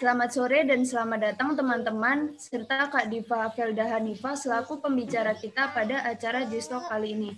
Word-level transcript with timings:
Selamat 0.00 0.32
sore 0.32 0.64
dan 0.64 0.80
selamat 0.80 1.20
datang 1.20 1.52
teman-teman, 1.52 2.32
serta 2.40 2.88
Kak 2.88 3.12
Diva 3.12 3.52
Felda 3.52 3.84
Hanifa 3.84 4.32
selaku 4.32 4.80
pembicara 4.80 5.36
kita 5.36 5.76
pada 5.76 6.08
acara 6.08 6.48
Gistalk 6.48 6.88
kali 6.88 7.12
ini. 7.12 7.30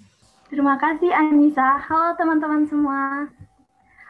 Terima 0.46 0.78
kasih 0.78 1.10
Anissa. 1.10 1.80
Halo 1.80 2.14
teman-teman 2.14 2.62
semua. 2.70 3.26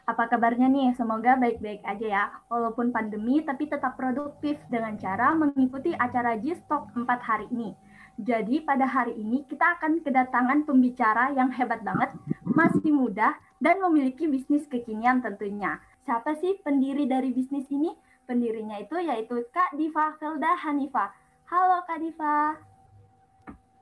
Apa 0.05 0.27
kabarnya 0.29 0.67
nih? 0.69 0.93
Semoga 0.99 1.39
baik-baik 1.39 1.81
aja 1.87 2.07
ya. 2.07 2.25
Walaupun 2.51 2.91
pandemi, 2.93 3.41
tapi 3.41 3.71
tetap 3.71 3.95
produktif 3.97 4.59
dengan 4.69 4.99
cara 4.99 5.33
mengikuti 5.33 5.95
acara 5.97 6.37
Gistalk 6.37 6.91
4 6.93 7.09
hari 7.23 7.47
ini. 7.55 7.73
Jadi 8.21 8.61
pada 8.67 8.85
hari 8.85 9.17
ini 9.17 9.49
kita 9.49 9.81
akan 9.81 10.05
kedatangan 10.05 10.69
pembicara 10.69 11.33
yang 11.33 11.49
hebat 11.55 11.81
banget, 11.81 12.13
masih 12.45 12.93
muda, 12.93 13.39
dan 13.63 13.81
memiliki 13.81 14.29
bisnis 14.29 14.69
kekinian 14.69 15.25
tentunya. 15.25 15.81
Siapa 16.03 16.35
sih 16.35 16.59
pendiri 16.67 17.07
dari 17.07 17.31
bisnis 17.31 17.63
ini? 17.71 17.95
Pendirinya 18.27 18.75
itu 18.75 18.99
yaitu 18.99 19.47
Kak 19.55 19.79
Diva 19.79 20.19
Felda 20.19 20.59
Hanifa. 20.59 21.15
Halo 21.47 21.79
Kak 21.87 22.03
Diva. 22.03 22.59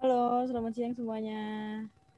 Halo, 0.04 0.44
selamat 0.44 0.72
siang 0.76 0.92
semuanya. 0.92 1.40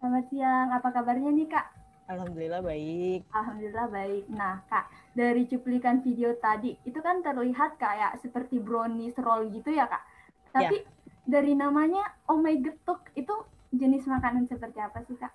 Selamat 0.03 0.27
siang, 0.27 0.75
apa 0.75 0.91
kabarnya 0.91 1.31
nih 1.31 1.47
Kak? 1.47 1.67
Alhamdulillah 2.11 2.67
baik. 2.67 3.31
Alhamdulillah 3.31 3.87
baik. 3.95 4.25
Nah 4.35 4.67
Kak, 4.67 4.91
dari 5.15 5.47
cuplikan 5.47 6.03
video 6.03 6.35
tadi, 6.35 6.75
itu 6.83 6.99
kan 6.99 7.23
terlihat 7.23 7.79
kayak 7.79 8.19
seperti 8.19 8.59
brownies 8.59 9.15
roll 9.23 9.55
gitu 9.55 9.71
ya 9.71 9.87
Kak? 9.87 10.03
Tapi 10.51 10.83
ya. 10.83 10.87
dari 11.31 11.55
namanya 11.55 12.03
Oh 12.27 12.43
My 12.43 12.59
Getuk, 12.59 13.07
itu 13.15 13.35
jenis 13.71 14.11
makanan 14.11 14.51
seperti 14.51 14.83
apa 14.83 14.99
sih 15.07 15.15
Kak? 15.15 15.31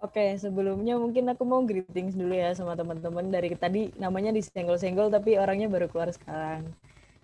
Oke, 0.00 0.32
sebelumnya 0.40 0.96
mungkin 0.96 1.28
aku 1.28 1.44
mau 1.44 1.60
greetings 1.60 2.16
dulu 2.16 2.32
ya 2.32 2.56
sama 2.56 2.72
teman-teman 2.72 3.28
dari 3.28 3.52
tadi 3.52 3.92
namanya 4.00 4.32
disenggol-senggol 4.32 5.12
tapi 5.12 5.36
orangnya 5.36 5.68
baru 5.68 5.92
keluar 5.92 6.08
sekarang. 6.08 6.72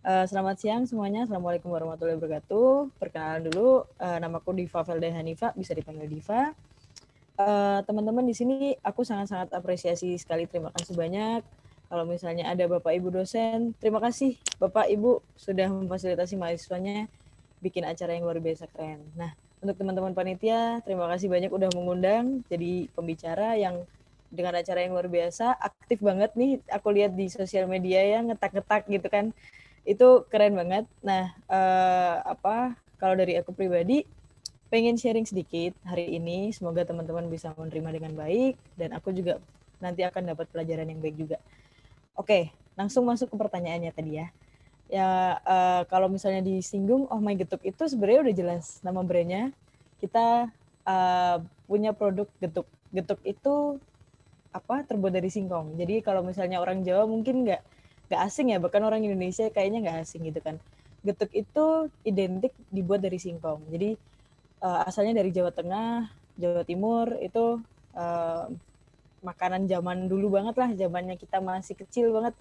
Uh, 0.05 0.29
selamat 0.29 0.61
siang 0.61 0.83
semuanya. 0.85 1.25
Assalamualaikum 1.25 1.73
warahmatullahi 1.73 2.21
wabarakatuh. 2.21 2.93
Perkenalan 3.01 3.49
dulu, 3.49 3.89
uh, 3.97 4.19
namaku 4.21 4.61
Diva 4.61 4.85
Felda 4.85 5.09
Hanifa, 5.09 5.57
bisa 5.57 5.73
dipanggil 5.73 6.05
Diva. 6.05 6.53
Uh, 7.41 7.81
teman-teman 7.89 8.29
di 8.29 8.37
sini 8.37 8.77
aku 8.85 9.09
sangat-sangat 9.09 9.57
apresiasi 9.57 10.13
sekali. 10.21 10.45
Terima 10.45 10.69
kasih 10.77 11.01
banyak. 11.01 11.49
Kalau 11.89 12.05
misalnya 12.05 12.53
ada 12.53 12.69
Bapak 12.69 12.93
Ibu 12.93 13.09
dosen, 13.09 13.73
terima 13.81 14.05
kasih 14.05 14.37
Bapak 14.61 14.93
Ibu 14.93 15.25
sudah 15.41 15.73
memfasilitasi 15.73 16.37
mahasiswanya 16.37 17.09
bikin 17.65 17.89
acara 17.89 18.13
yang 18.13 18.29
luar 18.29 18.37
biasa 18.37 18.69
keren. 18.69 19.01
Nah, 19.17 19.33
untuk 19.63 19.77
teman-teman 19.81 20.13
panitia, 20.13 20.85
terima 20.85 21.09
kasih 21.09 21.33
banyak 21.33 21.51
udah 21.51 21.71
mengundang 21.73 22.45
jadi 22.53 22.87
pembicara 22.93 23.57
yang 23.57 23.89
dengan 24.29 24.59
acara 24.59 24.85
yang 24.85 24.93
luar 24.93 25.09
biasa, 25.09 25.55
aktif 25.57 26.03
banget 26.03 26.35
nih. 26.37 26.61
Aku 26.71 26.93
lihat 26.93 27.15
di 27.15 27.31
sosial 27.31 27.71
media 27.71 28.03
ya 28.03 28.19
ngetak-ngetak 28.27 28.85
gitu 28.91 29.09
kan. 29.09 29.33
Itu 29.87 30.27
keren 30.29 30.59
banget. 30.59 30.85
Nah, 31.01 31.33
eh, 31.49 32.17
apa 32.27 32.77
kalau 33.01 33.15
dari 33.17 33.39
aku 33.39 33.55
pribadi 33.55 34.05
pengen 34.69 34.99
sharing 34.99 35.25
sedikit 35.25 35.73
hari 35.87 36.19
ini. 36.19 36.51
Semoga 36.53 36.85
teman-teman 36.85 37.31
bisa 37.31 37.55
menerima 37.55 37.91
dengan 37.97 38.13
baik 38.19 38.55
dan 38.77 38.93
aku 38.99 39.15
juga 39.15 39.39
nanti 39.79 40.03
akan 40.03 40.37
dapat 40.37 40.47
pelajaran 40.51 40.91
yang 40.91 41.01
baik 41.01 41.17
juga. 41.17 41.39
Oke, 42.19 42.51
langsung 42.77 43.07
masuk 43.07 43.33
ke 43.33 43.37
pertanyaannya 43.37 43.93
tadi 43.95 44.21
ya 44.21 44.29
ya 44.87 45.43
uh, 45.43 45.83
kalau 45.91 46.07
misalnya 46.07 46.47
disinggung 46.47 47.11
oh 47.11 47.19
my 47.19 47.35
getuk 47.35 47.59
itu 47.67 47.83
sebenarnya 47.91 48.31
udah 48.31 48.35
jelas 48.35 48.65
nama 48.87 49.03
brandnya. 49.03 49.51
Kita 49.99 50.51
uh, 50.87 51.37
punya 51.67 51.91
produk 51.97 52.29
getuk. 52.39 52.67
Getuk 52.95 53.21
itu 53.27 53.83
apa 54.55 54.87
terbuat 54.89 55.13
dari 55.13 55.29
singkong. 55.29 55.77
Jadi 55.77 56.01
kalau 56.01 56.25
misalnya 56.25 56.63
orang 56.63 56.81
Jawa 56.81 57.05
mungkin 57.05 57.45
nggak 57.45 57.61
nggak 58.07 58.21
asing 58.23 58.55
ya 58.55 58.63
bahkan 58.63 58.81
orang 58.87 59.03
Indonesia 59.03 59.51
kayaknya 59.51 59.85
nggak 59.85 59.97
asing 60.07 60.25
gitu 60.25 60.41
kan. 60.41 60.57
Getuk 61.05 61.31
itu 61.37 61.91
identik 62.07 62.55
dibuat 62.73 63.05
dari 63.05 63.21
singkong. 63.21 63.69
Jadi 63.69 63.99
uh, 64.65 64.87
asalnya 64.89 65.21
dari 65.21 65.31
Jawa 65.35 65.53
Tengah 65.53 66.09
Jawa 66.41 66.63
Timur 66.65 67.17
itu 67.21 67.61
uh, 67.97 68.45
makanan 69.25 69.67
zaman 69.67 70.07
dulu 70.07 70.39
banget 70.39 70.55
lah 70.55 70.71
zamannya 70.77 71.17
kita 71.19 71.43
masih 71.43 71.75
kecil 71.75 72.15
banget. 72.15 72.35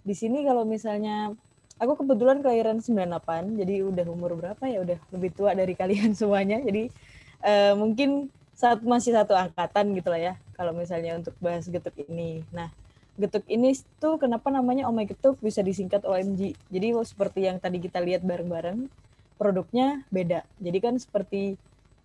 Di 0.00 0.16
sini 0.16 0.42
kalau 0.42 0.64
misalnya 0.64 1.36
aku 1.80 2.04
kebetulan 2.04 2.44
kelahiran 2.44 2.84
98 2.84 3.56
jadi 3.56 3.74
udah 3.88 4.06
umur 4.12 4.36
berapa 4.36 4.60
ya? 4.68 4.84
Udah 4.84 4.98
lebih 5.10 5.32
tua 5.32 5.56
dari 5.56 5.72
kalian 5.72 6.12
semuanya. 6.20 6.60
Jadi 6.60 6.92
uh, 7.40 7.74
mungkin 7.74 8.28
saat 8.52 8.84
masih 8.84 9.16
satu 9.16 9.32
angkatan 9.32 9.96
gitu 9.96 10.12
lah 10.12 10.20
ya 10.20 10.34
kalau 10.52 10.76
misalnya 10.76 11.16
untuk 11.16 11.32
bahas 11.40 11.64
getuk 11.64 11.96
ini. 12.04 12.44
Nah 12.52 12.68
getuk 13.16 13.48
ini 13.48 13.72
tuh 13.96 14.20
kenapa 14.20 14.52
namanya? 14.52 14.84
Omai 14.86 15.08
Getuk 15.08 15.40
bisa 15.40 15.64
disingkat 15.64 16.04
OMG 16.04 16.52
jadi 16.68 16.92
seperti 17.00 17.48
yang 17.48 17.56
tadi 17.56 17.80
kita 17.80 17.98
lihat 18.04 18.20
bareng-bareng 18.20 18.86
produknya 19.40 20.04
beda. 20.12 20.44
Jadi 20.60 20.78
kan 20.84 20.94
seperti 21.00 21.56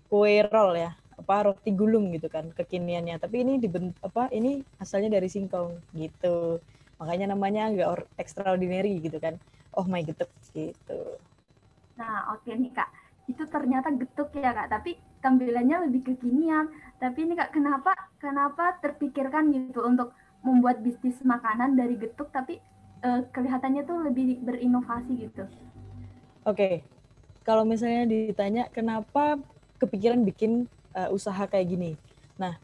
kue 0.07 0.39
roll 0.47 0.79
ya 0.79 0.95
apa 1.15 1.51
roti 1.51 1.71
gulung 1.75 2.15
gitu 2.15 2.31
kan 2.31 2.51
kekiniannya. 2.55 3.19
Tapi 3.19 3.43
ini 3.43 3.53
dibent 3.59 3.91
apa 3.99 4.31
ini 4.31 4.63
asalnya 4.79 5.19
dari 5.19 5.27
singkong 5.27 5.75
gitu 5.95 6.63
makanya 7.05 7.37
namanya 7.37 7.69
agak 7.69 8.09
extraordinary 8.17 8.97
gitu 8.97 9.21
kan 9.21 9.37
oh 9.77 9.85
my 9.85 10.01
getuk 10.01 10.31
gitu. 10.55 11.19
Nah 11.99 12.33
oke 12.33 12.47
okay 12.47 12.55
nih 12.57 12.71
kak, 12.73 12.89
itu 13.29 13.43
ternyata 13.45 13.91
getuk 13.93 14.31
ya 14.33 14.55
kak, 14.55 14.71
tapi 14.71 14.97
tampilannya 15.21 15.87
lebih 15.91 16.15
kekinian. 16.15 16.71
Tapi 16.97 17.27
ini 17.27 17.35
kak 17.37 17.53
kenapa 17.53 17.93
kenapa 18.17 18.79
terpikirkan 18.81 19.51
gitu 19.53 19.83
untuk 19.83 20.15
membuat 20.41 20.81
bisnis 20.81 21.19
makanan 21.21 21.75
dari 21.75 21.99
getuk 21.99 22.31
tapi 22.31 22.57
uh, 23.03 23.21
kelihatannya 23.29 23.83
tuh 23.83 23.97
lebih 24.01 24.41
berinovasi 24.41 25.29
gitu. 25.29 25.43
Oke, 26.45 26.55
okay. 26.55 26.75
kalau 27.43 27.65
misalnya 27.65 28.05
ditanya 28.05 28.69
kenapa 28.69 29.37
kepikiran 29.81 30.23
bikin 30.23 30.69
uh, 30.95 31.09
usaha 31.09 31.49
kayak 31.49 31.67
gini. 31.67 31.91
Nah, 32.37 32.55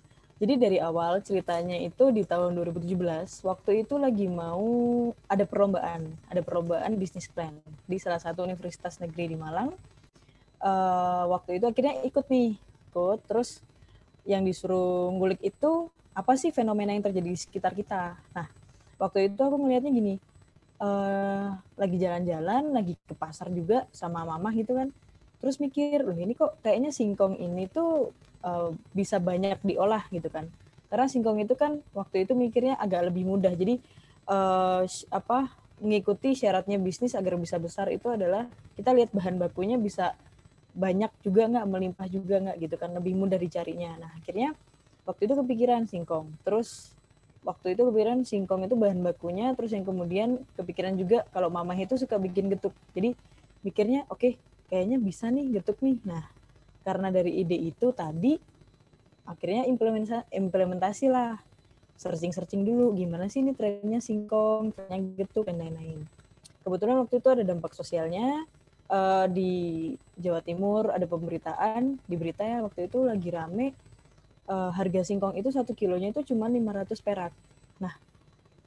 jadi 0.42 0.58
dari 0.58 0.82
awal 0.82 1.22
ceritanya 1.22 1.78
itu 1.78 2.10
di 2.10 2.26
tahun 2.26 2.58
2017, 2.58 2.98
waktu 3.46 3.86
itu 3.86 4.02
lagi 4.02 4.26
mau 4.26 4.66
ada 5.30 5.46
perlombaan, 5.46 6.10
ada 6.34 6.42
perlombaan 6.42 6.98
bisnis 6.98 7.30
plan 7.30 7.54
di 7.86 8.02
salah 8.02 8.18
satu 8.18 8.42
universitas 8.42 8.98
negeri 8.98 9.30
di 9.30 9.38
Malang. 9.38 9.70
Uh, 10.58 11.30
waktu 11.30 11.62
itu 11.62 11.70
akhirnya 11.70 12.02
ikut 12.02 12.26
nih, 12.26 12.58
ikut. 12.58 13.22
Terus 13.30 13.62
yang 14.26 14.42
disuruh 14.42 15.14
ngulik 15.14 15.46
itu 15.46 15.94
apa 16.18 16.34
sih 16.34 16.50
fenomena 16.50 16.90
yang 16.98 17.06
terjadi 17.06 17.30
di 17.30 17.38
sekitar 17.38 17.78
kita. 17.78 18.18
Nah, 18.34 18.50
waktu 18.98 19.30
itu 19.30 19.46
aku 19.46 19.62
melihatnya 19.62 19.94
gini, 19.94 20.18
uh, 20.82 21.54
lagi 21.78 22.02
jalan-jalan, 22.02 22.74
lagi 22.74 22.98
ke 22.98 23.14
pasar 23.14 23.54
juga 23.54 23.86
sama 23.94 24.26
mama 24.26 24.50
gitu 24.58 24.74
kan. 24.74 24.90
Terus 25.38 25.62
mikir, 25.62 26.02
loh 26.02 26.18
ini 26.18 26.34
kok 26.34 26.58
kayaknya 26.66 26.90
singkong 26.90 27.38
ini 27.38 27.70
tuh 27.70 28.10
uh, 28.44 28.74
bisa 28.94 29.18
banyak 29.18 29.58
diolah 29.64 30.06
gitu 30.12 30.28
kan. 30.28 30.50
Karena 30.92 31.08
singkong 31.08 31.40
itu 31.40 31.56
kan 31.56 31.80
waktu 31.96 32.28
itu 32.28 32.36
mikirnya 32.36 32.76
agak 32.76 33.08
lebih 33.08 33.24
mudah. 33.24 33.56
Jadi 33.56 33.80
uh, 34.28 34.84
apa 35.10 35.56
mengikuti 35.82 36.38
syaratnya 36.38 36.78
bisnis 36.78 37.18
agar 37.18 37.40
bisa 37.40 37.58
besar 37.58 37.90
itu 37.90 38.12
adalah 38.12 38.46
kita 38.78 38.94
lihat 38.94 39.10
bahan 39.16 39.42
bakunya 39.42 39.80
bisa 39.82 40.14
banyak 40.72 41.10
juga 41.26 41.48
nggak 41.48 41.68
melimpah 41.68 42.08
juga 42.12 42.36
nggak 42.44 42.58
gitu 42.60 42.76
kan. 42.76 42.90
Lebih 42.92 43.14
mudah 43.16 43.40
dicarinya. 43.40 43.96
Nah 44.04 44.12
akhirnya 44.20 44.52
waktu 45.08 45.32
itu 45.32 45.34
kepikiran 45.40 45.88
singkong. 45.88 46.28
Terus 46.44 46.92
waktu 47.42 47.74
itu 47.74 47.88
kepikiran 47.88 48.28
singkong 48.28 48.68
itu 48.68 48.76
bahan 48.76 49.00
bakunya. 49.00 49.56
Terus 49.56 49.72
yang 49.72 49.88
kemudian 49.88 50.44
kepikiran 50.60 51.00
juga 51.00 51.24
kalau 51.32 51.48
mama 51.48 51.72
itu 51.80 51.96
suka 51.96 52.20
bikin 52.20 52.52
getuk. 52.52 52.76
Jadi 52.92 53.16
mikirnya 53.64 54.04
oke 54.12 54.20
okay, 54.20 54.34
kayaknya 54.68 55.00
bisa 55.00 55.32
nih 55.32 55.56
getuk 55.56 55.80
nih. 55.80 56.04
Nah 56.04 56.41
karena 56.82 57.14
dari 57.14 57.42
ide 57.42 57.58
itu 57.58 57.94
tadi 57.94 58.38
akhirnya 59.26 59.70
implementasi, 60.34 61.06
lah 61.08 61.38
searching-searching 62.02 62.66
dulu 62.66 62.98
gimana 62.98 63.30
sih 63.30 63.46
ini 63.46 63.54
trennya 63.54 64.02
singkong, 64.02 64.74
trennya 64.74 64.98
gitu 65.14 65.46
dan 65.46 65.62
lain-lain. 65.62 66.02
Kebetulan 66.66 66.98
waktu 67.06 67.22
itu 67.22 67.30
ada 67.30 67.44
dampak 67.46 67.78
sosialnya 67.78 68.46
uh, 68.90 69.26
di 69.30 69.94
Jawa 70.18 70.42
Timur 70.42 70.90
ada 70.90 71.06
pemberitaan 71.06 72.02
di 72.06 72.16
berita 72.18 72.42
ya 72.42 72.66
waktu 72.66 72.90
itu 72.90 73.06
lagi 73.06 73.30
rame 73.30 73.78
uh, 74.50 74.74
harga 74.74 75.06
singkong 75.06 75.38
itu 75.38 75.54
satu 75.54 75.78
kilonya 75.78 76.10
itu 76.10 76.34
cuma 76.34 76.50
500 76.50 76.98
perak. 77.06 77.34
Nah, 77.78 77.94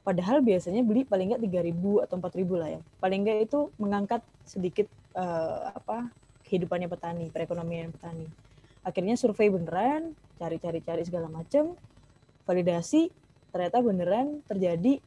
padahal 0.07 0.39
biasanya 0.39 0.81
beli 0.81 1.03
paling 1.03 1.35
nggak 1.35 1.43
3000 1.43 2.03
atau 2.07 2.15
4000 2.19 2.61
lah 2.61 2.69
ya. 2.71 2.81
Paling 3.03 3.19
nggak 3.23 3.39
itu 3.51 3.59
mengangkat 3.75 4.21
sedikit 4.47 4.87
uh, 5.15 5.75
apa 5.75 6.07
kehidupannya 6.45 6.87
petani, 6.87 7.27
perekonomian 7.33 7.89
petani. 7.89 8.29
Akhirnya 8.85 9.17
survei 9.17 9.49
beneran, 9.49 10.13
cari-cari-cari 10.37 11.01
segala 11.01 11.25
macam, 11.25 11.73
validasi, 12.45 13.09
ternyata 13.49 13.81
beneran 13.81 14.45
terjadi 14.45 15.01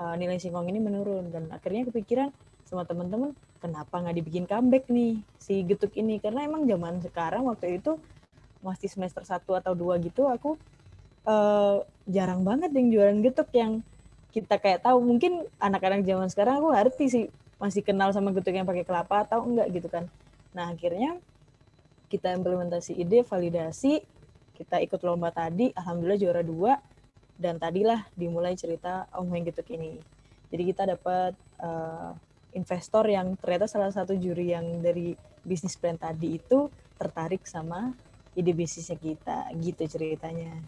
uh, 0.00 0.16
nilai 0.16 0.40
singkong 0.40 0.66
ini 0.72 0.80
menurun. 0.80 1.28
Dan 1.28 1.52
akhirnya 1.52 1.84
kepikiran 1.92 2.32
sama 2.64 2.88
teman-teman 2.88 3.36
kenapa 3.60 4.00
nggak 4.00 4.16
dibikin 4.16 4.44
comeback 4.48 4.88
nih 4.88 5.20
si 5.36 5.60
getuk 5.68 5.92
ini? 6.00 6.16
Karena 6.18 6.48
emang 6.48 6.64
zaman 6.64 7.04
sekarang 7.04 7.44
waktu 7.44 7.78
itu 7.78 8.00
masih 8.64 8.88
semester 8.90 9.22
1 9.22 9.44
atau 9.44 9.72
dua 9.76 10.02
gitu 10.02 10.26
aku 10.26 10.58
uh, 11.28 11.84
jarang 12.10 12.42
banget 12.42 12.74
yang 12.74 12.90
jualan 12.90 13.18
getuk 13.22 13.52
yang 13.52 13.84
kita 14.32 14.56
kayak 14.56 14.80
tahu. 14.80 15.04
Mungkin 15.04 15.44
anak-anak 15.60 16.02
zaman 16.08 16.28
sekarang 16.32 16.64
aku 16.64 16.68
ngerti 16.72 17.04
sih 17.12 17.24
masih 17.58 17.82
kenal 17.82 18.14
sama 18.14 18.30
getuk 18.32 18.54
yang 18.54 18.64
pakai 18.64 18.86
kelapa 18.86 19.26
atau 19.26 19.42
enggak 19.42 19.68
gitu 19.74 19.90
kan 19.90 20.06
nah 20.52 20.72
akhirnya 20.72 21.20
kita 22.08 22.32
implementasi 22.32 22.96
ide 22.96 23.24
validasi 23.24 24.00
kita 24.56 24.80
ikut 24.82 25.00
lomba 25.04 25.30
tadi 25.30 25.70
alhamdulillah 25.76 26.18
juara 26.18 26.42
dua 26.42 26.80
dan 27.38 27.60
tadilah 27.60 28.02
dimulai 28.18 28.58
cerita 28.58 29.06
Om 29.14 29.30
Heng 29.30 29.46
Getuk 29.46 29.68
ini 29.70 30.00
jadi 30.48 30.62
kita 30.64 30.82
dapat 30.98 31.36
uh, 31.60 32.16
investor 32.56 33.04
yang 33.06 33.36
ternyata 33.38 33.68
salah 33.68 33.92
satu 33.92 34.16
juri 34.16 34.56
yang 34.56 34.80
dari 34.80 35.14
bisnis 35.44 35.76
plan 35.76 35.94
tadi 35.94 36.40
itu 36.40 36.72
tertarik 36.98 37.44
sama 37.46 37.94
ide 38.34 38.50
bisnisnya 38.56 38.98
kita 38.98 39.52
gitu 39.60 39.84
ceritanya 39.86 40.64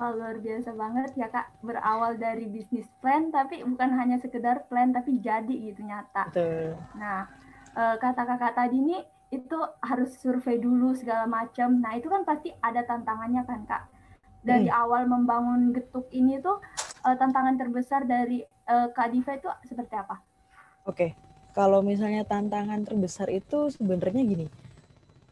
Wah, 0.00 0.16
luar 0.16 0.40
biasa 0.40 0.72
banget 0.72 1.12
ya 1.12 1.28
Kak. 1.28 1.60
Berawal 1.60 2.16
dari 2.16 2.48
bisnis 2.48 2.88
plan, 3.04 3.28
tapi 3.28 3.60
bukan 3.60 4.00
hanya 4.00 4.16
sekedar 4.16 4.64
plan, 4.64 4.96
tapi 4.96 5.20
jadi 5.20 5.52
gitu 5.52 5.84
nyata. 5.84 6.32
Betul. 6.32 6.72
Nah, 6.96 7.28
eh, 7.76 7.96
kata 7.98 8.22
kakak 8.26 8.54
tadi 8.56 8.78
nih, 8.80 9.02
itu 9.30 9.58
harus 9.82 10.10
survei 10.18 10.58
dulu 10.58 10.94
segala 10.98 11.26
macam. 11.30 11.78
Nah, 11.78 11.94
itu 11.94 12.10
kan 12.10 12.26
pasti 12.26 12.50
ada 12.58 12.82
tantangannya 12.82 13.42
kan 13.46 13.60
Kak. 13.66 13.82
Dari 14.42 14.66
hmm. 14.66 14.80
awal 14.82 15.06
membangun 15.06 15.70
getuk 15.70 16.10
ini 16.10 16.42
tuh, 16.42 16.58
eh, 17.06 17.16
tantangan 17.16 17.54
terbesar 17.54 18.06
dari 18.06 18.42
eh, 18.42 18.88
Kak 18.90 19.08
Diva 19.14 19.38
itu 19.38 19.48
seperti 19.66 19.94
apa? 19.94 20.18
Oke, 20.88 21.14
kalau 21.54 21.82
misalnya 21.82 22.26
tantangan 22.26 22.82
terbesar 22.86 23.30
itu 23.30 23.70
sebenarnya 23.74 24.22
gini, 24.22 24.46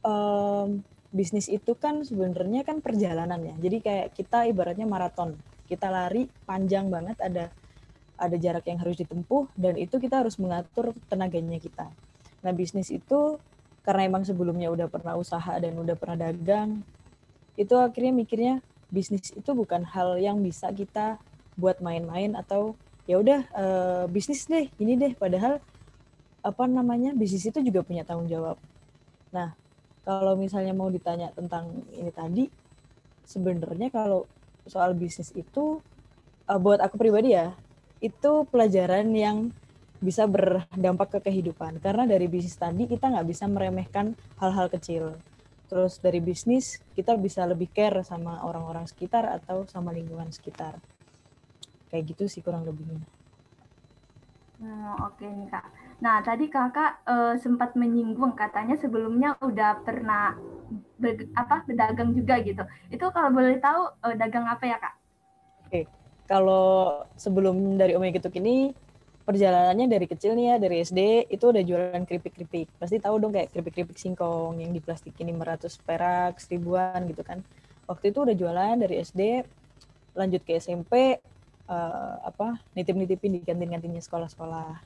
um, 0.02 0.82
bisnis 1.08 1.48
itu 1.48 1.72
kan 1.78 2.04
sebenarnya 2.04 2.66
kan 2.66 2.82
perjalanan 2.84 3.40
ya. 3.40 3.54
Jadi 3.56 3.76
kayak 3.80 4.08
kita 4.14 4.44
ibaratnya 4.50 4.84
maraton. 4.84 5.38
Kita 5.64 5.88
lari 5.88 6.28
panjang 6.44 6.88
banget 6.92 7.16
ada 7.20 7.48
ada 8.18 8.36
jarak 8.36 8.66
yang 8.66 8.82
harus 8.82 8.98
ditempuh 8.98 9.46
dan 9.54 9.78
itu 9.78 9.96
kita 10.02 10.20
harus 10.26 10.36
mengatur 10.42 10.90
tenaganya 11.06 11.56
kita. 11.62 11.86
Nah, 12.44 12.52
bisnis 12.54 12.92
itu 12.94 13.40
karena 13.82 14.04
emang 14.04 14.22
sebelumnya 14.22 14.68
udah 14.68 14.86
pernah 14.92 15.16
usaha 15.16 15.56
dan 15.56 15.72
udah 15.78 15.96
pernah 15.96 16.28
dagang, 16.28 16.84
itu 17.56 17.74
akhirnya 17.74 18.12
mikirnya 18.12 18.54
bisnis 18.92 19.32
itu 19.32 19.50
bukan 19.56 19.82
hal 19.84 20.20
yang 20.20 20.40
bisa 20.44 20.68
kita 20.70 21.16
buat 21.58 21.80
main-main 21.82 22.36
atau 22.36 22.78
ya 23.08 23.18
udah 23.18 23.40
uh, 23.56 24.04
bisnis 24.12 24.44
deh, 24.44 24.68
ini 24.78 24.94
deh 24.94 25.12
padahal 25.16 25.58
apa 26.44 26.64
namanya? 26.68 27.16
bisnis 27.16 27.48
itu 27.48 27.58
juga 27.64 27.82
punya 27.82 28.04
tanggung 28.04 28.30
jawab. 28.30 28.60
Nah, 29.34 29.56
kalau 30.06 30.36
misalnya 30.38 30.72
mau 30.76 30.88
ditanya 30.88 31.32
tentang 31.32 31.68
ini 31.92 32.12
tadi, 32.12 32.44
sebenarnya 33.24 33.88
kalau 33.88 34.28
soal 34.68 34.92
bisnis 34.92 35.32
itu 35.32 35.80
uh, 36.48 36.60
buat 36.60 36.78
aku 36.78 37.00
pribadi 37.00 37.34
ya, 37.34 37.56
itu 37.98 38.46
pelajaran 38.48 39.10
yang 39.16 39.50
bisa 39.98 40.24
berdampak 40.30 41.18
ke 41.18 41.30
kehidupan. 41.30 41.82
Karena 41.82 42.06
dari 42.06 42.30
bisnis 42.30 42.54
tadi 42.54 42.86
kita 42.86 43.10
nggak 43.10 43.28
bisa 43.28 43.44
meremehkan 43.50 44.14
hal-hal 44.38 44.70
kecil. 44.70 45.18
Terus 45.68 46.00
dari 46.00 46.22
bisnis 46.24 46.80
kita 46.96 47.18
bisa 47.20 47.44
lebih 47.44 47.68
care 47.68 48.00
sama 48.00 48.40
orang-orang 48.40 48.88
sekitar 48.88 49.28
atau 49.28 49.68
sama 49.68 49.92
lingkungan 49.92 50.32
sekitar. 50.32 50.80
Kayak 51.92 52.16
gitu 52.16 52.24
sih 52.30 52.40
kurang 52.40 52.64
lebihnya. 52.64 53.04
Hmm, 54.58 54.96
Oke 55.06 55.22
okay 55.22 55.30
nih 55.30 55.48
kak. 55.52 55.64
Nah 56.02 56.22
tadi 56.22 56.50
kakak 56.50 57.02
uh, 57.06 57.34
sempat 57.38 57.78
menyinggung 57.78 58.34
katanya 58.34 58.74
sebelumnya 58.74 59.38
udah 59.38 59.82
pernah 59.86 60.34
ber, 60.98 61.30
apa 61.34 61.62
berdagang 61.68 62.10
juga 62.14 62.42
gitu. 62.42 62.62
Itu 62.90 63.10
kalau 63.14 63.30
boleh 63.30 63.60
tahu 63.62 63.92
uh, 64.02 64.14
dagang 64.18 64.46
apa 64.50 64.64
ya 64.66 64.78
kak? 64.82 64.94
Oke, 65.68 65.70
okay. 65.70 65.84
kalau 66.24 67.02
sebelum 67.14 67.76
dari 67.76 67.94
Ome 67.94 68.10
Getuk 68.10 68.34
ini 68.40 68.72
perjalanannya 69.28 69.92
dari 69.92 70.08
kecil 70.08 70.32
nih 70.32 70.46
ya 70.48 70.54
dari 70.56 70.80
SD 70.80 71.28
itu 71.28 71.44
udah 71.52 71.60
jualan 71.60 72.02
keripik-keripik. 72.08 72.72
Pasti 72.80 72.96
tahu 72.96 73.20
dong 73.20 73.36
kayak 73.36 73.52
keripik-keripik 73.52 74.00
singkong 74.00 74.56
yang 74.56 74.72
di 74.72 74.80
diplastikin 74.80 75.28
500 75.36 75.68
perak, 75.84 76.40
seribuan 76.40 77.04
gitu 77.04 77.20
kan. 77.20 77.44
Waktu 77.84 78.08
itu 78.08 78.24
udah 78.24 78.32
jualan 78.32 78.76
dari 78.80 79.04
SD, 79.04 79.44
lanjut 80.16 80.40
ke 80.48 80.56
SMP, 80.56 81.20
uh, 81.68 82.14
apa 82.24 82.56
nitip-nitipin 82.72 83.36
di 83.36 83.40
kantin-kantinnya 83.44 84.00
sekolah-sekolah. 84.00 84.80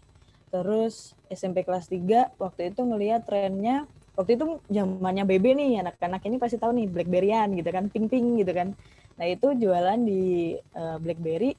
Terus 0.51 1.15
SMP 1.31 1.63
kelas 1.63 1.87
3 1.87 2.35
waktu 2.43 2.75
itu 2.75 2.83
ngelihat 2.83 3.23
trennya 3.23 3.87
waktu 4.19 4.37
itu 4.37 4.59
zamannya 4.69 5.25
BB 5.25 5.57
nih 5.57 5.73
anak-anak 5.87 6.21
ini 6.29 6.37
pasti 6.37 6.61
tahu 6.61 6.77
nih 6.77 6.91
Blackberryan 6.91 7.55
gitu 7.55 7.71
kan 7.71 7.87
pink-pink 7.89 8.43
gitu 8.43 8.53
kan. 8.53 8.75
Nah, 9.23 9.27
itu 9.31 9.55
jualan 9.55 10.03
di 10.03 10.59
uh, 10.75 10.99
BlackBerry 10.99 11.55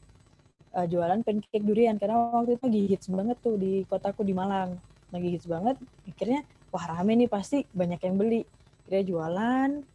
uh, 0.74 0.86
jualan 0.90 1.22
pancake 1.22 1.64
durian 1.64 1.96
karena 2.02 2.34
waktu 2.34 2.58
itu 2.58 2.64
lagi 2.66 2.82
hits 2.90 3.08
banget 3.10 3.38
tuh 3.40 3.56
di 3.56 3.86
kotaku 3.86 4.26
di 4.26 4.34
Malang. 4.34 4.78
Lagi 5.14 5.30
hits 5.30 5.46
banget. 5.46 5.78
Akhirnya 6.10 6.42
wah 6.74 6.86
rame 6.90 7.14
nih 7.16 7.30
pasti 7.30 7.64
banyak 7.72 8.02
yang 8.02 8.16
beli. 8.18 8.42
Dia 8.90 9.06
jualan 9.06 9.86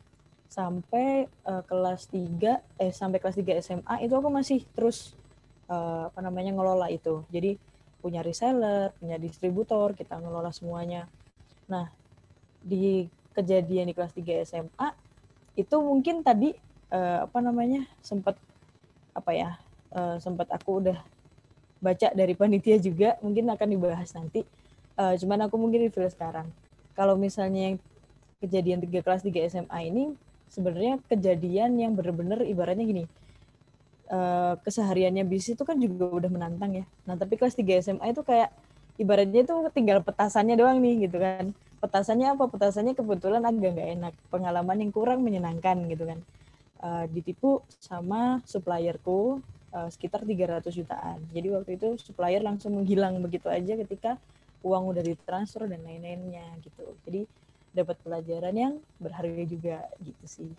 sampai 0.48 1.28
uh, 1.44 1.60
kelas 1.66 2.08
3 2.08 2.80
eh 2.80 2.92
sampai 2.94 3.18
kelas 3.20 3.36
3 3.36 3.60
SMA 3.60 3.94
itu 4.00 4.14
aku 4.16 4.32
masih 4.32 4.64
terus 4.72 5.12
uh, 5.68 6.08
apa 6.08 6.20
namanya 6.24 6.54
ngelola 6.54 6.88
itu. 6.88 7.26
Jadi 7.28 7.58
punya 7.98 8.22
reseller, 8.22 8.94
punya 8.96 9.18
distributor, 9.18 9.92
kita 9.92 10.16
ngelola 10.22 10.54
semuanya. 10.54 11.10
Nah, 11.66 11.90
di 12.62 13.10
kejadian 13.34 13.90
di 13.90 13.94
kelas 13.94 14.14
3 14.14 14.46
SMA 14.46 14.88
itu 15.58 15.76
mungkin 15.82 16.22
tadi 16.22 16.54
uh, 16.94 17.26
apa 17.26 17.38
namanya 17.42 17.84
sempat 18.00 18.38
apa 19.12 19.34
ya 19.34 19.58
uh, 19.94 20.16
sempat 20.20 20.48
aku 20.50 20.84
udah 20.84 20.98
baca 21.78 22.08
dari 22.10 22.34
panitia 22.34 22.76
juga 22.82 23.14
mungkin 23.22 23.46
akan 23.48 23.68
dibahas 23.70 24.10
nanti 24.16 24.42
uh, 24.98 25.14
cuman 25.14 25.46
aku 25.46 25.54
mungkin 25.56 25.86
review 25.86 26.10
sekarang 26.10 26.50
kalau 26.98 27.14
misalnya 27.14 27.72
yang 27.72 27.76
kejadian 28.42 28.78
tiga 28.82 29.00
kelas 29.06 29.22
3 29.22 29.50
SMA 29.50 29.78
ini 29.86 30.04
sebenarnya 30.50 30.98
kejadian 31.06 31.78
yang 31.78 31.92
benar-benar 31.94 32.42
ibaratnya 32.42 32.86
gini 32.86 33.04
uh, 34.12 34.54
kesehariannya 34.64 35.24
bisnis 35.24 35.56
itu 35.56 35.64
kan 35.64 35.76
juga 35.78 36.08
udah 36.08 36.30
menantang 36.32 36.82
ya. 36.82 36.84
Nah, 37.04 37.14
tapi 37.14 37.36
kelas 37.36 37.54
3 37.56 37.84
SMA 37.84 38.12
itu 38.12 38.24
kayak 38.24 38.50
ibaratnya 38.98 39.44
itu 39.44 39.54
tinggal 39.72 40.02
petasannya 40.02 40.56
doang 40.58 40.80
nih 40.80 41.08
gitu 41.08 41.20
kan. 41.20 41.52
Petasannya 41.78 42.34
apa? 42.34 42.44
Petasannya 42.50 42.94
kebetulan 42.98 43.44
agak 43.46 43.78
nggak 43.78 43.88
enak, 44.00 44.14
pengalaman 44.32 44.76
yang 44.82 44.90
kurang 44.90 45.22
menyenangkan 45.22 45.86
gitu 45.86 46.08
kan. 46.08 46.18
Uh, 46.78 47.04
ditipu 47.10 47.62
sama 47.82 48.38
supplierku 48.46 49.42
uh, 49.72 49.88
sekitar 49.88 50.24
300 50.24 50.68
jutaan. 50.72 51.18
Jadi 51.32 51.48
waktu 51.52 51.70
itu 51.76 51.88
supplier 52.00 52.40
langsung 52.44 52.76
menghilang 52.78 53.20
begitu 53.20 53.48
aja 53.48 53.74
ketika 53.76 54.16
uang 54.62 54.90
udah 54.90 55.02
ditransfer 55.04 55.68
dan 55.68 55.80
lain-lainnya 55.84 56.46
gitu. 56.64 56.82
Jadi 57.06 57.28
dapat 57.72 57.96
pelajaran 58.02 58.54
yang 58.56 58.74
berharga 58.98 59.44
juga 59.44 59.76
gitu 60.02 60.24
sih. 60.26 60.50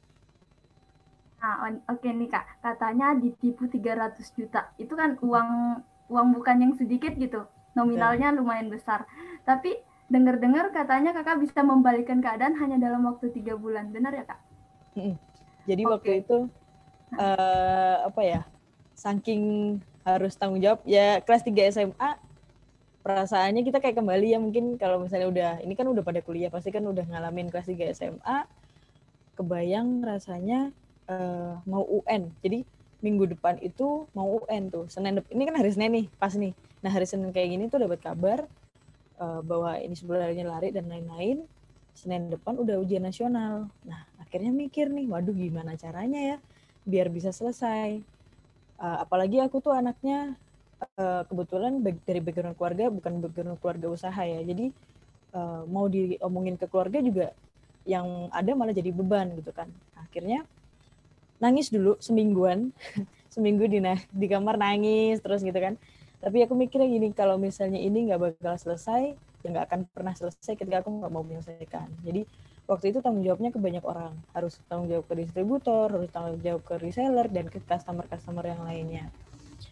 Nah, 1.40 1.72
oke 1.88 2.04
okay 2.04 2.12
nih 2.12 2.30
Kak, 2.30 2.46
katanya 2.60 3.16
ditipu 3.16 3.68
300 3.72 4.20
juta. 4.36 4.72
Itu 4.76 4.94
kan 5.00 5.16
uang 5.24 5.50
uang 6.12 6.28
bukan 6.36 6.58
yang 6.60 6.74
sedikit 6.76 7.16
gitu. 7.16 7.48
Nominalnya 7.78 8.36
lumayan 8.36 8.68
besar. 8.68 9.08
Tapi 9.48 9.80
dengar-dengar 10.12 10.74
katanya 10.76 11.16
Kakak 11.16 11.40
bisa 11.40 11.64
membalikkan 11.64 12.20
keadaan 12.20 12.60
hanya 12.60 12.76
dalam 12.82 13.08
waktu 13.08 13.32
tiga 13.32 13.56
bulan. 13.56 13.94
Benar 13.94 14.12
ya 14.12 14.26
Kak? 14.28 14.40
Jadi 15.70 15.84
okay. 15.86 15.92
waktu 15.94 16.12
itu 16.28 16.38
uh, 17.16 17.96
apa 18.04 18.22
ya? 18.26 18.42
Saking 19.00 19.44
harus 20.04 20.36
tanggung 20.36 20.60
jawab 20.60 20.84
ya 20.84 21.24
kelas 21.24 21.48
3 21.48 21.72
SMA 21.72 22.12
perasaannya 23.00 23.64
kita 23.64 23.80
kayak 23.80 23.96
kembali 23.96 24.36
ya 24.36 24.40
mungkin 24.44 24.76
kalau 24.76 25.00
misalnya 25.00 25.28
udah 25.32 25.52
ini 25.64 25.72
kan 25.72 25.88
udah 25.88 26.04
pada 26.04 26.20
kuliah 26.20 26.52
pasti 26.52 26.76
kan 26.76 26.84
udah 26.84 27.08
ngalamin 27.08 27.48
kelas 27.48 27.72
3 27.72 27.96
SMA 27.96 28.38
kebayang 29.40 30.04
rasanya 30.04 30.76
uh, 31.08 31.64
mau 31.64 31.88
UN. 31.88 32.28
Jadi 32.44 32.68
minggu 33.00 33.32
depan 33.32 33.56
itu 33.64 34.04
mau 34.12 34.44
UN 34.44 34.68
tuh. 34.68 34.86
Senin 34.92 35.24
ini 35.32 35.48
kan 35.48 35.56
hari 35.56 35.72
Senin 35.72 35.92
nih, 35.96 36.06
pas 36.20 36.36
nih. 36.36 36.52
Nah 36.84 36.92
hari 36.92 37.08
Senin 37.08 37.32
kayak 37.32 37.56
gini 37.56 37.72
tuh 37.72 37.80
dapat 37.80 38.04
kabar 38.04 38.44
uh, 39.24 39.40
bahwa 39.40 39.80
ini 39.80 39.96
sebenarnya 39.96 40.44
lari 40.44 40.76
dan 40.76 40.92
lain-lain. 40.92 41.48
Senin 41.96 42.28
depan 42.28 42.60
udah 42.60 42.76
ujian 42.84 43.04
nasional. 43.04 43.72
Nah 43.88 44.04
akhirnya 44.20 44.52
mikir 44.52 44.92
nih, 44.92 45.08
waduh 45.08 45.32
gimana 45.32 45.80
caranya 45.80 46.36
ya 46.36 46.38
biar 46.84 47.08
bisa 47.08 47.32
selesai. 47.32 48.19
Uh, 48.80 49.04
apalagi 49.04 49.44
aku 49.44 49.60
tuh 49.60 49.76
anaknya 49.76 50.40
uh, 50.96 51.28
kebetulan 51.28 51.84
dari 51.84 52.20
background 52.24 52.56
keluarga 52.56 52.88
bukan 52.88 53.20
background 53.20 53.60
keluarga 53.60 53.88
usaha 53.92 54.22
ya. 54.24 54.40
Jadi 54.40 54.72
uh, 55.36 55.68
mau 55.68 55.92
diomongin 55.92 56.56
ke 56.56 56.66
keluarga 56.72 57.04
juga 57.04 57.28
yang 57.84 58.32
ada 58.32 58.56
malah 58.56 58.72
jadi 58.72 58.96
beban 58.96 59.36
gitu 59.36 59.52
kan. 59.52 59.68
Akhirnya 60.00 60.48
nangis 61.40 61.72
dulu 61.72 61.96
semingguan 62.04 62.76
seminggu 63.34 63.66
di 63.66 63.80
di 64.12 64.28
kamar 64.28 64.60
nangis 64.60 65.24
terus 65.24 65.40
gitu 65.42 65.56
kan 65.56 65.80
tapi 66.20 66.44
aku 66.44 66.52
mikirnya 66.52 66.88
gini 66.92 67.08
kalau 67.16 67.40
misalnya 67.40 67.80
ini 67.80 68.12
nggak 68.12 68.20
bakal 68.20 68.56
selesai 68.60 69.16
ya 69.16 69.48
nggak 69.48 69.66
akan 69.72 69.80
pernah 69.96 70.12
selesai 70.12 70.60
ketika 70.60 70.84
aku 70.84 70.92
nggak 71.00 71.12
mau 71.12 71.24
menyelesaikan 71.24 71.88
jadi 72.04 72.28
waktu 72.70 72.94
itu 72.94 73.02
tanggung 73.02 73.26
jawabnya 73.26 73.50
ke 73.50 73.58
banyak 73.58 73.82
orang. 73.82 74.14
Harus 74.32 74.62
tanggung 74.70 74.88
jawab 74.94 75.10
ke 75.10 75.18
distributor 75.18 75.90
harus 75.90 76.10
tanggung 76.14 76.38
jawab 76.46 76.62
ke 76.62 76.78
reseller 76.78 77.26
dan 77.34 77.50
ke 77.50 77.58
customer 77.66 78.06
customer 78.06 78.46
yang 78.46 78.62
lainnya. 78.62 79.10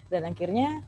Dan 0.09 0.25
akhirnya 0.25 0.81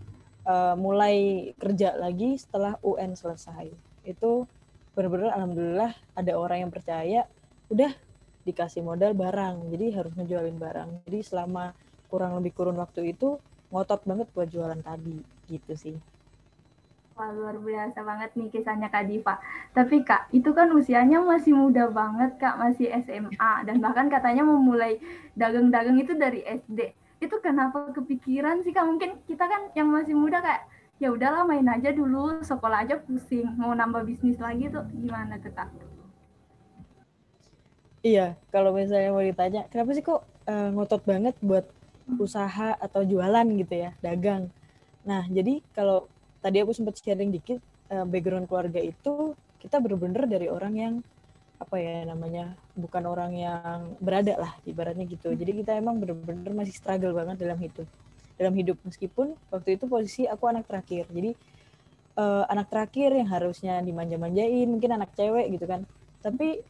uh, 0.49 0.73
mulai 0.73 1.49
kerja 1.61 1.93
lagi 1.93 2.35
setelah 2.41 2.81
UN 2.81 3.13
selesai. 3.13 3.69
Itu 4.01 4.49
benar-benar 4.97 5.37
alhamdulillah 5.37 5.93
ada 6.17 6.31
orang 6.33 6.65
yang 6.65 6.71
percaya 6.73 7.29
udah 7.69 7.93
dikasih 8.41 8.81
modal 8.81 9.13
barang. 9.13 9.69
Jadi 9.69 9.85
harus 9.93 10.11
ngejualin 10.17 10.57
barang. 10.57 10.89
Jadi 11.05 11.19
selama 11.21 11.77
kurang 12.09 12.33
lebih 12.41 12.57
kurun 12.57 12.81
waktu 12.81 13.13
itu 13.13 13.37
ngotot 13.69 14.01
banget 14.09 14.27
buat 14.33 14.49
jualan 14.49 14.81
tadi. 14.81 15.21
Gitu 15.45 15.77
sih 15.77 15.97
Wah, 17.19 17.35
luar 17.35 17.59
biasa 17.59 17.99
banget 17.99 18.31
nih 18.39 18.47
kisahnya 18.47 18.87
Kak 18.87 19.11
Diva. 19.11 19.43
Tapi 19.75 20.07
Kak, 20.07 20.31
itu 20.31 20.55
kan 20.55 20.71
usianya 20.71 21.19
masih 21.19 21.51
muda 21.51 21.91
banget 21.91 22.39
Kak, 22.39 22.55
masih 22.55 22.87
SMA. 23.03 23.53
Dan 23.67 23.83
bahkan 23.83 24.07
katanya 24.07 24.47
memulai 24.47 25.03
dagang-dagang 25.35 25.99
itu 25.99 26.15
dari 26.15 26.47
SD. 26.47 26.95
Itu 27.19 27.43
kenapa 27.43 27.91
kepikiran 27.91 28.63
sih 28.63 28.71
Kak? 28.71 28.87
Mungkin 28.87 29.19
kita 29.27 29.51
kan 29.51 29.67
yang 29.75 29.91
masih 29.91 30.15
muda 30.15 30.39
Kak, 30.39 30.63
ya 31.03 31.11
udahlah 31.11 31.43
main 31.43 31.67
aja 31.67 31.91
dulu, 31.91 32.39
sekolah 32.39 32.87
aja 32.87 32.95
pusing. 33.03 33.51
Mau 33.59 33.75
nambah 33.75 34.07
bisnis 34.07 34.39
lagi 34.39 34.71
tuh 34.71 34.87
gimana 34.95 35.35
tuh 35.43 35.51
Kak? 35.51 35.67
Iya, 37.99 38.39
kalau 38.47 38.71
misalnya 38.71 39.11
mau 39.11 39.19
ditanya, 39.19 39.67
kenapa 39.67 39.91
sih 39.91 40.07
kok 40.07 40.23
uh, 40.47 40.71
ngotot 40.71 41.03
banget 41.03 41.35
buat 41.43 41.67
usaha 42.15 42.79
atau 42.79 43.03
jualan 43.03 43.43
gitu 43.59 43.75
ya, 43.75 43.91
dagang. 43.99 44.47
Nah, 45.03 45.27
jadi 45.27 45.59
kalau 45.75 46.07
tadi 46.39 46.57
aku 46.63 46.71
sempat 46.75 46.99
sharing 46.99 47.31
dikit 47.31 47.59
uh, 47.91 48.07
background 48.07 48.47
keluarga 48.47 48.79
itu 48.79 49.35
kita 49.59 49.79
bener-bener 49.83 50.23
dari 50.27 50.47
orang 50.47 50.73
yang 50.75 50.93
apa 51.59 51.75
ya 51.75 52.07
namanya 52.07 52.55
bukan 52.79 53.03
orang 53.03 53.35
yang 53.35 53.79
berada 53.99 54.39
lah 54.39 54.55
ibaratnya 54.63 55.03
gitu. 55.03 55.35
Jadi 55.35 55.59
kita 55.59 55.75
emang 55.75 55.99
bener-bener 55.99 56.55
masih 56.55 56.71
struggle 56.71 57.11
banget 57.11 57.43
dalam 57.43 57.59
hidup. 57.59 57.87
Dalam 58.39 58.55
hidup 58.55 58.79
meskipun 58.87 59.35
waktu 59.51 59.75
itu 59.75 59.83
posisi 59.91 60.23
aku 60.23 60.47
anak 60.47 60.71
terakhir. 60.71 61.11
Jadi 61.11 61.35
uh, 62.15 62.47
anak 62.47 62.71
terakhir 62.71 63.11
yang 63.11 63.27
harusnya 63.27 63.83
dimanja-manjain, 63.83 64.71
mungkin 64.71 64.95
anak 64.95 65.11
cewek 65.19 65.51
gitu 65.51 65.67
kan. 65.67 65.83
Tapi 66.23 66.63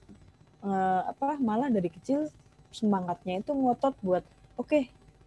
uh, 0.65 1.01
apa 1.13 1.37
malah 1.37 1.69
dari 1.69 1.93
kecil 1.93 2.25
semangatnya 2.73 3.41
itu 3.41 3.51
ngotot 3.53 3.93
buat 4.01 4.25
oke 4.57 4.67
okay, 4.67 4.83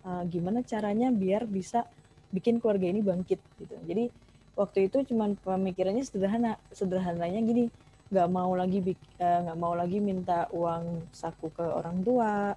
uh, 0.07 0.23
gimana 0.27 0.63
caranya 0.63 1.11
biar 1.11 1.47
bisa 1.47 1.87
bikin 2.33 2.63
keluarga 2.63 2.89
ini 2.89 3.05
bangkit 3.05 3.41
gitu 3.61 3.77
jadi 3.85 4.09
waktu 4.55 4.91
itu 4.91 5.05
cuman 5.09 5.37
pemikirannya 5.41 6.05
sederhana 6.05 6.61
sederhananya 6.73 7.41
gini 7.41 7.65
nggak 8.13 8.29
mau 8.29 8.53
lagi 8.53 8.85
eh, 8.85 9.39
nggak 9.49 9.57
uh, 9.57 9.61
mau 9.61 9.73
lagi 9.73 9.99
minta 9.99 10.45
uang 10.53 11.09
saku 11.17 11.49
ke 11.49 11.65
orang 11.65 12.05
tua 12.05 12.53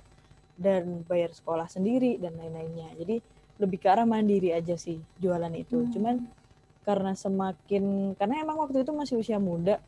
dan 0.59 1.03
bayar 1.07 1.31
sekolah 1.31 1.67
sendiri 1.71 2.19
dan 2.19 2.35
lain-lainnya 2.35 2.91
jadi 2.99 3.23
lebih 3.55 3.79
ke 3.79 3.87
arah 3.87 4.03
mandiri 4.03 4.51
aja 4.51 4.75
sih 4.75 4.99
jualan 5.23 5.51
itu 5.55 5.79
hmm. 5.79 5.91
cuman 5.95 6.15
karena 6.83 7.15
semakin 7.15 8.13
karena 8.19 8.43
emang 8.43 8.59
waktu 8.59 8.83
itu 8.83 8.91
masih 8.91 9.15
usia 9.23 9.39
muda 9.39 9.79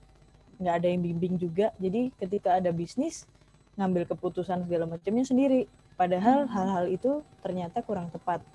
nggak 0.57 0.75
ada 0.79 0.87
yang 0.87 1.03
bimbing 1.03 1.35
juga 1.35 1.75
jadi 1.75 2.15
ketika 2.15 2.57
ada 2.63 2.71
bisnis 2.71 3.27
ngambil 3.75 4.07
keputusan 4.07 4.65
segala 4.65 4.87
macamnya 4.87 5.27
sendiri 5.27 5.67
Padahal 5.97 6.45
hmm. 6.45 6.53
hal-hal 6.53 6.85
itu 6.93 7.11
ternyata 7.41 7.81
kurang 7.81 8.13
tepat. 8.13 8.45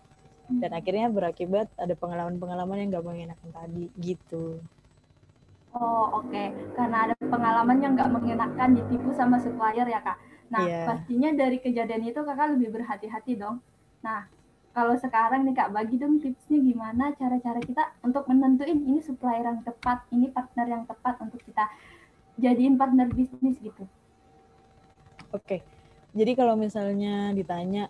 Dan 0.61 0.71
akhirnya 0.75 1.07
berakibat 1.09 1.71
ada 1.79 1.95
pengalaman-pengalaman 1.97 2.77
yang 2.83 2.89
gak 2.93 3.07
mengenakan 3.07 3.51
tadi 3.55 3.87
gitu. 4.01 4.61
Oh 5.73 6.21
oke, 6.21 6.29
okay. 6.29 6.53
karena 6.77 7.09
ada 7.09 7.15
pengalaman 7.17 7.81
yang 7.81 7.97
nggak 7.97 8.13
mengenakan 8.13 8.77
ditipu 8.77 9.09
sama 9.17 9.41
supplier 9.41 9.89
ya 9.89 10.05
kak. 10.05 10.21
Nah 10.53 10.69
yeah. 10.69 10.85
pastinya 10.85 11.33
dari 11.33 11.65
kejadian 11.65 12.13
itu 12.13 12.21
kakak 12.21 12.53
lebih 12.53 12.77
berhati-hati 12.77 13.41
dong. 13.41 13.65
Nah 14.05 14.29
kalau 14.77 14.93
sekarang 15.01 15.49
nih 15.49 15.57
kak 15.57 15.73
bagi 15.73 15.97
dong 15.97 16.21
tipsnya 16.21 16.61
gimana 16.61 17.17
cara-cara 17.17 17.57
kita 17.65 17.89
untuk 18.05 18.29
menentuin 18.29 18.85
ini 18.85 19.01
supplier 19.01 19.49
yang 19.49 19.65
tepat, 19.65 20.05
ini 20.13 20.29
partner 20.29 20.67
yang 20.69 20.85
tepat 20.85 21.17
untuk 21.25 21.41
kita 21.41 21.65
jadiin 22.37 22.77
partner 22.77 23.09
bisnis 23.09 23.57
gitu. 23.57 23.89
Oke, 25.33 25.41
okay 25.41 25.61
jadi 26.13 26.33
kalau 26.37 26.55
misalnya 26.61 27.33
ditanya 27.33 27.89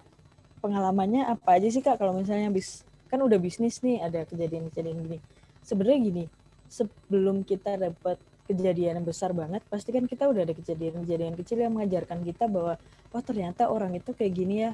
pengalamannya 0.63 1.27
apa 1.27 1.59
aja 1.59 1.69
sih 1.69 1.83
kak? 1.83 1.99
Kalau 1.99 2.15
misalnya 2.15 2.49
bis 2.55 2.87
kan 3.11 3.21
udah 3.21 3.37
bisnis 3.37 3.83
nih 3.85 4.01
ada 4.01 4.25
kejadian-kejadian 4.25 4.97
gini. 5.05 5.19
Sebenarnya 5.67 5.99
gini 6.01 6.25
sebelum 6.71 7.45
kita 7.45 7.77
dapat 7.77 8.17
kejadian 8.49 9.03
yang 9.03 9.07
besar 9.07 9.37
banget 9.37 9.61
pasti 9.69 9.93
kan 9.93 10.09
kita 10.09 10.27
udah 10.27 10.49
ada 10.49 10.55
kejadian-kejadian 10.57 11.37
kecil 11.37 11.61
yang 11.61 11.77
mengajarkan 11.77 12.25
kita 12.25 12.49
bahwa 12.49 12.81
wah 13.13 13.23
ternyata 13.23 13.69
orang 13.69 13.93
itu 13.99 14.15
kayak 14.15 14.33
gini 14.33 14.57
ya. 14.71 14.73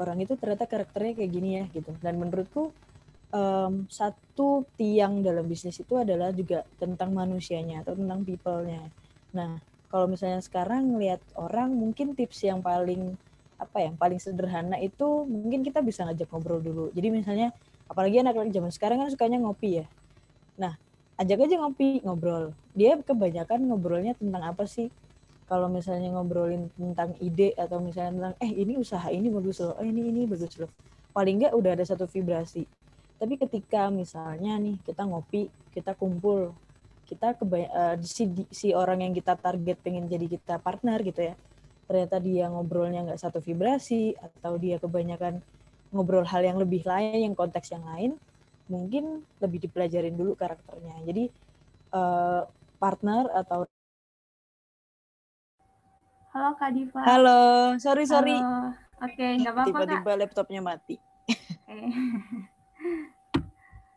Orang 0.00 0.16
itu 0.22 0.32
ternyata 0.36 0.64
karakternya 0.64 1.12
kayak 1.18 1.32
gini 1.32 1.50
ya 1.60 1.64
gitu. 1.72 1.92
Dan 2.00 2.16
menurutku 2.16 2.72
um, 3.34 3.84
satu 3.90 4.64
tiang 4.78 5.20
dalam 5.24 5.44
bisnis 5.48 5.80
itu 5.80 5.98
adalah 5.98 6.30
juga 6.30 6.62
tentang 6.78 7.10
manusianya 7.12 7.82
atau 7.82 7.98
tentang 7.98 8.22
people-nya. 8.22 8.86
Nah 9.34 9.58
kalau 9.90 10.06
misalnya 10.06 10.38
sekarang 10.38 10.94
ngelihat 10.94 11.18
orang 11.34 11.74
mungkin 11.74 12.14
tips 12.14 12.46
yang 12.46 12.62
paling 12.62 13.18
apa 13.60 13.76
ya, 13.84 13.92
yang 13.92 13.96
paling 14.00 14.16
sederhana 14.16 14.80
itu 14.80 15.28
mungkin 15.28 15.60
kita 15.60 15.84
bisa 15.84 16.08
ngajak 16.08 16.32
ngobrol 16.32 16.64
dulu. 16.64 16.84
Jadi 16.96 17.08
misalnya 17.12 17.52
apalagi 17.84 18.24
anak-anak 18.24 18.50
zaman 18.50 18.72
sekarang 18.72 18.98
kan 19.04 19.08
sukanya 19.12 19.38
ngopi 19.44 19.84
ya. 19.84 19.86
Nah, 20.56 20.80
ajak 21.20 21.44
aja 21.44 21.60
ngopi, 21.60 22.00
ngobrol. 22.00 22.56
Dia 22.72 22.96
kebanyakan 22.98 23.68
ngobrolnya 23.68 24.16
tentang 24.16 24.42
apa 24.42 24.64
sih? 24.64 24.88
Kalau 25.44 25.66
misalnya 25.68 26.14
ngobrolin 26.14 26.70
tentang 26.78 27.12
ide 27.20 27.52
atau 27.58 27.82
misalnya 27.82 28.12
tentang 28.16 28.34
eh 28.38 28.52
ini 28.54 28.78
usaha 28.78 29.10
ini 29.12 29.28
bagus 29.28 29.60
loh, 29.60 29.76
eh 29.82 29.86
ini 29.90 30.08
ini 30.08 30.24
bagus 30.24 30.56
loh. 30.56 30.70
Paling 31.10 31.42
enggak 31.42 31.52
udah 31.58 31.70
ada 31.74 31.84
satu 31.84 32.06
vibrasi. 32.06 32.64
Tapi 33.20 33.34
ketika 33.36 33.90
misalnya 33.90 34.56
nih 34.56 34.78
kita 34.86 35.04
ngopi, 35.04 35.50
kita 35.74 35.92
kumpul, 35.98 36.54
kita 37.10 37.34
uh, 37.34 37.98
si 38.06 38.30
si 38.54 38.70
orang 38.70 39.02
yang 39.02 39.12
kita 39.12 39.34
target 39.34 39.82
pengen 39.82 40.06
jadi 40.06 40.30
kita 40.30 40.62
partner 40.62 41.02
gitu 41.02 41.34
ya 41.34 41.34
ternyata 41.90 42.22
dia 42.22 42.46
ngobrolnya 42.46 43.02
nggak 43.02 43.18
satu 43.18 43.42
vibrasi 43.42 44.14
atau 44.14 44.54
dia 44.54 44.78
kebanyakan 44.78 45.42
ngobrol 45.90 46.22
hal 46.22 46.46
yang 46.46 46.54
lebih 46.54 46.86
lain 46.86 47.26
yang 47.26 47.34
konteks 47.34 47.74
yang 47.74 47.82
lain 47.82 48.14
mungkin 48.70 49.26
lebih 49.42 49.66
dipelajarin 49.66 50.14
dulu 50.14 50.38
karakternya 50.38 51.02
jadi 51.02 51.24
uh, 51.90 52.46
partner 52.78 53.26
atau 53.34 53.66
halo 56.30 56.54
kak 56.54 56.70
Diva 56.78 57.02
halo 57.02 57.74
sorry 57.82 58.06
sorry 58.06 58.38
oke 58.38 59.10
okay, 59.10 59.42
nggak 59.42 59.50
apa-apa 59.50 59.66
tiba-tiba 59.82 60.12
laptopnya 60.14 60.62
mati 60.62 60.94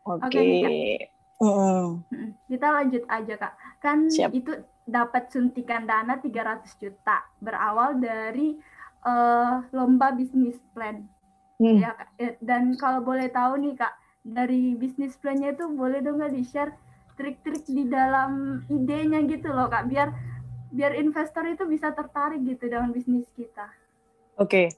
oke 0.02 0.18
okay. 0.18 0.66
okay. 0.66 1.14
Uh. 1.42 1.98
Kita 2.46 2.66
lanjut 2.70 3.02
aja 3.10 3.34
kak. 3.36 3.52
Kan 3.82 4.06
Siap. 4.06 4.30
itu 4.32 4.54
dapat 4.84 5.32
suntikan 5.32 5.88
dana 5.88 6.20
300 6.20 6.68
juta 6.76 7.24
berawal 7.40 7.96
dari 7.96 8.56
uh, 9.04 9.64
lomba 9.72 10.12
bisnis 10.12 10.60
plan. 10.76 11.04
Hmm. 11.60 11.80
Ya. 11.80 11.92
Eh, 12.20 12.36
dan 12.44 12.76
kalau 12.76 13.00
boleh 13.00 13.32
tahu 13.32 13.60
nih 13.60 13.78
kak, 13.78 13.94
dari 14.24 14.76
bisnis 14.76 15.16
plannya 15.20 15.52
itu 15.52 15.68
boleh 15.72 16.00
dong 16.00 16.20
nggak 16.20 16.32
di 16.32 16.44
share 16.44 16.72
trik-trik 17.14 17.62
di 17.68 17.86
dalam 17.86 18.64
idenya 18.68 19.22
gitu 19.24 19.52
loh 19.52 19.70
kak, 19.70 19.86
biar 19.88 20.10
biar 20.74 20.98
investor 20.98 21.46
itu 21.46 21.62
bisa 21.70 21.94
tertarik 21.94 22.42
gitu 22.42 22.66
dengan 22.66 22.90
bisnis 22.90 23.28
kita. 23.38 23.70
Oke. 24.36 24.48
Okay. 24.50 24.68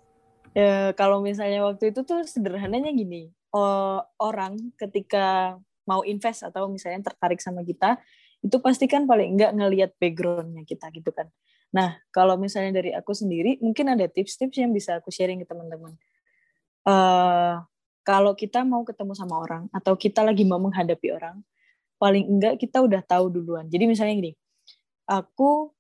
Ya, 0.57 0.97
kalau 0.97 1.21
misalnya 1.21 1.69
waktu 1.69 1.93
itu 1.93 2.01
tuh 2.01 2.25
sederhananya 2.25 2.89
gini, 2.89 3.29
uh, 3.53 4.01
orang 4.17 4.57
ketika 4.81 5.61
mau 5.85 6.01
invest 6.01 6.49
atau 6.49 6.65
misalnya 6.69 7.13
tertarik 7.13 7.45
sama 7.45 7.61
kita, 7.61 8.01
itu 8.45 8.57
pasti 8.61 8.85
kan 8.87 9.09
paling 9.09 9.37
enggak 9.37 9.53
ngelihat 9.57 9.91
backgroundnya 9.97 10.63
kita 10.69 10.93
gitu 10.93 11.11
kan. 11.13 11.29
Nah, 11.75 11.99
kalau 12.15 12.39
misalnya 12.39 12.79
dari 12.79 12.95
aku 12.95 13.13
sendiri, 13.13 13.59
mungkin 13.61 13.91
ada 13.91 14.07
tips-tips 14.07 14.57
yang 14.57 14.71
bisa 14.71 15.01
aku 15.01 15.11
sharing 15.11 15.43
ke 15.43 15.47
teman-teman. 15.49 15.93
Uh, 16.87 17.61
kalau 18.07 18.39
kita 18.39 18.63
mau 18.63 18.87
ketemu 18.87 19.13
sama 19.19 19.43
orang 19.43 19.67
atau 19.75 19.99
kita 19.99 20.23
lagi 20.23 20.47
mau 20.47 20.63
menghadapi 20.63 21.11
orang, 21.11 21.43
paling 21.99 22.25
enggak 22.29 22.63
kita 22.63 22.81
udah 22.85 23.03
tahu 23.03 23.33
duluan. 23.33 23.67
Jadi 23.67 23.85
misalnya 23.91 24.15
gini, 24.15 24.33
aku 25.11 25.75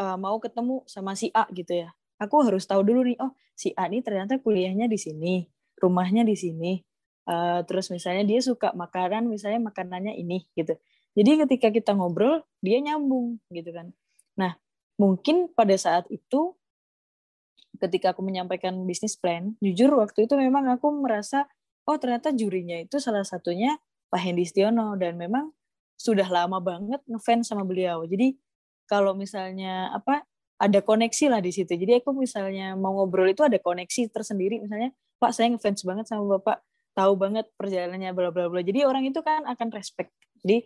uh, 0.00 0.16
mau 0.16 0.40
ketemu 0.40 0.82
sama 0.88 1.12
si 1.12 1.28
A 1.36 1.44
gitu 1.52 1.84
ya. 1.84 1.92
Aku 2.16 2.40
harus 2.40 2.64
tahu 2.64 2.80
dulu 2.80 3.04
nih, 3.04 3.20
oh 3.20 3.36
si 3.52 3.76
A 3.76 3.92
ini 3.92 4.00
ternyata 4.00 4.40
kuliahnya 4.40 4.88
di 4.88 4.96
sini, 4.96 5.44
rumahnya 5.76 6.24
di 6.24 6.32
sini, 6.32 6.80
uh, 7.28 7.60
terus 7.68 7.92
misalnya 7.92 8.24
dia 8.24 8.40
suka 8.40 8.72
makanan 8.72 9.28
misalnya 9.28 9.60
makanannya 9.68 10.16
ini 10.16 10.48
gitu 10.56 10.78
jadi 11.16 11.48
ketika 11.48 11.72
kita 11.72 11.96
ngobrol 11.96 12.44
dia 12.60 12.78
nyambung 12.84 13.40
gitu 13.48 13.72
kan. 13.72 13.96
Nah 14.36 14.60
mungkin 15.00 15.48
pada 15.56 15.74
saat 15.80 16.04
itu 16.12 16.52
ketika 17.80 18.12
aku 18.12 18.20
menyampaikan 18.24 18.84
bisnis 18.84 19.16
plan 19.16 19.56
jujur 19.60 19.92
waktu 19.96 20.28
itu 20.28 20.36
memang 20.36 20.68
aku 20.68 20.92
merasa 20.92 21.48
oh 21.88 21.96
ternyata 21.96 22.32
jurinya 22.32 22.76
itu 22.76 23.00
salah 23.00 23.24
satunya 23.24 23.80
Pak 24.12 24.20
Hendi 24.22 24.44
Stiono 24.44 24.96
dan 25.00 25.16
memang 25.16 25.52
sudah 25.96 26.28
lama 26.28 26.60
banget 26.60 27.00
ngefans 27.08 27.48
sama 27.48 27.64
beliau. 27.64 28.04
Jadi 28.04 28.36
kalau 28.86 29.16
misalnya 29.16 29.90
apa 29.90 30.22
ada 30.56 30.80
koneksi 30.80 31.32
lah 31.32 31.40
di 31.40 31.52
situ. 31.52 31.72
Jadi 31.72 32.00
aku 32.00 32.16
misalnya 32.16 32.76
mau 32.76 32.96
ngobrol 32.96 33.28
itu 33.28 33.44
ada 33.44 33.56
koneksi 33.60 34.08
tersendiri. 34.12 34.60
Misalnya 34.60 34.92
Pak 35.20 35.32
saya 35.32 35.52
ngefans 35.52 35.84
banget 35.84 36.06
sama 36.08 36.38
Bapak. 36.38 36.60
Tahu 36.96 37.12
banget 37.20 37.48
perjalanannya 37.60 38.12
bla 38.16 38.32
bla 38.32 38.48
bla. 38.48 38.60
Jadi 38.64 38.84
orang 38.88 39.04
itu 39.04 39.20
kan 39.20 39.44
akan 39.44 39.68
respect. 39.72 40.12
Jadi 40.40 40.64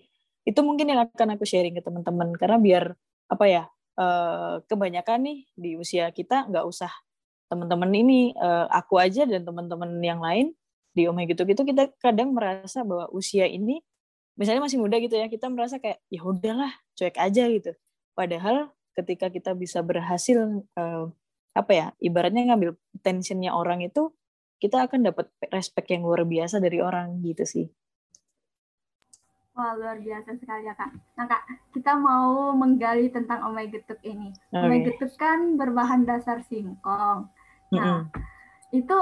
itu 0.50 0.60
mungkin 0.66 0.90
yang 0.90 1.06
akan 1.06 1.38
aku 1.38 1.46
sharing 1.46 1.78
ke 1.78 1.82
teman-teman. 1.86 2.34
Karena 2.34 2.58
biar 2.58 2.84
apa 3.30 3.44
ya 3.46 3.62
uh, 3.94 4.58
kebanyakan 4.66 5.22
nih 5.22 5.38
di 5.54 5.70
usia 5.78 6.10
kita 6.10 6.50
nggak 6.50 6.66
usah 6.66 6.90
teman-teman 7.46 7.90
ini 7.94 8.34
uh, 8.34 8.66
aku 8.66 8.98
aja 8.98 9.22
dan 9.26 9.46
teman-teman 9.46 10.02
yang 10.02 10.18
lain 10.18 10.50
di 10.90 11.06
omah 11.06 11.22
gitu-gitu 11.30 11.62
kita 11.62 11.94
kadang 12.02 12.34
merasa 12.34 12.82
bahwa 12.82 13.06
usia 13.14 13.46
ini 13.46 13.78
misalnya 14.34 14.66
masih 14.66 14.82
muda 14.82 14.98
gitu 14.98 15.14
ya 15.14 15.30
kita 15.30 15.46
merasa 15.46 15.78
kayak 15.78 16.02
ya 16.10 16.20
udahlah 16.26 16.74
cuek 16.98 17.14
aja 17.14 17.46
gitu. 17.46 17.70
Padahal 18.18 18.74
ketika 18.98 19.30
kita 19.30 19.54
bisa 19.54 19.86
berhasil 19.86 20.66
uh, 20.74 21.06
apa 21.54 21.72
ya 21.74 21.86
ibaratnya 22.02 22.50
ngambil 22.50 22.74
tensionnya 23.06 23.54
orang 23.54 23.86
itu 23.86 24.10
kita 24.60 24.86
akan 24.86 25.10
dapat 25.10 25.30
respect 25.50 25.88
yang 25.90 26.02
luar 26.04 26.26
biasa 26.26 26.58
dari 26.58 26.78
orang 26.82 27.22
gitu 27.24 27.42
sih 27.46 27.66
Wah, 29.60 29.76
luar 29.76 30.00
biasa 30.00 30.40
sekali 30.40 30.64
ya, 30.64 30.72
Kak. 30.72 30.88
Nah, 31.20 31.28
Kak, 31.28 31.44
kita 31.76 31.92
mau 32.00 32.56
menggali 32.56 33.12
tentang 33.12 33.44
omai 33.44 33.68
getuk 33.68 34.00
ini. 34.00 34.32
Okay. 34.48 34.56
Omai 34.56 34.80
getuk 34.88 35.12
kan 35.20 35.60
berbahan 35.60 36.08
dasar 36.08 36.40
singkong. 36.48 37.28
Nah, 37.68 37.76
mm 37.76 37.76
-hmm. 37.76 38.00
itu 38.72 38.96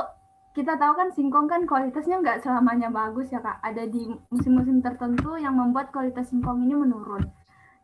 kita 0.58 0.74
tahu 0.74 0.98
kan 0.98 1.14
singkong 1.14 1.46
kan 1.46 1.62
kualitasnya 1.70 2.18
nggak 2.18 2.42
selamanya 2.42 2.90
bagus 2.90 3.30
ya 3.30 3.38
kak. 3.38 3.62
Ada 3.62 3.86
di 3.86 4.10
musim-musim 4.34 4.82
tertentu 4.82 5.38
yang 5.38 5.54
membuat 5.54 5.94
kualitas 5.94 6.34
singkong 6.34 6.66
ini 6.66 6.74
menurun. 6.74 7.30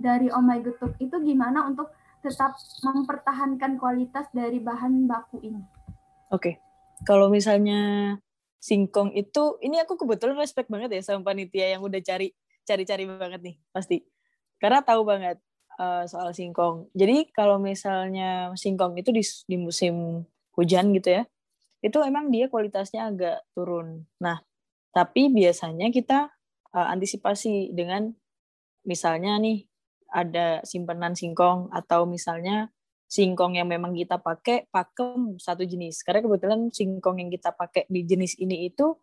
Dari 0.02 0.26
Oh 0.35 0.43
My 0.43 0.59
Getuk 0.59 0.99
itu 0.99 1.14
gimana 1.23 1.71
untuk 1.71 1.95
tetap 2.26 2.59
mempertahankan 2.83 3.78
kualitas 3.78 4.26
dari 4.35 4.59
bahan 4.59 5.07
baku 5.07 5.38
ini? 5.47 5.62
Oke, 6.35 6.40
okay. 6.43 6.54
kalau 7.07 7.31
misalnya 7.31 8.16
singkong 8.59 9.14
itu, 9.14 9.61
ini 9.62 9.78
aku 9.78 9.95
kebetulan 9.95 10.35
respect 10.35 10.66
banget 10.66 10.99
ya 10.99 11.02
sama 11.04 11.31
panitia 11.31 11.78
yang 11.78 11.85
udah 11.85 12.00
cari 12.02 12.35
cari-cari 12.64 13.04
banget 13.06 13.40
nih 13.44 13.56
pasti, 13.71 14.02
karena 14.59 14.80
tahu 14.80 15.04
banget 15.04 15.38
uh, 15.78 16.09
soal 16.09 16.33
singkong. 16.33 16.88
Jadi 16.97 17.30
kalau 17.30 17.61
misalnya 17.61 18.50
singkong 18.56 18.97
itu 18.99 19.12
di, 19.12 19.23
di 19.23 19.56
musim 19.61 20.26
hujan 20.56 20.90
gitu 20.97 21.21
ya, 21.21 21.23
itu 21.85 22.00
emang 22.00 22.33
dia 22.33 22.49
kualitasnya 22.49 23.12
agak 23.12 23.44
turun. 23.52 24.09
Nah, 24.18 24.40
tapi 24.97 25.28
biasanya 25.28 25.92
kita 25.92 26.33
uh, 26.73 26.88
antisipasi 26.90 27.76
dengan 27.76 28.09
misalnya 28.88 29.37
nih 29.37 29.68
ada 30.14 30.62
simpenan 30.62 31.18
singkong 31.18 31.68
atau 31.75 32.06
misalnya 32.06 32.71
singkong 33.11 33.59
yang 33.59 33.68
memang 33.68 33.92
kita 33.92 34.23
pakai 34.23 34.71
pakem 34.71 35.37
satu 35.37 35.66
jenis. 35.66 36.06
Karena 36.06 36.23
kebetulan 36.23 36.71
singkong 36.71 37.21
yang 37.21 37.30
kita 37.30 37.52
pakai 37.52 37.85
di 37.90 38.06
jenis 38.06 38.38
ini 38.38 38.71
itu 38.71 38.94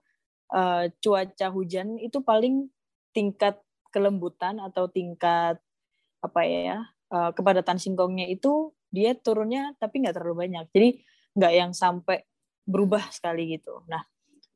uh, 0.56 0.88
cuaca 1.04 1.48
hujan 1.52 2.00
itu 2.00 2.24
paling 2.24 2.72
tingkat 3.12 3.60
kelembutan 3.92 4.60
atau 4.64 4.88
tingkat 4.88 5.60
apa 6.22 6.42
ya 6.48 6.88
uh, 7.12 7.32
kepadatan 7.36 7.78
singkongnya 7.78 8.30
itu 8.32 8.72
dia 8.92 9.16
turunnya 9.16 9.76
tapi 9.80 10.04
nggak 10.04 10.16
terlalu 10.16 10.48
banyak. 10.48 10.66
Jadi 10.72 10.90
nggak 11.36 11.54
yang 11.56 11.72
sampai 11.72 12.28
berubah 12.68 13.08
sekali 13.12 13.56
gitu. 13.56 13.84
Nah, 13.88 14.04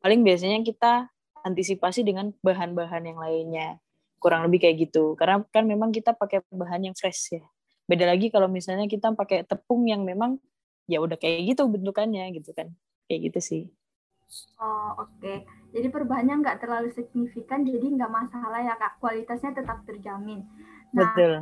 paling 0.03 0.21
biasanya 0.21 0.59
kita 0.62 1.07
antisipasi 1.45 2.03
dengan 2.03 2.35
bahan-bahan 2.43 3.03
yang 3.05 3.19
lainnya. 3.19 3.69
Kurang 4.19 4.47
lebih 4.50 4.67
kayak 4.67 4.89
gitu. 4.89 5.15
Karena 5.15 5.43
kan 5.51 5.63
memang 5.63 5.95
kita 5.95 6.12
pakai 6.15 6.43
bahan 6.51 6.91
yang 6.91 6.95
fresh 6.97 7.39
ya. 7.39 7.43
Beda 7.85 8.09
lagi 8.09 8.33
kalau 8.33 8.50
misalnya 8.50 8.89
kita 8.89 9.13
pakai 9.13 9.45
tepung 9.45 9.85
yang 9.85 10.01
memang 10.01 10.41
ya 10.89 11.00
udah 11.00 11.15
kayak 11.15 11.55
gitu 11.55 11.69
bentukannya 11.69 12.33
gitu 12.33 12.51
kan. 12.51 12.74
Kayak 13.07 13.31
gitu 13.31 13.39
sih. 13.39 13.63
Oh 14.60 15.05
oke, 15.05 15.22
okay. 15.22 15.46
jadi 15.72 15.88
perubahannya 15.94 16.41
nggak 16.41 16.60
terlalu 16.60 16.89
signifikan, 16.91 17.62
jadi 17.63 17.86
nggak 17.94 18.12
masalah 18.12 18.60
ya 18.60 18.75
kak, 18.75 18.98
kualitasnya 19.00 19.53
tetap 19.53 19.86
terjamin. 19.86 20.44
Nah, 20.91 21.13
Betul. 21.13 21.34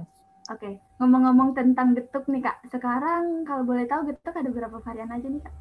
Oke, 0.51 0.59
okay. 0.59 0.73
ngomong-ngomong 0.99 1.55
tentang 1.55 1.95
getuk 1.95 2.27
nih 2.27 2.43
kak, 2.43 2.59
sekarang 2.67 3.47
kalau 3.47 3.63
boleh 3.63 3.87
tahu 3.87 4.11
getuk 4.11 4.35
ada 4.35 4.51
berapa 4.51 4.77
varian 4.83 5.09
aja 5.09 5.25
nih 5.31 5.41
kak? 5.41 5.55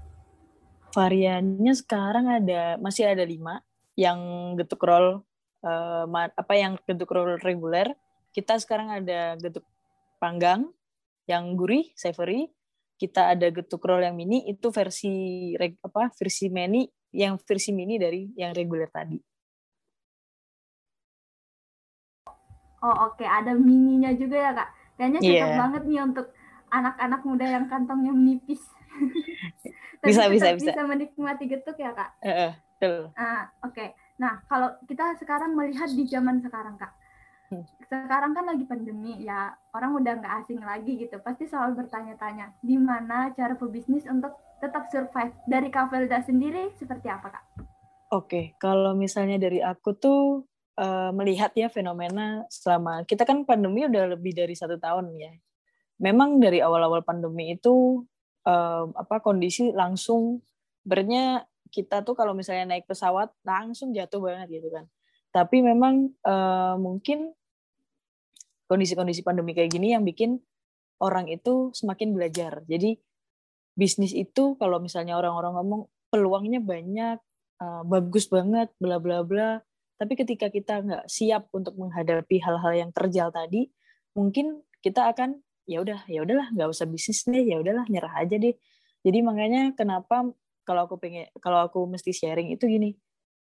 variannya 0.93 1.73
sekarang 1.73 2.29
ada 2.29 2.77
masih 2.77 3.09
ada 3.09 3.25
lima 3.25 3.65
yang 3.97 4.53
getuk 4.61 4.85
roll 4.85 5.25
uh, 5.65 6.05
apa 6.13 6.55
yang 6.55 6.77
getuk 6.85 7.11
roll 7.11 7.41
reguler 7.41 7.97
kita 8.37 8.61
sekarang 8.61 8.93
ada 8.93 9.41
getuk 9.41 9.65
panggang 10.21 10.69
yang 11.25 11.57
gurih 11.57 11.89
savory 11.97 12.53
kita 13.01 13.33
ada 13.35 13.49
getuk 13.49 13.83
roll 13.83 14.05
yang 14.05 14.15
mini 14.15 14.45
itu 14.47 14.69
versi 14.69 15.53
apa 15.59 16.13
versi 16.13 16.53
mini 16.53 16.87
yang 17.13 17.37
versi 17.37 17.71
mini 17.71 18.01
dari 18.01 18.33
yang 18.35 18.57
reguler 18.57 18.89
tadi 18.89 19.21
oh 22.83 22.97
oke 23.09 23.21
okay. 23.21 23.29
ada 23.29 23.53
mininya 23.55 24.11
juga 24.17 24.37
ya 24.37 24.51
kak 24.57 24.69
kayaknya 24.99 25.21
cocok 25.21 25.49
yeah. 25.49 25.61
banget 25.61 25.83
nih 25.87 26.01
untuk 26.03 26.27
anak-anak 26.73 27.21
muda 27.23 27.47
yang 27.47 27.65
kantongnya 27.69 28.13
menipis 28.13 28.63
bisa 30.07 30.27
bisa 30.33 30.57
bisa 30.57 30.73
bisa 30.73 30.83
menikmati 30.83 31.45
getuk 31.47 31.79
ya 31.79 31.95
kak 31.95 32.11
uh, 32.25 32.29
uh, 32.29 32.53
uh, 32.83 33.43
oke 33.63 33.73
okay. 33.73 33.95
nah 34.19 34.43
kalau 34.51 34.73
kita 34.89 35.15
sekarang 35.21 35.55
melihat 35.55 35.89
di 35.93 36.05
zaman 36.09 36.43
sekarang 36.43 36.75
kak 36.81 36.93
hmm. 37.53 37.65
sekarang 37.87 38.33
kan 38.35 38.45
lagi 38.49 38.65
pandemi 38.67 39.23
ya 39.23 39.53
orang 39.77 39.95
udah 40.01 40.13
nggak 40.19 40.35
asing 40.43 40.61
lagi 40.65 40.97
gitu 40.97 41.21
pasti 41.23 41.47
selalu 41.47 41.87
bertanya-tanya 41.87 42.57
di 42.65 42.77
mana 42.81 43.31
cara 43.37 43.55
pebisnis 43.55 44.09
untuk 44.09 44.35
tetap 44.63 44.87
survive 44.95 45.35
dari 45.51 45.69
Kavelda 45.75 46.23
sendiri 46.23 46.71
seperti 46.79 47.11
apa 47.11 47.35
kak? 47.35 47.45
Oke, 47.59 47.67
okay. 48.15 48.45
kalau 48.63 48.95
misalnya 48.95 49.43
dari 49.43 49.59
aku 49.59 49.99
tuh 49.99 50.47
uh, 50.79 51.11
melihat 51.11 51.51
ya 51.59 51.67
fenomena 51.67 52.47
selama 52.47 53.03
kita 53.03 53.27
kan 53.27 53.43
pandemi 53.43 53.83
udah 53.83 54.15
lebih 54.15 54.31
dari 54.39 54.55
satu 54.55 54.79
tahun 54.79 55.11
ya. 55.19 55.35
Memang 55.99 56.39
dari 56.39 56.63
awal-awal 56.63 57.03
pandemi 57.03 57.59
itu 57.59 58.07
uh, 58.47 58.87
apa 58.95 59.19
kondisi 59.19 59.75
langsung 59.75 60.39
bernya 60.87 61.43
kita 61.73 62.05
tuh 62.07 62.15
kalau 62.15 62.37
misalnya 62.37 62.77
naik 62.77 62.87
pesawat 62.87 63.33
langsung 63.43 63.91
jatuh 63.91 64.23
banget 64.23 64.63
gitu 64.63 64.69
kan. 64.71 64.87
Tapi 65.33 65.65
memang 65.65 66.13
uh, 66.23 66.77
mungkin 66.77 67.33
kondisi-kondisi 68.69 69.25
pandemi 69.25 69.57
kayak 69.57 69.73
gini 69.73 69.97
yang 69.97 70.05
bikin 70.05 70.39
orang 71.01 71.27
itu 71.33 71.73
semakin 71.73 72.13
belajar. 72.13 72.61
Jadi 72.69 73.01
bisnis 73.73 74.13
itu 74.13 74.57
kalau 74.61 74.79
misalnya 74.79 75.17
orang-orang 75.17 75.57
ngomong 75.57 75.83
peluangnya 76.13 76.61
banyak, 76.61 77.19
uh, 77.61 77.83
bagus 77.89 78.29
banget, 78.29 78.69
bla 78.77 79.01
bla 79.01 79.25
bla. 79.25 79.61
Tapi 79.97 80.13
ketika 80.19 80.51
kita 80.51 80.83
nggak 80.83 81.05
siap 81.09 81.49
untuk 81.55 81.79
menghadapi 81.79 82.43
hal-hal 82.43 82.73
yang 82.75 82.91
terjal 82.91 83.31
tadi, 83.31 83.71
mungkin 84.13 84.61
kita 84.83 85.09
akan 85.15 85.41
ya 85.67 85.79
udah 85.83 86.05
ya 86.11 86.27
udahlah 86.27 86.51
nggak 86.53 86.69
usah 86.69 86.87
bisnis 86.91 87.23
deh 87.25 87.43
ya 87.43 87.63
udahlah 87.63 87.87
nyerah 87.87 88.13
aja 88.19 88.35
deh 88.35 88.55
jadi 89.07 89.19
makanya 89.23 89.75
kenapa 89.79 90.35
kalau 90.67 90.91
aku 90.91 90.99
pengen 90.99 91.31
kalau 91.39 91.63
aku 91.63 91.87
mesti 91.87 92.11
sharing 92.11 92.51
itu 92.51 92.67
gini 92.67 92.99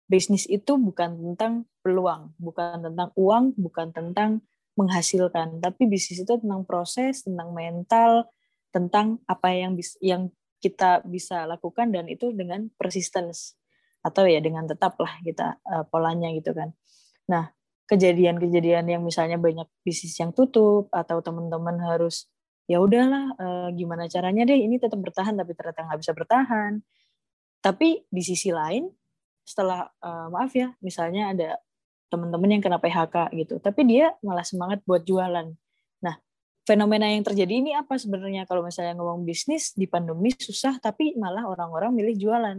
bisnis 0.07 0.47
itu 0.47 0.79
bukan 0.79 1.17
tentang 1.17 1.67
peluang 1.83 2.37
bukan 2.39 2.87
tentang 2.87 3.11
uang 3.19 3.57
bukan 3.59 3.91
tentang 3.91 4.31
menghasilkan 4.79 5.59
tapi 5.59 5.91
bisnis 5.91 6.23
itu 6.23 6.35
tentang 6.39 6.63
proses 6.67 7.27
tentang 7.27 7.51
mental 7.55 8.31
tentang 8.75 9.23
apa 9.31 9.55
yang 9.55 9.79
bis, 9.79 9.95
yang 10.03 10.35
kita 10.59 11.07
bisa 11.07 11.47
lakukan 11.47 11.95
dan 11.95 12.11
itu 12.11 12.35
dengan 12.35 12.67
persistence. 12.75 13.55
Atau 14.03 14.27
ya 14.27 14.43
dengan 14.43 14.67
tetaplah 14.67 15.23
kita 15.23 15.63
uh, 15.63 15.87
polanya 15.87 16.29
gitu 16.35 16.51
kan. 16.51 16.75
Nah 17.31 17.55
kejadian-kejadian 17.87 18.91
yang 18.91 19.03
misalnya 19.07 19.39
banyak 19.39 19.71
bisnis 19.87 20.19
yang 20.19 20.35
tutup 20.35 20.91
atau 20.91 21.23
teman-teman 21.23 21.79
harus 21.85 22.27
ya 22.67 22.81
udahlah 22.83 23.37
uh, 23.37 23.69
gimana 23.77 24.09
caranya 24.09 24.49
deh 24.49 24.57
ini 24.57 24.81
tetap 24.81 24.97
bertahan 24.99 25.37
tapi 25.37 25.55
ternyata 25.55 25.87
nggak 25.87 26.01
bisa 26.03 26.13
bertahan. 26.13 26.73
Tapi 27.63 28.05
di 28.11 28.23
sisi 28.27 28.53
lain 28.53 28.91
setelah 29.45 29.89
uh, 30.03 30.29
maaf 30.33 30.53
ya 30.57 30.73
misalnya 30.81 31.33
ada 31.33 31.61
teman-teman 32.09 32.59
yang 32.59 32.63
kena 32.65 32.81
PHK 32.81 33.33
gitu 33.37 33.55
tapi 33.61 33.85
dia 33.85 34.17
malah 34.25 34.45
semangat 34.45 34.81
buat 34.89 35.05
jualan 35.05 35.53
fenomena 36.65 37.09
yang 37.09 37.25
terjadi 37.25 37.55
ini 37.61 37.73
apa 37.77 38.01
sebenarnya 38.01 38.49
kalau 38.49 38.65
misalnya 38.65 38.97
ngomong 38.97 39.25
bisnis 39.29 39.77
di 39.77 39.85
pandemi 39.85 40.33
susah 40.33 40.81
tapi 40.81 41.13
malah 41.17 41.45
orang-orang 41.45 41.93
milih 41.93 42.17
jualan 42.17 42.59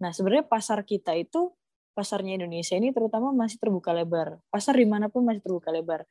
nah 0.00 0.10
sebenarnya 0.14 0.46
pasar 0.46 0.86
kita 0.86 1.12
itu 1.18 1.52
pasarnya 2.00 2.40
Indonesia 2.40 2.78
ini 2.78 2.94
terutama 2.94 3.34
masih 3.34 3.60
terbuka 3.60 3.92
lebar. 3.92 4.40
Pasar 4.48 4.78
di 4.78 4.86
mana 4.86 5.12
pun 5.12 5.26
masih 5.26 5.42
terbuka 5.44 5.68
lebar. 5.68 6.06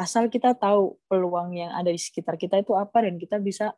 Asal 0.00 0.28
kita 0.28 0.56
tahu 0.56 0.96
peluang 1.08 1.52
yang 1.56 1.72
ada 1.72 1.92
di 1.92 2.00
sekitar 2.00 2.40
kita 2.40 2.60
itu 2.60 2.76
apa 2.76 3.04
dan 3.04 3.16
kita 3.16 3.40
bisa 3.40 3.76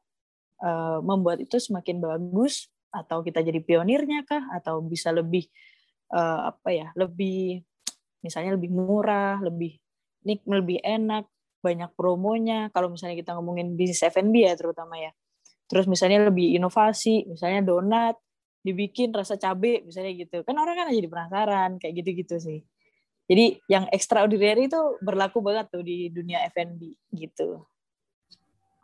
uh, 0.63 0.99
membuat 1.03 1.43
itu 1.43 1.59
semakin 1.59 2.03
bagus 2.03 2.71
atau 2.95 3.27
kita 3.27 3.43
jadi 3.43 3.59
pionirnya 3.63 4.23
kah 4.23 4.51
atau 4.55 4.83
bisa 4.83 5.11
lebih 5.11 5.47
uh, 6.11 6.55
apa 6.55 6.73
ya 6.73 6.89
lebih 6.97 7.63
misalnya 8.25 8.57
lebih 8.57 8.73
murah 8.73 9.39
lebih 9.45 9.79
nik 10.27 10.43
lebih 10.49 10.83
enak 10.83 11.29
banyak 11.61 11.91
promonya. 11.95 12.69
Kalau 12.71 12.93
misalnya 12.93 13.17
kita 13.19 13.35
ngomongin 13.39 13.75
bisnis 13.75 14.03
F&B 14.07 14.35
ya 14.45 14.55
terutama 14.55 14.99
ya. 14.99 15.11
Terus 15.69 15.85
misalnya 15.85 16.33
lebih 16.33 16.57
inovasi 16.57 17.29
misalnya 17.29 17.61
donat 17.67 18.17
dibikin 18.65 19.13
rasa 19.13 19.37
cabe 19.37 19.85
misalnya 19.85 20.13
gitu. 20.17 20.43
Kan 20.43 20.57
orang 20.57 20.75
kan 20.77 20.91
jadi 20.91 21.09
penasaran 21.09 21.71
kayak 21.79 21.95
gitu-gitu 22.03 22.37
sih. 22.41 22.61
Jadi 23.29 23.61
yang 23.69 23.85
extraordinary 23.93 24.73
itu 24.73 24.81
berlaku 25.05 25.45
banget 25.45 25.69
tuh 25.69 25.85
di 25.85 26.09
dunia 26.09 26.49
F&B 26.49 26.97
gitu. 27.13 27.69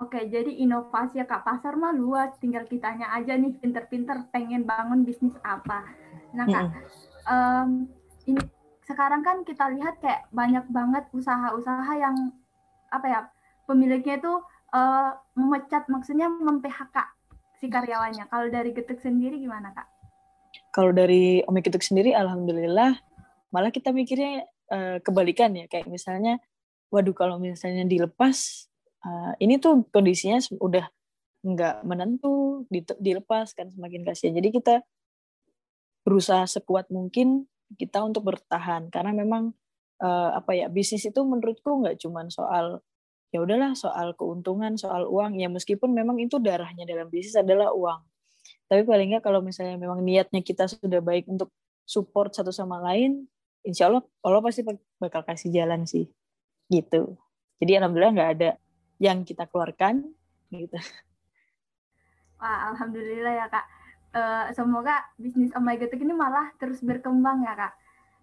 Oke, 0.03 0.27
jadi 0.29 0.51
inovasi 0.51 1.23
ya 1.23 1.25
Kak, 1.25 1.49
pasar 1.49 1.81
mah 1.81 1.97
luas, 1.97 2.35
tinggal 2.43 2.69
kitanya 2.69 3.15
aja 3.15 3.39
nih 3.41 3.57
pinter-pinter 3.57 4.29
pengen 4.35 4.69
bangun 4.69 5.07
bisnis 5.07 5.33
apa. 5.41 5.87
Nah 6.37 6.45
Kak, 6.45 6.65
mm 6.67 6.71
-hmm. 6.75 6.85
um, 7.31 7.71
ini 8.29 8.43
sekarang 8.85 9.25
kan 9.25 9.47
kita 9.49 9.65
lihat 9.73 9.97
kayak 10.05 10.29
banyak 10.29 10.67
banget 10.69 11.09
usaha-usaha 11.17 11.93
yang 11.97 12.17
apa 12.95 13.07
ya 13.11 13.21
pemiliknya 13.67 14.21
itu 14.21 14.33
uh, 14.75 15.11
memecat, 15.35 15.89
maksudnya 15.89 16.29
mem-PHK 16.29 16.97
si 17.59 17.67
karyawannya. 17.71 18.29
Kalau 18.29 18.47
dari 18.51 18.71
Getuk 18.75 19.01
sendiri 19.01 19.41
gimana 19.41 19.73
Kak? 19.73 19.87
Kalau 20.75 20.91
dari 20.91 21.43
Ome 21.47 21.63
Getuk 21.63 21.83
sendiri, 21.83 22.15
alhamdulillah 22.15 22.99
malah 23.55 23.71
kita 23.71 23.95
mikirnya 23.95 24.47
uh, 24.71 24.99
kebalikan 25.01 25.55
ya, 25.55 25.71
kayak 25.71 25.87
misalnya, 25.87 26.43
waduh 26.91 27.15
kalau 27.15 27.39
misalnya 27.39 27.87
dilepas 27.87 28.69
uh, 29.07 29.33
ini 29.39 29.59
tuh 29.63 29.87
kondisinya 29.95 30.43
udah 30.59 30.87
nggak 31.45 31.85
menentu 31.85 32.65
dilepas 32.97 33.53
kan 33.53 33.69
semakin 33.69 34.01
kasihan 34.01 34.33
jadi 34.41 34.49
kita 34.49 34.75
berusaha 36.01 36.49
sekuat 36.49 36.89
mungkin 36.89 37.45
kita 37.77 38.01
untuk 38.01 38.25
bertahan 38.33 38.89
karena 38.89 39.13
memang 39.13 39.53
uh, 40.05 40.37
apa 40.37 40.53
ya 40.53 40.69
bisnis 40.69 41.09
itu 41.09 41.21
menurutku 41.25 41.81
nggak 41.81 41.97
cuma 42.05 42.29
soal 42.29 42.85
ya 43.33 43.41
udahlah 43.41 43.73
soal 43.73 44.13
keuntungan 44.15 44.77
soal 44.77 45.09
uang 45.09 45.41
ya 45.41 45.49
meskipun 45.49 45.91
memang 45.91 46.21
itu 46.21 46.37
darahnya 46.37 46.85
dalam 46.85 47.09
bisnis 47.09 47.41
adalah 47.41 47.73
uang 47.73 48.05
tapi 48.69 48.85
paling 48.85 49.17
nggak 49.17 49.25
kalau 49.25 49.41
misalnya 49.41 49.81
memang 49.81 50.05
niatnya 50.05 50.45
kita 50.45 50.69
sudah 50.69 51.01
baik 51.01 51.25
untuk 51.27 51.49
support 51.89 52.37
satu 52.37 52.53
sama 52.53 52.79
lain 52.85 53.25
insya 53.65 53.89
Allah 53.89 54.05
Allah 54.21 54.45
pasti 54.45 54.61
bakal 55.01 55.25
kasih 55.25 55.49
jalan 55.51 55.89
sih 55.89 56.07
gitu 56.69 57.17
jadi 57.59 57.81
alhamdulillah 57.81 58.13
nggak 58.13 58.33
ada 58.39 58.51
yang 59.03 59.27
kita 59.27 59.49
keluarkan 59.51 60.07
gitu. 60.53 60.79
Wah, 62.39 62.71
alhamdulillah 62.73 63.35
ya 63.35 63.47
kak. 63.51 63.67
Uh, 64.15 64.47
semoga 64.55 65.03
bisnis 65.19 65.51
Oh 65.59 65.63
My 65.65 65.75
God 65.75 65.91
ini 65.91 66.15
malah 66.15 66.55
terus 66.63 66.79
berkembang 66.85 67.43
ya 67.43 67.55
kak. 67.59 67.73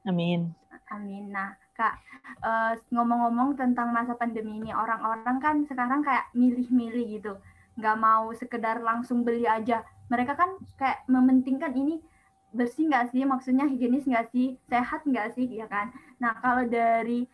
Amin. 0.07 0.55
Amin. 0.87 1.31
Nah 1.31 1.51
kak, 1.73 1.97
uh, 2.43 2.73
ngomong-ngomong 2.91 3.57
tentang 3.57 3.89
masa 3.95 4.13
pandemi 4.15 4.59
ini, 4.59 4.71
orang-orang 4.71 5.37
kan 5.39 5.55
sekarang 5.65 6.03
kayak 6.03 6.29
milih-milih 6.35 7.05
gitu, 7.19 7.33
nggak 7.79 7.97
mau 7.97 8.29
sekedar 8.35 8.83
langsung 8.83 9.23
beli 9.23 9.47
aja. 9.47 9.83
Mereka 10.11 10.35
kan 10.35 10.59
kayak 10.75 11.07
mementingkan 11.07 11.71
ini 11.73 12.03
bersih 12.51 12.91
nggak 12.91 13.15
sih, 13.15 13.23
maksudnya 13.23 13.65
higienis 13.65 14.03
nggak 14.03 14.27
sih, 14.35 14.59
sehat 14.67 15.07
nggak 15.07 15.31
sih, 15.33 15.47
ya 15.47 15.65
kan. 15.71 15.95
Nah 16.19 16.35
kalau 16.43 16.67
dari 16.67 17.25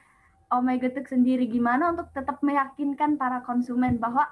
Omega 0.47 0.87
Tuk 0.87 1.09
sendiri 1.11 1.49
gimana 1.49 1.91
untuk 1.91 2.07
tetap 2.15 2.39
meyakinkan 2.39 3.19
para 3.19 3.43
konsumen 3.43 3.99
bahwa 3.99 4.29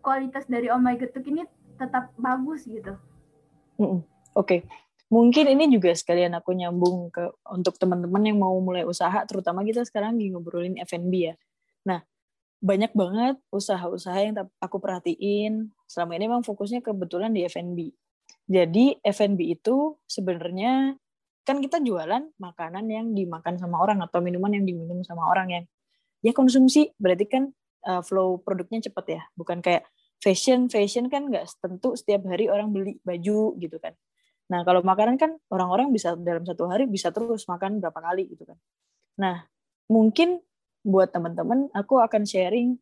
kualitas 0.00 0.48
dari 0.48 0.72
Omega 0.72 1.04
Tuk 1.10 1.26
ini 1.28 1.44
tetap 1.76 2.14
bagus 2.16 2.64
gitu. 2.64 2.96
Oke, 3.78 3.98
okay. 4.34 4.60
Mungkin 5.12 5.44
ini 5.50 5.68
juga 5.68 5.92
sekalian 5.92 6.32
aku 6.38 6.56
nyambung 6.56 7.12
ke 7.12 7.28
untuk 7.52 7.76
teman-teman 7.76 8.22
yang 8.24 8.38
mau 8.40 8.56
mulai 8.60 8.84
usaha, 8.88 9.24
terutama 9.28 9.64
kita 9.66 9.84
sekarang 9.84 10.16
lagi 10.16 10.32
ngobrolin 10.32 10.76
F&B 10.80 11.12
ya. 11.12 11.34
Nah, 11.84 12.00
banyak 12.64 12.92
banget 12.96 13.36
usaha-usaha 13.52 14.18
yang 14.24 14.34
aku 14.56 14.76
perhatiin. 14.80 15.68
Selama 15.84 16.16
ini 16.16 16.24
memang 16.32 16.44
fokusnya 16.46 16.80
kebetulan 16.80 17.36
di 17.36 17.44
F&B. 17.44 17.92
Jadi 18.48 19.00
F&B 19.04 19.40
itu 19.52 19.96
sebenarnya 20.08 20.96
kan 21.44 21.60
kita 21.60 21.76
jualan 21.84 22.24
makanan 22.40 22.88
yang 22.88 23.12
dimakan 23.12 23.60
sama 23.60 23.84
orang 23.84 24.00
atau 24.00 24.24
minuman 24.24 24.56
yang 24.56 24.64
diminum 24.64 25.04
sama 25.04 25.28
orang 25.28 25.48
yang 25.52 25.64
ya 26.24 26.32
konsumsi. 26.32 26.88
Berarti 26.96 27.28
kan 27.28 27.52
uh, 27.84 28.00
flow 28.00 28.40
produknya 28.40 28.80
cepet 28.88 29.20
ya. 29.20 29.22
Bukan 29.36 29.60
kayak 29.60 29.84
fashion. 30.24 30.72
Fashion 30.72 31.12
kan 31.12 31.28
nggak 31.28 31.44
tentu 31.60 31.92
setiap 32.00 32.24
hari 32.32 32.48
orang 32.48 32.72
beli 32.72 32.96
baju 33.04 33.60
gitu 33.60 33.76
kan 33.76 33.92
nah 34.54 34.62
kalau 34.62 34.86
makanan 34.86 35.18
kan 35.18 35.34
orang-orang 35.50 35.90
bisa 35.90 36.14
dalam 36.14 36.46
satu 36.46 36.70
hari 36.70 36.86
bisa 36.86 37.10
terus 37.10 37.42
makan 37.50 37.82
berapa 37.82 37.98
kali 37.98 38.30
gitu 38.30 38.46
kan 38.46 38.58
nah 39.18 39.36
mungkin 39.90 40.38
buat 40.86 41.10
teman-teman 41.10 41.74
aku 41.74 41.98
akan 41.98 42.22
sharing 42.22 42.78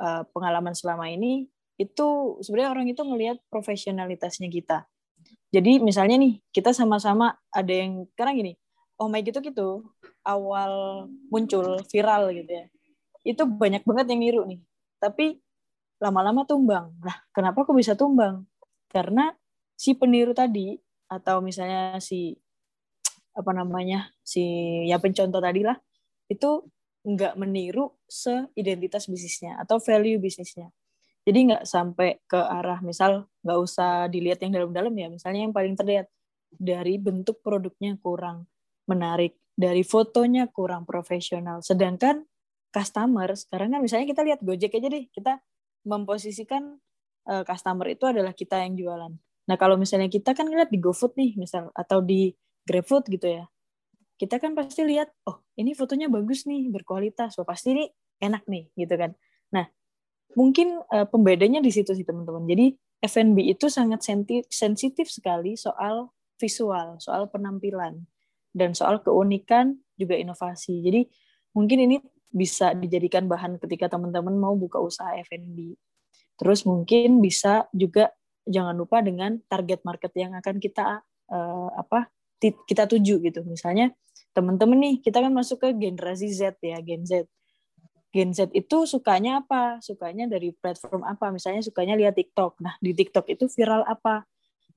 uh, 0.00 0.24
pengalaman 0.32 0.72
selama 0.72 1.12
ini 1.12 1.52
itu 1.76 2.38
sebenarnya 2.40 2.70
orang 2.72 2.86
itu 2.88 3.02
ngelihat 3.04 3.36
profesionalitasnya 3.52 4.48
kita 4.48 4.88
jadi 5.54 5.78
misalnya 5.78 6.18
nih 6.18 6.42
kita 6.50 6.74
sama-sama 6.74 7.38
ada 7.54 7.70
yang 7.70 8.10
sekarang 8.10 8.42
gini, 8.42 8.52
oh 8.98 9.06
my 9.06 9.22
gitu 9.22 9.38
gitu 9.38 9.86
awal 10.26 11.06
muncul 11.30 11.78
viral 11.86 12.34
gitu 12.34 12.50
ya, 12.50 12.66
itu 13.22 13.42
banyak 13.46 13.86
banget 13.86 14.06
yang 14.10 14.20
niru 14.20 14.42
nih. 14.50 14.58
Tapi 14.98 15.38
lama-lama 16.02 16.42
tumbang. 16.42 16.90
Nah, 16.98 17.22
kenapa 17.30 17.62
kok 17.62 17.76
bisa 17.78 17.94
tumbang? 17.94 18.42
Karena 18.90 19.30
si 19.78 19.94
peniru 19.94 20.34
tadi 20.34 20.74
atau 21.14 21.38
misalnya 21.38 22.02
si 22.02 22.34
apa 23.34 23.50
namanya 23.50 24.14
si 24.22 24.42
ya 24.86 24.98
pencontoh 25.02 25.42
tadi 25.42 25.66
lah 25.66 25.74
itu 26.30 26.62
nggak 27.04 27.36
meniru 27.36 27.92
seidentitas 28.08 29.06
bisnisnya 29.10 29.60
atau 29.60 29.76
value 29.76 30.16
bisnisnya. 30.16 30.72
Jadi 31.24 31.38
nggak 31.52 31.64
sampai 31.64 32.20
ke 32.24 32.36
arah 32.36 32.80
misal 32.80 33.28
nggak 33.44 33.58
usah 33.60 34.08
dilihat 34.08 34.40
yang 34.44 34.56
dalam-dalam 34.56 34.92
ya. 34.96 35.08
Misalnya 35.12 35.40
yang 35.44 35.54
paling 35.56 35.76
terlihat 35.76 36.08
dari 36.52 36.96
bentuk 36.96 37.40
produknya 37.44 37.96
kurang 38.00 38.48
menarik, 38.88 39.36
dari 39.56 39.84
fotonya 39.84 40.48
kurang 40.48 40.88
profesional. 40.88 41.60
Sedangkan 41.60 42.24
customer 42.72 43.32
sekarang 43.36 43.76
kan 43.76 43.80
misalnya 43.80 44.06
kita 44.08 44.22
lihat 44.24 44.40
Gojek 44.40 44.76
aja 44.76 44.88
deh, 44.88 45.04
kita 45.12 45.40
memposisikan 45.84 46.80
uh, 47.28 47.44
customer 47.44 47.88
itu 47.92 48.04
adalah 48.08 48.32
kita 48.32 48.60
yang 48.64 48.76
jualan. 48.76 49.12
Nah 49.44 49.56
kalau 49.60 49.76
misalnya 49.76 50.08
kita 50.08 50.32
kan 50.32 50.48
lihat 50.48 50.72
di 50.72 50.80
GoFood 50.80 51.16
nih 51.16 51.36
misal 51.36 51.68
atau 51.76 52.00
di 52.00 52.32
GrabFood 52.64 53.12
gitu 53.12 53.28
ya, 53.28 53.44
kita 54.16 54.40
kan 54.40 54.56
pasti 54.56 54.86
lihat 54.88 55.12
oh 55.28 55.44
ini 55.60 55.76
fotonya 55.76 56.08
bagus 56.08 56.48
nih 56.48 56.72
berkualitas, 56.72 57.36
oh 57.36 57.44
pasti 57.44 57.76
ini 57.76 57.84
enak 58.22 58.48
nih 58.48 58.72
gitu 58.78 58.94
kan. 58.96 59.12
Nah 59.52 59.68
mungkin 60.38 60.80
uh, 60.88 61.06
pembedanya 61.06 61.60
di 61.60 61.68
situ 61.68 61.92
sih 61.92 62.06
teman-teman. 62.06 62.48
Jadi 62.48 62.74
F&B 63.04 63.52
itu 63.52 63.68
sangat 63.68 64.00
sensitif 64.48 65.06
sekali 65.12 65.60
soal 65.60 66.08
visual, 66.40 66.96
soal 66.98 67.28
penampilan, 67.28 68.00
dan 68.56 68.72
soal 68.72 69.04
keunikan 69.04 69.76
juga 70.00 70.16
inovasi. 70.16 70.80
Jadi 70.80 71.04
mungkin 71.52 71.84
ini 71.84 71.96
bisa 72.34 72.72
dijadikan 72.74 73.28
bahan 73.30 73.60
ketika 73.62 73.92
teman-teman 73.92 74.34
mau 74.34 74.56
buka 74.56 74.80
usaha 74.80 75.14
F&B. 75.28 75.76
Terus 76.34 76.66
mungkin 76.66 77.22
bisa 77.22 77.70
juga 77.70 78.10
jangan 78.44 78.76
lupa 78.76 79.00
dengan 79.00 79.40
target 79.48 79.82
market 79.84 80.12
yang 80.16 80.36
akan 80.36 80.60
kita 80.60 81.00
uh, 81.32 81.68
apa 81.74 82.08
kita 82.40 82.84
tuju 82.84 83.24
gitu. 83.24 83.40
Misalnya 83.48 83.92
teman-teman 84.36 84.76
nih 84.76 84.94
kita 85.00 85.24
kan 85.24 85.32
masuk 85.32 85.64
ke 85.64 85.68
generasi 85.72 86.28
Z 86.28 86.60
ya, 86.60 86.76
Gen 86.84 87.08
Z. 87.08 87.24
Gen 88.14 88.30
Z 88.30 88.52
itu 88.54 88.86
sukanya 88.86 89.42
apa? 89.42 89.80
Sukanya 89.80 90.28
dari 90.30 90.54
platform 90.54 91.02
apa? 91.02 91.32
Misalnya 91.34 91.64
sukanya 91.64 91.98
lihat 91.98 92.14
TikTok. 92.14 92.62
Nah, 92.62 92.78
di 92.78 92.94
TikTok 92.94 93.26
itu 93.32 93.50
viral 93.50 93.82
apa? 93.88 94.22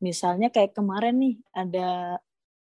Misalnya 0.01 0.49
kayak 0.49 0.73
kemarin 0.73 1.21
nih 1.21 1.35
ada 1.53 2.17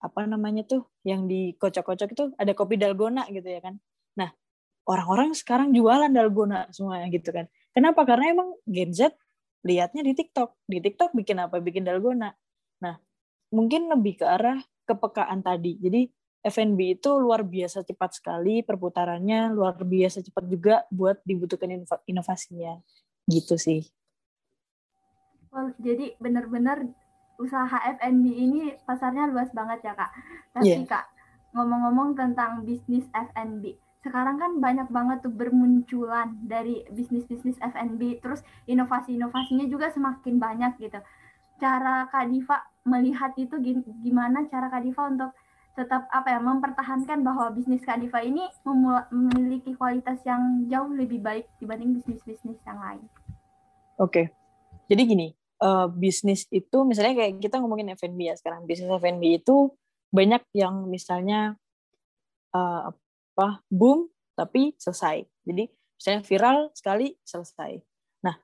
apa 0.02 0.22
namanya 0.26 0.66
tuh 0.66 0.90
yang 1.06 1.30
dikocok-kocok 1.30 2.10
itu 2.14 2.24
ada 2.38 2.52
kopi 2.58 2.78
dalgona 2.78 3.26
gitu 3.30 3.46
ya 3.46 3.62
kan. 3.62 3.78
Nah, 4.18 4.34
orang-orang 4.90 5.38
sekarang 5.38 5.74
jualan 5.74 6.10
dalgona 6.10 6.70
semuanya 6.74 7.10
gitu 7.14 7.30
kan. 7.30 7.46
Kenapa? 7.72 8.04
Karena 8.06 8.34
emang 8.34 8.58
Gen 8.66 8.92
Z 8.94 9.14
lihatnya 9.66 10.02
di 10.02 10.14
TikTok. 10.18 10.66
Di 10.66 10.78
TikTok 10.82 11.14
bikin 11.14 11.42
apa? 11.42 11.62
Bikin 11.62 11.86
dalgona. 11.86 12.34
Nah, 12.82 12.96
mungkin 13.54 13.90
lebih 13.90 14.22
ke 14.22 14.26
arah 14.26 14.58
kepekaan 14.86 15.46
tadi. 15.46 15.78
Jadi 15.78 16.10
F&B 16.42 16.98
itu 16.98 17.22
luar 17.22 17.46
biasa 17.46 17.86
cepat 17.86 18.18
sekali 18.18 18.66
perputarannya, 18.66 19.54
luar 19.54 19.78
biasa 19.78 20.26
cepat 20.26 20.44
juga 20.50 20.76
buat 20.90 21.22
dibutuhkan 21.22 21.70
inovasinya. 22.10 22.82
Gitu 23.30 23.56
sih. 23.62 23.86
Oh, 25.54 25.70
jadi 25.78 26.18
benar-benar 26.18 26.90
usaha 27.38 27.78
F&B 28.02 28.26
ini 28.26 28.74
pasarnya 28.88 29.30
luas 29.30 29.54
banget 29.54 29.86
ya, 29.86 29.94
Kak. 29.94 30.12
Tapi 30.58 30.82
yeah. 30.82 30.88
Kak, 30.90 31.06
ngomong-ngomong 31.54 32.18
tentang 32.18 32.66
bisnis 32.66 33.06
F&B, 33.14 33.78
sekarang 34.02 34.42
kan 34.42 34.52
banyak 34.58 34.90
banget 34.90 35.22
tuh 35.22 35.34
bermunculan 35.34 36.34
dari 36.42 36.82
bisnis-bisnis 36.90 37.62
F&B, 37.62 38.18
terus 38.22 38.42
inovasi-inovasinya 38.66 39.70
juga 39.70 39.94
semakin 39.94 40.42
banyak 40.42 40.82
gitu. 40.82 41.00
Cara 41.62 42.10
Kak 42.10 42.26
Diva 42.34 42.58
melihat 42.90 43.38
itu 43.38 43.62
gimana 44.02 44.50
cara 44.50 44.74
Kak 44.74 44.82
Diva 44.82 45.06
untuk 45.06 45.32
tetap 45.72 46.04
apa 46.12 46.36
ya 46.36 46.40
mempertahankan 46.44 47.24
bahwa 47.24 47.48
bisnis 47.56 47.80
Kadifa 47.88 48.20
ini 48.20 48.44
memiliki 49.12 49.72
kualitas 49.80 50.20
yang 50.28 50.68
jauh 50.68 50.92
lebih 50.92 51.24
baik 51.24 51.48
dibanding 51.64 51.96
bisnis-bisnis 51.96 52.60
yang 52.68 52.80
lain. 52.82 53.08
Oke, 53.96 54.36
jadi 54.92 55.02
gini, 55.08 55.32
uh, 55.64 55.88
bisnis 55.88 56.44
itu 56.52 56.84
misalnya 56.84 57.16
kayak 57.16 57.40
kita 57.40 57.64
ngomongin 57.64 57.96
F&B 57.96 58.20
ya 58.20 58.36
sekarang 58.36 58.68
bisnis 58.68 58.92
F&B 58.92 59.24
itu 59.40 59.72
banyak 60.12 60.44
yang 60.52 60.92
misalnya 60.92 61.56
uh, 62.52 62.92
apa 63.36 63.64
boom 63.72 64.12
tapi 64.36 64.76
selesai. 64.78 65.24
Jadi 65.48 65.70
misalnya 65.72 66.22
viral 66.26 66.58
sekali 66.74 67.14
selesai. 67.24 67.80
Nah 68.26 68.36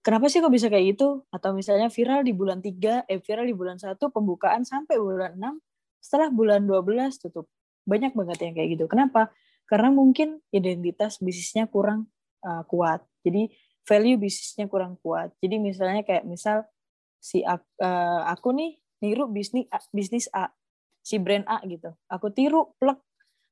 kenapa 0.00 0.26
sih 0.30 0.40
kok 0.40 0.52
bisa 0.52 0.70
kayak 0.72 0.96
gitu? 0.96 1.24
Atau 1.28 1.52
misalnya 1.52 1.92
viral 1.92 2.24
di 2.24 2.32
bulan 2.32 2.62
3 2.62 3.06
eh 3.10 3.20
viral 3.20 3.46
di 3.46 3.56
bulan 3.56 3.76
satu 3.76 4.08
pembukaan 4.08 4.64
sampai 4.64 4.96
bulan 4.96 5.36
6 5.36 5.58
setelah 6.00 6.28
bulan 6.32 6.64
12 6.64 7.20
tutup. 7.20 7.46
Banyak 7.84 8.16
banget 8.16 8.38
yang 8.44 8.54
kayak 8.56 8.68
gitu. 8.80 8.84
Kenapa? 8.88 9.32
Karena 9.68 9.92
mungkin 9.92 10.42
identitas 10.50 11.22
bisnisnya 11.22 11.70
kurang 11.70 12.10
uh, 12.42 12.64
kuat. 12.66 13.04
Jadi 13.22 13.52
value 13.84 14.18
bisnisnya 14.18 14.66
kurang 14.66 14.96
kuat. 15.00 15.30
Jadi 15.38 15.56
misalnya 15.60 16.02
kayak 16.02 16.24
misal 16.26 16.66
si 17.20 17.44
aku, 17.44 17.66
uh, 17.84 17.84
eh, 17.84 18.22
aku 18.32 18.48
nih 18.56 18.70
niru 19.04 19.28
bisnis 19.28 19.68
bisnis 19.92 20.26
A, 20.32 20.48
si 21.04 21.20
brand 21.20 21.44
A 21.48 21.60
gitu. 21.68 21.92
Aku 22.08 22.32
tiru 22.32 22.72
plek 22.80 22.96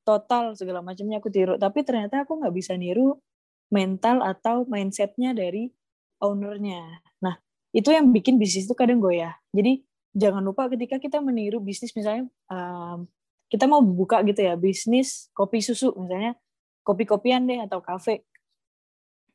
total 0.09 0.57
segala 0.57 0.81
macamnya 0.81 1.21
aku 1.21 1.29
tiru, 1.29 1.53
tapi 1.61 1.85
ternyata 1.85 2.25
aku 2.25 2.41
nggak 2.41 2.53
bisa 2.57 2.73
niru 2.73 3.21
mental 3.69 4.25
atau 4.25 4.65
mindsetnya 4.65 5.37
dari 5.37 5.69
ownernya. 6.17 7.05
Nah 7.21 7.37
itu 7.69 7.93
yang 7.93 8.09
bikin 8.09 8.41
bisnis 8.41 8.65
itu 8.65 8.73
kadang 8.73 8.97
goyah. 8.97 9.37
Jadi 9.53 9.85
jangan 10.17 10.41
lupa 10.41 10.65
ketika 10.73 10.97
kita 10.97 11.21
meniru 11.21 11.61
bisnis 11.61 11.93
misalnya 11.93 12.25
um, 12.49 13.05
kita 13.53 13.69
mau 13.69 13.85
buka 13.85 14.25
gitu 14.25 14.41
ya 14.41 14.57
bisnis 14.57 15.29
kopi 15.37 15.61
susu 15.61 15.93
misalnya 15.93 16.33
kopi-kopian 16.81 17.45
deh 17.45 17.61
atau 17.61 17.77
kafe. 17.77 18.25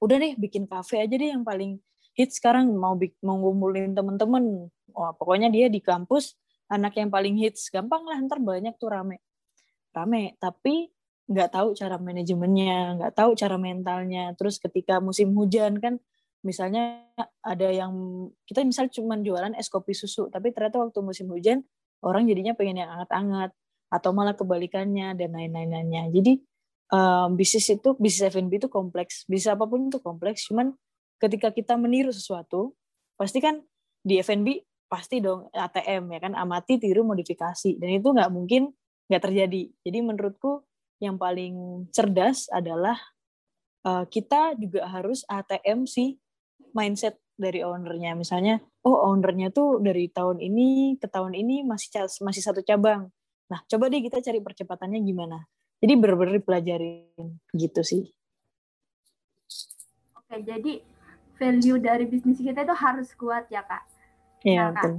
Udah 0.02 0.18
deh 0.18 0.34
bikin 0.34 0.66
kafe 0.66 0.98
aja 1.06 1.14
deh 1.14 1.30
yang 1.30 1.46
paling 1.46 1.78
hits 2.18 2.42
sekarang. 2.42 2.74
Mau 2.74 2.98
mau 3.22 3.36
ngumpulin 3.38 3.94
temen-temen. 3.94 4.66
Oh, 4.90 5.12
pokoknya 5.14 5.54
dia 5.54 5.70
di 5.70 5.78
kampus 5.78 6.34
anak 6.66 6.98
yang 6.98 7.14
paling 7.14 7.38
hits. 7.38 7.70
Gampang 7.70 8.02
lah 8.10 8.18
ntar 8.26 8.42
banyak 8.42 8.74
tuh 8.74 8.90
rame 8.90 9.22
rame 9.94 10.36
tapi 10.42 10.90
nggak 11.24 11.56
tahu 11.56 11.72
cara 11.72 11.96
manajemennya 11.96 13.00
nggak 13.00 13.12
tahu 13.16 13.32
cara 13.38 13.56
mentalnya. 13.56 14.36
Terus 14.36 14.60
ketika 14.60 15.00
musim 15.00 15.32
hujan 15.32 15.80
kan 15.80 15.96
misalnya 16.44 17.08
ada 17.40 17.72
yang 17.72 17.92
kita 18.44 18.60
misal 18.68 18.92
cuma 18.92 19.16
jualan 19.16 19.56
es 19.56 19.72
kopi 19.72 19.96
susu 19.96 20.28
tapi 20.28 20.52
ternyata 20.52 20.76
waktu 20.76 21.00
musim 21.00 21.32
hujan 21.32 21.64
orang 22.04 22.28
jadinya 22.28 22.52
pengen 22.52 22.84
yang 22.84 22.90
anget-anget 22.92 23.50
atau 23.88 24.10
malah 24.12 24.36
kebalikannya 24.36 25.16
dan 25.16 25.30
lain-lainnya. 25.32 26.12
Jadi 26.12 26.42
um, 26.92 27.32
bisnis 27.38 27.70
itu 27.72 27.96
bisnis 27.96 28.28
F&B 28.28 28.60
itu 28.60 28.68
kompleks. 28.68 29.24
Bisa 29.24 29.56
apa 29.56 29.64
pun 29.64 29.88
itu 29.88 30.02
kompleks 30.04 30.44
cuman 30.50 30.76
ketika 31.16 31.48
kita 31.54 31.80
meniru 31.80 32.12
sesuatu 32.12 32.76
pasti 33.16 33.40
kan 33.40 33.62
di 34.04 34.20
F&B 34.20 34.60
pasti 34.90 35.24
dong 35.24 35.48
ATM 35.54 36.12
ya 36.12 36.20
kan? 36.20 36.32
Amati 36.36 36.76
tiru 36.76 37.06
modifikasi. 37.08 37.80
Dan 37.80 37.88
itu 37.96 38.08
nggak 38.12 38.28
mungkin 38.28 38.68
nggak 39.08 39.22
terjadi. 39.22 39.62
Jadi 39.84 39.98
menurutku 40.00 40.64
yang 41.02 41.20
paling 41.20 41.86
cerdas 41.92 42.48
adalah 42.48 42.96
uh, 43.84 44.04
kita 44.08 44.56
juga 44.56 44.88
harus 44.88 45.22
ATM 45.28 45.84
si 45.84 46.16
mindset 46.72 47.20
dari 47.36 47.60
ownernya. 47.62 48.16
Misalnya 48.16 48.62
oh 48.86 49.10
ownernya 49.12 49.50
tuh 49.52 49.82
dari 49.82 50.08
tahun 50.08 50.40
ini 50.40 50.96
ke 50.98 51.06
tahun 51.06 51.36
ini 51.36 51.66
masih 51.66 52.08
masih 52.24 52.42
satu 52.42 52.64
cabang. 52.64 53.10
Nah 53.50 53.60
coba 53.68 53.92
deh 53.92 54.00
kita 54.00 54.24
cari 54.24 54.40
percepatannya 54.40 55.00
gimana. 55.04 55.44
Jadi 55.84 55.92
benar-benar 56.00 56.40
dipelajarin 56.40 57.28
gitu 57.52 57.82
sih. 57.84 58.08
Oke 60.16 60.40
jadi 60.40 60.80
value 61.36 61.78
dari 61.82 62.04
bisnis 62.08 62.40
kita 62.40 62.64
itu 62.64 62.74
harus 62.74 63.12
kuat 63.18 63.50
ya 63.52 63.60
kak. 63.66 63.84
Iya 64.44 64.70
nah, 64.70 64.72
betul. 64.72 64.94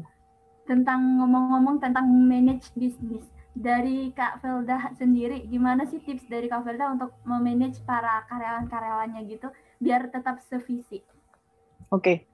tentang 0.66 1.00
ngomong-ngomong 1.22 1.78
tentang 1.78 2.06
manage 2.10 2.74
bisnis 2.74 3.35
dari 3.56 4.12
Kak 4.12 4.44
Felda 4.44 4.92
sendiri, 5.00 5.48
gimana 5.48 5.88
sih 5.88 6.04
tips 6.04 6.28
dari 6.28 6.52
Kak 6.52 6.68
Felda 6.68 6.92
untuk 6.92 7.16
memanage 7.24 7.80
para 7.88 8.28
karyawan-karyawannya 8.28 9.24
gitu 9.32 9.48
biar 9.80 10.12
tetap 10.12 10.44
sevisi? 10.44 11.00
Oke, 11.88 12.28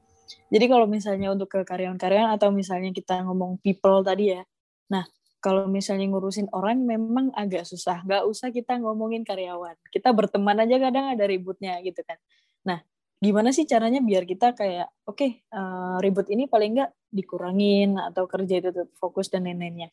jadi 0.50 0.66
kalau 0.66 0.90
misalnya 0.90 1.30
untuk 1.30 1.54
ke 1.54 1.62
karyawan-karyawan 1.62 2.34
atau 2.34 2.50
misalnya 2.50 2.90
kita 2.90 3.22
ngomong 3.22 3.62
people 3.62 4.02
tadi 4.02 4.34
ya, 4.34 4.42
nah 4.90 5.06
kalau 5.42 5.66
misalnya 5.66 6.06
ngurusin 6.06 6.50
orang 6.54 6.86
memang 6.86 7.34
agak 7.34 7.66
susah. 7.66 8.06
Gak 8.06 8.30
usah 8.30 8.54
kita 8.54 8.78
ngomongin 8.78 9.26
karyawan. 9.26 9.74
Kita 9.90 10.14
berteman 10.14 10.62
aja 10.62 10.78
kadang 10.78 11.10
ada 11.10 11.26
ributnya 11.26 11.82
gitu 11.82 12.06
kan. 12.06 12.22
Nah, 12.62 12.86
gimana 13.18 13.50
sih 13.50 13.66
caranya 13.66 14.06
biar 14.06 14.30
kita 14.30 14.54
kayak, 14.54 14.94
oke, 15.10 15.18
okay, 15.18 15.42
uh, 15.50 15.98
eh, 15.98 16.06
ribut 16.06 16.30
ini 16.30 16.46
paling 16.46 16.78
nggak 16.78 16.92
dikurangin 17.10 17.98
atau 17.98 18.30
kerja 18.30 18.62
itu 18.62 18.70
tetap 18.70 18.94
fokus 19.02 19.34
dan 19.34 19.50
lain-lainnya. 19.50 19.90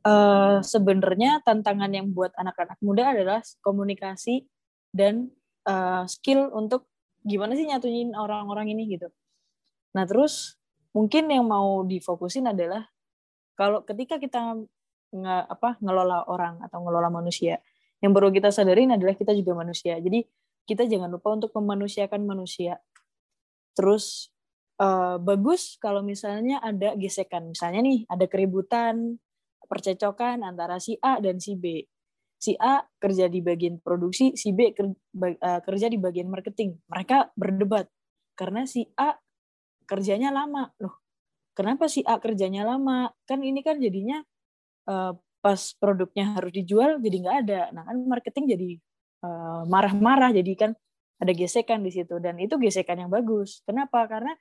Uh, 0.00 0.64
Sebenarnya 0.64 1.44
tantangan 1.44 1.92
yang 1.92 2.08
buat 2.16 2.32
anak-anak 2.32 2.80
muda 2.80 3.12
adalah 3.12 3.44
komunikasi 3.60 4.48
dan 4.96 5.28
uh, 5.68 6.08
skill 6.08 6.48
untuk 6.56 6.88
gimana 7.20 7.52
sih 7.52 7.68
nyatuin 7.68 8.16
orang-orang 8.16 8.72
ini 8.72 8.96
gitu. 8.96 9.12
Nah 9.92 10.08
terus 10.08 10.56
mungkin 10.96 11.28
yang 11.28 11.44
mau 11.44 11.84
difokusin 11.84 12.48
adalah 12.48 12.88
kalau 13.60 13.84
ketika 13.84 14.16
kita 14.16 14.56
nge, 15.12 15.36
apa 15.52 15.76
ngelola 15.84 16.24
orang 16.32 16.64
atau 16.64 16.80
ngelola 16.80 17.12
manusia 17.12 17.60
yang 18.00 18.16
perlu 18.16 18.32
kita 18.32 18.48
sadarin 18.48 18.96
adalah 18.96 19.12
kita 19.12 19.36
juga 19.36 19.52
manusia. 19.52 20.00
Jadi 20.00 20.24
kita 20.64 20.88
jangan 20.88 21.12
lupa 21.12 21.36
untuk 21.36 21.52
memanusiakan 21.52 22.24
manusia. 22.24 22.80
Terus 23.76 24.32
uh, 24.80 25.20
bagus 25.20 25.76
kalau 25.76 26.00
misalnya 26.00 26.56
ada 26.64 26.96
gesekan. 26.96 27.52
Misalnya 27.52 27.84
nih 27.84 28.08
ada 28.08 28.24
keributan 28.24 29.20
percecokan 29.70 30.42
antara 30.42 30.82
si 30.82 30.98
A 30.98 31.22
dan 31.22 31.38
si 31.38 31.54
B 31.54 31.86
si 32.40 32.58
A 32.58 32.82
kerja 32.98 33.30
di 33.30 33.38
bagian 33.38 33.78
produksi 33.78 34.34
si 34.34 34.50
B 34.50 34.74
eh, 34.74 35.60
kerja 35.62 35.86
di 35.86 35.96
bagian 36.02 36.26
marketing 36.26 36.74
mereka 36.90 37.30
berdebat 37.38 37.86
karena 38.34 38.66
si 38.66 38.90
A 38.98 39.14
kerjanya 39.86 40.34
lama 40.34 40.74
loh 40.82 41.00
kenapa 41.54 41.92
si 41.92 42.00
A 42.06 42.16
kerjanya 42.16 42.64
lama? 42.64 43.12
Kan 43.28 43.42
ini 43.44 43.60
kan 43.60 43.76
jadinya 43.76 44.24
uh, 44.88 45.12
pas 45.44 45.60
produknya 45.76 46.36
harus 46.36 46.52
dijual 46.56 46.96
jadi 47.04 47.16
nggak 47.20 47.36
ada. 47.46 47.60
Nah 47.76 47.82
kan 47.84 47.96
marketing 48.08 48.44
jadi 48.56 48.68
uh, 49.28 49.62
marah-marah, 49.68 50.32
jadi 50.32 50.52
kan 50.56 50.70
ada 51.20 51.32
gesekan 51.36 51.84
di 51.84 51.92
situ 51.92 52.16
dan 52.16 52.40
itu 52.40 52.56
gesekan 52.56 52.96
yang 53.04 53.12
bagus. 53.12 53.60
Kenapa? 53.68 54.08
Karena 54.08 54.32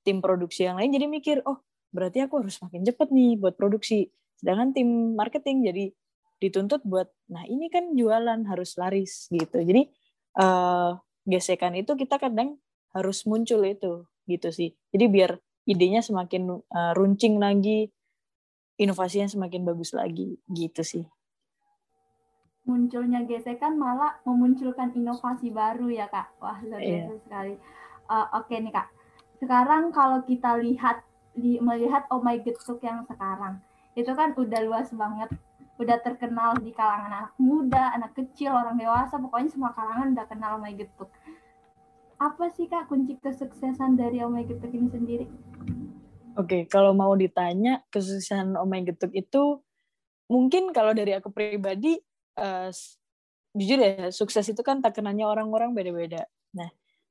tim 0.00 0.24
produksi 0.24 0.64
yang 0.64 0.80
lain 0.80 0.96
jadi 0.96 1.06
mikir, 1.10 1.36
oh 1.44 1.60
berarti 1.92 2.24
aku 2.24 2.40
harus 2.40 2.56
makin 2.64 2.86
cepet 2.88 3.08
nih 3.12 3.36
buat 3.36 3.54
produksi. 3.58 4.08
Sedangkan 4.36 4.76
tim 4.76 5.16
marketing 5.16 5.64
jadi 5.66 5.84
dituntut 6.36 6.84
buat, 6.84 7.08
nah 7.32 7.48
ini 7.48 7.72
kan 7.72 7.96
jualan 7.96 8.44
harus 8.44 8.76
laris 8.76 9.32
gitu. 9.32 9.64
Jadi 9.64 9.88
uh, 10.36 11.00
gesekan 11.24 11.72
itu 11.74 11.96
kita 11.96 12.20
kadang 12.20 12.60
harus 12.92 13.24
muncul 13.24 13.64
itu 13.64 14.04
gitu 14.28 14.48
sih. 14.52 14.76
Jadi 14.92 15.04
biar 15.08 15.40
idenya 15.66 16.04
semakin 16.04 16.62
uh, 16.62 16.92
runcing 16.94 17.40
lagi, 17.40 17.88
inovasinya 18.76 19.26
semakin 19.26 19.64
bagus 19.64 19.96
lagi, 19.96 20.38
gitu 20.52 20.84
sih. 20.84 21.04
Munculnya 22.66 23.22
gesekan 23.24 23.78
malah 23.78 24.18
memunculkan 24.26 24.90
inovasi 24.92 25.54
baru 25.54 25.86
ya 25.90 26.10
kak, 26.10 26.34
wah 26.42 26.58
luar 26.62 26.82
iya. 26.82 27.06
biasa 27.06 27.12
yeah. 27.14 27.22
sekali. 27.24 27.54
Uh, 28.06 28.26
Oke 28.38 28.54
okay 28.54 28.58
nih 28.62 28.72
kak, 28.74 28.88
sekarang 29.42 29.90
kalau 29.90 30.22
kita 30.22 30.58
lihat 30.58 31.02
di, 31.34 31.58
melihat 31.58 32.06
Oh 32.10 32.22
My 32.22 32.38
Getuk 32.38 32.78
yang 32.82 33.02
sekarang, 33.06 33.62
itu 33.96 34.12
kan 34.12 34.36
udah 34.36 34.60
luas 34.68 34.92
banget, 34.92 35.32
udah 35.80 35.96
terkenal 36.04 36.54
di 36.60 36.70
kalangan 36.76 37.10
anak 37.10 37.32
muda, 37.40 37.96
anak 37.96 38.12
kecil, 38.12 38.52
orang 38.52 38.76
dewasa, 38.76 39.16
pokoknya 39.16 39.48
semua 39.48 39.72
kalangan 39.72 40.12
udah 40.12 40.26
kenal 40.28 40.60
My 40.60 40.76
Getuk 40.76 41.08
apa 42.16 42.48
sih 42.48 42.64
kak 42.64 42.88
kunci 42.88 43.20
kesuksesan 43.20 44.00
dari 44.00 44.24
Omega 44.24 44.56
Getuk 44.56 44.72
ini 44.72 44.88
sendiri? 44.88 45.26
Oke, 46.36 46.48
okay, 46.48 46.62
kalau 46.68 46.96
mau 46.96 47.12
ditanya 47.16 47.84
kesuksesan 47.92 48.56
Omega 48.56 48.92
Getuk 48.92 49.12
itu 49.12 49.60
mungkin 50.28 50.72
kalau 50.72 50.96
dari 50.96 51.12
aku 51.12 51.28
pribadi 51.32 52.00
uh, 52.40 52.72
jujur 53.56 53.78
ya 53.80 54.08
sukses 54.12 54.44
itu 54.48 54.60
kan 54.64 54.80
takenannya 54.80 55.24
orang-orang 55.28 55.76
beda-beda. 55.76 56.24
Nah, 56.56 56.68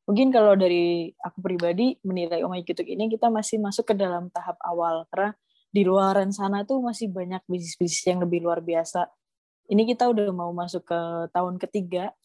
mungkin 0.10 0.34
kalau 0.34 0.58
dari 0.58 1.14
aku 1.22 1.38
pribadi 1.42 1.98
menilai 2.02 2.42
Omega 2.42 2.74
Getuk 2.74 2.90
ini 2.90 3.10
kita 3.10 3.30
masih 3.30 3.62
masuk 3.62 3.94
ke 3.94 3.96
dalam 3.98 4.34
tahap 4.34 4.58
awal 4.66 5.06
karena 5.14 5.38
di 5.76 5.84
luaran 5.84 6.32
sana 6.32 6.64
tuh 6.64 6.80
masih 6.80 7.12
banyak 7.12 7.44
bisnis-bisnis 7.52 8.08
yang 8.08 8.24
lebih 8.24 8.48
luar 8.48 8.64
biasa. 8.64 9.12
Ini 9.68 9.84
kita 9.84 10.08
udah 10.08 10.32
mau 10.32 10.56
masuk 10.56 10.88
ke 10.88 11.00
tahun 11.36 11.60
ketiga. 11.60 12.16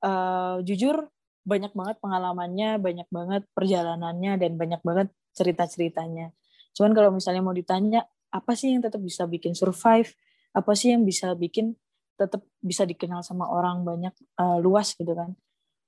Uh, 0.00 0.64
jujur 0.64 1.12
banyak 1.44 1.76
banget 1.76 2.00
pengalamannya, 2.00 2.80
banyak 2.80 3.08
banget 3.12 3.42
perjalanannya, 3.52 4.40
dan 4.40 4.56
banyak 4.56 4.80
banget 4.80 5.12
cerita-ceritanya. 5.36 6.32
Cuman 6.72 6.96
kalau 6.96 7.12
misalnya 7.12 7.44
mau 7.44 7.52
ditanya, 7.52 8.08
apa 8.32 8.56
sih 8.56 8.72
yang 8.72 8.80
tetap 8.80 9.04
bisa 9.04 9.28
bikin 9.28 9.52
survive? 9.52 10.08
Apa 10.56 10.72
sih 10.72 10.96
yang 10.96 11.04
bisa 11.04 11.36
bikin 11.36 11.76
tetap 12.16 12.40
bisa 12.64 12.88
dikenal 12.88 13.20
sama 13.20 13.52
orang 13.52 13.84
banyak 13.84 14.14
uh, 14.40 14.56
luas 14.64 14.96
gitu 14.96 15.12
kan? 15.12 15.36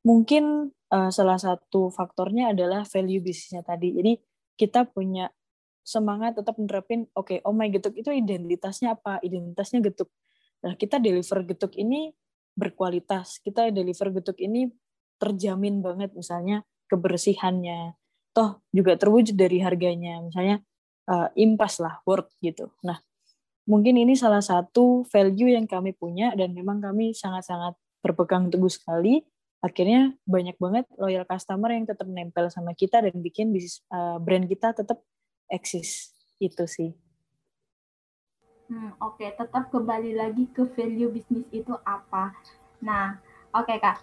Mungkin 0.04 0.68
uh, 0.92 1.08
salah 1.08 1.40
satu 1.40 1.88
faktornya 1.88 2.52
adalah 2.52 2.84
value 2.84 3.24
bisnisnya 3.24 3.64
tadi. 3.64 3.96
Jadi 3.96 4.12
kita 4.58 4.84
punya 4.84 5.32
semangat 5.84 6.40
tetap 6.40 6.56
menerapin 6.56 7.04
oke 7.12 7.28
okay, 7.28 7.38
oh 7.44 7.52
my 7.52 7.68
getuk 7.68 7.94
itu 7.94 8.08
identitasnya 8.08 8.96
apa? 8.96 9.20
Identitasnya 9.20 9.84
getuk. 9.84 10.08
Nah 10.64 10.72
kita 10.74 10.96
deliver 10.96 11.44
getuk 11.44 11.76
ini 11.76 12.10
berkualitas. 12.56 13.38
Kita 13.44 13.68
deliver 13.68 14.08
getuk 14.16 14.40
ini 14.40 14.72
terjamin 15.20 15.84
banget 15.84 16.16
misalnya 16.16 16.64
kebersihannya. 16.88 17.94
Toh 18.32 18.64
juga 18.72 18.96
terwujud 18.96 19.36
dari 19.36 19.60
harganya. 19.60 20.24
Misalnya 20.24 20.64
uh, 21.12 21.28
impas 21.36 21.78
lah 21.84 22.00
worth 22.08 22.32
gitu. 22.40 22.72
Nah 22.80 22.98
mungkin 23.68 24.00
ini 24.00 24.16
salah 24.16 24.40
satu 24.40 25.04
value 25.12 25.52
yang 25.52 25.68
kami 25.68 25.92
punya 25.92 26.32
dan 26.32 26.56
memang 26.56 26.80
kami 26.80 27.12
sangat-sangat 27.12 27.76
berpegang 28.00 28.48
teguh 28.48 28.72
sekali. 28.72 29.20
Akhirnya 29.64 30.12
banyak 30.28 30.60
banget 30.60 30.84
loyal 31.00 31.24
customer 31.24 31.72
yang 31.72 31.88
tetap 31.88 32.04
nempel 32.04 32.52
sama 32.52 32.76
kita 32.76 33.00
dan 33.00 33.16
bikin 33.20 33.48
bisnis 33.48 33.80
uh, 33.88 34.20
brand 34.20 34.44
kita 34.44 34.76
tetap 34.76 35.00
eksis 35.50 36.12
itu 36.40 36.64
sih. 36.66 36.92
Hmm, 38.68 38.96
oke, 38.98 39.20
okay. 39.20 39.37
tetap 39.37 39.68
kembali 39.68 40.16
lagi 40.16 40.48
ke 40.48 40.64
value 40.72 41.12
bisnis 41.12 41.44
itu 41.52 41.76
apa. 41.85 42.33
Nah, 42.80 43.20
oke 43.52 43.68
okay, 43.68 43.78
kak. 43.78 44.00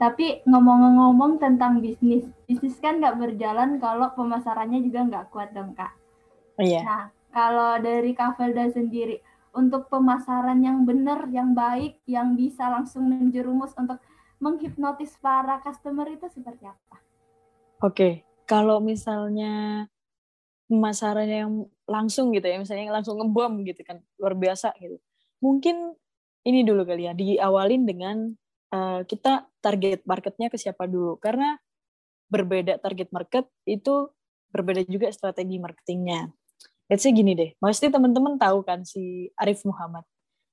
Tapi 0.00 0.42
ngomong-ngomong 0.48 1.38
tentang 1.38 1.78
bisnis, 1.78 2.26
bisnis 2.48 2.80
kan 2.82 2.98
nggak 2.98 3.20
berjalan 3.20 3.78
kalau 3.78 4.10
pemasarannya 4.16 4.80
juga 4.82 5.06
nggak 5.06 5.26
kuat 5.30 5.54
dong 5.54 5.76
kak. 5.76 5.94
Iya. 6.58 6.82
Nah, 6.82 7.04
kalau 7.30 7.78
dari 7.78 8.10
Kak 8.12 8.36
Felda 8.36 8.66
sendiri, 8.68 9.22
untuk 9.50 9.90
pemasaran 9.90 10.62
yang 10.62 10.86
benar, 10.86 11.26
yang 11.30 11.54
baik, 11.54 11.98
yang 12.06 12.38
bisa 12.38 12.70
langsung 12.70 13.06
menjerumus 13.10 13.74
untuk 13.74 13.98
menghipnotis 14.38 15.14
para 15.18 15.58
customer 15.62 16.06
itu 16.10 16.26
seperti 16.30 16.70
apa? 16.70 16.98
Oke, 17.80 17.94
okay. 17.94 18.12
kalau 18.46 18.78
misalnya 18.78 19.86
pemasaran 20.70 21.26
yang 21.26 21.66
langsung 21.90 22.30
gitu 22.30 22.46
ya 22.46 22.62
misalnya 22.62 22.94
langsung 22.94 23.18
ngebom 23.18 23.66
gitu 23.66 23.82
kan 23.82 23.98
luar 24.22 24.38
biasa 24.38 24.70
gitu. 24.78 25.02
Mungkin 25.42 25.98
ini 26.46 26.62
dulu 26.62 26.86
kali 26.86 27.10
ya 27.10 27.12
diawalin 27.12 27.82
dengan 27.82 28.16
uh, 28.70 29.02
kita 29.02 29.50
target 29.58 30.06
marketnya 30.06 30.46
ke 30.46 30.56
siapa 30.56 30.86
dulu. 30.86 31.18
Karena 31.18 31.58
berbeda 32.30 32.78
target 32.78 33.10
market 33.10 33.50
itu 33.66 34.14
berbeda 34.54 34.86
juga 34.86 35.10
strategi 35.10 35.58
marketingnya. 35.58 36.30
Let's 36.86 37.02
say 37.02 37.10
gini 37.10 37.34
deh 37.34 37.50
pasti 37.58 37.90
teman-teman 37.90 38.38
tahu 38.38 38.62
kan 38.62 38.86
si 38.86 39.34
Arif 39.34 39.66
Muhammad. 39.66 40.06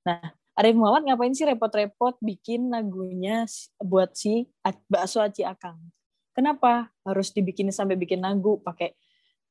Nah 0.10 0.34
Arif 0.58 0.73
Muhammad 0.73 1.06
ngapain 1.06 1.38
sih 1.38 1.45
repot-repot 1.45 2.17
bikin 2.17 2.73
lagunya 2.73 3.45
buat 3.77 4.17
si 4.17 4.49
bakso 4.89 5.21
Aci 5.21 5.45
Akang? 5.45 5.77
Kenapa 6.34 6.89
harus 7.06 7.30
dibikin 7.34 7.69
sampai 7.69 7.97
bikin 7.97 8.21
lagu 8.21 8.62
pakai 8.62 8.97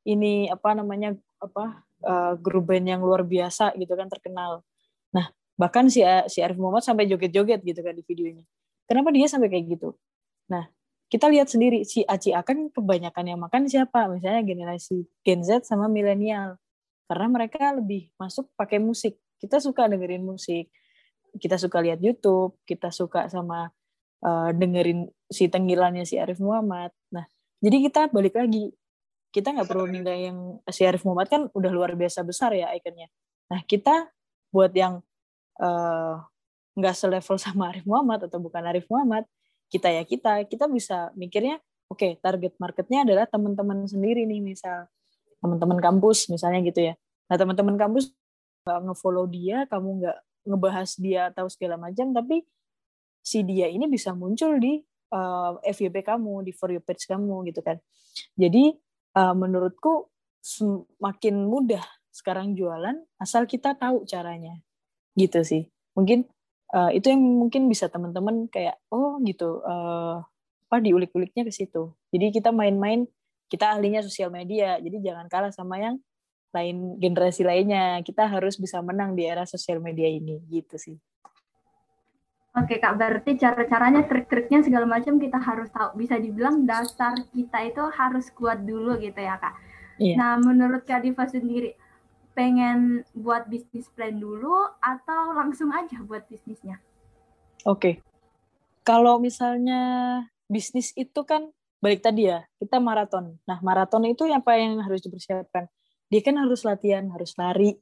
ini 0.07 0.47
apa 0.47 0.79
namanya 0.79 1.19
apa 1.43 1.83
uh, 2.07 2.33
grup 2.39 2.71
band 2.71 2.87
yang 2.87 3.03
luar 3.03 3.27
biasa 3.27 3.75
gitu 3.75 3.93
kan 3.99 4.07
terkenal. 4.07 4.63
Nah 5.11 5.29
bahkan 5.59 5.91
si 5.91 6.07
si 6.31 6.39
Arif 6.41 6.57
Muhammad 6.57 6.87
sampai 6.87 7.11
joget-joget 7.11 7.61
gitu 7.67 7.81
kan 7.83 7.93
di 7.93 8.07
videonya. 8.07 8.45
Kenapa 8.87 9.11
dia 9.11 9.27
sampai 9.27 9.51
kayak 9.51 9.67
gitu? 9.77 9.99
Nah 10.47 10.71
kita 11.07 11.31
lihat 11.31 11.51
sendiri 11.51 11.87
si 11.87 12.03
Aci 12.07 12.35
akan 12.35 12.71
kebanyakan 12.71 13.25
yang 13.27 13.41
makan 13.43 13.71
siapa? 13.71 14.11
Misalnya 14.11 14.43
generasi 14.43 15.07
Gen 15.23 15.43
Z 15.43 15.67
sama 15.67 15.87
milenial. 15.87 16.59
Karena 17.07 17.27
mereka 17.31 17.71
lebih 17.71 18.11
masuk 18.19 18.51
pakai 18.59 18.83
musik. 18.83 19.15
Kita 19.39 19.63
suka 19.63 19.87
dengerin 19.87 20.27
musik. 20.27 20.67
Kita 21.39 21.55
suka 21.55 21.79
lihat 21.79 22.03
YouTube. 22.03 22.59
Kita 22.67 22.91
suka 22.91 23.31
sama 23.31 23.71
uh, 24.27 24.51
dengerin 24.51 25.07
si 25.31 25.47
tenggilannya 25.47 26.03
si 26.03 26.19
Arif 26.19 26.43
Muhammad. 26.43 26.91
Nah, 27.15 27.31
jadi 27.63 27.87
kita 27.87 28.11
balik 28.11 28.35
lagi 28.35 28.75
kita 29.37 29.53
nggak 29.53 29.69
perlu 29.69 29.85
nilai 29.85 30.33
yang 30.33 30.65
si 30.73 30.89
Arif 30.89 31.05
Muhammad 31.05 31.29
kan 31.29 31.43
udah 31.53 31.69
luar 31.69 31.93
biasa 31.93 32.25
besar 32.25 32.57
ya 32.57 32.73
ikonnya. 32.73 33.13
Nah 33.53 33.61
kita 33.69 34.09
buat 34.49 34.73
yang 34.73 35.05
eh, 35.61 36.15
nggak 36.73 36.95
uh, 36.95 36.99
selevel 36.99 37.37
sama 37.37 37.69
Arif 37.69 37.85
Muhammad 37.85 38.25
atau 38.33 38.41
bukan 38.41 38.65
Arif 38.65 38.89
Muhammad, 38.89 39.29
kita 39.69 39.93
ya 39.93 40.09
kita, 40.09 40.49
kita 40.49 40.65
bisa 40.73 41.13
mikirnya, 41.13 41.61
oke 41.93 42.01
okay, 42.01 42.11
target 42.17 42.57
marketnya 42.57 43.05
adalah 43.05 43.29
teman-teman 43.29 43.85
sendiri 43.85 44.25
nih 44.25 44.41
misal 44.41 44.89
teman-teman 45.45 45.85
kampus 45.85 46.33
misalnya 46.33 46.65
gitu 46.65 46.81
ya. 46.89 46.95
Nah 47.29 47.37
teman-teman 47.37 47.77
kampus 47.77 48.17
nggak 48.65 48.81
ngefollow 48.89 49.29
dia, 49.29 49.69
kamu 49.69 50.01
nggak 50.01 50.19
ngebahas 50.49 50.91
dia 50.97 51.29
atau 51.29 51.45
segala 51.53 51.77
macam, 51.77 52.17
tapi 52.17 52.41
si 53.21 53.45
dia 53.45 53.69
ini 53.69 53.85
bisa 53.85 54.17
muncul 54.17 54.57
di 54.57 54.81
uh, 55.13 55.61
eh, 55.61 55.77
FYP 55.77 56.01
kamu, 56.09 56.41
di 56.49 56.57
for 56.57 56.73
you 56.73 56.81
page 56.81 57.05
kamu 57.05 57.53
gitu 57.53 57.61
kan. 57.61 57.77
Jadi 58.33 58.86
uh, 59.17 59.35
menurutku 59.35 60.13
semakin 60.45 61.49
mudah 61.49 61.83
sekarang 62.13 62.55
jualan 62.55 62.95
asal 63.19 63.49
kita 63.49 63.75
tahu 63.75 64.05
caranya. 64.05 64.61
Gitu 65.17 65.41
sih. 65.43 65.63
Mungkin 65.97 66.29
uh, 66.77 66.93
itu 66.93 67.09
yang 67.09 67.23
mungkin 67.25 67.67
bisa 67.67 67.89
teman-teman 67.89 68.47
kayak 68.53 68.77
oh 68.93 69.17
gitu 69.25 69.65
uh, 69.65 70.21
apa 70.69 70.77
diulik-uliknya 70.85 71.49
ke 71.49 71.53
situ. 71.53 71.97
Jadi 72.13 72.31
kita 72.37 72.53
main-main 72.53 73.09
kita 73.47 73.79
ahlinya 73.79 74.03
sosial 74.03 74.29
media 74.29 74.77
jadi 74.83 74.99
jangan 75.01 75.27
kalah 75.31 75.53
sama 75.55 75.81
yang 75.81 75.97
lain 76.53 77.01
generasi 77.01 77.43
lainnya. 77.43 78.05
Kita 78.05 78.29
harus 78.29 78.61
bisa 78.61 78.85
menang 78.85 79.17
di 79.17 79.25
era 79.25 79.49
sosial 79.49 79.81
media 79.81 80.07
ini. 80.07 80.45
Gitu 80.47 80.77
sih 80.77 80.97
Oke 82.57 82.81
kak, 82.81 82.97
berarti 82.97 83.37
cara-caranya, 83.37 84.09
trik-triknya 84.09 84.65
segala 84.65 84.89
macam 84.89 85.21
kita 85.21 85.37
harus 85.37 85.69
tahu. 85.69 86.01
Bisa 86.01 86.17
dibilang 86.17 86.65
dasar 86.65 87.13
kita 87.29 87.61
itu 87.69 87.85
harus 87.93 88.33
kuat 88.33 88.65
dulu 88.65 88.97
gitu 88.97 89.21
ya 89.21 89.37
kak. 89.37 89.53
Iya. 90.01 90.17
Nah 90.17 90.41
menurut 90.41 90.89
kak 90.89 91.05
Diva 91.05 91.29
sendiri, 91.29 91.77
pengen 92.33 93.05
buat 93.13 93.45
bisnis 93.53 93.93
plan 93.93 94.17
dulu 94.17 94.73
atau 94.81 95.37
langsung 95.37 95.69
aja 95.69 96.01
buat 96.01 96.25
bisnisnya? 96.33 96.81
Oke, 97.69 98.01
kalau 98.89 99.21
misalnya 99.21 100.25
bisnis 100.49 100.97
itu 100.97 101.29
kan 101.29 101.53
balik 101.85 102.01
tadi 102.01 102.33
ya, 102.33 102.41
kita 102.57 102.81
maraton. 102.81 103.37
Nah 103.45 103.61
maraton 103.61 104.01
itu 104.09 104.25
apa 104.33 104.57
yang 104.57 104.81
harus 104.81 105.05
dipersiapkan? 105.05 105.69
Dia 106.09 106.25
kan 106.25 106.41
harus 106.41 106.65
latihan, 106.65 107.05
harus 107.13 107.37
lari, 107.37 107.77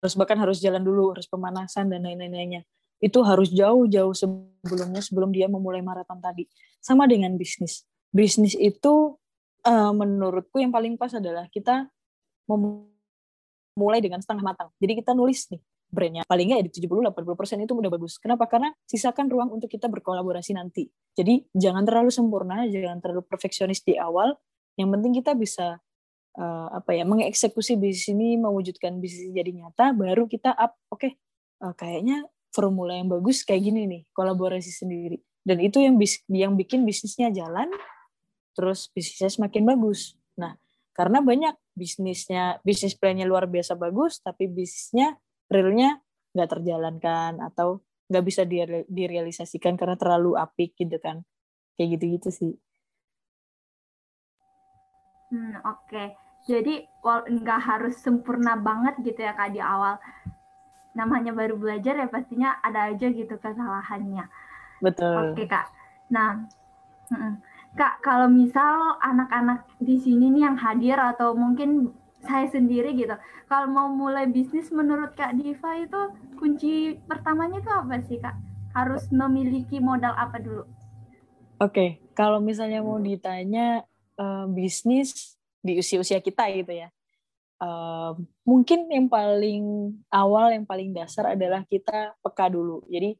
harus 0.00 0.14
bahkan 0.16 0.40
harus 0.40 0.64
jalan 0.64 0.80
dulu, 0.80 1.12
harus 1.12 1.28
pemanasan 1.28 1.92
dan 1.92 2.00
lain-lainnya 2.08 2.64
itu 3.00 3.18
harus 3.20 3.52
jauh-jauh 3.52 4.16
sebelumnya 4.16 5.04
sebelum 5.04 5.30
dia 5.32 5.46
memulai 5.46 5.84
maraton 5.84 6.20
tadi. 6.20 6.48
Sama 6.80 7.04
dengan 7.04 7.36
bisnis. 7.36 7.84
Bisnis 8.08 8.56
itu 8.56 9.16
uh, 9.66 9.92
menurutku 9.92 10.56
yang 10.62 10.72
paling 10.72 10.96
pas 10.96 11.12
adalah 11.12 11.50
kita 11.52 11.90
memulai 12.48 14.00
dengan 14.00 14.22
setengah 14.22 14.44
matang. 14.44 14.68
Jadi 14.80 14.92
kita 15.04 15.12
nulis 15.12 15.50
nih 15.52 15.60
brandnya 15.86 16.26
paling 16.26 16.50
nggak 16.50 16.60
ya 16.60 16.66
di 16.66 16.72
70-80% 16.82 17.62
itu 17.62 17.72
udah 17.72 17.90
bagus. 17.90 18.18
Kenapa? 18.18 18.44
Karena 18.50 18.74
sisakan 18.84 19.30
ruang 19.30 19.54
untuk 19.54 19.70
kita 19.70 19.86
berkolaborasi 19.86 20.56
nanti. 20.58 20.90
Jadi 21.14 21.46
jangan 21.54 21.86
terlalu 21.86 22.10
sempurna, 22.10 22.66
jangan 22.66 22.98
terlalu 22.98 23.22
perfeksionis 23.26 23.80
di 23.86 23.94
awal. 23.96 24.34
Yang 24.76 24.88
penting 24.98 25.12
kita 25.22 25.32
bisa 25.32 25.80
uh, 26.36 26.68
apa 26.74 26.92
ya 26.92 27.06
mengeksekusi 27.06 27.78
bisnis 27.78 28.12
ini, 28.12 28.36
mewujudkan 28.36 28.98
bisnis 28.98 29.32
jadi 29.32 29.50
nyata, 29.54 29.94
baru 29.96 30.28
kita 30.28 30.52
up. 30.52 30.76
Oke, 30.92 31.00
okay, 31.00 31.12
uh, 31.64 31.72
kayaknya 31.72 32.26
formula 32.56 32.96
yang 32.96 33.12
bagus 33.12 33.44
kayak 33.44 33.68
gini 33.68 33.84
nih 33.84 34.02
kolaborasi 34.16 34.72
sendiri. 34.72 35.20
Dan 35.44 35.60
itu 35.60 35.84
yang 35.84 36.00
bis, 36.00 36.24
yang 36.32 36.56
bikin 36.56 36.88
bisnisnya 36.88 37.28
jalan 37.28 37.68
terus 38.56 38.88
bisnisnya 38.88 39.28
semakin 39.28 39.68
bagus. 39.68 40.16
Nah 40.40 40.56
karena 40.96 41.20
banyak 41.20 41.52
bisnisnya 41.76 42.56
bisnis 42.64 42.96
plannya 42.96 43.28
luar 43.28 43.44
biasa 43.44 43.76
bagus 43.76 44.24
tapi 44.24 44.48
bisnisnya 44.48 45.20
realnya 45.52 46.00
nggak 46.32 46.56
terjalankan 46.56 47.44
atau 47.44 47.84
nggak 48.08 48.24
bisa 48.24 48.42
direalisasikan 48.88 49.76
karena 49.76 50.00
terlalu 50.00 50.40
apik 50.40 50.72
gitu 50.80 50.96
kan. 50.96 51.20
Kayak 51.76 52.00
gitu-gitu 52.00 52.30
sih. 52.32 52.52
Hmm, 55.28 55.60
oke. 55.60 55.90
Okay. 55.92 56.08
jadi 56.46 56.86
nggak 57.02 57.60
harus 57.60 57.98
sempurna 57.98 58.54
banget 58.54 59.02
gitu 59.02 59.18
ya 59.18 59.34
kak 59.34 59.50
di 59.50 59.58
awal 59.58 59.98
namanya 60.96 61.36
baru 61.36 61.60
belajar 61.60 62.00
ya 62.00 62.08
pastinya 62.08 62.56
ada 62.64 62.88
aja 62.88 63.06
gitu 63.12 63.36
kesalahannya. 63.36 64.24
Betul. 64.80 65.36
Oke 65.36 65.44
kak. 65.44 65.68
Nah, 66.08 66.48
kak 67.76 68.00
kalau 68.00 68.32
misal 68.32 68.96
anak-anak 69.04 69.68
di 69.76 70.00
sini 70.00 70.32
nih 70.32 70.48
yang 70.48 70.56
hadir 70.56 70.96
atau 70.96 71.36
mungkin 71.36 71.92
saya 72.24 72.48
sendiri 72.48 72.96
gitu, 72.96 73.12
kalau 73.46 73.68
mau 73.70 73.86
mulai 73.92 74.26
bisnis 74.26 74.72
menurut 74.72 75.12
kak 75.12 75.36
Diva 75.36 75.78
itu 75.78 76.00
kunci 76.40 76.96
pertamanya 77.04 77.60
itu 77.60 77.70
apa 77.70 77.94
sih 78.02 78.18
kak? 78.18 78.34
Harus 78.72 79.08
memiliki 79.12 79.78
modal 79.78 80.16
apa 80.16 80.40
dulu? 80.40 80.64
Oke, 81.56 82.00
kalau 82.12 82.40
misalnya 82.40 82.84
mau 82.84 83.00
ditanya 83.00 83.84
uh, 84.20 84.44
bisnis 84.48 85.36
di 85.64 85.80
usia-usia 85.80 86.20
kita 86.20 86.44
gitu 86.52 86.72
ya, 86.84 86.92
uh, 87.60 88.12
mungkin 88.44 88.88
yang 88.90 89.06
paling 89.08 89.94
awal 90.12 90.52
yang 90.52 90.64
paling 90.68 90.92
dasar 90.92 91.36
adalah 91.36 91.64
kita 91.68 92.16
peka 92.20 92.52
dulu. 92.52 92.84
Jadi 92.88 93.16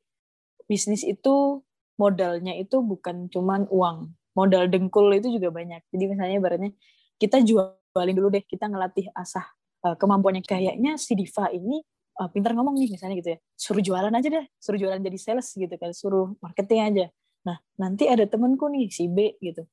bisnis 0.67 1.07
itu 1.07 1.63
modalnya 1.97 2.53
itu 2.57 2.81
bukan 2.85 3.29
cuman 3.33 3.69
uang. 3.73 4.13
Modal 4.37 4.69
dengkul 4.69 5.09
itu 5.17 5.33
juga 5.33 5.49
banyak. 5.49 5.81
Jadi 5.89 6.05
misalnya 6.13 6.37
ibaratnya 6.37 6.71
kita 7.17 7.41
jualin 7.41 8.15
dulu 8.17 8.29
deh 8.29 8.45
kita 8.45 8.69
ngelatih 8.69 9.09
asah 9.17 9.47
uh, 9.89 9.97
kemampuannya. 9.97 10.45
Kayaknya 10.45 11.01
si 11.01 11.17
Diva 11.17 11.49
ini 11.49 11.81
uh, 12.21 12.29
pintar 12.29 12.53
ngomong 12.53 12.77
nih 12.77 12.93
misalnya 12.93 13.17
gitu 13.17 13.31
ya. 13.33 13.39
Suruh 13.57 13.81
jualan 13.81 14.13
aja 14.13 14.29
deh 14.29 14.45
suruh 14.61 14.77
jualan 14.77 15.01
jadi 15.01 15.19
sales 15.19 15.49
gitu 15.57 15.73
kan 15.81 15.97
suruh 15.97 16.37
marketing 16.45 16.81
aja. 16.85 17.07
Nah 17.49 17.57
nanti 17.81 18.05
ada 18.13 18.29
temenku 18.29 18.69
nih 18.69 18.93
si 18.93 19.09
B 19.09 19.41
gitu 19.41 19.65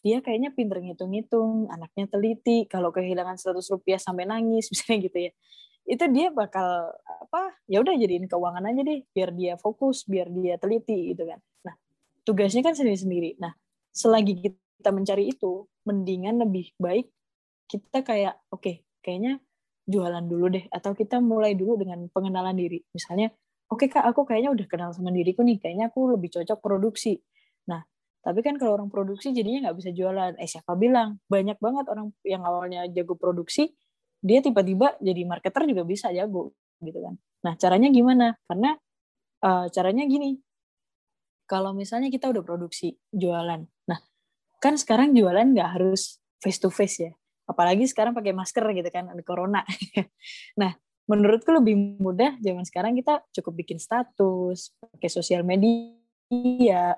dia 0.00 0.24
kayaknya 0.24 0.50
pinter 0.56 0.80
ngitung-ngitung 0.80 1.68
anaknya 1.68 2.08
teliti 2.08 2.64
kalau 2.64 2.88
kehilangan 2.88 3.36
100 3.36 3.60
rupiah 3.72 4.00
sampai 4.00 4.24
nangis 4.24 4.68
misalnya 4.72 4.98
gitu 5.08 5.18
ya. 5.28 5.32
Itu 5.88 6.04
dia 6.12 6.28
bakal 6.32 6.92
apa 7.04 7.56
ya 7.68 7.84
udah 7.84 7.94
jadiin 7.96 8.28
keuangan 8.28 8.64
aja 8.68 8.80
deh 8.84 9.00
biar 9.12 9.30
dia 9.36 9.54
fokus 9.60 10.08
biar 10.08 10.32
dia 10.32 10.56
teliti 10.56 11.12
gitu 11.12 11.28
kan. 11.28 11.40
Nah 11.66 11.74
tugasnya 12.24 12.64
kan 12.64 12.72
sendiri-sendiri. 12.72 13.36
Nah 13.40 13.52
selagi 13.92 14.54
kita 14.80 14.90
mencari 14.94 15.28
itu 15.32 15.68
mendingan 15.84 16.40
lebih 16.40 16.72
baik 16.80 17.12
kita 17.70 18.02
kayak 18.02 18.34
oke 18.50 18.64
okay, 18.64 18.76
kayaknya 19.04 19.38
jualan 19.86 20.22
dulu 20.26 20.46
deh 20.50 20.64
atau 20.70 20.94
kita 20.94 21.18
mulai 21.22 21.54
dulu 21.54 21.78
dengan 21.78 22.06
pengenalan 22.10 22.54
diri. 22.54 22.82
Misalnya 22.94 23.30
oke 23.70 23.86
okay, 23.86 23.88
kak 23.90 24.04
aku 24.06 24.26
kayaknya 24.26 24.50
udah 24.54 24.66
kenal 24.66 24.90
sama 24.90 25.14
diriku 25.14 25.46
nih 25.46 25.58
kayaknya 25.62 25.90
aku 25.92 26.16
lebih 26.16 26.30
cocok 26.34 26.58
produksi. 26.58 27.18
Nah 27.70 27.82
tapi 28.20 28.44
kan 28.44 28.60
kalau 28.60 28.76
orang 28.76 28.92
produksi 28.92 29.32
jadinya 29.32 29.68
nggak 29.68 29.76
bisa 29.80 29.90
jualan. 29.96 30.36
Eh 30.36 30.48
siapa 30.48 30.76
bilang? 30.76 31.16
Banyak 31.24 31.56
banget 31.56 31.88
orang 31.88 32.12
yang 32.20 32.44
awalnya 32.44 32.84
jago 32.92 33.16
produksi 33.16 33.72
dia 34.20 34.44
tiba-tiba 34.44 35.00
jadi 35.00 35.24
marketer 35.24 35.64
juga 35.64 35.88
bisa 35.88 36.12
jago 36.12 36.52
gitu 36.84 37.00
kan. 37.00 37.14
Nah 37.48 37.56
caranya 37.56 37.88
gimana? 37.88 38.36
Karena 38.44 38.76
uh, 39.40 39.66
caranya 39.72 40.04
gini. 40.04 40.36
Kalau 41.48 41.72
misalnya 41.72 42.12
kita 42.12 42.28
udah 42.28 42.44
produksi 42.44 42.92
jualan. 43.08 43.64
Nah 43.88 43.98
kan 44.60 44.76
sekarang 44.76 45.16
jualan 45.16 45.56
nggak 45.56 45.80
harus 45.80 46.20
face 46.44 46.60
to 46.60 46.68
face 46.68 47.00
ya. 47.00 47.12
Apalagi 47.48 47.88
sekarang 47.88 48.12
pakai 48.12 48.36
masker 48.36 48.62
gitu 48.76 48.90
kan 48.92 49.08
ada 49.08 49.22
corona. 49.24 49.64
Nah 50.60 50.76
menurutku 51.08 51.50
lebih 51.50 51.98
mudah 51.98 52.36
zaman 52.38 52.62
sekarang 52.68 52.94
kita 52.94 53.24
cukup 53.34 53.64
bikin 53.64 53.80
status 53.80 54.76
pakai 54.78 55.10
sosial 55.10 55.42
media 55.42 55.99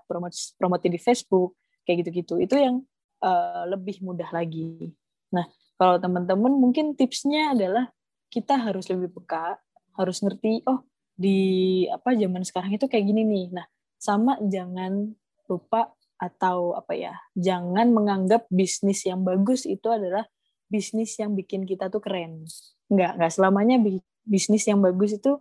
promosi 0.05 0.53
promosi 0.61 0.87
di 0.93 1.01
Facebook 1.01 1.57
kayak 1.89 2.05
gitu-gitu 2.05 2.39
itu 2.39 2.55
yang 2.61 2.85
uh, 3.25 3.65
lebih 3.67 4.05
mudah 4.05 4.29
lagi 4.31 4.93
nah 5.33 5.49
kalau 5.83 5.99
teman-teman 5.99 6.53
mungkin 6.55 6.95
tipsnya 6.95 7.59
adalah 7.59 7.91
kita 8.33 8.57
harus 8.57 8.89
lebih 8.89 9.13
peka, 9.13 9.61
harus 9.99 10.25
ngerti 10.25 10.65
oh 10.65 10.87
di 11.13 11.85
apa 11.93 12.17
zaman 12.17 12.47
sekarang 12.47 12.73
itu 12.73 12.89
kayak 12.89 13.05
gini 13.05 13.27
nih. 13.27 13.47
Nah, 13.51 13.67
sama 14.01 14.41
jangan 14.47 15.13
lupa 15.51 15.93
atau 16.17 16.73
apa 16.79 16.97
ya, 16.97 17.19
jangan 17.37 17.93
menganggap 17.93 18.49
bisnis 18.49 19.05
yang 19.05 19.27
bagus 19.27 19.69
itu 19.69 19.85
adalah 19.91 20.25
bisnis 20.71 21.19
yang 21.21 21.37
bikin 21.37 21.69
kita 21.69 21.93
tuh 21.93 22.01
keren. 22.01 22.49
Enggak, 22.89 23.21
enggak 23.21 23.33
selamanya 23.35 23.77
bisnis 24.25 24.65
yang 24.65 24.81
bagus 24.81 25.19
itu 25.19 25.37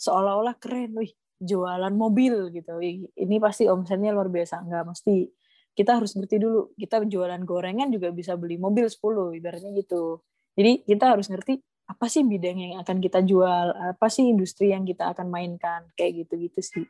seolah-olah 0.00 0.56
keren. 0.56 0.96
Wih, 0.96 1.12
jualan 1.40 1.94
mobil 1.96 2.52
gitu. 2.52 2.76
Ini 3.16 3.36
pasti 3.40 3.64
omsetnya 3.64 4.12
luar 4.12 4.28
biasa. 4.28 4.60
Enggak 4.60 4.92
mesti. 4.92 5.26
Kita 5.72 5.96
harus 5.96 6.12
ngerti 6.12 6.36
dulu 6.36 6.76
kita 6.76 7.00
jualan 7.08 7.40
gorengan 7.48 7.88
juga 7.88 8.12
bisa 8.12 8.36
beli 8.36 8.60
mobil 8.60 8.84
10 8.84 9.40
ibaratnya 9.40 9.72
gitu. 9.72 10.20
Jadi 10.52 10.84
kita 10.84 11.16
harus 11.16 11.32
ngerti 11.32 11.56
apa 11.88 12.06
sih 12.06 12.22
bidang 12.22 12.58
yang 12.58 12.74
akan 12.84 13.00
kita 13.00 13.24
jual 13.24 13.72
apa 13.74 14.06
sih 14.12 14.28
industri 14.28 14.70
yang 14.70 14.86
kita 14.86 15.10
akan 15.10 15.26
mainkan 15.26 15.88
kayak 15.96 16.26
gitu 16.26 16.36
gitu 16.42 16.60
sih. 16.60 16.86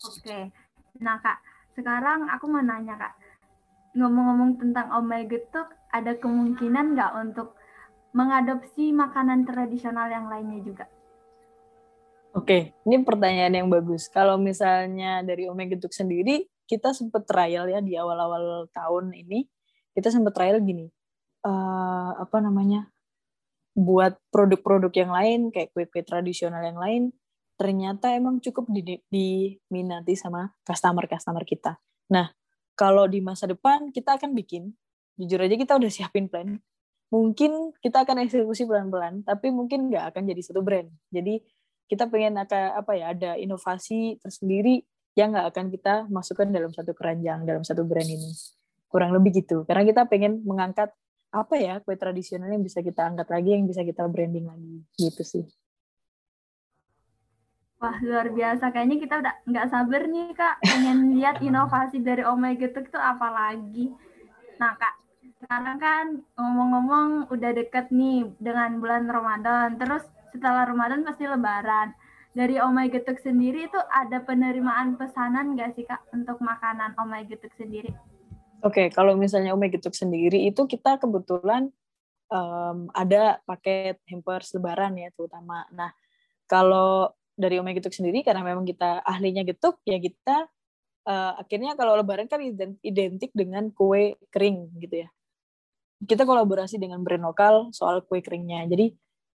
Oke. 0.00 0.50
Nah 0.98 1.16
kak 1.20 1.38
sekarang 1.76 2.26
aku 2.32 2.48
mau 2.48 2.64
nanya 2.64 2.96
kak. 2.96 3.14
Ngomong-ngomong 3.94 4.56
tentang 4.58 4.90
Oh 4.96 5.04
My 5.04 5.28
tuh 5.28 5.68
ada 5.92 6.16
kemungkinan 6.16 6.96
nggak 6.96 7.12
untuk 7.20 7.59
mengadopsi 8.16 8.90
makanan 8.90 9.46
tradisional 9.46 10.10
yang 10.10 10.26
lainnya 10.26 10.60
juga 10.62 10.86
Oke, 12.30 12.78
ini 12.86 13.02
pertanyaan 13.02 13.50
yang 13.50 13.66
bagus. 13.66 14.06
Kalau 14.06 14.38
misalnya 14.38 15.18
dari 15.26 15.50
Omega 15.50 15.74
Tuk 15.74 15.90
sendiri, 15.90 16.46
kita 16.62 16.94
sempat 16.94 17.26
trial 17.26 17.66
ya 17.66 17.82
di 17.82 17.98
awal-awal 17.98 18.70
tahun 18.70 19.10
ini, 19.10 19.50
kita 19.98 20.14
sempat 20.14 20.38
trial 20.38 20.62
gini, 20.62 20.86
uh, 21.42 22.14
apa 22.14 22.38
namanya, 22.38 22.86
buat 23.74 24.14
produk-produk 24.30 24.94
yang 24.94 25.10
lain, 25.10 25.40
kayak 25.50 25.74
kue-kue 25.74 26.06
tradisional 26.06 26.62
yang 26.62 26.78
lain, 26.78 27.02
ternyata 27.58 28.14
emang 28.14 28.38
cukup 28.38 28.70
diminati 29.10 30.14
sama 30.14 30.54
customer-customer 30.62 31.42
kita. 31.42 31.82
Nah, 32.14 32.30
kalau 32.78 33.10
di 33.10 33.18
masa 33.18 33.50
depan 33.50 33.90
kita 33.90 34.22
akan 34.22 34.38
bikin, 34.38 34.70
jujur 35.18 35.42
aja 35.42 35.58
kita 35.58 35.74
udah 35.82 35.90
siapin 35.90 36.30
plan. 36.30 36.62
Mungkin 37.10 37.74
kita 37.82 38.06
akan 38.06 38.22
eksekusi 38.22 38.70
pelan-pelan, 38.70 39.26
tapi 39.26 39.50
mungkin 39.50 39.90
nggak 39.90 40.14
akan 40.14 40.22
jadi 40.30 40.42
satu 40.46 40.62
brand. 40.62 40.86
Jadi 41.10 41.42
kita 41.90 42.06
pengen 42.06 42.38
ada 42.38 42.78
apa 42.78 42.94
ya 42.94 43.10
ada 43.10 43.34
inovasi 43.34 44.22
tersendiri 44.22 44.86
yang 45.18 45.34
nggak 45.34 45.50
akan 45.50 45.66
kita 45.74 45.94
masukkan 46.06 46.46
dalam 46.46 46.70
satu 46.70 46.94
keranjang 46.94 47.42
dalam 47.42 47.66
satu 47.66 47.82
brand 47.82 48.06
ini. 48.06 48.30
Kurang 48.86 49.10
lebih 49.10 49.42
gitu. 49.42 49.66
Karena 49.66 49.82
kita 49.82 50.06
pengen 50.06 50.46
mengangkat 50.46 50.94
apa 51.30 51.54
ya 51.58 51.78
kue 51.82 51.94
tradisional 51.94 52.50
yang 52.50 52.62
bisa 52.62 52.82
kita 52.82 53.06
angkat 53.06 53.26
lagi 53.30 53.58
yang 53.58 53.66
bisa 53.66 53.82
kita 53.82 54.06
branding 54.06 54.46
lagi. 54.46 54.86
Gitu 54.94 55.22
sih. 55.26 55.44
Wah 57.80 57.96
luar 58.04 58.28
biasa, 58.28 58.76
kayaknya 58.76 58.96
kita 59.00 59.14
udah 59.24 59.34
nggak 59.48 59.66
sabar 59.72 60.04
nih 60.04 60.36
kak, 60.36 60.60
pengen 60.60 61.16
lihat 61.16 61.40
inovasi 61.48 62.04
dari 62.04 62.20
Omega 62.28 62.68
itu 62.68 62.76
itu 62.84 62.98
apa 63.00 63.28
lagi. 63.32 63.88
Nah 64.60 64.76
kak, 64.76 64.94
sekarang 65.40 65.78
kan 65.80 66.06
ngomong-ngomong 66.36 67.32
udah 67.32 67.50
deket 67.56 67.88
nih 67.88 68.28
dengan 68.36 68.76
bulan 68.76 69.08
Ramadan, 69.08 69.80
terus 69.80 70.04
setelah 70.36 70.68
Ramadan 70.68 71.00
pasti 71.02 71.24
Lebaran. 71.24 71.96
Dari 72.30 72.62
Omai 72.62 72.94
Getuk 72.94 73.18
sendiri 73.18 73.66
itu 73.66 73.80
ada 73.90 74.22
penerimaan 74.22 74.94
pesanan 74.94 75.58
nggak 75.58 75.74
sih 75.74 75.82
Kak 75.82 76.14
untuk 76.14 76.38
makanan 76.38 76.94
Omai 76.94 77.26
Getuk 77.26 77.50
sendiri? 77.58 77.90
Oke, 78.62 78.86
okay, 78.86 78.86
kalau 78.92 79.18
misalnya 79.18 79.50
Omai 79.50 79.72
Getuk 79.72 79.96
sendiri 79.96 80.46
itu 80.46 80.62
kita 80.68 81.00
kebetulan 81.02 81.74
um, 82.30 82.86
ada 82.94 83.42
paket 83.48 83.98
hampers 84.06 84.54
Lebaran 84.54 84.94
ya 84.94 85.10
terutama. 85.10 85.66
Nah, 85.74 85.90
kalau 86.46 87.10
dari 87.34 87.58
Omai 87.58 87.74
Getuk 87.74 87.96
sendiri 87.96 88.22
karena 88.22 88.46
memang 88.46 88.62
kita 88.62 89.02
ahlinya 89.02 89.42
getuk 89.42 89.80
ya 89.82 89.98
kita 89.98 90.46
uh, 91.08 91.32
akhirnya 91.40 91.74
kalau 91.74 91.98
Lebaran 91.98 92.30
kan 92.30 92.38
identik 92.84 93.34
dengan 93.34 93.74
kue 93.74 94.14
kering 94.30 94.70
gitu 94.78 95.02
ya. 95.02 95.10
Kita 96.00 96.24
kolaborasi 96.24 96.80
dengan 96.80 97.04
brand 97.04 97.24
lokal 97.24 97.54
soal 97.76 98.04
kue 98.08 98.24
keringnya. 98.24 98.64
Jadi 98.64 98.92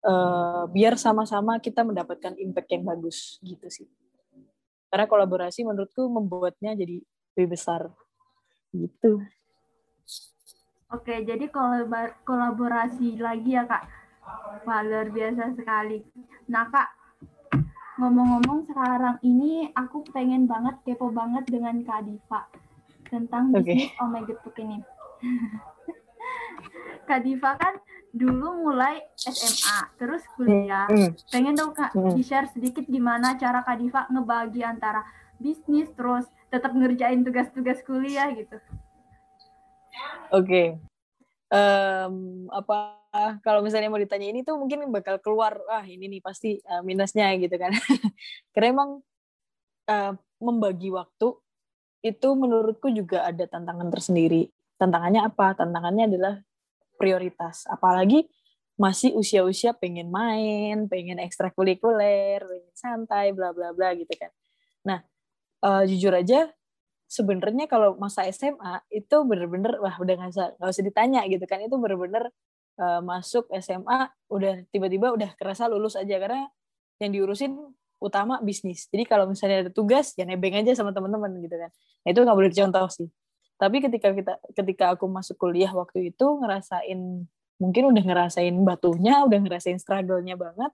uh, 0.07 0.65
biar 0.71 0.95
sama-sama 0.99 1.59
kita 1.59 1.83
mendapatkan 1.83 2.35
impact 2.39 2.69
yang 2.71 2.85
bagus 2.87 3.39
gitu 3.43 3.67
sih. 3.71 3.89
Karena 4.93 5.09
kolaborasi 5.09 5.65
menurutku 5.65 6.05
membuatnya 6.07 6.77
jadi 6.77 7.01
lebih 7.35 7.49
besar 7.57 7.89
gitu. 8.77 9.25
Oke, 10.93 11.25
jadi 11.25 11.49
kolaborasi 12.29 13.17
lagi 13.17 13.57
ya 13.57 13.65
kak. 13.65 13.89
Wah, 14.69 14.85
luar 14.85 15.09
biasa 15.09 15.57
sekali. 15.57 16.05
Nah 16.53 16.69
kak, 16.69 16.89
ngomong-ngomong 17.97 18.69
sekarang 18.69 19.17
ini 19.25 19.73
aku 19.73 20.05
pengen 20.13 20.45
banget 20.45 20.77
kepo 20.85 21.09
banget 21.09 21.49
dengan 21.49 21.81
Kak 21.81 22.05
Diva 22.05 22.45
tentang 23.09 23.53
bisnis 23.53 23.89
okay. 23.89 24.05
Omega 24.05 24.35
Book 24.45 24.57
ini. 24.61 24.79
Kak 27.05 27.21
Diva 27.27 27.59
kan 27.59 27.77
dulu 28.13 28.69
mulai 28.69 29.01
SMA, 29.17 29.79
terus 29.97 30.21
kuliah. 30.37 30.85
Hmm. 30.87 31.17
Pengen 31.33 31.57
dong 31.57 31.73
Kak 31.73 31.97
hmm. 31.97 32.13
di-share 32.15 32.49
sedikit 32.53 32.85
gimana 32.85 33.41
cara 33.41 33.65
Kak 33.65 33.81
Diva 33.81 34.05
ngebagi 34.13 34.61
antara 34.61 35.03
bisnis 35.41 35.91
terus 35.97 36.29
tetap 36.53 36.77
ngerjain 36.77 37.25
tugas-tugas 37.25 37.81
kuliah 37.83 38.29
gitu. 38.37 38.61
Oke. 40.31 40.47
Okay. 40.47 40.67
Um, 41.53 42.49
apa 42.49 42.97
kalau 43.45 43.61
misalnya 43.61 43.93
mau 43.93 44.01
ditanya 44.01 44.33
ini 44.33 44.41
tuh 44.41 44.57
mungkin 44.57 44.89
bakal 44.89 45.21
keluar 45.21 45.61
ah 45.69 45.85
ini 45.85 46.09
nih 46.09 46.21
pasti 46.25 46.61
uh, 46.65 46.81
minusnya 46.85 47.33
gitu 47.41 47.57
kan. 47.57 47.73
Karena 48.53 48.69
emang 48.73 48.91
uh, 49.89 50.13
membagi 50.41 50.89
waktu 50.93 51.37
itu 52.03 52.29
menurutku 52.35 52.91
juga 52.91 53.25
ada 53.29 53.45
tantangan 53.47 53.89
tersendiri. 53.89 54.51
Tantangannya 54.77 55.23
apa? 55.23 55.55
Tantangannya 55.55 56.05
adalah 56.11 56.35
prioritas. 57.03 57.67
Apalagi 57.67 58.31
masih 58.79 59.19
usia-usia 59.19 59.75
pengen 59.75 60.09
main, 60.15 60.87
pengen 60.87 61.19
ekstrakurikuler, 61.19 62.39
pengen 62.39 62.75
santai, 62.79 63.35
bla 63.35 63.51
bla 63.51 63.75
bla 63.75 63.91
gitu 63.99 64.15
kan. 64.15 64.31
Nah, 64.87 65.03
uh, 65.67 65.83
jujur 65.83 66.15
aja 66.15 66.47
sebenarnya 67.11 67.67
kalau 67.69 67.99
masa 68.01 68.25
SMA 68.31 68.81
itu 68.89 69.17
bener-bener 69.29 69.77
wah 69.83 69.99
udah 70.01 70.15
nggak 70.17 70.31
usah 70.33 70.49
nggak 70.57 70.71
usah 70.73 70.85
ditanya 70.87 71.21
gitu 71.29 71.45
kan 71.45 71.61
itu 71.61 71.77
bener-bener 71.77 72.33
uh, 72.81 73.05
masuk 73.05 73.53
SMA 73.61 74.09
udah 74.33 74.65
tiba-tiba 74.73 75.13
udah 75.13 75.37
kerasa 75.37 75.69
lulus 75.69 75.93
aja 75.93 76.17
karena 76.17 76.49
yang 77.03 77.13
diurusin 77.13 77.53
utama 78.03 78.43
bisnis. 78.43 78.91
Jadi 78.91 79.07
kalau 79.07 79.31
misalnya 79.31 79.69
ada 79.69 79.73
tugas 79.73 80.17
ya 80.19 80.27
nebeng 80.27 80.59
aja 80.59 80.75
sama 80.75 80.91
teman-teman 80.91 81.31
gitu 81.39 81.55
kan. 81.55 81.71
Nah, 82.03 82.09
itu 82.11 82.19
nggak 82.19 82.37
boleh 82.37 82.51
dicontoh 82.51 82.89
sih. 82.91 83.09
Tapi 83.61 83.77
ketika 83.85 84.11
kita 84.11 84.35
ketika 84.53 84.85
aku 84.97 85.07
masuk 85.07 85.39
kuliah 85.39 85.71
waktu 85.71 86.11
itu 86.11 86.27
ngerasain 86.41 87.27
mungkin 87.63 87.83
udah 87.95 88.03
ngerasain 88.03 88.55
batunya, 88.67 89.23
udah 89.23 89.39
ngerasain 89.39 89.79
struggle-nya 89.79 90.35
banget. 90.35 90.71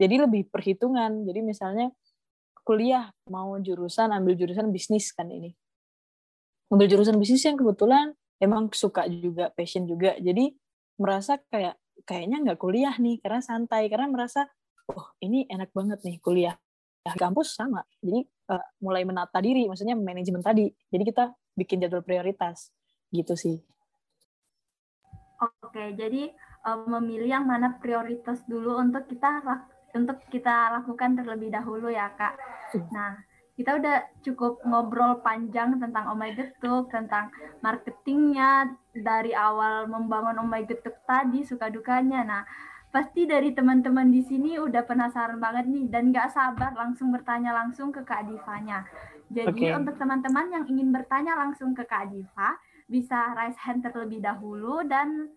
Jadi 0.00 0.14
lebih 0.16 0.48
perhitungan. 0.48 1.28
Jadi 1.28 1.40
misalnya 1.44 1.92
kuliah 2.64 3.12
mau 3.28 3.56
jurusan 3.60 4.08
ambil 4.08 4.36
jurusan 4.40 4.72
bisnis 4.72 5.12
kan 5.12 5.28
ini. 5.28 5.52
Ambil 6.72 6.88
jurusan 6.88 7.20
bisnis 7.20 7.44
yang 7.44 7.60
kebetulan 7.60 8.16
emang 8.40 8.72
suka 8.72 9.04
juga, 9.10 9.52
passion 9.52 9.84
juga. 9.84 10.16
Jadi 10.16 10.56
merasa 10.96 11.36
kayak 11.52 11.76
kayaknya 12.08 12.36
nggak 12.40 12.58
kuliah 12.60 12.94
nih 12.96 13.20
karena 13.20 13.44
santai 13.44 13.88
karena 13.92 14.08
merasa 14.08 14.48
oh 14.88 15.12
ini 15.20 15.44
enak 15.48 15.72
banget 15.76 16.00
nih 16.04 16.16
kuliah 16.20 16.56
ya, 17.10 17.18
kampus 17.18 17.58
sama. 17.58 17.82
Jadi 17.98 18.22
uh, 18.54 18.64
mulai 18.82 19.02
menata 19.02 19.42
diri 19.42 19.66
maksudnya 19.66 19.98
manajemen 19.98 20.40
tadi. 20.40 20.70
Jadi 20.70 21.02
kita 21.02 21.34
bikin 21.58 21.82
jadwal 21.82 22.06
prioritas. 22.06 22.70
Gitu 23.10 23.34
sih. 23.34 23.58
Oke, 25.40 25.96
jadi 25.98 26.30
um, 26.68 27.00
memilih 27.00 27.40
yang 27.40 27.44
mana 27.48 27.80
prioritas 27.80 28.44
dulu 28.44 28.76
untuk 28.76 29.08
kita 29.08 29.40
untuk 29.96 30.22
kita 30.30 30.78
lakukan 30.78 31.18
terlebih 31.18 31.50
dahulu 31.50 31.90
ya 31.90 32.12
kak. 32.14 32.36
Nah, 32.94 33.18
kita 33.58 33.76
udah 33.76 33.96
cukup 34.22 34.62
ngobrol 34.64 35.20
panjang 35.20 35.76
tentang 35.76 36.12
Oh 36.12 36.16
My 36.16 36.32
Getuk, 36.32 36.88
tentang 36.88 37.28
marketingnya 37.60 38.72
dari 38.94 39.34
awal 39.34 39.90
membangun 39.90 40.38
Oh 40.40 40.48
My 40.48 40.62
Getuk 40.64 40.96
tadi 41.04 41.42
suka 41.42 41.68
dukanya. 41.68 42.22
Nah, 42.22 42.42
pasti 42.90 43.22
dari 43.26 43.54
teman-teman 43.54 44.10
di 44.10 44.22
sini 44.26 44.58
udah 44.58 44.82
penasaran 44.82 45.38
banget 45.38 45.70
nih 45.70 45.86
dan 45.86 46.10
nggak 46.10 46.34
sabar 46.34 46.74
langsung 46.74 47.14
bertanya 47.14 47.54
langsung 47.54 47.94
ke 47.94 48.02
Kak 48.02 48.26
Divanya. 48.26 48.82
Jadi 49.30 49.70
okay. 49.70 49.78
untuk 49.78 49.94
teman-teman 49.94 50.50
yang 50.50 50.64
ingin 50.66 50.90
bertanya 50.90 51.38
langsung 51.38 51.70
ke 51.70 51.86
Kak 51.86 52.10
Diva, 52.10 52.58
bisa 52.90 53.30
raise 53.38 53.54
hand 53.62 53.86
terlebih 53.86 54.18
dahulu 54.18 54.82
dan 54.82 55.30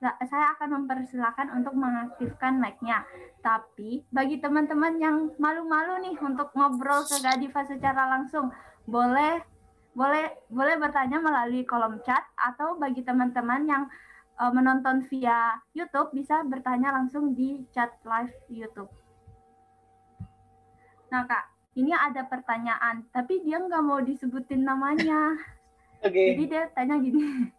saya 0.00 0.56
akan 0.56 0.80
mempersilahkan 0.80 1.52
untuk 1.52 1.76
mengaktifkan 1.76 2.56
mic-nya. 2.56 3.04
Tapi 3.44 4.06
bagi 4.08 4.40
teman-teman 4.40 4.96
yang 4.96 5.16
malu-malu 5.36 6.00
nih 6.08 6.16
untuk 6.22 6.54
ngobrol 6.56 7.04
ke 7.04 7.20
Gadiva 7.20 7.66
secara 7.66 8.08
langsung, 8.08 8.48
boleh 8.88 9.44
boleh 9.92 10.30
boleh 10.48 10.78
bertanya 10.78 11.18
melalui 11.18 11.66
kolom 11.66 11.98
chat 12.06 12.22
atau 12.38 12.78
bagi 12.78 13.02
teman-teman 13.02 13.66
yang 13.66 13.84
uh, 14.40 14.50
menonton 14.50 15.04
via 15.12 15.60
YouTube 15.76 16.16
bisa 16.16 16.40
bertanya 16.48 16.96
langsung 16.96 17.36
di 17.36 17.68
chat 17.76 17.92
live 18.08 18.32
YouTube. 18.48 18.88
Nah 21.12 21.28
kak, 21.28 21.44
ini 21.76 21.92
ada 21.92 22.24
pertanyaan, 22.24 23.04
tapi 23.12 23.44
dia 23.44 23.60
nggak 23.60 23.84
mau 23.84 24.00
disebutin 24.00 24.64
namanya. 24.64 25.20
Okay. 26.00 26.32
Jadi 26.32 26.48
dia 26.48 26.64
tanya 26.72 26.96
gini, 26.96 27.20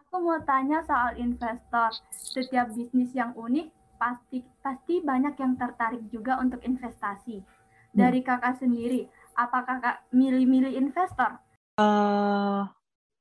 aku 0.00 0.16
mau 0.16 0.40
tanya 0.48 0.80
soal 0.88 1.12
investor. 1.20 1.92
Setiap 2.08 2.72
bisnis 2.72 3.12
yang 3.12 3.36
unik 3.36 3.68
pasti 4.00 4.40
pasti 4.64 5.04
banyak 5.04 5.36
yang 5.36 5.52
tertarik 5.60 6.00
juga 6.08 6.40
untuk 6.40 6.64
investasi. 6.64 7.44
Dari 7.92 8.24
hmm. 8.24 8.28
kakak 8.32 8.64
sendiri, 8.64 9.12
apakah 9.36 9.76
kakak 9.76 10.08
milih-milih 10.08 10.72
investor? 10.72 11.36
Uh, 11.76 12.64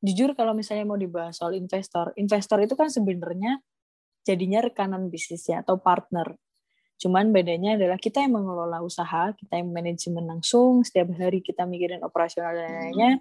jujur 0.03 0.35
kalau 0.35 0.51
misalnya 0.51 0.83
mau 0.83 0.99
dibahas 0.99 1.39
soal 1.39 1.55
investor, 1.55 2.11
investor 2.19 2.59
itu 2.59 2.75
kan 2.75 2.91
sebenarnya 2.91 3.63
jadinya 4.27 4.59
rekanan 4.59 5.07
bisnisnya 5.07 5.63
atau 5.63 5.79
partner. 5.79 6.35
Cuman 6.99 7.31
bedanya 7.31 7.79
adalah 7.79 7.95
kita 7.95 8.23
yang 8.23 8.35
mengelola 8.35 8.83
usaha, 8.83 9.31
kita 9.35 9.59
yang 9.59 9.71
manajemen 9.71 10.27
langsung, 10.27 10.83
setiap 10.83 11.11
hari 11.15 11.39
kita 11.39 11.63
mikirin 11.63 12.03
operasional 12.03 12.51
dan 12.55 12.71
lainnya. 12.71 13.11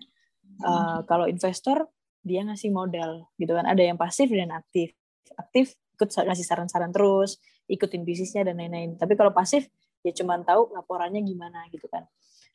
Hmm. 0.43 0.59
Uh, 0.63 0.99
kalau 1.07 1.27
investor 1.31 1.87
dia 2.23 2.47
ngasih 2.47 2.71
modal 2.71 3.31
gitu 3.39 3.55
kan. 3.55 3.67
Ada 3.67 3.83
yang 3.91 3.99
pasif 3.99 4.31
dan 4.31 4.55
aktif. 4.55 4.95
Aktif 5.35 5.75
ikut 5.99 6.09
ngasih 6.11 6.47
saran-saran 6.47 6.91
terus 6.91 7.39
ikutin 7.67 8.03
bisnisnya 8.07 8.47
dan 8.47 8.59
lain-lain. 8.59 8.99
Tapi 8.99 9.15
kalau 9.19 9.35
pasif 9.35 9.67
ya 10.03 10.11
cuma 10.15 10.39
tahu 10.43 10.71
laporannya 10.75 11.23
gimana 11.23 11.67
gitu 11.71 11.87
kan. 11.91 12.07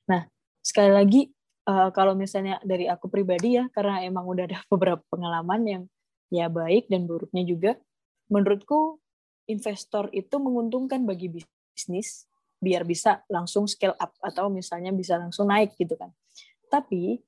Nah 0.08 0.28
sekali 0.64 0.92
lagi 0.92 1.22
uh, 1.68 1.90
kalau 1.92 2.16
misalnya 2.16 2.58
dari 2.64 2.88
aku 2.88 3.12
pribadi 3.12 3.60
ya 3.60 3.68
karena 3.76 4.02
emang 4.08 4.24
udah 4.26 4.44
ada 4.48 4.60
beberapa 4.72 5.04
pengalaman 5.12 5.62
yang 5.68 5.84
ya 6.32 6.48
baik 6.52 6.88
dan 6.92 7.08
buruknya 7.08 7.44
juga 7.44 7.72
menurutku 8.28 9.00
investor 9.48 10.12
itu 10.12 10.36
menguntungkan 10.40 11.08
bagi 11.08 11.32
bisnis 11.32 12.28
biar 12.60 12.84
bisa 12.84 13.24
langsung 13.32 13.70
scale 13.70 13.96
up 13.96 14.12
atau 14.20 14.50
misalnya 14.52 14.92
bisa 14.92 15.16
langsung 15.16 15.48
naik 15.48 15.78
gitu 15.78 15.96
kan. 15.96 16.12
Tapi 16.68 17.22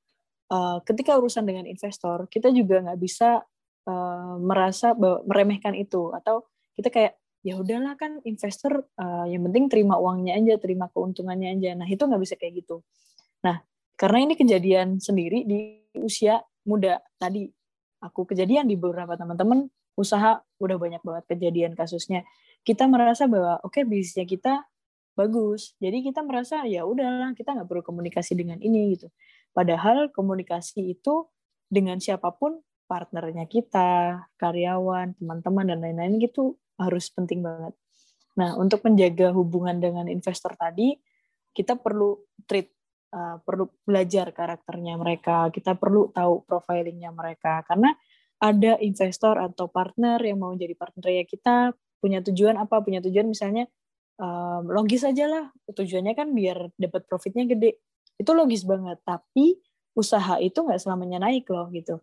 uh, 0.51 0.83
ketika 0.83 1.15
urusan 1.15 1.47
dengan 1.47 1.63
investor 1.69 2.27
kita 2.27 2.51
juga 2.51 2.83
nggak 2.83 2.99
bisa 2.99 3.39
uh, 3.87 4.35
merasa 4.41 4.91
bahwa 4.97 5.23
meremehkan 5.23 5.77
itu 5.79 6.11
atau 6.11 6.43
kita 6.75 6.91
kayak 6.91 7.13
ya 7.39 7.55
udahlah 7.55 7.95
kan 7.95 8.19
investor 8.27 8.83
uh, 8.99 9.23
yang 9.31 9.47
penting 9.47 9.71
terima 9.71 9.95
uangnya 9.95 10.35
aja 10.35 10.59
terima 10.59 10.91
keuntungannya 10.91 11.55
aja. 11.55 11.71
Nah 11.79 11.87
itu 11.87 12.03
nggak 12.03 12.19
bisa 12.19 12.35
kayak 12.35 12.65
gitu 12.65 12.83
karena 13.99 14.23
ini 14.23 14.33
kejadian 14.39 15.03
sendiri 15.03 15.43
di 15.43 15.83
usia 15.99 16.39
muda. 16.63 17.03
Tadi 17.19 17.51
aku 17.99 18.23
kejadian 18.23 18.71
di 18.71 18.79
beberapa 18.79 19.19
teman-teman 19.19 19.67
usaha 19.99 20.39
udah 20.63 20.77
banyak 20.79 21.03
banget 21.03 21.23
kejadian 21.35 21.75
kasusnya. 21.75 22.23
Kita 22.63 22.87
merasa 22.87 23.27
bahwa 23.27 23.59
oke 23.59 23.75
okay, 23.75 23.83
bisnisnya 23.83 24.23
kita 24.23 24.53
bagus. 25.19 25.75
Jadi 25.83 25.99
kita 25.99 26.23
merasa 26.23 26.63
ya 26.63 26.87
udahlah 26.87 27.35
kita 27.35 27.51
nggak 27.51 27.67
perlu 27.67 27.83
komunikasi 27.83 28.39
dengan 28.39 28.63
ini 28.63 28.95
gitu. 28.95 29.11
Padahal 29.51 30.07
komunikasi 30.15 30.95
itu 30.95 31.27
dengan 31.67 31.99
siapa 31.99 32.31
pun 32.31 32.63
partnernya 32.87 33.45
kita, 33.51 34.25
karyawan, 34.39 35.19
teman-teman 35.19 35.75
dan 35.75 35.79
lain-lain 35.83 36.23
gitu 36.23 36.55
harus 36.79 37.11
penting 37.11 37.43
banget. 37.43 37.75
Nah, 38.39 38.55
untuk 38.55 38.81
menjaga 38.87 39.35
hubungan 39.35 39.77
dengan 39.77 40.07
investor 40.07 40.55
tadi, 40.55 40.95
kita 41.51 41.75
perlu 41.75 42.17
treat, 42.47 42.71
uh, 43.13 43.37
perlu 43.43 43.69
belajar 43.85 44.31
karakternya 44.33 44.97
mereka, 44.97 45.49
kita 45.53 45.75
perlu 45.75 46.09
tahu 46.13 46.45
profilingnya 46.45 47.13
mereka, 47.13 47.61
karena 47.65 47.93
ada 48.39 48.79
investor 48.79 49.35
atau 49.35 49.67
partner 49.67 50.17
yang 50.23 50.39
mau 50.39 50.55
jadi 50.55 50.71
partner 50.71 51.11
ya 51.11 51.23
kita 51.27 51.75
punya 51.99 52.23
tujuan 52.23 52.55
apa, 52.55 52.79
punya 52.79 53.03
tujuan 53.03 53.27
misalnya 53.27 53.67
um, 54.19 54.63
logis 54.71 55.03
aja 55.03 55.27
lah, 55.27 55.45
tujuannya 55.67 56.13
kan 56.15 56.31
biar 56.31 56.71
dapat 56.79 57.03
profitnya 57.07 57.47
gede. 57.47 57.83
Itu 58.19 58.35
logis 58.35 58.67
banget. 58.67 58.99
Tapi 59.03 59.59
usaha 59.95 60.39
itu 60.39 60.55
nggak 60.55 60.79
selamanya 60.79 61.27
naik 61.27 61.47
loh 61.51 61.67
gitu. 61.71 61.99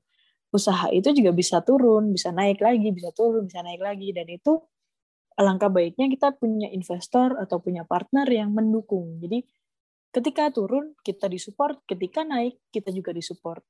Usaha 0.52 0.88
itu 0.92 1.12
juga 1.12 1.32
bisa 1.36 1.60
turun 1.60 2.12
bisa 2.12 2.32
naik 2.32 2.60
lagi 2.64 2.88
bisa 2.92 3.12
turun 3.12 3.48
bisa 3.48 3.60
naik 3.60 3.80
lagi. 3.84 4.12
Dan 4.16 4.28
itu 4.32 4.60
alangkah 5.36 5.68
baiknya 5.68 6.08
kita 6.08 6.32
punya 6.36 6.68
investor 6.72 7.36
atau 7.36 7.60
punya 7.60 7.84
partner 7.84 8.24
yang 8.28 8.52
mendukung. 8.52 9.20
Jadi 9.20 9.44
ketika 10.16 10.48
turun 10.48 10.96
kita 11.04 11.28
disupport 11.28 11.76
ketika 11.84 12.24
naik 12.24 12.56
kita 12.72 12.88
juga 12.88 13.12
disupport 13.12 13.60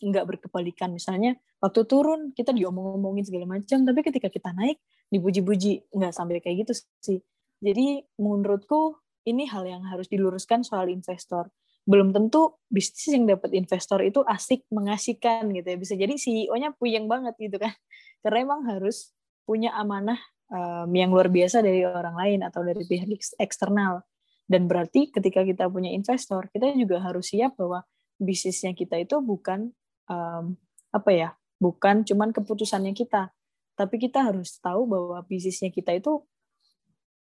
nggak 0.00 0.24
berkebalikan 0.26 0.90
misalnya 0.90 1.38
waktu 1.62 1.86
turun 1.86 2.34
kita 2.34 2.50
diomong-omongin 2.50 3.22
segala 3.22 3.46
macam 3.46 3.86
tapi 3.86 4.00
ketika 4.02 4.26
kita 4.26 4.50
naik 4.50 4.82
dipuji-puji 5.12 5.92
nggak 5.94 6.10
sampai 6.10 6.42
kayak 6.42 6.66
gitu 6.66 6.72
sih 6.98 7.22
jadi 7.60 8.02
menurutku 8.16 8.96
ini 9.28 9.44
hal 9.48 9.68
yang 9.68 9.84
harus 9.84 10.08
diluruskan 10.08 10.64
soal 10.64 10.88
investor. 10.88 11.52
Belum 11.84 12.12
tentu 12.12 12.60
bisnis 12.72 13.12
yang 13.12 13.28
dapat 13.28 13.52
investor 13.56 14.00
itu 14.00 14.24
asik, 14.24 14.64
mengasihkan 14.72 15.52
gitu 15.52 15.66
ya. 15.68 15.76
Bisa 15.76 15.94
jadi 15.96 16.14
CEO-nya 16.16 16.76
puyeng 16.76 17.08
banget 17.08 17.36
gitu 17.36 17.56
kan. 17.60 17.72
Karena 18.24 18.38
emang 18.44 18.64
harus 18.68 19.12
punya 19.44 19.72
amanah 19.76 20.20
um, 20.52 20.88
yang 20.92 21.12
luar 21.12 21.28
biasa 21.28 21.64
dari 21.64 21.84
orang 21.84 22.16
lain 22.16 22.40
atau 22.44 22.64
dari 22.64 22.84
pihak 22.84 23.08
eksternal. 23.40 24.04
Dan 24.50 24.66
berarti 24.66 25.14
ketika 25.14 25.46
kita 25.46 25.70
punya 25.70 25.94
investor, 25.94 26.50
kita 26.50 26.74
juga 26.74 26.98
harus 26.98 27.30
siap 27.30 27.54
bahwa 27.54 27.86
bisnisnya 28.18 28.74
kita 28.74 28.98
itu 28.98 29.22
bukan 29.22 29.70
um, 30.10 30.58
apa 30.90 31.10
ya, 31.14 31.28
bukan 31.62 32.02
cuman 32.02 32.34
keputusannya 32.34 32.90
kita, 32.90 33.30
tapi 33.78 34.02
kita 34.02 34.26
harus 34.26 34.58
tahu 34.58 34.90
bahwa 34.90 35.22
bisnisnya 35.22 35.70
kita 35.70 35.94
itu 35.94 36.26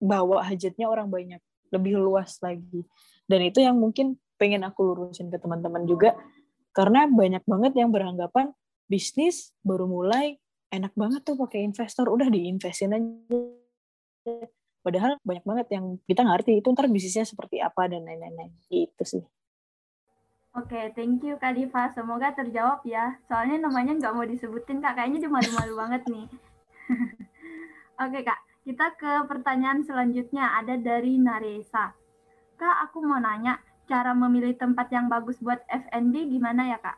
bawa 0.01 0.41
hajatnya 0.49 0.89
orang 0.89 1.13
banyak 1.13 1.45
lebih 1.69 2.01
luas 2.01 2.41
lagi. 2.41 2.89
Dan 3.29 3.45
itu 3.45 3.61
yang 3.61 3.77
mungkin 3.77 4.17
pengen 4.41 4.65
aku 4.65 4.89
lurusin 4.89 5.29
ke 5.29 5.37
teman-teman 5.37 5.85
juga. 5.85 6.17
Karena 6.73 7.05
banyak 7.11 7.45
banget 7.45 7.77
yang 7.77 7.93
beranggapan 7.93 8.57
bisnis 8.89 9.53
baru 9.61 9.85
mulai 9.85 10.41
enak 10.73 10.97
banget 10.97 11.21
tuh 11.29 11.37
pakai 11.37 11.67
investor 11.67 12.09
udah 12.09 12.33
diinvestin 12.33 12.97
aja 12.97 14.49
padahal 14.89 15.21
banyak 15.21 15.45
banget 15.45 15.67
yang 15.77 16.01
kita 16.09 16.25
ngerti 16.25 16.65
itu 16.65 16.69
ntar 16.73 16.89
bisnisnya 16.89 17.29
seperti 17.29 17.61
apa 17.61 17.93
dan 17.93 18.09
lain-lain 18.09 18.57
gitu 18.73 19.05
sih 19.05 19.25
Oke, 20.57 20.75
okay, 20.75 20.85
thank 20.97 21.23
you 21.23 21.39
Kak 21.39 21.55
Diva. 21.55 21.87
Semoga 21.95 22.35
terjawab 22.35 22.83
ya. 22.83 23.15
Soalnya 23.31 23.63
namanya 23.69 23.95
nggak 23.95 24.11
mau 24.11 24.27
disebutin 24.27 24.83
Kak. 24.83 24.99
Kayaknya 24.99 25.23
dia 25.23 25.31
malu-malu 25.31 25.75
banget 25.77 26.03
nih. 26.11 26.27
Oke 28.03 28.11
okay, 28.11 28.23
Kak, 28.27 28.41
kita 28.67 28.87
ke 28.99 29.13
pertanyaan 29.31 29.87
selanjutnya 29.87 30.59
ada 30.59 30.75
dari 30.75 31.15
Naresa. 31.21 31.95
Kak, 32.59 32.91
aku 32.91 33.07
mau 33.07 33.23
nanya, 33.23 33.63
cara 33.87 34.17
memilih 34.19 34.59
tempat 34.59 34.91
yang 34.91 35.07
bagus 35.07 35.39
buat 35.39 35.63
FNB 35.69 36.27
gimana 36.27 36.75
ya, 36.75 36.81
Kak? 36.83 36.97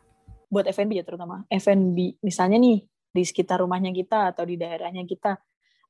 buat 0.51 0.67
F&B 0.67 0.99
ya 0.99 1.07
terutama 1.07 1.47
F&B 1.47 2.19
misalnya 2.27 2.59
nih 2.59 2.83
di 3.15 3.23
sekitar 3.23 3.63
rumahnya 3.63 3.95
kita 3.95 4.35
atau 4.35 4.43
di 4.43 4.59
daerahnya 4.59 5.07
kita 5.07 5.39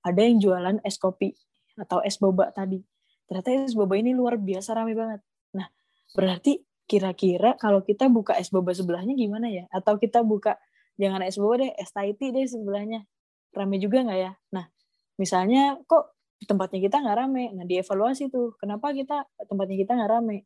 ada 0.04 0.20
yang 0.20 0.36
jualan 0.36 0.76
es 0.84 1.00
kopi 1.00 1.32
atau 1.80 2.04
es 2.04 2.20
boba 2.20 2.52
tadi. 2.52 2.84
Ternyata 3.24 3.48
es 3.64 3.72
boba 3.72 3.96
ini 3.96 4.12
luar 4.12 4.36
biasa 4.36 4.76
ramai 4.76 4.92
banget. 4.92 5.24
Nah 5.56 5.66
berarti 6.12 6.60
kira-kira 6.84 7.56
kalau 7.56 7.80
kita 7.80 8.12
buka 8.12 8.36
es 8.36 8.52
boba 8.52 8.76
sebelahnya 8.76 9.16
gimana 9.16 9.48
ya? 9.48 9.64
Atau 9.72 9.96
kita 9.96 10.20
buka 10.20 10.60
jangan 11.00 11.24
es 11.24 11.40
boba 11.40 11.64
deh 11.64 11.70
es 11.80 11.88
Thai 11.90 12.12
tea 12.12 12.30
deh 12.30 12.44
sebelahnya. 12.44 13.08
Rame 13.56 13.80
juga 13.80 14.04
nggak 14.04 14.20
ya? 14.20 14.32
Nah 14.52 14.68
misalnya 15.16 15.80
kok 15.88 16.20
tempatnya 16.44 16.80
kita 16.84 17.00
nggak 17.00 17.16
rame? 17.16 17.44
Nah 17.56 17.64
dievaluasi 17.64 18.28
tuh 18.28 18.54
kenapa 18.60 18.92
kita 18.92 19.24
tempatnya 19.48 19.76
kita 19.80 19.92
nggak 19.96 20.10
rame? 20.10 20.38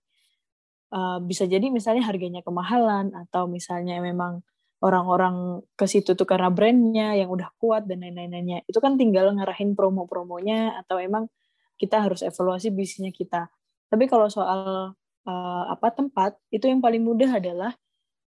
Uh, 0.95 1.19
bisa 1.27 1.43
jadi 1.51 1.75
misalnya 1.75 2.07
harganya 2.07 2.39
kemahalan 2.47 3.11
atau 3.27 3.51
misalnya 3.51 3.99
memang 3.99 4.47
orang-orang 4.85 5.65
ke 5.81 5.89
situ 5.89 6.13
tuh 6.13 6.29
karena 6.29 6.53
brandnya 6.53 7.17
yang 7.17 7.33
udah 7.33 7.49
kuat 7.57 7.89
dan 7.89 8.05
lain-lainnya. 8.05 8.61
Itu 8.69 8.85
kan 8.85 9.01
tinggal 9.01 9.33
ngarahin 9.33 9.73
promo-promonya 9.73 10.77
atau 10.85 11.01
emang 11.01 11.33
kita 11.81 12.05
harus 12.05 12.21
evaluasi 12.21 12.69
bisnisnya 12.69 13.09
kita. 13.09 13.49
Tapi 13.89 14.05
kalau 14.05 14.29
soal 14.29 14.93
uh, 15.25 15.65
apa 15.73 15.89
tempat 15.89 16.37
itu 16.53 16.69
yang 16.69 16.85
paling 16.85 17.01
mudah 17.01 17.41
adalah 17.41 17.73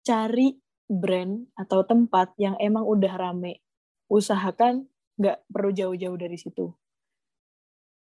cari 0.07 0.55
brand 0.87 1.51
atau 1.59 1.83
tempat 1.83 2.31
yang 2.39 2.55
emang 2.63 2.87
udah 2.87 3.11
rame. 3.19 3.59
Usahakan 4.07 4.87
nggak 5.19 5.51
perlu 5.51 5.75
jauh-jauh 5.75 6.15
dari 6.15 6.39
situ. 6.39 6.71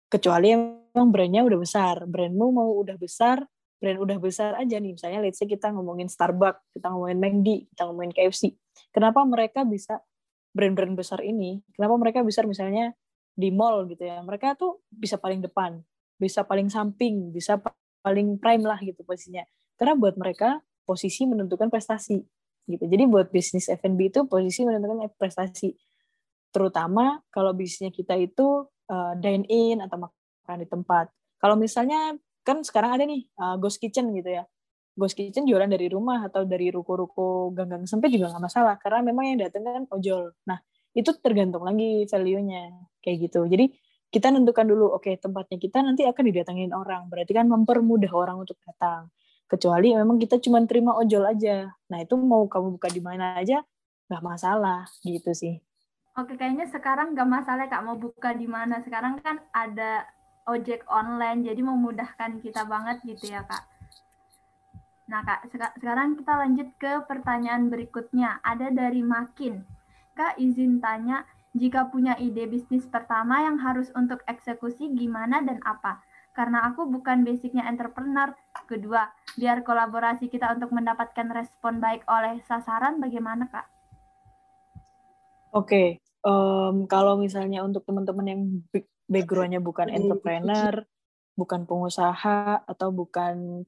Kecuali 0.08 0.54
emang 0.54 1.10
brandnya 1.10 1.42
udah 1.42 1.58
besar. 1.58 2.06
Brandmu 2.06 2.54
mau 2.54 2.70
udah 2.78 2.96
besar 3.02 3.42
brand 3.78 4.00
udah 4.02 4.18
besar 4.18 4.58
aja 4.58 4.82
nih, 4.82 4.98
misalnya 4.98 5.22
let's 5.22 5.38
say 5.38 5.46
kita 5.46 5.70
ngomongin 5.70 6.10
Starbucks, 6.10 6.74
kita 6.74 6.90
ngomongin 6.90 7.18
McD, 7.22 7.48
kita 7.74 7.82
ngomongin 7.86 8.12
KFC. 8.14 8.58
Kenapa 8.90 9.22
mereka 9.24 9.62
bisa 9.64 10.02
brand-brand 10.54 10.98
besar 10.98 11.22
ini, 11.22 11.62
kenapa 11.78 11.94
mereka 12.02 12.26
bisa 12.26 12.42
misalnya 12.42 12.98
di 13.38 13.54
mall 13.54 13.86
gitu 13.86 14.02
ya, 14.02 14.18
mereka 14.26 14.58
tuh 14.58 14.82
bisa 14.90 15.22
paling 15.22 15.46
depan, 15.46 15.78
bisa 16.18 16.42
paling 16.42 16.74
samping, 16.74 17.30
bisa 17.30 17.62
paling 18.02 18.42
prime 18.42 18.66
lah 18.66 18.82
gitu 18.82 19.06
posisinya. 19.06 19.46
Karena 19.78 19.94
buat 19.94 20.18
mereka 20.18 20.58
posisi 20.88 21.30
menentukan 21.30 21.70
prestasi 21.70 22.18
gitu. 22.66 22.84
Jadi 22.84 23.04
buat 23.06 23.30
bisnis 23.30 23.70
F&B 23.70 24.10
itu 24.10 24.26
posisi 24.26 24.66
menentukan 24.66 25.06
prestasi. 25.16 25.78
Terutama 26.50 27.22
kalau 27.30 27.54
bisnisnya 27.54 27.94
kita 27.94 28.18
itu 28.18 28.66
uh, 28.90 29.14
dine 29.20 29.46
in 29.48 29.84
atau 29.84 30.02
makan 30.02 30.58
di 30.64 30.68
tempat. 30.68 31.12
Kalau 31.38 31.54
misalnya 31.54 32.18
kan 32.48 32.64
sekarang 32.64 32.96
ada 32.96 33.04
nih 33.04 33.28
uh, 33.36 33.60
ghost 33.60 33.84
kitchen 33.84 34.16
gitu 34.16 34.40
ya. 34.40 34.44
Ghost 34.96 35.20
kitchen 35.20 35.44
jualan 35.44 35.68
dari 35.68 35.92
rumah 35.92 36.24
atau 36.24 36.48
dari 36.48 36.72
ruko-ruko 36.72 37.52
gang-gang 37.52 37.84
sempit 37.84 38.16
juga 38.16 38.32
nggak 38.32 38.44
masalah 38.48 38.76
karena 38.80 39.04
memang 39.04 39.36
yang 39.36 39.40
datang 39.44 39.68
kan 39.68 39.84
ojol. 39.92 40.32
Nah 40.48 40.64
itu 40.96 41.12
tergantung 41.20 41.68
lagi 41.68 42.08
value-nya 42.08 42.72
kayak 43.04 43.30
gitu. 43.30 43.44
Jadi 43.46 43.76
kita 44.08 44.32
nentukan 44.32 44.64
dulu 44.64 44.96
oke 44.96 45.04
okay, 45.04 45.20
tempatnya 45.20 45.60
kita 45.60 45.84
nanti 45.84 46.08
akan 46.08 46.24
didatengin 46.32 46.72
orang. 46.72 47.12
Berarti 47.12 47.36
kan 47.36 47.46
mempermudah 47.52 48.12
orang 48.16 48.42
untuk 48.48 48.56
datang. 48.64 49.12
Kecuali 49.48 49.92
memang 49.94 50.18
kita 50.18 50.40
cuma 50.40 50.64
terima 50.64 50.96
ojol 50.96 51.28
aja. 51.28 51.68
Nah 51.92 51.98
itu 52.00 52.16
mau 52.16 52.48
kamu 52.48 52.80
buka 52.80 52.88
di 52.88 53.04
mana 53.04 53.38
aja 53.38 53.62
nggak 54.08 54.24
masalah 54.24 54.88
gitu 55.04 55.36
sih. 55.36 55.60
Oke, 56.18 56.34
kayaknya 56.34 56.66
sekarang 56.66 57.14
nggak 57.14 57.30
masalah 57.30 57.70
kak 57.70 57.84
mau 57.86 57.94
buka 57.94 58.34
di 58.34 58.50
mana. 58.50 58.82
Sekarang 58.82 59.22
kan 59.22 59.38
ada 59.54 60.02
ojek 60.48 60.88
online 60.88 61.44
jadi 61.44 61.62
memudahkan 61.62 62.40
kita 62.40 62.64
banget 62.64 63.04
gitu 63.04 63.36
ya 63.36 63.44
kak. 63.44 63.68
Nah 65.12 65.22
kak 65.24 65.48
sekarang 65.80 66.16
kita 66.16 66.34
lanjut 66.40 66.70
ke 66.80 67.04
pertanyaan 67.08 67.68
berikutnya 67.68 68.40
ada 68.42 68.72
dari 68.72 69.04
Makin. 69.04 69.64
Kak 70.16 70.40
izin 70.42 70.82
tanya 70.82 71.28
jika 71.54 71.92
punya 71.92 72.18
ide 72.18 72.48
bisnis 72.48 72.88
pertama 72.88 73.44
yang 73.44 73.60
harus 73.60 73.92
untuk 73.94 74.24
eksekusi 74.26 74.92
gimana 74.96 75.44
dan 75.44 75.60
apa? 75.68 76.02
Karena 76.34 76.70
aku 76.70 76.86
bukan 76.86 77.26
basicnya 77.26 77.66
entrepreneur. 77.66 78.34
Kedua, 78.70 79.10
biar 79.38 79.66
kolaborasi 79.66 80.30
kita 80.30 80.54
untuk 80.54 80.70
mendapatkan 80.74 81.28
respon 81.34 81.82
baik 81.82 82.06
oleh 82.06 82.42
sasaran 82.46 83.02
bagaimana 83.02 83.50
kak? 83.50 83.66
Oke, 85.56 85.66
okay. 85.66 85.88
um, 86.22 86.86
kalau 86.86 87.18
misalnya 87.18 87.64
untuk 87.66 87.82
teman-teman 87.88 88.26
yang 88.28 88.42
backgroundnya 89.08 89.64
bukan 89.64 89.88
entrepreneur, 89.90 90.84
bukan 91.34 91.64
pengusaha 91.64 92.64
atau 92.68 92.92
bukan 92.92 93.64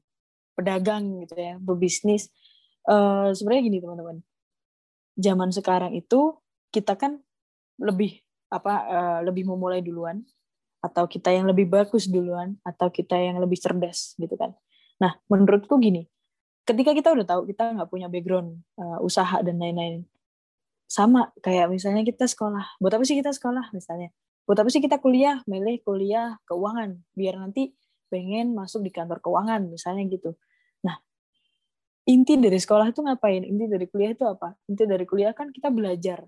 pedagang 0.54 1.24
gitu 1.24 1.36
ya, 1.40 1.56
berbisnis. 1.58 2.28
Uh, 2.84 3.32
Sebenarnya 3.32 3.64
gini 3.72 3.78
teman-teman, 3.80 4.18
zaman 5.16 5.50
sekarang 5.52 5.92
itu 5.96 6.36
kita 6.72 6.96
kan 7.00 7.20
lebih 7.80 8.20
apa 8.50 8.74
uh, 8.88 9.20
lebih 9.24 9.48
memulai 9.48 9.80
duluan 9.80 10.26
atau 10.80 11.06
kita 11.06 11.30
yang 11.30 11.46
lebih 11.48 11.68
bagus 11.68 12.08
duluan 12.08 12.56
atau 12.64 12.88
kita 12.90 13.20
yang 13.20 13.38
lebih 13.38 13.60
cerdas 13.60 14.16
gitu 14.16 14.36
kan. 14.36 14.56
Nah 15.00 15.16
menurutku 15.28 15.76
gini, 15.80 16.08
ketika 16.64 16.92
kita 16.96 17.12
udah 17.14 17.26
tahu 17.28 17.42
kita 17.48 17.76
nggak 17.76 17.90
punya 17.92 18.08
background 18.08 18.60
uh, 18.80 19.00
usaha 19.04 19.44
dan 19.44 19.60
lain-lain, 19.60 20.08
sama 20.90 21.30
kayak 21.46 21.70
misalnya 21.70 22.02
kita 22.02 22.26
sekolah, 22.26 22.80
buat 22.82 22.94
apa 22.96 23.04
sih 23.06 23.20
kita 23.20 23.30
sekolah 23.30 23.70
misalnya? 23.76 24.10
Buat 24.50 24.66
apa 24.66 24.74
sih 24.74 24.82
kita 24.82 24.98
kuliah? 24.98 25.46
Milih 25.46 25.78
kuliah 25.86 26.42
keuangan 26.50 26.98
biar 27.14 27.38
nanti 27.38 27.70
pengen 28.10 28.58
masuk 28.58 28.82
di 28.82 28.90
kantor 28.90 29.22
keuangan 29.22 29.70
misalnya 29.70 30.10
gitu. 30.10 30.34
Nah 30.82 30.98
inti 32.10 32.34
dari 32.34 32.58
sekolah 32.58 32.90
itu 32.90 33.06
ngapain? 33.06 33.46
Inti 33.46 33.70
dari 33.70 33.86
kuliah 33.86 34.18
itu 34.18 34.26
apa? 34.26 34.58
Inti 34.66 34.90
dari 34.90 35.06
kuliah 35.06 35.38
kan 35.38 35.54
kita 35.54 35.70
belajar. 35.70 36.26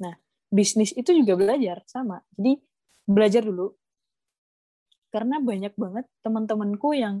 Nah 0.00 0.16
bisnis 0.48 0.96
itu 0.96 1.12
juga 1.12 1.36
belajar 1.36 1.84
sama. 1.84 2.24
Jadi 2.40 2.56
belajar 3.04 3.44
dulu. 3.44 3.76
Karena 5.12 5.36
banyak 5.36 5.76
banget 5.76 6.08
teman-temanku 6.24 6.96
yang 6.96 7.20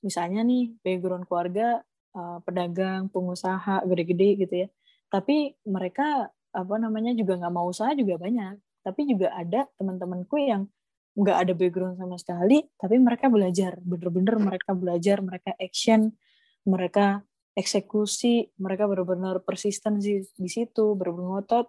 misalnya 0.00 0.40
nih 0.40 0.72
background 0.80 1.28
keluarga 1.28 1.84
uh, 2.16 2.40
pedagang 2.40 3.12
pengusaha 3.12 3.84
gede-gede 3.84 4.40
gitu 4.40 4.54
ya. 4.64 4.68
Tapi 5.12 5.52
mereka 5.68 6.32
apa 6.32 6.74
namanya 6.80 7.12
juga 7.12 7.36
nggak 7.36 7.52
mau 7.52 7.68
usaha 7.68 7.92
juga 7.92 8.16
banyak 8.16 8.56
tapi 8.82 9.06
juga 9.08 9.32
ada 9.34 9.66
teman-temanku 9.78 10.36
yang 10.38 10.66
nggak 11.12 11.36
ada 11.44 11.52
background 11.52 11.96
sama 12.00 12.16
sekali 12.16 12.66
tapi 12.76 12.96
mereka 12.98 13.28
belajar. 13.28 13.78
Bener-bener 13.80 14.36
mereka 14.40 14.70
belajar 14.76 15.20
mereka 15.20 15.52
action 15.56 16.12
mereka 16.62 17.22
eksekusi 17.52 18.48
mereka 18.56 18.88
benar-benar 18.88 19.44
persisten 19.44 20.00
di, 20.00 20.24
di 20.24 20.50
situ 20.50 20.96
benar-benar 20.96 21.42
ngotot. 21.42 21.66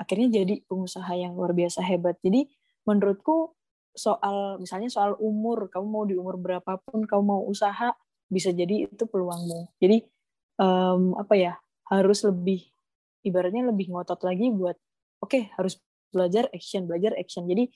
Akhirnya 0.00 0.40
jadi 0.40 0.64
pengusaha 0.64 1.12
yang 1.12 1.36
luar 1.36 1.52
biasa 1.52 1.84
hebat. 1.84 2.16
Jadi 2.24 2.48
menurutku 2.88 3.52
soal 3.92 4.56
misalnya 4.62 4.88
soal 4.88 5.18
umur 5.20 5.68
kamu 5.68 5.86
mau 5.86 6.04
di 6.08 6.14
umur 6.16 6.40
berapapun 6.40 7.04
kamu 7.04 7.22
mau 7.26 7.42
usaha 7.44 7.92
bisa 8.30 8.54
jadi 8.54 8.88
itu 8.88 9.04
peluangmu. 9.04 9.76
Jadi 9.76 10.06
um, 10.56 11.18
apa 11.20 11.34
ya 11.36 11.52
harus 11.90 12.22
lebih 12.24 12.64
ibaratnya 13.26 13.68
lebih 13.68 13.92
ngotot 13.92 14.22
lagi 14.24 14.48
buat 14.48 14.78
oke 15.20 15.28
okay, 15.28 15.42
harus 15.58 15.76
belajar 16.10 16.50
action 16.52 16.86
belajar 16.86 17.14
action. 17.16 17.46
Jadi 17.46 17.70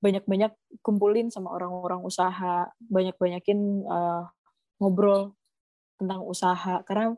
banyak-banyak 0.00 0.80
kumpulin 0.80 1.28
sama 1.28 1.52
orang-orang 1.52 2.00
usaha 2.00 2.72
banyak-banyakin 2.80 3.84
uh, 3.84 4.24
ngobrol 4.80 5.36
tentang 6.00 6.24
usaha. 6.24 6.80
Karena 6.88 7.12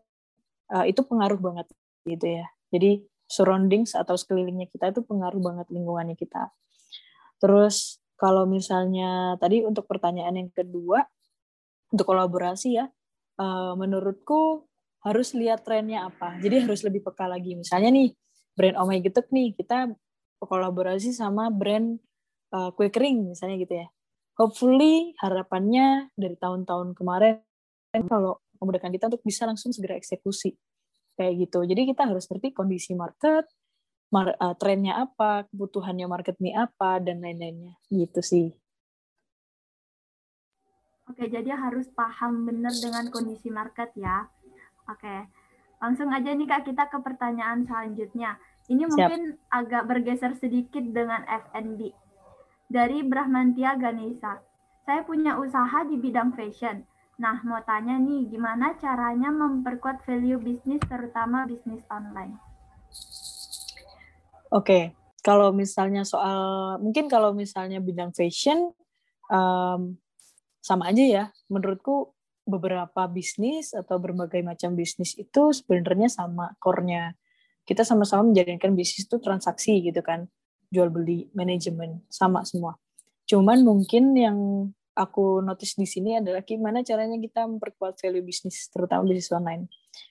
uh, 0.75 0.85
itu 0.89 1.01
pengaruh 1.07 1.39
banget 1.39 1.67
gitu 2.09 2.43
ya. 2.43 2.47
Jadi 2.75 3.07
surroundings 3.31 3.95
atau 3.95 4.19
sekelilingnya 4.19 4.69
kita 4.69 4.91
itu 4.91 5.01
pengaruh 5.07 5.39
banget 5.39 5.67
lingkungannya 5.71 6.19
kita. 6.19 6.51
Terus 7.39 8.03
kalau 8.19 8.45
misalnya 8.47 9.35
tadi 9.39 9.63
untuk 9.63 9.87
pertanyaan 9.87 10.37
yang 10.37 10.51
kedua 10.51 11.03
untuk 11.91 12.07
kolaborasi 12.07 12.79
ya 12.83 12.87
uh, 13.39 13.75
menurutku 13.79 14.67
harus 15.03 15.35
lihat 15.35 15.67
trennya 15.67 16.07
apa. 16.07 16.39
Jadi 16.39 16.63
harus 16.63 16.87
lebih 16.87 17.03
peka 17.03 17.27
lagi. 17.27 17.59
Misalnya 17.59 17.91
nih 17.91 18.15
brand 18.55 18.77
Oh 18.79 18.89
Getuk 18.89 19.27
nih 19.35 19.57
kita 19.57 19.91
kolaborasi 20.47 21.15
sama 21.15 21.49
brand 21.49 21.99
uh, 22.53 22.71
kue 22.75 22.91
kering 22.91 23.33
misalnya 23.33 23.57
gitu 23.63 23.75
ya. 23.83 23.87
Hopefully 24.41 25.13
harapannya 25.21 26.09
dari 26.17 26.37
tahun-tahun 26.41 26.97
kemarin 26.97 27.45
kalau 28.09 28.41
memudahkan 28.63 28.93
kita 28.95 29.13
untuk 29.13 29.23
bisa 29.27 29.45
langsung 29.45 29.75
segera 29.75 29.99
eksekusi 29.99 30.57
kayak 31.19 31.49
gitu. 31.49 31.67
Jadi 31.67 31.93
kita 31.93 32.09
harus 32.09 32.25
ngerti 32.31 32.57
kondisi 32.57 32.97
market, 32.97 33.45
mar 34.13 34.33
uh, 34.37 34.55
trennya 34.57 35.05
apa, 35.05 35.45
kebutuhannya 35.53 36.07
market 36.09 36.37
ini 36.41 36.57
apa 36.57 37.03
dan 37.03 37.21
lain-lainnya 37.21 37.77
gitu 37.93 38.21
sih. 38.25 38.49
Oke, 41.11 41.29
jadi 41.29 41.53
harus 41.53 41.91
paham 41.93 42.49
benar 42.49 42.73
dengan 42.73 43.11
kondisi 43.13 43.53
market 43.53 43.93
ya. 43.99 44.25
Oke, 44.89 45.29
langsung 45.83 46.09
aja 46.09 46.33
nih 46.33 46.49
Kak 46.49 46.65
kita 46.65 46.89
ke 46.89 46.99
pertanyaan 47.05 47.67
selanjutnya. 47.69 48.39
Ini 48.71 48.87
mungkin 48.87 49.35
Siap. 49.35 49.51
agak 49.51 49.83
bergeser 49.91 50.33
sedikit 50.39 50.83
dengan 50.83 51.27
F&B. 51.27 51.91
Dari 52.71 53.03
Brahmantia 53.03 53.75
Ganesa. 53.75 54.39
Saya 54.83 55.07
punya 55.07 55.39
usaha 55.39 55.87
di 55.87 55.99
bidang 55.99 56.35
fashion. 56.35 56.83
Nah, 57.23 57.39
mau 57.47 57.63
tanya 57.63 57.99
nih, 58.03 58.35
gimana 58.35 58.75
caranya 58.83 59.31
memperkuat 59.31 60.03
value 60.03 60.43
bisnis, 60.43 60.83
terutama 60.91 61.47
bisnis 61.47 61.85
online? 61.87 62.35
Oke, 64.51 64.97
kalau 65.23 65.55
misalnya 65.55 66.03
soal, 66.03 66.77
mungkin 66.83 67.07
kalau 67.07 67.31
misalnya 67.31 67.79
bidang 67.79 68.11
fashion, 68.11 68.75
um, 69.31 69.97
sama 70.59 70.91
aja 70.91 71.05
ya. 71.05 71.25
Menurutku 71.47 72.11
beberapa 72.43 73.07
bisnis 73.07 73.71
atau 73.71 74.03
berbagai 74.03 74.43
macam 74.43 74.75
bisnis 74.75 75.15
itu 75.15 75.55
sebenarnya 75.55 76.11
sama 76.11 76.55
core-nya. 76.59 77.15
Kita 77.63 77.87
sama-sama 77.87 78.31
menjadikan 78.31 78.75
bisnis 78.75 79.07
itu 79.07 79.17
transaksi 79.23 79.79
gitu 79.83 80.03
kan. 80.03 80.27
Jual 80.73 80.89
beli, 80.89 81.31
manajemen, 81.37 82.03
sama 82.09 82.43
semua. 82.43 82.81
Cuman 83.29 83.63
mungkin 83.63 84.17
yang 84.17 84.39
aku 84.93 85.41
notice 85.41 85.77
di 85.77 85.89
sini 85.89 86.21
adalah 86.21 86.45
gimana 86.45 86.85
caranya 86.85 87.17
kita 87.17 87.49
memperkuat 87.49 87.97
value 88.01 88.25
bisnis, 88.25 88.69
terutama 88.69 89.09
bisnis 89.09 89.33
online. 89.33 89.69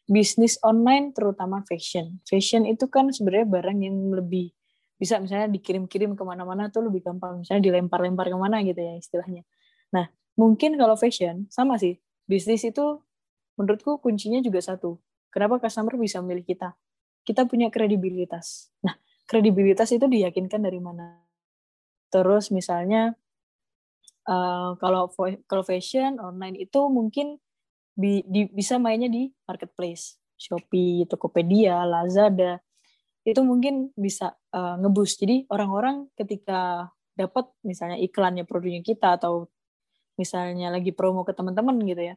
Bisnis 0.10 0.58
online 0.66 1.14
terutama 1.14 1.62
fashion. 1.66 2.22
Fashion 2.26 2.66
itu 2.66 2.90
kan 2.90 3.10
sebenarnya 3.14 3.48
barang 3.50 3.78
yang 3.82 3.98
lebih 4.14 4.54
bisa 5.02 5.18
misalnya 5.18 5.50
dikirim-kirim 5.50 6.14
ke 6.14 6.24
mana-mana 6.26 6.70
tuh 6.70 6.86
lebih 6.86 7.02
gampang. 7.02 7.42
Misalnya 7.42 7.74
dilempar-lempar 7.74 8.30
ke 8.30 8.38
mana 8.38 8.62
gitu 8.62 8.78
ya 8.78 8.94
istilahnya. 8.98 9.42
Nah, 9.90 10.10
mungkin 10.38 10.78
kalau 10.78 10.94
fashion, 10.94 11.50
sama 11.50 11.82
sih 11.82 11.98
bisnis 12.30 12.62
itu 12.62 13.02
menurutku 13.58 13.98
kuncinya 13.98 14.38
juga 14.42 14.62
satu. 14.62 15.02
Kenapa 15.34 15.58
customer 15.58 15.98
bisa 15.98 16.22
memilih 16.22 16.46
kita? 16.46 16.78
Kita 17.22 17.46
punya 17.46 17.70
kredibilitas. 17.70 18.74
Nah, 18.82 18.98
kredibilitas 19.30 19.94
itu 19.94 20.10
diyakinkan 20.10 20.62
dari 20.62 20.82
mana? 20.82 21.22
Terus 22.12 22.52
misalnya 22.52 23.16
uh, 24.28 24.76
kalau 24.78 25.08
kalau 25.48 25.64
fashion 25.64 26.20
online 26.20 26.60
itu 26.60 26.82
mungkin 26.92 27.40
bi, 27.96 28.26
di, 28.28 28.50
bisa 28.52 28.82
mainnya 28.82 29.08
di 29.08 29.32
marketplace, 29.48 30.20
Shopee, 30.36 31.08
Tokopedia, 31.08 31.86
Lazada. 31.88 32.60
Itu 33.22 33.46
mungkin 33.46 33.94
bisa 33.94 34.34
uh, 34.52 34.82
ngebus. 34.82 35.22
Jadi 35.22 35.46
orang-orang 35.54 36.10
ketika 36.18 36.90
dapat 37.14 37.54
misalnya 37.62 38.02
iklannya 38.02 38.50
produknya 38.50 38.82
kita 38.82 39.22
atau 39.22 39.46
misalnya 40.18 40.74
lagi 40.74 40.90
promo 40.92 41.22
ke 41.22 41.32
teman-teman 41.38 41.78
gitu 41.86 42.02
ya, 42.02 42.16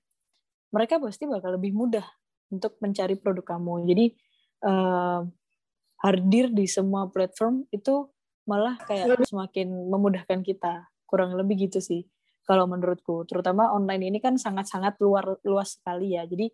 mereka 0.72 0.98
pasti 0.98 1.28
bakal 1.28 1.60
lebih 1.60 1.76
mudah 1.76 2.04
untuk 2.48 2.74
mencari 2.80 3.14
produk 3.20 3.56
kamu. 3.56 3.84
Jadi 3.86 4.04
uh, 4.64 5.22
hadir 6.02 6.50
di 6.52 6.64
semua 6.64 7.08
platform 7.08 7.68
itu 7.70 8.08
malah 8.44 8.76
kayak 8.84 9.24
semakin 9.24 9.70
memudahkan 9.88 10.40
kita. 10.44 10.88
Kurang 11.04 11.36
lebih 11.38 11.68
gitu 11.68 11.78
sih 11.78 12.04
kalau 12.44 12.66
menurutku. 12.68 13.24
Terutama 13.28 13.72
online 13.72 14.10
ini 14.10 14.18
kan 14.18 14.40
sangat-sangat 14.40 14.98
luar 15.00 15.38
luas 15.46 15.76
sekali 15.78 16.16
ya. 16.16 16.24
Jadi 16.24 16.50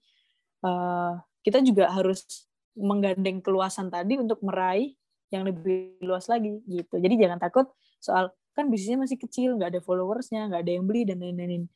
uh, 0.67 1.19
kita 1.41 1.63
juga 1.63 1.91
harus 1.91 2.51
menggandeng 2.77 3.43
keluasan 3.43 3.91
tadi 3.91 4.19
untuk 4.19 4.39
meraih 4.43 4.95
yang 5.31 5.47
lebih 5.47 5.99
luas 6.03 6.27
lagi 6.27 6.63
gitu. 6.67 6.99
Jadi 6.99 7.15
jangan 7.19 7.39
takut 7.39 7.71
soal 8.03 8.35
kan 8.55 8.67
bisnisnya 8.69 8.99
masih 8.99 9.19
kecil 9.19 9.55
nggak 9.57 9.79
ada 9.79 9.81
followersnya 9.83 10.51
nggak 10.51 10.63
ada 10.67 10.73
yang 10.75 10.85
beli 10.87 11.07
dan 11.07 11.23
lain-lain 11.23 11.71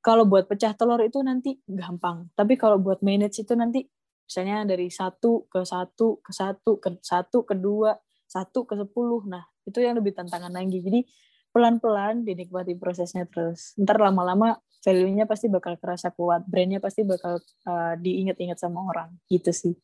kalau 0.00 0.24
buat 0.24 0.46
pecah 0.46 0.72
telur 0.78 1.02
itu 1.02 1.18
nanti 1.20 1.58
gampang 1.66 2.30
tapi 2.38 2.54
kalau 2.54 2.78
buat 2.78 3.02
manage 3.02 3.42
itu 3.42 3.52
nanti 3.58 3.84
misalnya 4.30 4.62
dari 4.62 4.86
satu 4.86 5.50
ke 5.50 5.66
satu 5.66 6.22
ke 6.22 6.30
satu 6.30 6.78
ke 6.78 7.02
satu 7.02 7.42
ke 7.42 7.58
dua 7.58 7.98
satu 8.30 8.62
ke 8.62 8.78
sepuluh. 8.78 9.26
Nah 9.26 9.42
itu 9.66 9.82
yang 9.82 9.98
lebih 9.98 10.14
tantangan 10.14 10.54
lagi. 10.54 10.78
Jadi 10.78 11.02
pelan-pelan 11.50 12.22
dinikmati 12.22 12.78
prosesnya 12.78 13.26
terus. 13.26 13.74
Ntar 13.74 13.98
lama-lama 13.98 14.54
value-nya 14.86 15.26
pasti 15.26 15.50
bakal 15.50 15.74
kerasa 15.82 16.14
kuat 16.14 16.46
brandnya 16.46 16.78
pasti 16.78 17.02
bakal 17.02 17.42
uh, 17.66 17.98
diingat-ingat 17.98 18.54
sama 18.54 18.86
orang. 18.86 19.18
Gitu 19.26 19.50
sih. 19.50 19.74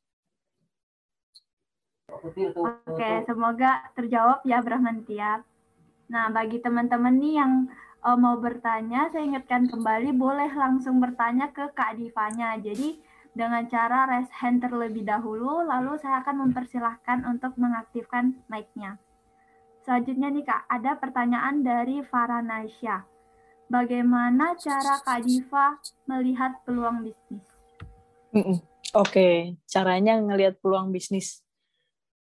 Oke, 2.07 3.11
semoga 3.27 3.83
terjawab 3.99 4.47
ya 4.47 4.63
Brahman 4.63 5.03
Tiap. 5.03 5.43
Nah, 6.07 6.31
bagi 6.31 6.63
teman-teman 6.63 7.19
nih 7.19 7.35
yang 7.43 7.53
uh, 8.07 8.15
mau 8.15 8.39
bertanya, 8.39 9.11
saya 9.11 9.27
ingatkan 9.27 9.67
kembali 9.67 10.15
boleh 10.15 10.49
langsung 10.55 11.03
bertanya 11.03 11.51
ke 11.51 11.75
Kak 11.75 11.99
Divanya. 11.99 12.55
Jadi 12.63 13.03
dengan 13.37 13.68
cara 13.68 14.09
raise 14.09 14.32
hand 14.41 14.64
terlebih 14.64 15.05
dahulu, 15.05 15.61
lalu 15.68 16.01
saya 16.01 16.24
akan 16.24 16.49
mempersilahkan 16.49 17.28
untuk 17.28 17.53
mengaktifkan 17.61 18.41
mic-nya. 18.49 18.97
Selanjutnya 19.84 20.32
nih 20.32 20.45
Kak, 20.49 20.64
ada 20.72 20.97
pertanyaan 20.97 21.61
dari 21.61 22.01
Farah 22.01 22.41
Naisha. 22.41 23.05
Bagaimana 23.68 24.57
cara 24.57 24.99
Kak 25.05 25.28
Diva 25.28 25.76
melihat 26.09 26.64
peluang 26.64 27.05
bisnis? 27.05 27.45
Oke, 28.32 28.57
okay. 28.97 29.34
caranya 29.68 30.16
ngelihat 30.16 30.57
peluang 30.64 30.89
bisnis 30.89 31.45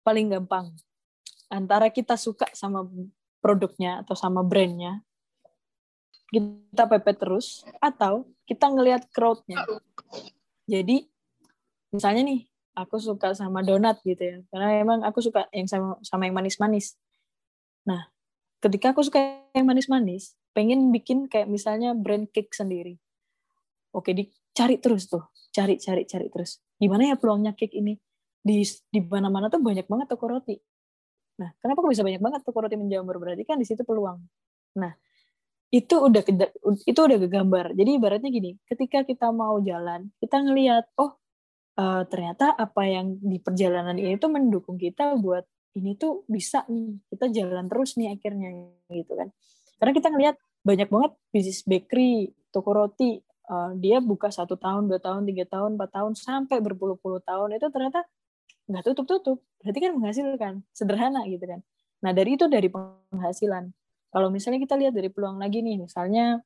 paling 0.02 0.34
gampang. 0.34 0.74
Antara 1.46 1.94
kita 1.94 2.18
suka 2.18 2.50
sama 2.52 2.84
produknya 3.38 4.02
atau 4.02 4.18
sama 4.18 4.42
brandnya, 4.42 5.00
kita 6.34 6.84
pepet 6.90 7.16
terus, 7.22 7.62
atau 7.78 8.26
kita 8.44 8.66
ngelihat 8.66 9.06
crowd-nya. 9.14 9.62
Jadi, 10.64 11.04
misalnya 11.94 12.22
nih, 12.26 12.40
aku 12.74 12.96
suka 12.98 13.36
sama 13.36 13.60
donat 13.62 14.00
gitu 14.02 14.22
ya, 14.22 14.38
karena 14.50 14.68
emang 14.82 15.00
aku 15.06 15.20
suka 15.22 15.46
yang 15.54 15.68
sama, 15.70 16.00
sama 16.02 16.26
yang 16.26 16.36
manis-manis. 16.36 16.96
Nah, 17.88 18.08
ketika 18.64 18.92
aku 18.96 19.04
suka 19.06 19.44
yang 19.56 19.68
manis-manis, 19.68 20.34
pengen 20.56 20.90
bikin 20.94 21.28
kayak 21.30 21.48
misalnya 21.50 21.92
brand 21.96 22.30
cake 22.32 22.52
sendiri. 22.54 22.98
Oke, 23.94 24.12
dicari 24.16 24.76
terus 24.82 25.06
tuh, 25.06 25.24
cari, 25.54 25.78
cari, 25.78 26.04
cari 26.08 26.26
terus. 26.32 26.58
Gimana 26.80 27.14
ya 27.14 27.16
peluangnya 27.20 27.54
cake 27.54 27.76
ini? 27.78 27.94
Di 28.44 28.60
di 28.92 29.00
mana-mana 29.04 29.48
tuh 29.48 29.62
banyak 29.62 29.88
banget 29.88 30.08
toko 30.12 30.28
roti 30.28 30.56
Nah, 31.40 31.50
kenapa 31.58 31.82
kok 31.82 31.90
bisa 31.90 32.06
banyak 32.06 32.22
banget 32.22 32.40
toko 32.46 32.58
roti 32.62 32.76
menjamur? 32.78 33.18
Berarti 33.18 33.42
kan 33.42 33.58
di 33.58 33.66
situ 33.66 33.82
peluang. 33.82 34.22
Nah, 34.78 34.92
itu 35.74 35.94
udah 35.98 36.22
itu 36.86 37.00
udah 37.02 37.18
kegambar. 37.18 37.74
Jadi 37.74 37.90
ibaratnya 37.98 38.30
gini, 38.30 38.54
ketika 38.70 39.02
kita 39.02 39.34
mau 39.34 39.58
jalan, 39.58 40.14
kita 40.22 40.38
ngelihat, 40.38 40.86
oh 40.94 41.18
uh, 41.82 42.06
ternyata 42.06 42.54
apa 42.54 42.86
yang 42.86 43.18
di 43.18 43.42
perjalanan 43.42 43.98
ini 43.98 44.14
tuh 44.22 44.30
mendukung 44.30 44.78
kita 44.78 45.18
buat 45.18 45.42
ini 45.74 45.98
tuh 45.98 46.22
bisa 46.30 46.62
nih, 46.70 47.02
kita 47.10 47.26
jalan 47.34 47.66
terus 47.66 47.98
nih 47.98 48.14
akhirnya 48.14 48.54
gitu 48.94 49.18
kan. 49.18 49.34
Karena 49.82 49.92
kita 49.98 50.08
ngelihat 50.14 50.36
banyak 50.62 50.88
banget 50.88 51.12
bisnis 51.34 51.66
bakery, 51.66 52.30
toko 52.54 52.70
roti, 52.70 53.18
uh, 53.50 53.74
dia 53.74 53.98
buka 53.98 54.30
satu 54.30 54.54
tahun, 54.54 54.86
dua 54.86 55.02
tahun, 55.02 55.26
tiga 55.26 55.44
tahun, 55.50 55.74
empat 55.74 55.90
tahun, 55.90 56.12
sampai 56.14 56.62
berpuluh-puluh 56.62 57.18
tahun 57.26 57.58
itu 57.58 57.66
ternyata 57.74 58.06
nggak 58.64 58.84
tutup-tutup 58.92 59.44
berarti 59.60 59.78
kan 59.80 59.92
menghasilkan 59.96 60.52
sederhana 60.72 61.24
gitu 61.28 61.44
kan 61.44 61.60
nah 62.00 62.12
dari 62.16 62.36
itu 62.36 62.48
dari 62.48 62.68
penghasilan 62.68 63.72
kalau 64.14 64.30
misalnya 64.30 64.62
kita 64.62 64.78
lihat 64.78 64.94
dari 64.94 65.10
peluang 65.10 65.42
lagi 65.42 65.66
nih 65.66 65.82
misalnya 65.82 66.38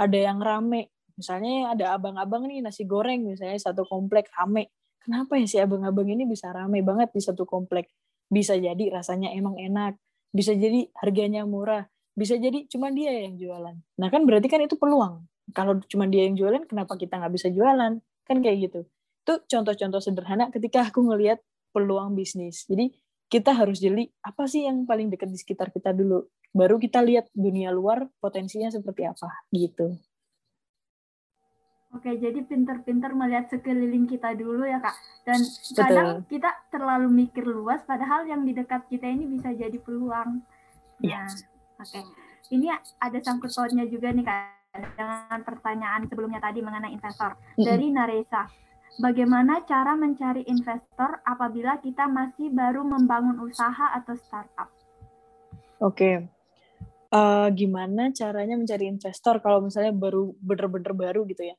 ada 0.00 0.18
yang 0.18 0.40
rame 0.40 0.88
misalnya 1.14 1.76
ada 1.76 1.94
abang-abang 1.94 2.48
nih 2.48 2.64
nasi 2.64 2.88
goreng 2.88 3.28
misalnya 3.28 3.60
satu 3.60 3.84
komplek 3.84 4.32
rame. 4.34 4.72
Kenapa 5.04 5.36
ya 5.36 5.44
si 5.44 5.60
abang-abang 5.60 6.08
ini 6.08 6.24
bisa 6.24 6.48
rame 6.48 6.80
banget 6.80 7.12
di 7.12 7.20
satu 7.20 7.44
komplek? 7.44 7.92
Bisa 8.32 8.56
jadi 8.56 8.88
rasanya 8.88 9.36
emang 9.36 9.60
enak 9.60 10.00
bisa 10.34 10.50
jadi 10.50 10.90
harganya 10.98 11.46
murah 11.46 11.86
bisa 12.14 12.38
jadi 12.38 12.66
cuma 12.70 12.94
dia 12.94 13.10
yang 13.10 13.34
jualan. 13.34 13.74
Nah 13.74 14.08
kan 14.08 14.22
berarti 14.22 14.46
kan 14.46 14.62
itu 14.62 14.78
peluang. 14.78 15.26
Kalau 15.50 15.82
cuma 15.90 16.06
dia 16.06 16.30
yang 16.30 16.38
jualan 16.38 16.62
kenapa 16.70 16.94
kita 16.94 17.18
nggak 17.18 17.34
bisa 17.34 17.50
jualan? 17.50 17.98
Kan 18.22 18.36
kayak 18.38 18.70
gitu. 18.70 18.80
Itu 19.26 19.42
contoh-contoh 19.50 19.98
sederhana 19.98 20.48
ketika 20.54 20.86
aku 20.86 21.02
ngelihat 21.02 21.42
peluang 21.74 22.14
bisnis. 22.14 22.70
Jadi 22.70 22.94
kita 23.26 23.50
harus 23.50 23.82
jeli 23.82 24.14
apa 24.22 24.46
sih 24.46 24.62
yang 24.62 24.86
paling 24.86 25.10
dekat 25.10 25.26
di 25.26 25.38
sekitar 25.38 25.74
kita 25.74 25.90
dulu. 25.90 26.22
Baru 26.54 26.78
kita 26.78 27.02
lihat 27.02 27.26
dunia 27.34 27.74
luar 27.74 28.06
potensinya 28.22 28.70
seperti 28.70 29.02
apa 29.04 29.28
gitu. 29.50 29.98
Oke, 31.94 32.10
jadi 32.18 32.42
pinter-pinter 32.42 33.14
melihat 33.14 33.46
sekeliling 33.50 34.10
kita 34.10 34.34
dulu 34.34 34.66
ya 34.66 34.82
kak. 34.82 34.94
Dan 35.22 35.38
Betul. 35.38 35.78
kadang 35.78 36.10
kita 36.26 36.50
terlalu 36.70 37.06
mikir 37.26 37.46
luas, 37.46 37.86
padahal 37.86 38.26
yang 38.26 38.42
di 38.42 38.50
dekat 38.50 38.86
kita 38.90 39.06
ini 39.06 39.30
bisa 39.30 39.54
jadi 39.54 39.78
peluang. 39.78 40.42
Nah, 41.02 41.26
yes. 41.26 41.46
oke. 41.78 42.00
Ini 42.50 42.66
ada 42.98 43.18
sangkut 43.22 43.54
pautnya 43.54 43.86
juga 43.86 44.10
nih 44.10 44.26
kak 44.26 44.42
dengan 44.74 45.40
pertanyaan 45.46 46.10
sebelumnya 46.10 46.42
tadi 46.42 46.58
mengenai 46.58 46.90
investor 46.90 47.38
dari 47.54 47.94
Naresa 47.94 48.50
bagaimana 48.98 49.62
cara 49.66 49.94
mencari 49.98 50.46
investor 50.46 51.22
apabila 51.26 51.78
kita 51.82 52.06
masih 52.06 52.50
baru 52.50 52.86
membangun 52.86 53.42
usaha 53.42 53.90
atau 53.94 54.14
startup? 54.14 54.70
Oke, 55.82 55.94
okay. 55.94 56.14
Uh, 57.14 57.48
gimana 57.54 58.10
caranya 58.10 58.58
mencari 58.58 58.90
investor 58.90 59.38
kalau 59.38 59.62
misalnya 59.62 59.94
baru 59.94 60.34
bener-bener 60.42 60.92
baru 60.92 61.22
gitu 61.30 61.46
ya? 61.46 61.56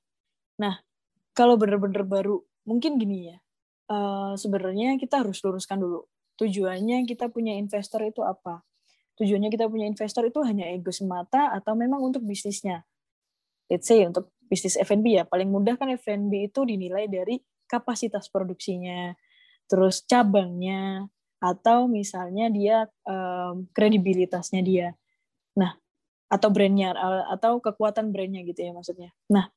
Nah, 0.60 0.84
kalau 1.32 1.56
bener-bener 1.56 2.04
baru, 2.04 2.44
mungkin 2.68 3.00
gini 3.00 3.32
ya. 3.32 3.38
Uh, 3.86 4.34
sebenarnya 4.36 4.98
kita 5.00 5.24
harus 5.24 5.40
luruskan 5.46 5.80
dulu. 5.80 6.04
Tujuannya 6.36 7.08
kita 7.08 7.32
punya 7.32 7.56
investor 7.56 8.04
itu 8.04 8.20
apa? 8.26 8.66
Tujuannya 9.16 9.48
kita 9.48 9.72
punya 9.72 9.88
investor 9.88 10.28
itu 10.28 10.44
hanya 10.44 10.68
ego 10.68 10.92
semata 10.92 11.56
atau 11.56 11.72
memang 11.78 12.04
untuk 12.04 12.26
bisnisnya? 12.28 12.84
Let's 13.72 13.88
say 13.88 14.04
untuk 14.04 14.36
bisnis 14.52 14.76
F&B 14.76 15.16
ya, 15.16 15.24
paling 15.24 15.48
mudah 15.48 15.80
kan 15.80 15.88
F&B 15.96 16.52
itu 16.52 16.68
dinilai 16.68 17.08
dari 17.08 17.40
kapasitas 17.66 18.28
produksinya, 18.30 19.16
terus 19.66 20.04
cabangnya, 20.06 21.08
atau 21.40 21.90
misalnya 21.90 22.52
dia 22.52 22.86
um, 23.08 23.66
kredibilitasnya 23.74 24.62
dia. 24.62 24.88
Nah, 25.56 25.76
atau 26.26 26.50
brandnya 26.50 26.92
atau 27.32 27.62
kekuatan 27.62 28.12
brandnya 28.12 28.42
gitu 28.44 28.66
ya 28.66 28.72
maksudnya. 28.74 29.10
Nah, 29.32 29.48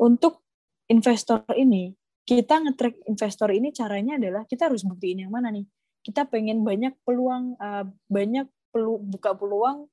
untuk 0.00 0.42
investor 0.90 1.46
ini 1.54 1.94
kita 2.26 2.62
nge-track 2.62 3.10
investor 3.10 3.50
ini 3.50 3.74
caranya 3.74 4.14
adalah 4.20 4.42
kita 4.46 4.70
harus 4.70 4.86
buktiin 4.86 5.26
yang 5.26 5.32
mana 5.32 5.50
nih. 5.50 5.66
Kita 6.00 6.26
pengen 6.30 6.62
banyak 6.62 6.96
peluang 7.02 7.58
uh, 7.58 7.84
banyak 8.08 8.46
pelu, 8.70 9.02
buka 9.02 9.34
peluang 9.34 9.90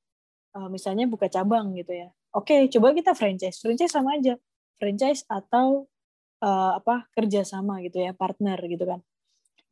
uh, 0.56 0.70
misalnya 0.70 1.10
buka 1.10 1.28
cabang 1.28 1.74
gitu 1.76 1.94
ya. 1.94 2.10
Oke, 2.36 2.70
coba 2.70 2.94
kita 2.94 3.18
franchise. 3.18 3.58
Franchise 3.58 3.94
sama 3.94 4.18
aja. 4.20 4.38
Franchise 4.78 5.26
atau 5.26 5.90
uh, 6.46 6.78
apa 6.78 7.10
kerjasama 7.14 7.82
gitu 7.82 8.06
ya, 8.06 8.14
partner 8.14 8.62
gitu 8.70 8.86
kan. 8.86 9.02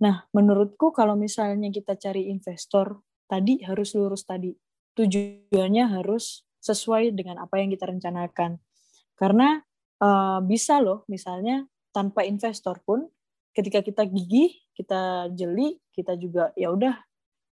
Nah, 0.02 0.26
menurutku 0.34 0.92
kalau 0.92 1.14
misalnya 1.16 1.70
kita 1.72 1.96
cari 1.96 2.28
investor 2.34 3.00
tadi 3.30 3.62
harus 3.64 3.94
lurus 3.96 4.26
tadi. 4.26 4.52
Tujuannya 4.96 5.92
harus 5.92 6.48
sesuai 6.64 7.14
dengan 7.14 7.44
apa 7.44 7.62
yang 7.62 7.70
kita 7.70 7.86
rencanakan. 7.86 8.58
Karena 9.16 9.62
uh, 10.02 10.40
bisa 10.42 10.82
loh 10.82 11.06
misalnya 11.12 11.68
tanpa 11.94 12.26
investor 12.28 12.82
pun 12.84 13.08
ketika 13.56 13.80
kita 13.80 14.04
gigih, 14.04 14.52
kita 14.76 15.32
jeli, 15.32 15.80
kita 15.96 16.20
juga 16.20 16.52
ya 16.60 16.74
udah 16.74 16.96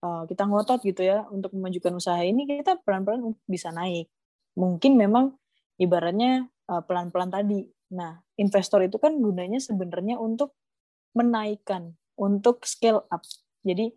uh, 0.06 0.24
kita 0.30 0.46
ngotot 0.46 0.86
gitu 0.86 1.02
ya 1.02 1.26
untuk 1.34 1.58
memajukan 1.58 1.98
usaha 1.98 2.22
ini 2.22 2.46
kita 2.46 2.78
pelan-pelan 2.86 3.34
bisa 3.50 3.74
naik. 3.74 4.12
Mungkin 4.54 4.94
memang 4.98 5.34
ibaratnya 5.82 6.46
uh, 6.70 6.82
pelan-pelan 6.86 7.34
tadi. 7.34 7.66
Nah, 7.94 8.20
investor 8.38 8.84
itu 8.84 9.00
kan 9.00 9.16
gunanya 9.18 9.58
sebenarnya 9.58 10.20
untuk 10.20 10.54
menaikkan, 11.18 11.98
untuk 12.20 12.62
scale 12.68 13.08
up. 13.10 13.26
Jadi 13.66 13.90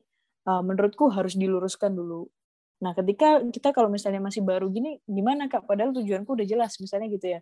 uh, 0.49 0.62
menurutku 0.64 1.12
harus 1.12 1.36
diluruskan 1.36 1.93
dulu. 1.93 2.30
Nah, 2.81 2.97
ketika 2.97 3.45
kita 3.45 3.76
kalau 3.76 3.93
misalnya 3.93 4.24
masih 4.24 4.41
baru 4.41 4.72
gini, 4.72 5.01
gimana 5.05 5.53
kak? 5.53 5.68
Padahal 5.68 5.93
tujuanku 5.93 6.33
udah 6.33 6.49
jelas, 6.49 6.81
misalnya 6.81 7.12
gitu 7.12 7.39
ya 7.39 7.41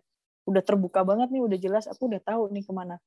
udah 0.49 0.63
terbuka 0.65 1.05
banget 1.05 1.29
nih, 1.29 1.41
udah 1.45 1.57
jelas 1.61 1.85
aku 1.85 2.09
udah 2.09 2.21
tahu 2.25 2.49
nih 2.49 2.65
ke 2.65 2.73
mana. 2.73 2.97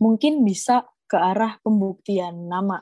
Mungkin 0.00 0.42
bisa 0.42 0.88
ke 1.04 1.20
arah 1.20 1.60
pembuktian 1.60 2.48
nama. 2.48 2.80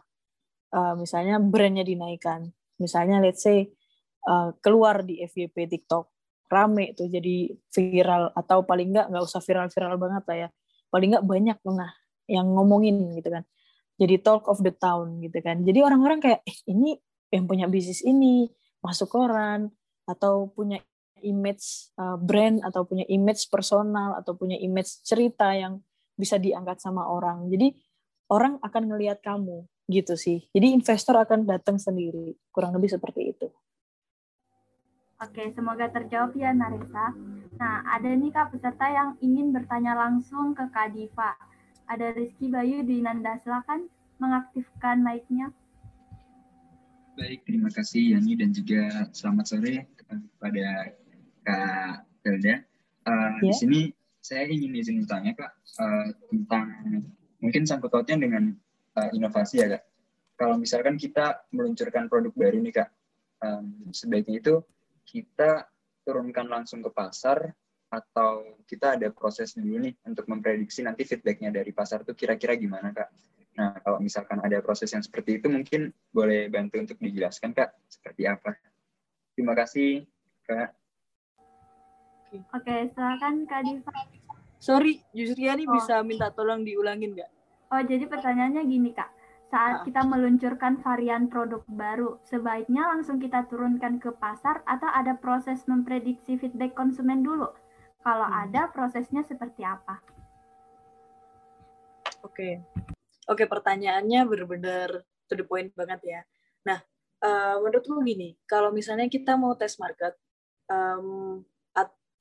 Uh, 0.72 0.96
misalnya 0.96 1.36
brandnya 1.42 1.84
dinaikkan. 1.84 2.48
Misalnya 2.80 3.20
let's 3.20 3.44
say 3.44 3.68
uh, 4.24 4.56
keluar 4.64 5.04
di 5.04 5.20
FYP 5.20 5.68
TikTok, 5.68 6.08
rame 6.48 6.96
tuh 6.96 7.12
jadi 7.12 7.52
viral 7.68 8.32
atau 8.32 8.64
paling 8.64 8.88
nggak 8.94 9.06
nggak 9.12 9.24
usah 9.26 9.44
viral-viral 9.44 10.00
banget 10.00 10.24
lah 10.24 10.36
ya. 10.46 10.48
Paling 10.88 11.08
nggak 11.12 11.26
banyak 11.28 11.58
nah 11.68 11.92
yang 12.30 12.48
ngomongin 12.56 13.12
gitu 13.18 13.28
kan. 13.28 13.44
Jadi 14.00 14.14
talk 14.24 14.48
of 14.48 14.64
the 14.64 14.72
town 14.72 15.20
gitu 15.20 15.36
kan. 15.44 15.60
Jadi 15.60 15.84
orang-orang 15.84 16.24
kayak 16.24 16.40
eh 16.48 16.58
ini 16.72 16.96
yang 17.32 17.48
punya 17.48 17.66
bisnis 17.66 18.04
ini 18.04 18.52
masuk 18.84 19.08
koran 19.08 19.72
atau 20.04 20.52
punya 20.52 20.78
image 21.24 21.94
uh, 21.96 22.20
brand 22.20 22.60
atau 22.60 22.84
punya 22.84 23.08
image 23.08 23.48
personal 23.48 24.18
atau 24.20 24.36
punya 24.36 24.58
image 24.60 25.00
cerita 25.06 25.54
yang 25.56 25.80
bisa 26.18 26.36
diangkat 26.36 26.78
sama 26.82 27.08
orang. 27.08 27.48
Jadi 27.48 27.72
orang 28.28 28.60
akan 28.60 28.82
ngelihat 28.92 29.24
kamu 29.24 29.64
gitu 29.88 30.14
sih. 30.14 30.44
Jadi 30.52 30.76
investor 30.76 31.16
akan 31.16 31.48
datang 31.48 31.80
sendiri. 31.80 32.36
Kurang 32.52 32.76
lebih 32.76 32.92
seperti 32.92 33.32
itu. 33.32 33.48
Oke, 35.22 35.54
semoga 35.54 35.86
terjawab 35.86 36.34
ya 36.34 36.50
Narisa. 36.50 37.14
Nah, 37.54 37.86
ada 37.86 38.10
nih 38.10 38.34
Kak 38.34 38.50
peserta 38.50 38.90
yang 38.90 39.14
ingin 39.22 39.54
bertanya 39.54 39.94
langsung 39.94 40.50
ke 40.50 40.66
Kak 40.74 40.90
Diva. 40.98 41.38
Ada 41.86 42.10
Rizky 42.10 42.50
Bayu 42.50 42.82
di 42.82 42.98
Nanda, 42.98 43.38
silakan 43.38 43.86
mengaktifkan 44.18 44.98
mic-nya. 44.98 45.54
Baik, 47.12 47.44
terima 47.44 47.68
kasih 47.68 48.16
Yani 48.16 48.40
dan 48.40 48.56
juga 48.56 49.04
selamat 49.12 49.44
sore 49.44 49.84
kepada 50.00 50.96
Kak 51.44 52.08
Hilda. 52.24 52.64
Uh, 53.04 53.12
yeah. 53.12 53.30
Di 53.36 53.50
sini 53.52 53.80
saya 54.24 54.48
ingin 54.48 54.72
izin 54.72 54.96
bertanya 55.04 55.36
Kak 55.36 55.52
uh, 55.82 56.08
tentang 56.32 56.66
mungkin 57.36 57.68
sangkut 57.68 57.92
pautnya 57.92 58.16
dengan 58.16 58.56
uh, 58.96 59.10
inovasi 59.12 59.60
ya 59.60 59.76
Kak. 59.76 59.82
Kalau 60.40 60.56
misalkan 60.56 60.96
kita 60.96 61.44
meluncurkan 61.52 62.08
produk 62.08 62.32
baru 62.32 62.64
nih 62.64 62.80
Kak, 62.80 62.88
um, 63.44 63.92
sebaiknya 63.92 64.40
itu 64.40 64.54
kita 65.04 65.68
turunkan 66.08 66.48
langsung 66.48 66.80
ke 66.80 66.88
pasar 66.88 67.52
atau 67.92 68.56
kita 68.64 68.96
ada 68.96 69.12
proses 69.12 69.52
dulu 69.52 69.84
nih 69.84 69.92
untuk 70.08 70.24
memprediksi 70.32 70.80
nanti 70.80 71.04
feedbacknya 71.04 71.52
dari 71.52 71.76
pasar 71.76 72.08
itu 72.08 72.16
kira-kira 72.16 72.56
gimana 72.56 72.88
Kak? 72.88 73.12
Nah, 73.52 73.76
kalau 73.84 74.00
misalkan 74.00 74.40
ada 74.40 74.64
proses 74.64 74.88
yang 74.92 75.04
seperti 75.04 75.36
itu 75.40 75.52
mungkin 75.52 75.92
boleh 76.08 76.48
bantu 76.48 76.80
untuk 76.80 76.96
dijelaskan 76.96 77.52
Kak, 77.52 77.76
seperti 77.84 78.24
apa? 78.24 78.56
Terima 79.36 79.52
kasih 79.52 80.08
Kak. 80.48 80.72
Oke, 82.56 82.76
silakan 82.96 83.44
Kak 83.44 83.60
Diva. 83.68 83.92
Sorry, 84.56 85.04
Yusriani 85.12 85.68
oh. 85.68 85.76
bisa 85.76 86.00
minta 86.00 86.32
tolong 86.32 86.64
diulangin 86.64 87.12
nggak? 87.12 87.30
Oh, 87.72 87.82
jadi 87.84 88.08
pertanyaannya 88.08 88.62
gini 88.64 88.96
Kak. 88.96 89.10
Saat 89.52 89.74
ah. 89.74 89.84
kita 89.84 90.00
meluncurkan 90.08 90.80
varian 90.80 91.28
produk 91.28 91.60
baru, 91.68 92.16
sebaiknya 92.24 92.88
langsung 92.88 93.20
kita 93.20 93.44
turunkan 93.52 94.00
ke 94.00 94.08
pasar 94.16 94.64
atau 94.64 94.88
ada 94.88 95.12
proses 95.20 95.68
memprediksi 95.68 96.40
feedback 96.40 96.72
konsumen 96.72 97.20
dulu? 97.20 97.52
Kalau 98.00 98.24
hmm. 98.24 98.42
ada, 98.48 98.72
prosesnya 98.72 99.20
seperti 99.28 99.60
apa? 99.60 100.00
Oke. 102.24 102.64
Oke, 103.32 103.48
pertanyaannya 103.48 104.28
benar-benar 104.28 104.88
to 105.24 105.32
the 105.32 105.44
point 105.48 105.72
banget 105.72 106.00
ya. 106.04 106.20
Nah, 106.68 106.84
uh, 107.24 107.56
menurutku 107.64 107.96
gini, 108.04 108.36
kalau 108.44 108.68
misalnya 108.68 109.08
kita 109.08 109.40
mau 109.40 109.56
tes 109.56 109.80
market, 109.80 110.12
um, 110.68 111.40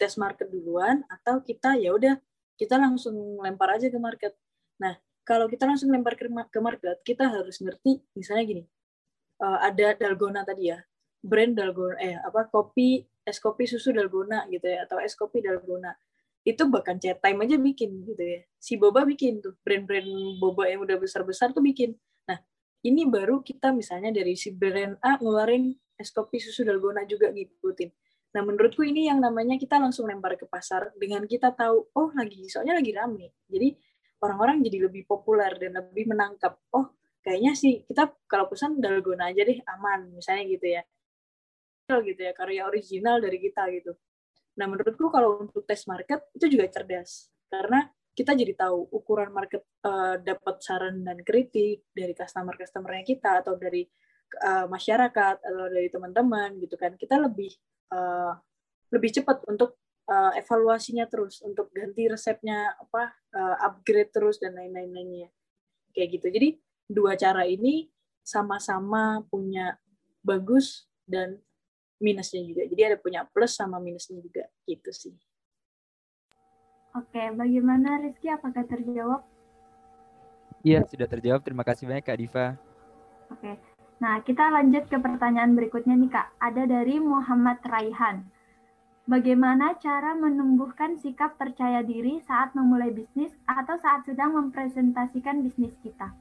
tes 0.01 0.17
market 0.17 0.49
duluan 0.49 1.05
atau 1.05 1.45
kita 1.45 1.77
ya 1.77 1.93
udah 1.93 2.17
kita 2.57 2.73
langsung 2.81 3.37
lempar 3.37 3.77
aja 3.77 3.85
ke 3.85 3.99
market. 4.01 4.33
Nah, 4.81 4.97
kalau 5.21 5.45
kita 5.45 5.69
langsung 5.69 5.93
lempar 5.93 6.17
ke 6.17 6.57
market, 6.57 6.97
kita 7.05 7.29
harus 7.29 7.61
ngerti 7.61 8.01
misalnya 8.17 8.43
gini. 8.49 8.63
Uh, 9.37 9.61
ada 9.61 9.93
dalgona 9.93 10.41
tadi 10.41 10.73
ya. 10.73 10.81
Brand 11.21 11.53
dalgona 11.53 12.01
eh 12.01 12.17
apa 12.17 12.49
kopi 12.49 13.05
es 13.21 13.37
kopi 13.37 13.69
susu 13.69 13.93
dalgona 13.93 14.49
gitu 14.49 14.65
ya 14.65 14.89
atau 14.89 14.97
es 14.97 15.13
kopi 15.13 15.45
dalgona. 15.45 15.93
Itu 16.41 16.67
bahkan 16.67 16.97
chat 16.97 17.21
time 17.21 17.45
aja 17.45 17.57
bikin 17.57 18.01
gitu 18.05 18.21
ya. 18.21 18.41
Si 18.57 18.77
Boba 18.77 19.05
bikin 19.05 19.41
tuh 19.41 19.57
brand-brand 19.61 20.07
boba 20.41 20.69
yang 20.69 20.81
udah 20.85 20.97
besar-besar 20.97 21.53
tuh 21.53 21.61
bikin. 21.61 21.93
Nah, 22.25 22.41
ini 22.85 23.05
baru 23.05 23.45
kita 23.45 23.69
misalnya 23.73 24.09
dari 24.09 24.33
si 24.33 24.49
brand 24.53 24.97
A 25.05 25.21
ngeluarin 25.21 25.73
es 26.01 26.09
kopi 26.09 26.41
susu 26.41 26.65
dalgona 26.65 27.05
juga 27.05 27.29
ngikutin 27.29 27.89
Nah, 28.31 28.41
menurutku 28.47 28.87
ini 28.87 29.11
yang 29.11 29.19
namanya 29.19 29.59
kita 29.59 29.75
langsung 29.75 30.07
lempar 30.07 30.39
ke 30.39 30.47
pasar 30.47 30.95
dengan 30.95 31.27
kita 31.27 31.51
tahu, 31.51 31.91
oh 31.91 32.09
lagi, 32.15 32.47
soalnya 32.47 32.79
lagi 32.79 32.95
rame. 32.95 33.35
Jadi 33.51 33.75
orang-orang 34.23 34.63
jadi 34.63 34.87
lebih 34.87 35.03
populer 35.03 35.51
dan 35.59 35.75
lebih 35.75 36.07
menangkap, 36.07 36.55
oh 36.71 36.95
kayaknya 37.19 37.51
sih 37.59 37.83
kita 37.83 38.07
kalau 38.31 38.47
pesan 38.47 38.79
dalgona 38.79 39.35
aja 39.35 39.43
deh, 39.43 39.59
aman, 39.67 40.15
misalnya 40.15 40.43
gitu 40.47 40.67
ya. 40.79 40.83
gitu 41.91 42.21
ya, 42.23 42.31
karya 42.31 42.63
original 42.71 43.19
dari 43.19 43.35
kita 43.35 43.67
gitu. 43.75 43.91
Nah, 44.59 44.65
menurutku 44.67 45.07
kalau 45.11 45.43
untuk 45.43 45.63
tes 45.63 45.83
market 45.87 46.27
itu 46.35 46.57
juga 46.57 46.67
cerdas. 46.67 47.31
Karena 47.47 47.87
kita 48.11 48.35
jadi 48.35 48.53
tahu 48.55 48.91
ukuran 48.91 49.31
market 49.31 49.63
uh, 49.87 50.19
dapat 50.19 50.59
saran 50.59 50.99
dan 51.03 51.23
kritik 51.23 51.87
dari 51.95 52.11
customer-customernya 52.11 53.03
kita 53.07 53.39
atau 53.39 53.55
dari 53.55 53.87
uh, 54.43 54.67
masyarakat 54.67 55.35
atau 55.39 55.65
dari 55.71 55.87
teman-teman 55.87 56.59
gitu 56.59 56.75
kan. 56.75 56.95
Kita 56.99 57.15
lebih 57.19 57.51
uh, 57.95 58.35
lebih 58.91 59.09
cepat 59.15 59.47
untuk 59.47 59.79
uh, 60.11 60.31
evaluasinya 60.35 61.07
terus 61.07 61.39
untuk 61.39 61.71
ganti 61.71 62.11
resepnya 62.11 62.75
apa 62.75 63.15
uh, 63.31 63.55
upgrade 63.71 64.11
terus 64.11 64.37
dan 64.43 64.59
lain-lainnya 64.59 65.31
kayak 65.95 66.19
gitu 66.19 66.27
jadi 66.31 66.49
dua 66.91 67.15
cara 67.15 67.47
ini 67.47 67.87
sama-sama 68.23 69.23
punya 69.27 69.79
bagus 70.23 70.87
dan 71.07 71.39
minusnya 72.01 72.41
juga 72.43 72.65
jadi 72.67 72.81
ada 72.93 72.97
punya 72.97 73.23
plus 73.29 73.53
sama 73.53 73.77
minusnya 73.77 74.19
juga 74.19 74.49
gitu 74.65 74.91
sih 74.91 75.15
oke 76.97 77.23
bagaimana 77.37 78.01
Rizky 78.03 78.27
apakah 78.33 78.65
terjawab 78.65 79.23
Iya, 80.61 80.85
sudah 80.85 81.09
terjawab. 81.09 81.41
Terima 81.41 81.65
kasih 81.65 81.89
banyak 81.89 82.05
Kak 82.05 82.17
Diva. 82.21 82.47
Oke. 83.33 83.57
Nah, 84.01 84.21
kita 84.21 84.49
lanjut 84.49 84.89
ke 84.89 84.97
pertanyaan 84.97 85.57
berikutnya 85.57 85.97
nih 85.97 86.11
Kak. 86.13 86.27
Ada 86.37 86.69
dari 86.69 87.01
Muhammad 87.01 87.61
Raihan. 87.65 88.25
Bagaimana 89.09 89.77
cara 89.81 90.13
menumbuhkan 90.13 91.01
sikap 91.01 91.37
percaya 91.41 91.81
diri 91.81 92.21
saat 92.21 92.53
memulai 92.53 92.93
bisnis 92.93 93.33
atau 93.49 93.77
saat 93.81 94.05
sedang 94.05 94.37
mempresentasikan 94.37 95.41
bisnis 95.41 95.73
kita? 95.81 96.13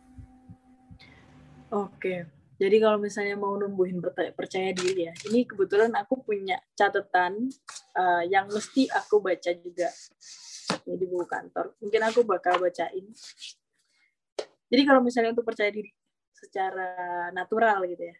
Oke. 1.68 2.39
Jadi 2.60 2.76
kalau 2.76 3.00
misalnya 3.00 3.40
mau 3.40 3.56
numbuhin 3.56 4.04
percaya 4.36 4.76
diri 4.76 5.08
ya, 5.08 5.14
ini 5.32 5.48
kebetulan 5.48 5.96
aku 5.96 6.20
punya 6.20 6.60
catatan 6.76 7.48
uh, 7.96 8.22
yang 8.28 8.52
mesti 8.52 8.84
aku 8.92 9.24
baca 9.24 9.48
juga. 9.56 9.88
Ini 10.84 11.00
di 11.00 11.08
buku 11.08 11.24
kantor. 11.24 11.72
Mungkin 11.80 12.00
aku 12.04 12.20
bakal 12.28 12.60
bacain. 12.60 13.08
Jadi 14.70 14.82
kalau 14.84 15.00
misalnya 15.00 15.32
untuk 15.32 15.48
percaya 15.48 15.72
diri 15.72 15.88
secara 16.36 17.32
natural 17.32 17.80
gitu 17.88 18.12
ya, 18.12 18.16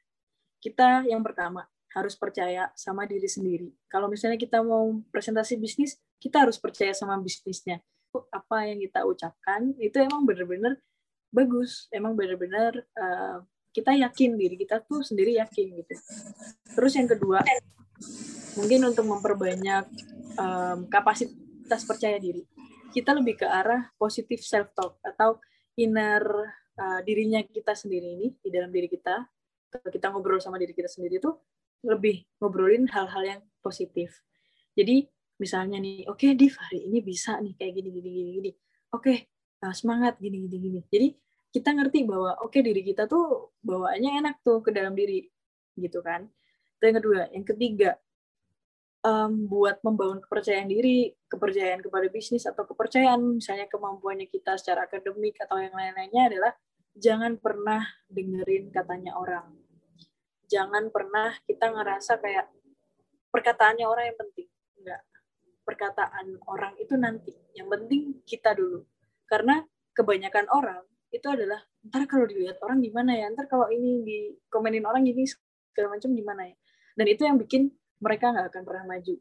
kita 0.56 0.88
yang 1.04 1.20
pertama 1.20 1.68
harus 1.92 2.16
percaya 2.16 2.72
sama 2.72 3.04
diri 3.04 3.28
sendiri. 3.28 3.68
Kalau 3.92 4.08
misalnya 4.08 4.40
kita 4.40 4.64
mau 4.64 5.04
presentasi 5.12 5.60
bisnis, 5.60 6.00
kita 6.16 6.48
harus 6.48 6.56
percaya 6.56 6.96
sama 6.96 7.20
bisnisnya. 7.20 7.84
Apa 8.32 8.72
yang 8.72 8.80
kita 8.80 9.04
ucapkan 9.04 9.76
itu 9.76 10.00
emang 10.00 10.24
benar-benar 10.24 10.80
bagus, 11.28 11.92
emang 11.92 12.16
benar-benar 12.16 12.88
uh, 12.96 13.44
kita 13.70 13.94
yakin 13.94 14.34
diri 14.34 14.58
kita 14.58 14.82
tuh 14.82 15.02
sendiri 15.06 15.38
yakin 15.38 15.66
gitu. 15.78 15.94
Terus 16.74 16.92
yang 16.98 17.08
kedua, 17.10 17.38
mungkin 18.58 18.80
untuk 18.90 19.06
memperbanyak 19.06 19.84
um, 20.38 20.90
kapasitas 20.90 21.86
percaya 21.86 22.18
diri, 22.18 22.42
kita 22.90 23.14
lebih 23.14 23.40
ke 23.40 23.46
arah 23.46 23.90
positif 23.94 24.42
self 24.42 24.74
talk 24.74 24.98
atau 25.06 25.38
inner 25.78 26.22
uh, 26.76 27.00
dirinya 27.06 27.38
kita 27.46 27.78
sendiri 27.78 28.18
ini 28.18 28.28
di 28.42 28.50
dalam 28.50 28.74
diri 28.74 28.90
kita. 28.90 29.22
Kita 29.70 30.10
ngobrol 30.10 30.42
sama 30.42 30.58
diri 30.58 30.74
kita 30.74 30.90
sendiri 30.90 31.22
tuh 31.22 31.38
lebih 31.86 32.26
ngobrolin 32.42 32.90
hal-hal 32.90 33.22
yang 33.22 33.40
positif. 33.62 34.10
Jadi 34.74 35.06
misalnya 35.38 35.78
nih, 35.78 36.10
oke 36.10 36.26
okay, 36.26 36.34
Div 36.34 36.58
hari 36.58 36.90
ini 36.90 36.98
bisa 37.00 37.38
nih 37.38 37.54
kayak 37.54 37.72
gini 37.78 37.88
gini 37.94 38.08
gini 38.10 38.30
gini. 38.34 38.50
Oke, 38.90 38.98
okay, 38.98 39.16
uh, 39.62 39.70
semangat 39.70 40.18
gini 40.18 40.42
gini 40.50 40.56
gini. 40.58 40.80
Jadi 40.90 41.08
kita 41.50 41.74
ngerti 41.74 42.06
bahwa 42.06 42.38
oke 42.40 42.54
okay, 42.54 42.60
diri 42.62 42.82
kita 42.86 43.10
tuh 43.10 43.54
bawaannya 43.66 44.22
enak 44.22 44.34
tuh 44.46 44.62
ke 44.62 44.70
dalam 44.70 44.94
diri 44.94 45.26
gitu 45.74 45.98
kan. 46.00 46.26
Itu 46.78 46.82
yang 46.86 46.96
kedua. 47.02 47.20
Yang 47.34 47.44
ketiga 47.54 47.90
um, 49.02 49.50
buat 49.50 49.82
membangun 49.82 50.22
kepercayaan 50.22 50.70
diri 50.70 51.10
kepercayaan 51.26 51.82
kepada 51.82 52.06
bisnis 52.06 52.46
atau 52.46 52.62
kepercayaan 52.66 53.42
misalnya 53.42 53.66
kemampuannya 53.66 54.30
kita 54.30 54.54
secara 54.60 54.86
akademik 54.86 55.38
atau 55.42 55.58
yang 55.58 55.74
lain-lainnya 55.74 56.22
adalah 56.30 56.52
jangan 56.94 57.38
pernah 57.42 57.82
dengerin 58.06 58.70
katanya 58.70 59.18
orang. 59.18 59.50
Jangan 60.50 60.90
pernah 60.90 61.34
kita 61.46 61.70
ngerasa 61.70 62.18
kayak 62.18 62.46
perkataannya 63.30 63.86
orang 63.86 64.04
yang 64.10 64.18
penting. 64.18 64.48
Enggak. 64.82 65.02
Perkataan 65.62 66.26
orang 66.50 66.74
itu 66.82 66.94
nanti. 66.98 67.34
Yang 67.54 67.68
penting 67.78 68.02
kita 68.26 68.58
dulu. 68.58 68.82
Karena 69.30 69.62
kebanyakan 69.94 70.50
orang 70.50 70.82
itu 71.10 71.26
adalah 71.26 71.58
ntar 71.82 72.06
kalau 72.06 72.24
dilihat 72.26 72.62
orang 72.62 72.78
gimana 72.78 73.12
ya? 73.18 73.26
Ntar 73.34 73.50
kalau 73.50 73.66
ini 73.70 74.02
dikomenin 74.06 74.86
orang 74.86 75.02
gini 75.02 75.26
segala 75.26 75.98
macam 75.98 76.10
gimana 76.14 76.42
ya? 76.46 76.54
Dan 76.94 77.06
itu 77.10 77.22
yang 77.26 77.36
bikin 77.38 77.70
mereka 77.98 78.30
nggak 78.30 78.46
akan 78.54 78.62
pernah 78.62 78.84
maju 78.86 79.14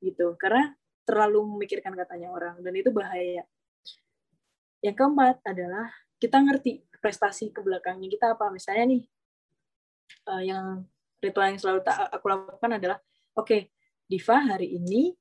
gitu. 0.00 0.26
Karena 0.40 0.72
terlalu 1.04 1.40
memikirkan 1.56 1.92
katanya 1.92 2.32
orang 2.32 2.56
dan 2.64 2.72
itu 2.72 2.90
bahaya. 2.90 3.44
Yang 4.80 4.96
keempat 4.96 5.36
adalah 5.44 5.92
kita 6.16 6.40
ngerti 6.40 6.88
prestasi 7.00 7.52
ke 7.52 7.60
belakangnya 7.60 8.08
kita 8.08 8.32
apa. 8.32 8.48
Misalnya 8.48 8.96
nih 8.96 9.02
uh, 10.28 10.42
yang 10.42 10.64
ritual 11.20 11.52
yang 11.52 11.60
selalu 11.60 11.80
tak 11.84 12.00
aku 12.08 12.26
lakukan 12.32 12.80
adalah 12.80 12.98
oke 13.36 13.44
okay, 13.44 13.60
Diva 14.08 14.40
hari 14.40 14.72
ini 14.80 15.12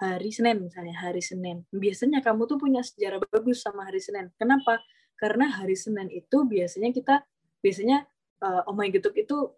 hari 0.00 0.32
Senin 0.32 0.64
misalnya 0.64 0.96
hari 0.96 1.20
Senin. 1.20 1.64
Biasanya 1.72 2.24
kamu 2.24 2.48
tuh 2.48 2.56
punya 2.56 2.80
sejarah 2.80 3.20
bagus 3.20 3.60
sama 3.64 3.84
hari 3.88 4.00
Senin. 4.00 4.32
Kenapa 4.36 4.80
karena 5.20 5.52
hari 5.52 5.76
Senin 5.76 6.08
itu 6.08 6.48
biasanya 6.48 6.96
kita 6.96 7.20
biasanya 7.60 8.08
uh, 8.40 8.64
my 8.72 8.88
getuk 8.88 9.12
itu 9.20 9.52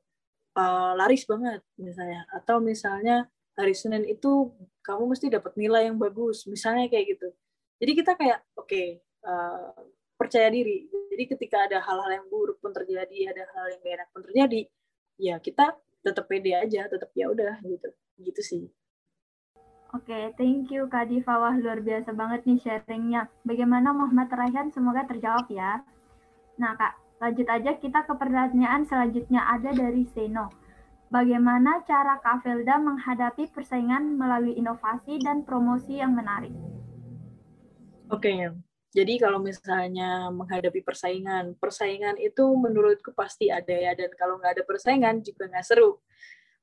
uh, 0.58 0.92
laris 0.98 1.22
banget 1.24 1.62
misalnya. 1.78 2.26
Atau 2.34 2.58
misalnya 2.58 3.30
hari 3.54 3.78
Senin 3.78 4.02
itu 4.02 4.50
kamu 4.82 5.14
mesti 5.14 5.30
dapat 5.30 5.54
nilai 5.54 5.86
yang 5.86 6.02
bagus 6.02 6.50
misalnya 6.50 6.90
kayak 6.90 7.14
gitu. 7.14 7.30
Jadi 7.78 7.92
kita 7.94 8.12
kayak 8.18 8.42
oke 8.58 8.66
okay, 8.66 8.86
uh, 9.22 9.70
eh, 9.70 9.86
percaya 10.18 10.50
diri. 10.50 10.90
Jadi 11.14 11.24
ketika 11.30 11.70
ada 11.70 11.78
hal-hal 11.78 12.10
yang 12.10 12.26
buruk 12.26 12.58
pun 12.58 12.74
terjadi 12.74 13.30
ada 13.30 13.46
hal 13.54 13.64
yang 13.70 13.80
gak 13.86 13.94
enak 14.02 14.08
pun 14.10 14.22
terjadi 14.26 14.62
ya 15.20 15.38
kita 15.38 15.78
tetap 16.02 16.26
pede 16.26 16.58
aja 16.58 16.90
tetap 16.90 17.14
ya 17.14 17.30
udah 17.30 17.62
gitu. 17.62 17.88
Gitu 18.18 18.42
sih 18.42 18.64
Oke, 19.92 20.08
okay, 20.08 20.24
thank 20.40 20.72
you 20.72 20.88
Kak 20.88 21.12
Diva. 21.12 21.36
Wah, 21.36 21.52
luar 21.52 21.84
biasa 21.84 22.16
banget 22.16 22.48
nih 22.48 22.56
sharingnya. 22.64 23.28
Bagaimana 23.44 23.92
Muhammad 23.92 24.32
Rayhan? 24.32 24.72
Semoga 24.72 25.04
terjawab 25.04 25.44
ya. 25.52 25.84
Nah, 26.56 26.72
Kak, 26.80 26.96
lanjut 27.20 27.44
aja 27.44 27.76
kita 27.76 28.00
ke 28.08 28.16
pertanyaan 28.16 28.88
selanjutnya 28.88 29.44
ada 29.44 29.68
dari 29.68 30.08
Seno. 30.08 30.48
Bagaimana 31.12 31.84
cara 31.84 32.16
Kak 32.24 32.40
Felda 32.40 32.80
menghadapi 32.80 33.52
persaingan 33.52 34.16
melalui 34.16 34.56
inovasi 34.56 35.20
dan 35.20 35.44
promosi 35.44 36.00
yang 36.00 36.16
menarik? 36.16 36.56
Oke, 38.08 38.32
okay. 38.32 38.48
jadi 38.96 39.20
kalau 39.20 39.44
misalnya 39.44 40.32
menghadapi 40.32 40.80
persaingan, 40.80 41.52
persaingan 41.60 42.16
itu 42.16 42.48
menurutku 42.56 43.12
pasti 43.12 43.52
ada 43.52 43.76
ya, 43.76 43.92
dan 43.92 44.08
kalau 44.16 44.40
nggak 44.40 44.56
ada 44.56 44.64
persaingan 44.64 45.20
juga 45.20 45.52
nggak 45.52 45.68
seru. 45.68 46.00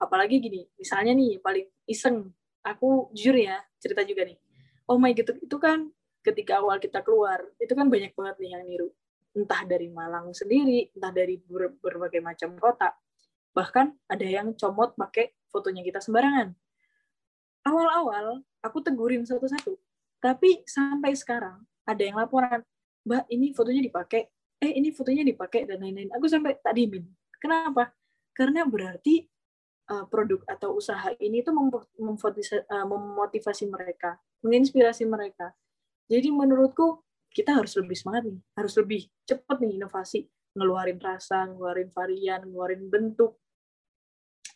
Apalagi 0.01 0.41
gini, 0.41 0.65
misalnya 0.81 1.13
nih 1.13 1.37
paling 1.37 1.69
iseng 1.85 2.33
aku 2.65 3.11
jujur 3.15 3.35
ya 3.35 3.59
cerita 3.79 4.03
juga 4.03 4.27
nih. 4.27 4.37
Oh 4.89 4.97
my 4.97 5.13
gitu 5.13 5.37
itu 5.37 5.57
kan 5.61 5.89
ketika 6.25 6.59
awal 6.59 6.81
kita 6.81 6.99
keluar 7.05 7.45
itu 7.61 7.71
kan 7.71 7.87
banyak 7.87 8.11
banget 8.13 8.35
nih 8.41 8.49
yang 8.57 8.63
niru. 8.65 8.89
Entah 9.37 9.61
dari 9.63 9.87
Malang 9.87 10.33
sendiri 10.33 10.89
entah 10.93 11.13
dari 11.13 11.37
ber 11.39 11.75
berbagai 11.79 12.19
macam 12.19 12.57
kota. 12.57 12.93
Bahkan 13.53 14.09
ada 14.09 14.25
yang 14.25 14.53
comot 14.57 14.97
pakai 14.97 15.33
fotonya 15.49 15.81
kita 15.85 16.01
sembarangan. 16.01 16.53
Awal-awal 17.65 18.41
aku 18.63 18.77
tegurin 18.81 19.23
satu-satu. 19.25 19.77
Tapi 20.19 20.67
sampai 20.67 21.15
sekarang 21.15 21.63
ada 21.87 22.01
yang 22.01 22.19
laporan 22.19 22.65
mbak 23.05 23.25
ini 23.31 23.55
fotonya 23.55 23.81
dipakai. 23.85 24.27
Eh 24.59 24.75
ini 24.75 24.91
fotonya 24.91 25.23
dipakai 25.23 25.63
dan 25.63 25.79
lain-lain. 25.79 26.11
Aku 26.19 26.27
sampai 26.27 26.59
tak 26.59 26.75
dimin 26.75 27.07
kenapa? 27.39 27.95
Karena 28.35 28.67
berarti 28.67 29.23
uh, 29.89 30.05
produk 30.07 30.45
atau 30.45 30.77
usaha 30.77 31.11
ini 31.17 31.41
memotivasi, 31.97 32.69
uh, 32.69 32.85
memotivasi 32.85 33.65
mereka, 33.67 34.15
menginspirasi 34.45 35.03
mereka. 35.09 35.51
Jadi 36.09 36.29
menurutku 36.29 37.01
kita 37.29 37.57
harus 37.57 37.77
lebih 37.77 37.97
semangat 37.97 38.23
nih, 38.29 38.39
harus 38.57 38.73
lebih 38.77 39.01
cepat 39.25 39.57
nih 39.61 39.77
inovasi, 39.77 40.25
ngeluarin 40.57 40.97
rasa, 40.97 41.45
ngeluarin 41.45 41.89
varian, 41.93 42.41
ngeluarin 42.49 42.89
bentuk, 42.89 43.37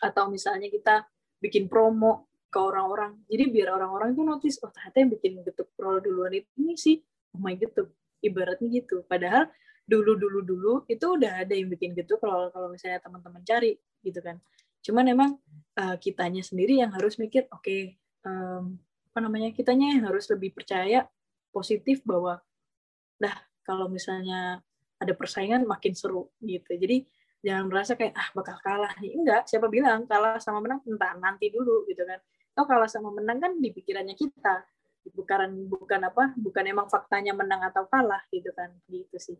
atau 0.01 0.27
misalnya 0.27 0.67
kita 0.73 1.05
bikin 1.38 1.69
promo 1.69 2.34
ke 2.49 2.59
orang-orang. 2.61 3.17
Jadi 3.29 3.43
biar 3.49 3.73
orang-orang 3.77 4.13
tuh 4.13 4.25
notice, 4.25 4.57
oh 4.61 4.69
ternyata 4.69 4.97
yang 5.01 5.11
bikin 5.13 5.31
getuk 5.41 5.69
pro 5.73 5.97
duluan 6.01 6.34
itu 6.34 6.49
ini 6.57 6.73
sih, 6.77 6.97
oh 7.34 7.41
my 7.41 7.57
getuk. 7.57 7.89
Ibaratnya 8.23 8.71
gitu. 8.71 9.03
Padahal 9.03 9.51
dulu-dulu-dulu 9.84 10.88
itu 10.88 11.03
udah 11.03 11.43
ada 11.43 11.51
yang 11.51 11.67
bikin 11.67 11.91
gitu 11.91 12.15
kalau 12.15 12.47
kalau 12.55 12.71
misalnya 12.71 13.03
teman-teman 13.03 13.43
cari 13.43 13.75
gitu 13.99 14.19
kan. 14.23 14.39
Cuman 14.84 15.07
emang 15.07 15.31
uh, 15.79 15.95
kitanya 15.97 16.43
sendiri 16.43 16.84
yang 16.84 16.91
harus 16.91 17.15
mikir, 17.15 17.47
oke, 17.49 17.63
okay, 17.63 17.95
um, 18.27 18.77
apa 19.09 19.19
namanya, 19.23 19.49
kitanya 19.55 19.95
yang 19.95 20.05
harus 20.11 20.27
lebih 20.27 20.51
percaya 20.51 21.07
positif 21.55 22.03
bahwa, 22.03 22.43
dah 23.17 23.36
kalau 23.63 23.88
misalnya 23.88 24.59
ada 24.99 25.13
persaingan 25.15 25.63
makin 25.63 25.95
seru 25.95 26.31
gitu. 26.43 26.75
Jadi 26.75 27.07
jangan 27.43 27.67
merasa 27.67 27.95
kayak 27.99 28.15
ah 28.15 28.29
bakal 28.31 28.55
kalah 28.63 28.91
nih. 28.99 29.15
Enggak, 29.15 29.47
siapa 29.47 29.67
bilang 29.67 30.07
kalah 30.07 30.39
sama 30.39 30.63
menang 30.63 30.79
entah 30.88 31.15
nanti 31.19 31.51
dulu 31.51 31.88
gitu 31.88 32.03
kan. 32.07 32.19
Atau 32.55 32.63
kalah 32.67 32.88
sama 32.88 33.11
menang 33.11 33.39
kan 33.43 33.51
di 33.59 33.71
pikirannya 33.71 34.15
kita. 34.15 34.63
Bukan 35.03 35.67
bukan 35.67 36.01
apa? 36.07 36.31
Bukan 36.39 36.63
emang 36.63 36.88
faktanya 36.88 37.36
menang 37.36 37.63
atau 37.67 37.84
kalah 37.91 38.23
gitu 38.31 38.51
kan. 38.55 38.71
Gitu 38.88 39.17
sih. 39.19 39.39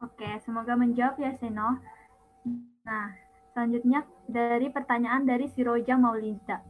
Oke, 0.00 0.26
semoga 0.46 0.78
menjawab 0.78 1.18
ya 1.20 1.34
Seno. 1.36 1.76
Nah, 2.86 3.12
selanjutnya 3.52 4.06
dari 4.24 4.72
pertanyaan 4.72 5.28
dari 5.28 5.50
si 5.52 5.60
Roja 5.60 6.00
Maulida. 6.00 6.64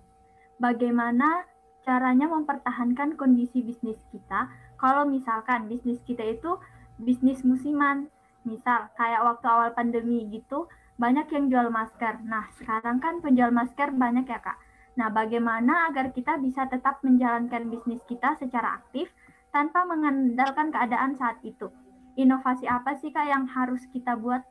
Bagaimana 0.58 1.46
caranya 1.86 2.28
mempertahankan 2.28 3.16
kondisi 3.16 3.64
bisnis 3.64 3.98
kita 4.12 4.50
kalau 4.76 5.08
misalkan 5.08 5.70
bisnis 5.70 6.02
kita 6.04 6.24
itu 6.26 6.58
bisnis 7.00 7.40
musiman. 7.46 8.10
Misal 8.44 8.88
kayak 8.96 9.20
waktu 9.20 9.46
awal 9.48 9.70
pandemi 9.76 10.24
gitu, 10.32 10.64
banyak 10.96 11.28
yang 11.32 11.52
jual 11.52 11.68
masker. 11.68 12.20
Nah, 12.24 12.48
sekarang 12.56 13.00
kan 13.00 13.20
penjual 13.20 13.52
masker 13.52 13.92
banyak 13.92 14.24
ya, 14.24 14.40
Kak. 14.40 14.56
Nah, 14.96 15.08
bagaimana 15.12 15.88
agar 15.92 16.12
kita 16.12 16.40
bisa 16.40 16.64
tetap 16.68 17.00
menjalankan 17.04 17.68
bisnis 17.68 18.00
kita 18.08 18.36
secara 18.40 18.80
aktif 18.80 19.12
tanpa 19.52 19.84
mengandalkan 19.84 20.72
keadaan 20.72 21.16
saat 21.16 21.40
itu? 21.44 21.68
Inovasi 22.16 22.64
apa 22.68 22.96
sih, 23.00 23.12
Kak, 23.12 23.28
yang 23.28 23.44
harus 23.48 23.84
kita 23.92 24.16
buat 24.16 24.44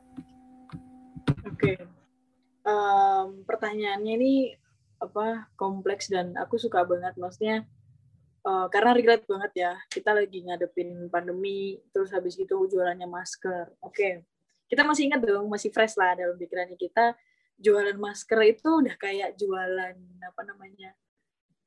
Oke. 1.46 1.48
Okay. 1.56 1.76
Um, 2.60 3.42
pertanyaannya 3.48 4.14
ini 4.20 4.34
apa 5.00 5.48
kompleks 5.56 6.12
dan 6.12 6.36
aku 6.36 6.60
suka 6.60 6.84
banget 6.84 7.16
maksudnya 7.16 7.64
uh, 8.44 8.68
karena 8.68 8.92
relate 8.92 9.24
banget 9.24 9.52
ya 9.56 9.72
kita 9.88 10.12
lagi 10.12 10.44
ngadepin 10.44 11.08
pandemi 11.08 11.80
terus 11.88 12.12
habis 12.12 12.36
itu 12.36 12.52
jualannya 12.68 13.08
masker 13.08 13.72
oke 13.80 13.96
okay. 13.96 14.24
kita 14.68 14.84
masih 14.84 15.08
ingat 15.08 15.24
dong 15.24 15.48
masih 15.48 15.72
fresh 15.72 15.96
lah 15.96 16.12
dalam 16.16 16.36
pikirannya 16.36 16.76
kita 16.76 17.16
jualan 17.56 17.96
masker 17.96 18.40
itu 18.44 18.68
udah 18.84 18.96
kayak 18.96 19.36
jualan 19.40 19.96
apa 20.20 20.42
namanya 20.44 20.92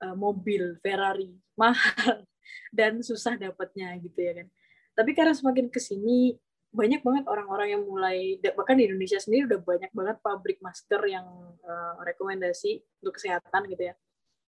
uh, 0.06 0.16
mobil 0.18 0.78
Ferrari 0.82 1.34
mahal 1.62 2.26
dan 2.70 3.01
susah 3.01 3.34
dapatnya 3.38 3.97
gitu 3.97 4.22
ya 4.22 4.45
kan 4.45 4.47
tapi 4.93 5.18
karena 5.18 5.34
semakin 5.34 5.74
ke 5.74 5.82
sini 5.82 6.38
banyak 6.74 7.05
banget 7.05 7.30
orang-orang 7.30 7.78
yang 7.78 7.84
mulai 7.86 8.41
bahkan 8.57 8.74
di 8.74 8.89
Indonesia 8.89 9.21
sendiri 9.21 9.45
udah 9.45 9.61
banyak 9.61 9.91
banget 9.93 10.17
pabrik 10.26 10.57
masker 10.57 11.01
yang 11.05 11.26
uh, 11.61 12.01
rekomendasi 12.01 12.82
untuk 13.05 13.21
kesehatan 13.21 13.69
gitu 13.69 13.93
ya. 13.93 13.95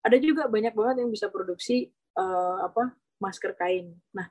Ada 0.07 0.17
juga 0.23 0.47
banyak 0.47 0.73
banget 0.79 1.03
yang 1.03 1.11
bisa 1.11 1.27
produksi 1.27 1.91
uh, 2.15 2.63
apa 2.63 2.95
masker 3.19 3.59
kain. 3.59 3.99
Nah 4.15 4.31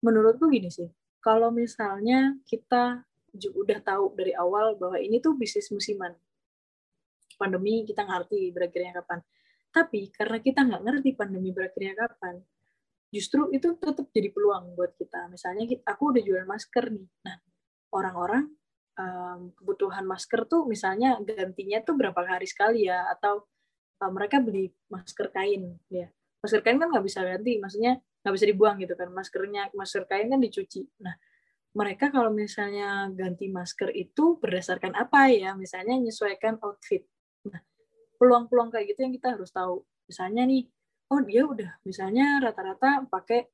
menurutku 0.00 0.48
gini 0.48 0.72
sih 0.72 0.88
kalau 1.20 1.52
misalnya 1.52 2.34
kita 2.48 3.04
udah 3.36 3.78
tahu 3.84 4.16
dari 4.16 4.32
awal 4.32 4.76
bahwa 4.80 4.96
ini 4.96 5.20
tuh 5.20 5.36
bisnis 5.36 5.68
musiman 5.68 6.12
pandemi 7.36 7.84
kita 7.84 8.08
ngerti 8.08 8.56
berakhirnya 8.56 9.04
kapan. 9.04 9.20
Tapi 9.72 10.12
karena 10.16 10.38
kita 10.40 10.60
nggak 10.64 10.82
ngerti 10.84 11.10
pandemi 11.16 11.52
berakhirnya 11.52 11.92
kapan 11.96 12.40
justru 13.12 13.52
itu 13.52 13.76
tetap 13.76 14.08
jadi 14.08 14.32
peluang 14.32 14.72
buat 14.72 14.96
kita. 14.96 15.28
Misalnya 15.28 15.68
aku 15.84 16.16
udah 16.16 16.22
jual 16.24 16.44
masker 16.48 16.88
nih. 16.88 17.06
Nah, 17.28 17.36
orang-orang 17.92 18.48
um, 18.96 19.52
kebutuhan 19.52 20.08
masker 20.08 20.48
tuh 20.48 20.64
misalnya 20.64 21.20
gantinya 21.20 21.84
tuh 21.84 21.94
berapa 22.00 22.16
hari 22.24 22.48
sekali 22.48 22.88
ya 22.88 23.04
atau 23.12 23.44
uh, 24.00 24.10
mereka 24.10 24.40
beli 24.40 24.72
masker 24.88 25.28
kain 25.28 25.76
ya. 25.92 26.08
Masker 26.40 26.64
kain 26.64 26.80
kan 26.80 26.88
nggak 26.90 27.04
bisa 27.06 27.20
ganti, 27.22 27.60
maksudnya 27.60 28.00
nggak 28.24 28.34
bisa 28.34 28.46
dibuang 28.48 28.76
gitu 28.80 28.94
kan. 28.96 29.08
Maskernya 29.12 29.68
masker 29.76 30.08
kain 30.08 30.32
kan 30.32 30.40
dicuci. 30.40 30.82
Nah, 31.04 31.14
mereka 31.76 32.08
kalau 32.08 32.32
misalnya 32.32 33.12
ganti 33.12 33.52
masker 33.52 33.92
itu 33.92 34.40
berdasarkan 34.40 34.96
apa 34.96 35.28
ya? 35.30 35.52
Misalnya 35.52 36.00
menyesuaikan 36.00 36.58
outfit. 36.64 37.04
Nah, 37.46 37.60
peluang-peluang 38.16 38.72
kayak 38.72 38.96
gitu 38.96 39.00
yang 39.04 39.14
kita 39.14 39.36
harus 39.36 39.52
tahu. 39.52 39.84
Misalnya 40.08 40.44
nih, 40.44 40.66
oh 41.12 41.20
dia 41.20 41.44
udah 41.44 41.76
misalnya 41.84 42.40
rata-rata 42.40 43.04
pakai 43.04 43.44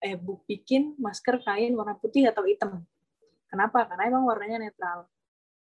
eh 0.00 0.16
bikin 0.20 0.96
masker 0.96 1.44
kain 1.44 1.76
warna 1.76 1.96
putih 1.96 2.28
atau 2.28 2.44
hitam. 2.48 2.80
Kenapa? 3.48 3.84
Karena 3.84 4.08
emang 4.08 4.24
warnanya 4.24 4.64
netral. 4.68 5.08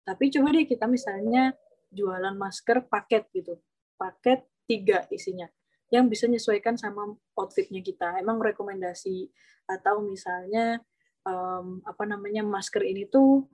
Tapi 0.04 0.32
coba 0.32 0.56
deh 0.56 0.68
kita 0.68 0.88
misalnya 0.88 1.56
jualan 1.92 2.36
masker 2.36 2.88
paket 2.88 3.28
gitu. 3.36 3.60
Paket 3.96 4.44
tiga 4.68 5.08
isinya. 5.12 5.48
Yang 5.88 6.06
bisa 6.12 6.24
menyesuaikan 6.28 6.76
sama 6.76 7.16
outfitnya 7.38 7.80
kita. 7.80 8.20
Emang 8.20 8.42
rekomendasi 8.42 9.32
atau 9.70 10.04
misalnya 10.04 10.84
um, 11.24 11.80
apa 11.88 12.04
namanya 12.04 12.44
masker 12.44 12.84
ini 12.84 13.08
tuh 13.08 13.48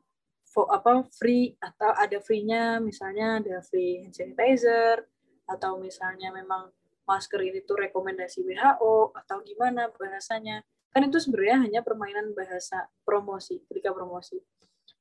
for, 0.50 0.66
apa 0.74 1.06
free 1.14 1.54
atau 1.62 1.94
ada 1.94 2.18
free-nya 2.18 2.82
misalnya 2.82 3.38
ada 3.38 3.62
free 3.62 4.02
hand 4.02 4.16
sanitizer 4.18 5.06
atau 5.46 5.78
misalnya 5.78 6.34
memang 6.34 6.74
masker 7.10 7.42
ini 7.42 7.66
tuh 7.66 7.90
rekomendasi 7.90 8.46
WHO 8.46 9.18
atau 9.18 9.42
gimana 9.42 9.90
bahasanya. 9.90 10.62
Kan 10.94 11.10
itu 11.10 11.18
sebenarnya 11.18 11.58
hanya 11.66 11.80
permainan 11.82 12.38
bahasa 12.38 12.86
promosi 13.02 13.66
ketika 13.66 13.90
promosi. 13.90 14.38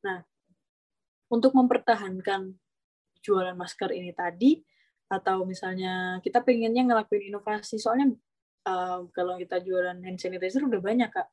Nah 0.04 0.24
untuk 1.28 1.52
mempertahankan 1.52 2.56
jualan 3.20 3.52
masker 3.52 3.92
ini 3.92 4.16
tadi 4.16 4.56
atau 5.08 5.44
misalnya 5.44 6.20
kita 6.24 6.40
pengennya 6.44 6.84
ngelakuin 6.84 7.32
inovasi 7.32 7.80
soalnya 7.80 8.12
uh, 8.68 9.04
kalau 9.12 9.36
kita 9.36 9.60
jualan 9.60 9.96
hand 10.00 10.20
sanitizer 10.20 10.64
udah 10.64 10.80
banyak 10.80 11.12
kak. 11.12 11.28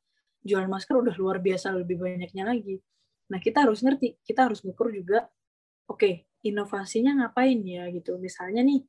Jualan 0.46 0.70
masker 0.70 1.00
udah 1.00 1.16
luar 1.18 1.42
biasa 1.42 1.74
lebih 1.74 1.98
banyaknya 1.98 2.46
lagi. 2.46 2.78
Nah 3.32 3.40
kita 3.42 3.66
harus 3.66 3.82
ngerti 3.82 4.22
kita 4.22 4.46
harus 4.52 4.62
ngukur 4.62 4.94
juga 4.94 5.26
oke 5.90 6.00
okay, 6.00 6.14
inovasinya 6.46 7.26
ngapain 7.26 7.60
ya 7.66 7.90
gitu. 7.92 8.20
Misalnya 8.22 8.62
nih 8.62 8.84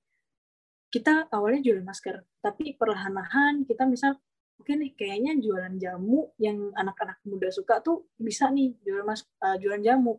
kita 0.97 1.29
awalnya 1.29 1.61
jualan 1.61 1.85
masker, 1.85 2.25
tapi 2.41 2.73
perlahan-lahan 2.73 3.69
kita 3.69 3.85
misal 3.85 4.17
oke 4.57 4.73
nih 4.73 4.97
kayaknya 4.97 5.37
jualan 5.37 5.77
jamu 5.77 6.33
yang 6.41 6.73
anak-anak 6.73 7.21
muda 7.29 7.53
suka 7.53 7.85
tuh 7.85 8.09
bisa 8.17 8.49
nih 8.49 8.73
jualan 8.81 9.05
mas 9.05 9.29
uh, 9.45 9.61
jualan 9.61 9.85
jamu. 9.85 10.17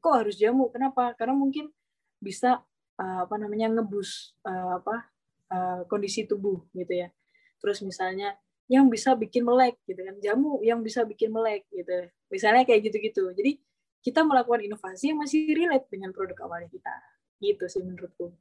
Kok 0.00 0.14
harus 0.24 0.40
jamu? 0.40 0.72
Kenapa? 0.72 1.12
Karena 1.12 1.36
mungkin 1.36 1.68
bisa 2.16 2.64
uh, 2.96 3.20
apa 3.28 3.36
namanya 3.36 3.68
ngebus 3.68 4.32
uh, 4.48 4.80
apa 4.80 5.12
uh, 5.52 5.80
kondisi 5.92 6.24
tubuh 6.24 6.64
gitu 6.72 7.04
ya. 7.04 7.12
Terus 7.60 7.84
misalnya 7.84 8.32
yang 8.64 8.88
bisa 8.88 9.12
bikin 9.12 9.44
melek 9.44 9.76
gitu 9.84 10.00
kan 10.00 10.16
jamu 10.24 10.56
yang 10.64 10.80
bisa 10.80 11.04
bikin 11.04 11.28
melek 11.28 11.68
gitu 11.68 12.08
misalnya 12.32 12.64
kayak 12.64 12.88
gitu-gitu 12.88 13.28
jadi 13.36 13.60
kita 14.00 14.24
melakukan 14.24 14.64
inovasi 14.64 15.12
yang 15.12 15.20
masih 15.20 15.52
relate 15.52 15.84
dengan 15.92 16.16
produk 16.16 16.48
awalnya 16.48 16.72
kita 16.72 16.96
gitu 17.44 17.68
sih 17.68 17.84
menurutku 17.84 18.32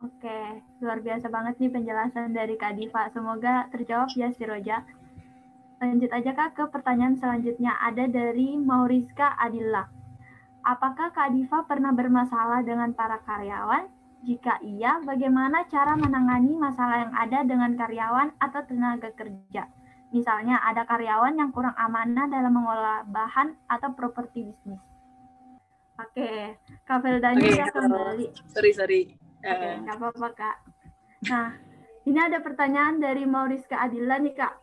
Oke, 0.00 0.64
luar 0.80 1.04
biasa 1.04 1.28
banget 1.28 1.60
nih 1.60 1.76
penjelasan 1.76 2.32
dari 2.32 2.56
Kak 2.56 2.72
Diva. 2.80 3.12
Semoga 3.12 3.68
terjawab 3.68 4.08
ya 4.16 4.32
si 4.32 4.48
Roja. 4.48 4.80
Lanjut 5.76 6.08
aja 6.08 6.32
Kak 6.32 6.56
ke 6.56 6.64
pertanyaan 6.72 7.20
selanjutnya. 7.20 7.76
Ada 7.84 8.08
dari 8.08 8.56
Mauriska 8.56 9.36
Adilla. 9.36 9.92
Apakah 10.64 11.12
Kak 11.12 11.36
Diva 11.36 11.68
pernah 11.68 11.92
bermasalah 11.92 12.64
dengan 12.64 12.96
para 12.96 13.20
karyawan? 13.28 13.92
Jika 14.24 14.64
iya, 14.64 15.04
bagaimana 15.04 15.68
cara 15.68 15.92
menangani 15.96 16.56
masalah 16.56 17.04
yang 17.04 17.14
ada 17.16 17.38
dengan 17.44 17.76
karyawan 17.76 18.32
atau 18.40 18.60
tenaga 18.64 19.12
kerja? 19.12 19.68
Misalnya 20.16 20.64
ada 20.64 20.88
karyawan 20.88 21.36
yang 21.36 21.52
kurang 21.52 21.76
amanah 21.76 22.24
dalam 22.24 22.56
mengolah 22.56 23.04
bahan 23.04 23.52
atau 23.68 23.92
properti 23.92 24.48
bisnis. 24.48 24.80
Oke, 26.00 26.56
Kak 26.88 27.04
Feldani 27.04 27.52
okay, 27.52 27.68
kembali. 27.68 28.26
Sorry, 28.48 28.72
sorry 28.72 29.19
Oke, 29.40 29.56
okay, 29.56 29.72
nggak 29.80 29.96
apa-apa 29.96 30.28
kak. 30.36 30.56
Nah, 31.32 31.56
ini 32.04 32.18
ada 32.20 32.44
pertanyaan 32.44 33.00
dari 33.00 33.24
Mauriska 33.24 33.80
Adila 33.80 34.20
nih 34.20 34.36
kak. 34.36 34.54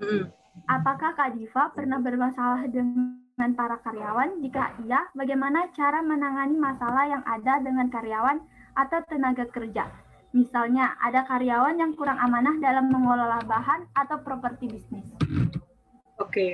Hmm. 0.00 0.32
Apakah 0.66 1.14
Kak 1.14 1.36
Diva 1.36 1.70
pernah 1.72 2.00
bermasalah 2.00 2.66
dengan 2.68 3.50
para 3.56 3.76
karyawan? 3.80 4.40
Jika 4.40 4.76
iya, 4.84 5.08
bagaimana 5.12 5.68
cara 5.76 6.00
menangani 6.00 6.56
masalah 6.56 7.04
yang 7.06 7.22
ada 7.24 7.60
dengan 7.62 7.86
karyawan 7.92 8.40
atau 8.76 8.98
tenaga 9.06 9.44
kerja? 9.48 9.88
Misalnya, 10.30 10.94
ada 11.02 11.26
karyawan 11.26 11.76
yang 11.76 11.92
kurang 11.98 12.16
amanah 12.16 12.54
dalam 12.62 12.86
mengelola 12.86 13.42
bahan 13.44 13.90
atau 13.98 14.22
properti 14.22 14.70
bisnis. 14.70 15.10
Oke, 15.20 16.22
okay. 16.22 16.52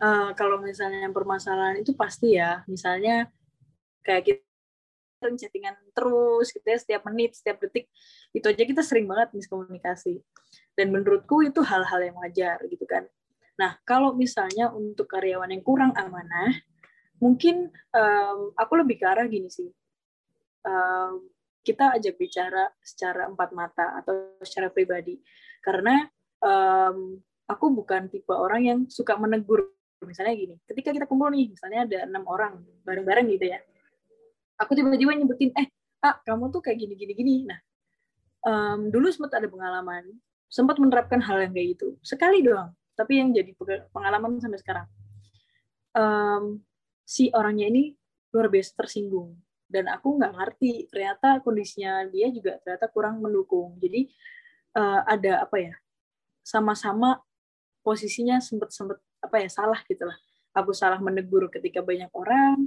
uh, 0.00 0.32
kalau 0.32 0.56
misalnya 0.58 1.06
permasalahan 1.12 1.84
itu 1.84 1.92
pasti 1.92 2.40
ya, 2.40 2.64
misalnya 2.64 3.28
kayak 4.02 4.24
kita 4.24 4.47
sering 5.18 5.36
chattingan 5.36 5.74
terus 5.92 6.54
gitu 6.54 6.66
ya 6.66 6.78
setiap 6.78 7.02
menit 7.10 7.34
setiap 7.34 7.58
detik. 7.58 7.90
Itu 8.30 8.48
aja 8.48 8.62
kita 8.62 8.82
sering 8.86 9.10
banget 9.10 9.34
miskomunikasi. 9.34 10.22
Dan 10.78 10.94
menurutku 10.94 11.42
itu 11.42 11.60
hal-hal 11.66 12.00
yang 12.00 12.16
wajar 12.22 12.62
gitu 12.70 12.86
kan. 12.86 13.04
Nah 13.58 13.76
kalau 13.82 14.14
misalnya 14.14 14.70
untuk 14.70 15.10
karyawan 15.10 15.50
yang 15.50 15.62
kurang 15.66 15.92
amanah 15.98 16.54
mungkin 17.18 17.74
um, 17.90 18.54
aku 18.54 18.72
lebih 18.78 19.02
ke 19.02 19.06
arah 19.06 19.26
gini 19.26 19.50
sih. 19.50 19.68
Um, 20.62 21.26
kita 21.66 21.98
ajak 21.98 22.16
bicara 22.16 22.70
secara 22.80 23.28
empat 23.28 23.50
mata 23.52 23.98
atau 24.00 24.38
secara 24.40 24.70
pribadi. 24.70 25.18
Karena 25.60 26.06
um, 26.40 27.18
aku 27.50 27.66
bukan 27.74 28.06
tipe 28.06 28.32
orang 28.32 28.62
yang 28.62 28.78
suka 28.86 29.18
menegur. 29.18 29.74
Misalnya 29.98 30.38
gini 30.38 30.54
ketika 30.62 30.94
kita 30.94 31.10
kumpul 31.10 31.26
nih 31.34 31.50
misalnya 31.50 31.82
ada 31.82 31.98
enam 32.06 32.22
orang 32.30 32.62
bareng-bareng 32.86 33.34
gitu 33.34 33.50
ya 33.50 33.58
aku 34.58 34.74
tiba-tiba 34.74 35.14
nyebutin 35.14 35.54
eh 35.54 35.70
ah 36.04 36.18
kamu 36.22 36.50
tuh 36.50 36.60
kayak 36.62 36.78
gini 36.78 36.94
gini 36.94 37.12
gini. 37.14 37.34
Nah 37.46 37.58
um, 38.44 38.90
dulu 38.92 39.08
sempat 39.10 39.38
ada 39.38 39.48
pengalaman 39.50 40.04
sempat 40.48 40.76
menerapkan 40.80 41.20
hal 41.22 41.44
yang 41.44 41.52
kayak 41.52 41.78
gitu 41.78 41.96
sekali 42.02 42.40
doang 42.40 42.72
tapi 42.98 43.22
yang 43.22 43.30
jadi 43.30 43.54
pengalaman 43.94 44.42
sampai 44.42 44.58
sekarang. 44.58 44.86
Um, 45.94 46.62
si 47.06 47.30
orangnya 47.32 47.70
ini 47.70 47.94
luar 48.34 48.50
biasa 48.52 48.74
tersinggung 48.76 49.38
dan 49.70 49.86
aku 49.88 50.18
nggak 50.18 50.34
ngerti 50.34 50.90
ternyata 50.90 51.38
kondisinya 51.40 52.04
dia 52.10 52.28
juga 52.34 52.58
ternyata 52.66 52.90
kurang 52.90 53.22
mendukung. 53.22 53.78
Jadi 53.78 54.10
uh, 54.74 55.06
ada 55.06 55.46
apa 55.46 55.56
ya 55.62 55.74
sama-sama 56.42 57.22
posisinya 57.86 58.42
sempat 58.42 58.74
sempat 58.74 58.98
apa 59.22 59.36
ya 59.42 59.48
salah 59.50 59.80
gitulah 59.86 60.16
aku 60.56 60.74
salah 60.74 60.98
menegur 60.98 61.46
ketika 61.52 61.84
banyak 61.84 62.10
orang 62.14 62.66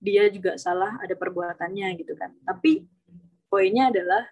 dia 0.00 0.26
juga 0.32 0.56
salah 0.56 0.96
ada 0.98 1.12
perbuatannya 1.14 1.88
gitu 2.00 2.16
kan. 2.16 2.32
Tapi 2.42 2.88
poinnya 3.46 3.92
adalah 3.92 4.24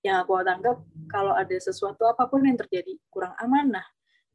yang 0.00 0.22
aku 0.24 0.40
tangkap 0.42 0.80
kalau 1.10 1.34
ada 1.36 1.56
sesuatu 1.60 2.08
apa 2.08 2.26
pun 2.30 2.42
yang 2.46 2.56
terjadi 2.56 2.96
kurang 3.10 3.34
amanah 3.36 3.84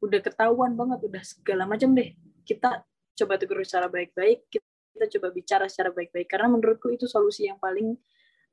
udah 0.02 0.20
ketahuan 0.22 0.74
banget 0.74 1.02
udah 1.02 1.22
segala 1.22 1.66
macam 1.66 1.92
deh. 1.94 2.14
Kita 2.46 2.82
coba 3.18 3.34
tegur 3.38 3.62
secara 3.62 3.90
baik-baik 3.90 4.46
kita 4.92 5.18
coba 5.18 5.34
bicara 5.34 5.64
secara 5.66 5.90
baik-baik. 5.90 6.28
Karena 6.28 6.52
menurutku 6.52 6.92
itu 6.92 7.08
solusi 7.08 7.48
yang 7.48 7.58
paling 7.58 7.96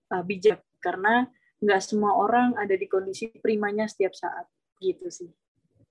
uh, 0.10 0.24
bijak. 0.26 0.64
Karena 0.80 1.28
nggak 1.60 1.82
semua 1.84 2.16
orang 2.16 2.56
ada 2.56 2.74
di 2.74 2.88
kondisi 2.88 3.30
primanya 3.38 3.86
setiap 3.86 4.16
saat 4.16 4.48
gitu 4.80 5.12
sih. 5.12 5.30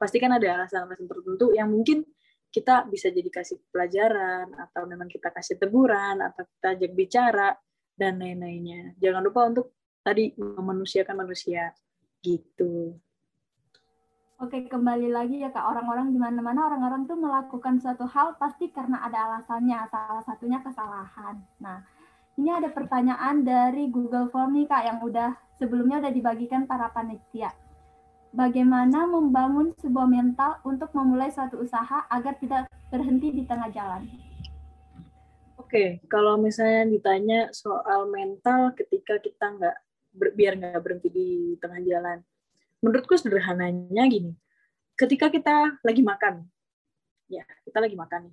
Pasti 0.00 0.16
kan 0.18 0.32
ada 0.34 0.64
alasan-alasan 0.64 1.06
tertentu 1.06 1.52
yang 1.52 1.68
mungkin 1.68 2.02
kita 2.48 2.88
bisa 2.88 3.12
jadi 3.12 3.28
kasih 3.28 3.60
pelajaran 3.68 4.52
atau 4.56 4.88
memang 4.88 5.08
kita 5.08 5.28
kasih 5.28 5.60
teguran 5.60 6.20
atau 6.24 6.48
kita 6.48 6.66
ajak 6.74 6.92
bicara 6.96 7.48
dan 7.92 8.16
lain-lainnya 8.16 8.96
jangan 8.96 9.20
lupa 9.20 9.40
untuk 9.48 9.66
tadi 10.00 10.32
memanusiakan 10.36 11.16
manusia 11.16 11.72
gitu 12.24 12.96
Oke, 14.38 14.70
kembali 14.70 15.10
lagi 15.10 15.42
ya 15.42 15.50
Kak, 15.50 15.66
orang-orang 15.66 16.14
di 16.14 16.18
mana-mana 16.22 16.70
orang-orang 16.70 17.10
tuh 17.10 17.18
melakukan 17.18 17.82
suatu 17.82 18.06
hal 18.06 18.38
pasti 18.38 18.70
karena 18.70 19.02
ada 19.02 19.26
alasannya, 19.26 19.90
salah 19.90 20.22
satunya 20.22 20.62
kesalahan. 20.62 21.42
Nah, 21.58 21.82
ini 22.38 22.46
ada 22.46 22.70
pertanyaan 22.70 23.42
dari 23.42 23.90
Google 23.90 24.30
Form 24.30 24.54
nih 24.54 24.70
Kak 24.70 24.82
yang 24.86 24.98
udah 25.02 25.34
sebelumnya 25.58 25.98
udah 25.98 26.14
dibagikan 26.14 26.70
para 26.70 26.86
panitia. 26.94 27.50
Bagaimana 28.28 29.08
membangun 29.08 29.72
sebuah 29.80 30.04
mental 30.04 30.60
untuk 30.68 30.92
memulai 30.92 31.32
suatu 31.32 31.64
usaha 31.64 32.04
agar 32.12 32.36
tidak 32.36 32.68
berhenti 32.92 33.32
di 33.32 33.42
tengah 33.48 33.72
jalan? 33.72 34.04
Oke, 35.56 36.00
kalau 36.08 36.36
misalnya 36.36 36.88
ditanya 36.88 37.40
soal 37.52 38.08
mental 38.08 38.72
ketika 38.76 39.16
kita 39.20 39.56
nggak 39.56 39.76
biar 40.36 40.60
nggak 40.60 40.80
berhenti 40.80 41.08
di 41.08 41.28
tengah 41.60 41.80
jalan, 41.84 42.18
menurutku 42.84 43.16
sederhananya 43.16 44.04
gini. 44.08 44.32
Ketika 44.96 45.32
kita 45.32 45.80
lagi 45.80 46.02
makan 46.04 46.48
ya 47.28 47.44
kita 47.62 47.78
lagi 47.78 47.94
makan 47.94 48.32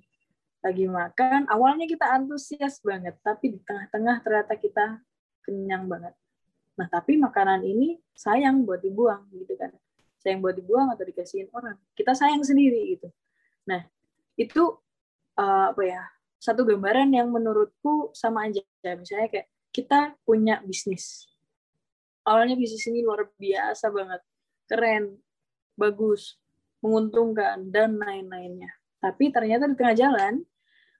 lagi 0.64 0.88
makan 0.88 1.46
awalnya 1.52 1.84
kita 1.84 2.08
antusias 2.10 2.80
banget 2.80 3.14
tapi 3.20 3.54
di 3.54 3.58
tengah-tengah 3.62 4.24
ternyata 4.24 4.54
kita 4.56 4.86
kenyang 5.44 5.86
banget. 5.86 6.16
Nah 6.80 6.88
tapi 6.90 7.20
makanan 7.20 7.62
ini 7.62 8.00
sayang 8.16 8.64
buat 8.64 8.82
dibuang 8.82 9.28
gitu 9.36 9.54
kan 9.54 9.70
sayang 10.26 10.42
buat 10.42 10.58
dibuang 10.58 10.90
atau 10.90 11.06
dikasihin 11.06 11.46
orang 11.54 11.78
kita 11.94 12.10
sayang 12.18 12.42
sendiri 12.42 12.98
gitu 12.98 13.08
nah 13.62 13.86
itu 14.34 14.74
uh, 15.38 15.70
apa 15.70 15.82
ya 15.86 16.02
satu 16.42 16.66
gambaran 16.66 17.14
yang 17.14 17.30
menurutku 17.30 18.10
sama 18.10 18.50
aja 18.50 18.60
misalnya 18.98 19.30
kayak 19.30 19.48
kita 19.70 20.18
punya 20.26 20.58
bisnis 20.66 21.30
awalnya 22.26 22.58
bisnis 22.58 22.82
ini 22.90 23.06
luar 23.06 23.30
biasa 23.38 23.86
banget 23.94 24.20
keren, 24.66 25.14
bagus, 25.78 26.36
menguntungkan, 26.82 27.70
dan 27.70 27.96
lain-lainnya. 27.96 28.70
Tapi 28.98 29.30
ternyata 29.30 29.70
di 29.70 29.78
tengah 29.78 29.96
jalan, 29.96 30.42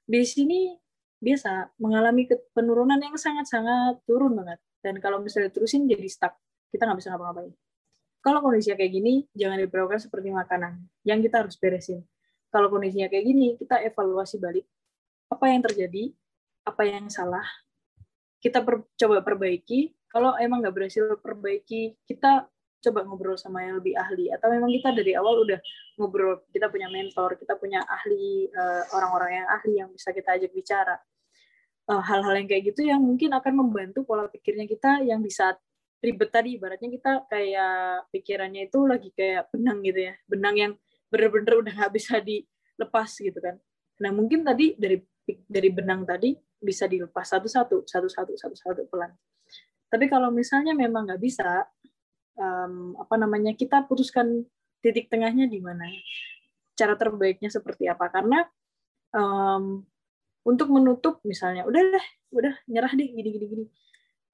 di 0.07 0.23
sini 0.23 0.79
biasa 1.19 1.75
mengalami 1.83 2.31
penurunan 2.55 2.99
yang 3.03 3.19
sangat-sangat 3.19 4.01
turun 4.07 4.39
banget. 4.39 4.63
Dan 4.81 5.03
kalau 5.03 5.19
misalnya 5.19 5.51
terusin 5.51 5.91
jadi 5.91 6.07
stuck, 6.07 6.39
kita 6.71 6.87
nggak 6.87 6.99
bisa 7.03 7.11
ngapa-ngapain. 7.13 7.53
Kalau 8.27 8.43
kondisinya 8.43 8.75
kayak 8.75 8.91
gini, 8.91 9.15
jangan 9.39 9.63
diperlakukan 9.63 10.03
seperti 10.03 10.35
makanan, 10.35 10.83
yang 11.07 11.23
kita 11.23 11.47
harus 11.47 11.55
beresin. 11.55 12.03
Kalau 12.51 12.67
kondisinya 12.75 13.07
kayak 13.07 13.23
gini, 13.23 13.55
kita 13.55 13.79
evaluasi 13.87 14.43
balik 14.43 14.67
apa 15.31 15.47
yang 15.47 15.63
terjadi, 15.63 16.11
apa 16.67 16.83
yang 16.91 17.07
salah, 17.07 17.47
kita 18.43 18.67
per, 18.67 18.83
coba 18.99 19.23
perbaiki. 19.23 19.95
Kalau 20.11 20.35
emang 20.43 20.59
nggak 20.59 20.75
berhasil 20.75 21.07
perbaiki, 21.23 21.95
kita 22.03 22.51
coba 22.83 23.07
ngobrol 23.07 23.39
sama 23.39 23.63
yang 23.63 23.79
lebih 23.79 23.95
ahli 23.95 24.31
atau 24.31 24.51
memang 24.51 24.71
kita 24.75 24.91
dari 24.95 25.15
awal 25.15 25.43
udah 25.43 25.59
ngobrol 25.99 26.47
kita 26.55 26.71
punya 26.71 26.87
mentor 26.87 27.35
kita 27.35 27.59
punya 27.59 27.83
ahli 27.83 28.47
eh, 28.47 28.83
orang-orang 28.95 29.43
yang 29.43 29.47
ahli 29.51 29.73
yang 29.83 29.89
bisa 29.91 30.15
kita 30.15 30.39
ajak 30.39 30.55
bicara 30.55 30.95
eh, 31.91 32.03
hal-hal 32.07 32.35
yang 32.39 32.47
kayak 32.47 32.63
gitu 32.71 32.87
yang 32.87 33.03
mungkin 33.03 33.35
akan 33.35 33.53
membantu 33.59 34.07
pola 34.07 34.31
pikirnya 34.31 34.71
kita 34.71 35.03
yang 35.03 35.19
bisa 35.19 35.59
ribet 36.07 36.31
tadi 36.31 36.55
ibaratnya 36.55 36.87
kita 36.87 37.27
kayak 37.27 38.07
pikirannya 38.15 38.71
itu 38.71 38.79
lagi 38.87 39.11
kayak 39.11 39.51
benang 39.51 39.83
gitu 39.83 40.01
ya 40.07 40.15
benang 40.31 40.55
yang 40.55 40.73
bener-bener 41.11 41.55
udah 41.67 41.73
nggak 41.75 41.93
bisa 41.95 42.23
dilepas 42.23 43.11
gitu 43.19 43.39
kan. 43.43 43.59
Nah 44.03 44.11
mungkin 44.15 44.47
tadi 44.47 44.79
dari 44.79 45.03
dari 45.27 45.69
benang 45.75 46.07
tadi 46.07 46.35
bisa 46.63 46.87
dilepas 46.87 47.27
satu-satu 47.27 47.87
satu-satu 47.87 48.33
satu-satu 48.39 48.87
pelan. 48.87 49.11
Tapi 49.87 50.07
kalau 50.07 50.31
misalnya 50.31 50.75
memang 50.75 51.07
nggak 51.11 51.23
bisa 51.23 51.67
um, 52.39 52.95
apa 52.99 53.15
namanya 53.19 53.55
kita 53.55 53.87
putuskan 53.87 54.47
titik 54.83 55.11
tengahnya 55.11 55.47
di 55.51 55.59
mana? 55.63 55.87
Cara 56.77 56.95
terbaiknya 56.95 57.51
seperti 57.51 57.91
apa? 57.91 58.11
Karena 58.11 58.45
um, 59.15 59.83
untuk 60.47 60.71
menutup 60.71 61.23
misalnya 61.27 61.67
udah 61.67 61.83
deh 61.83 62.07
udah 62.35 62.55
nyerah 62.71 62.93
deh 62.95 63.09
gini 63.11 63.29
gini 63.35 63.47
gini. 63.47 63.67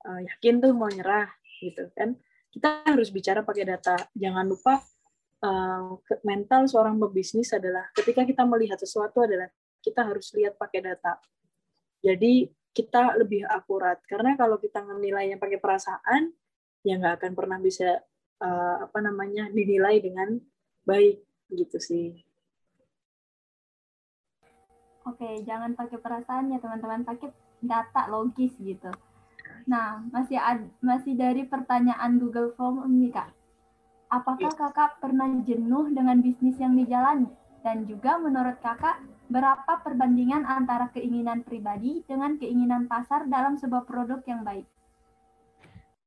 Uh, 0.03 0.19
yakin 0.27 0.59
tuh 0.59 0.75
mau 0.75 0.91
nyerah 0.91 1.31
gitu 1.63 1.87
kan. 1.95 2.19
Kita 2.51 2.83
harus 2.85 3.09
bicara 3.15 3.47
pakai 3.47 3.65
data. 3.65 3.97
Jangan 4.13 4.45
lupa 4.45 4.83
uh, 5.47 5.97
mental 6.27 6.67
seorang 6.67 6.99
pebisnis 6.99 7.55
adalah 7.55 7.87
ketika 7.95 8.27
kita 8.27 8.43
melihat 8.43 8.77
sesuatu 8.77 9.25
adalah 9.25 9.49
kita 9.79 10.03
harus 10.03 10.35
lihat 10.35 10.59
pakai 10.59 10.83
data. 10.83 11.23
Jadi 12.03 12.51
kita 12.75 13.15
lebih 13.17 13.47
akurat. 13.47 14.01
Karena 14.05 14.35
kalau 14.35 14.59
kita 14.59 14.83
menilainya 14.83 15.39
pakai 15.39 15.63
perasaan 15.63 16.35
yang 16.83 16.99
nggak 16.99 17.23
akan 17.23 17.33
pernah 17.39 17.59
bisa 17.63 18.03
uh, 18.43 18.77
apa 18.85 18.99
namanya 18.99 19.47
dinilai 19.55 20.03
dengan 20.03 20.35
baik 20.83 21.23
gitu 21.53 21.79
sih. 21.79 22.19
Oke, 25.03 25.43
jangan 25.43 25.75
pakai 25.75 25.99
perasaan 25.99 26.55
ya 26.55 26.63
teman-teman, 26.63 27.03
pakai 27.03 27.35
data 27.59 28.07
logis 28.07 28.55
gitu. 28.59 28.91
Nah, 29.67 30.03
masih 30.11 30.39
ad, 30.39 30.67
masih 30.83 31.15
dari 31.15 31.47
pertanyaan 31.47 32.19
Google 32.19 32.51
Form 32.59 32.83
ini 32.91 33.15
kak. 33.15 33.31
Apakah 34.13 34.53
kakak 34.53 35.01
pernah 35.01 35.31
jenuh 35.47 35.89
dengan 35.95 36.21
bisnis 36.21 36.59
yang 36.61 36.77
dijalani? 36.77 37.31
Dan 37.63 37.87
juga 37.87 38.19
menurut 38.19 38.59
kakak, 38.59 39.01
berapa 39.31 39.81
perbandingan 39.87 40.45
antara 40.45 40.91
keinginan 40.93 41.47
pribadi 41.47 42.03
dengan 42.05 42.37
keinginan 42.37 42.91
pasar 42.91 43.25
dalam 43.31 43.57
sebuah 43.57 43.87
produk 43.87 44.21
yang 44.29 44.43
baik? 44.43 44.67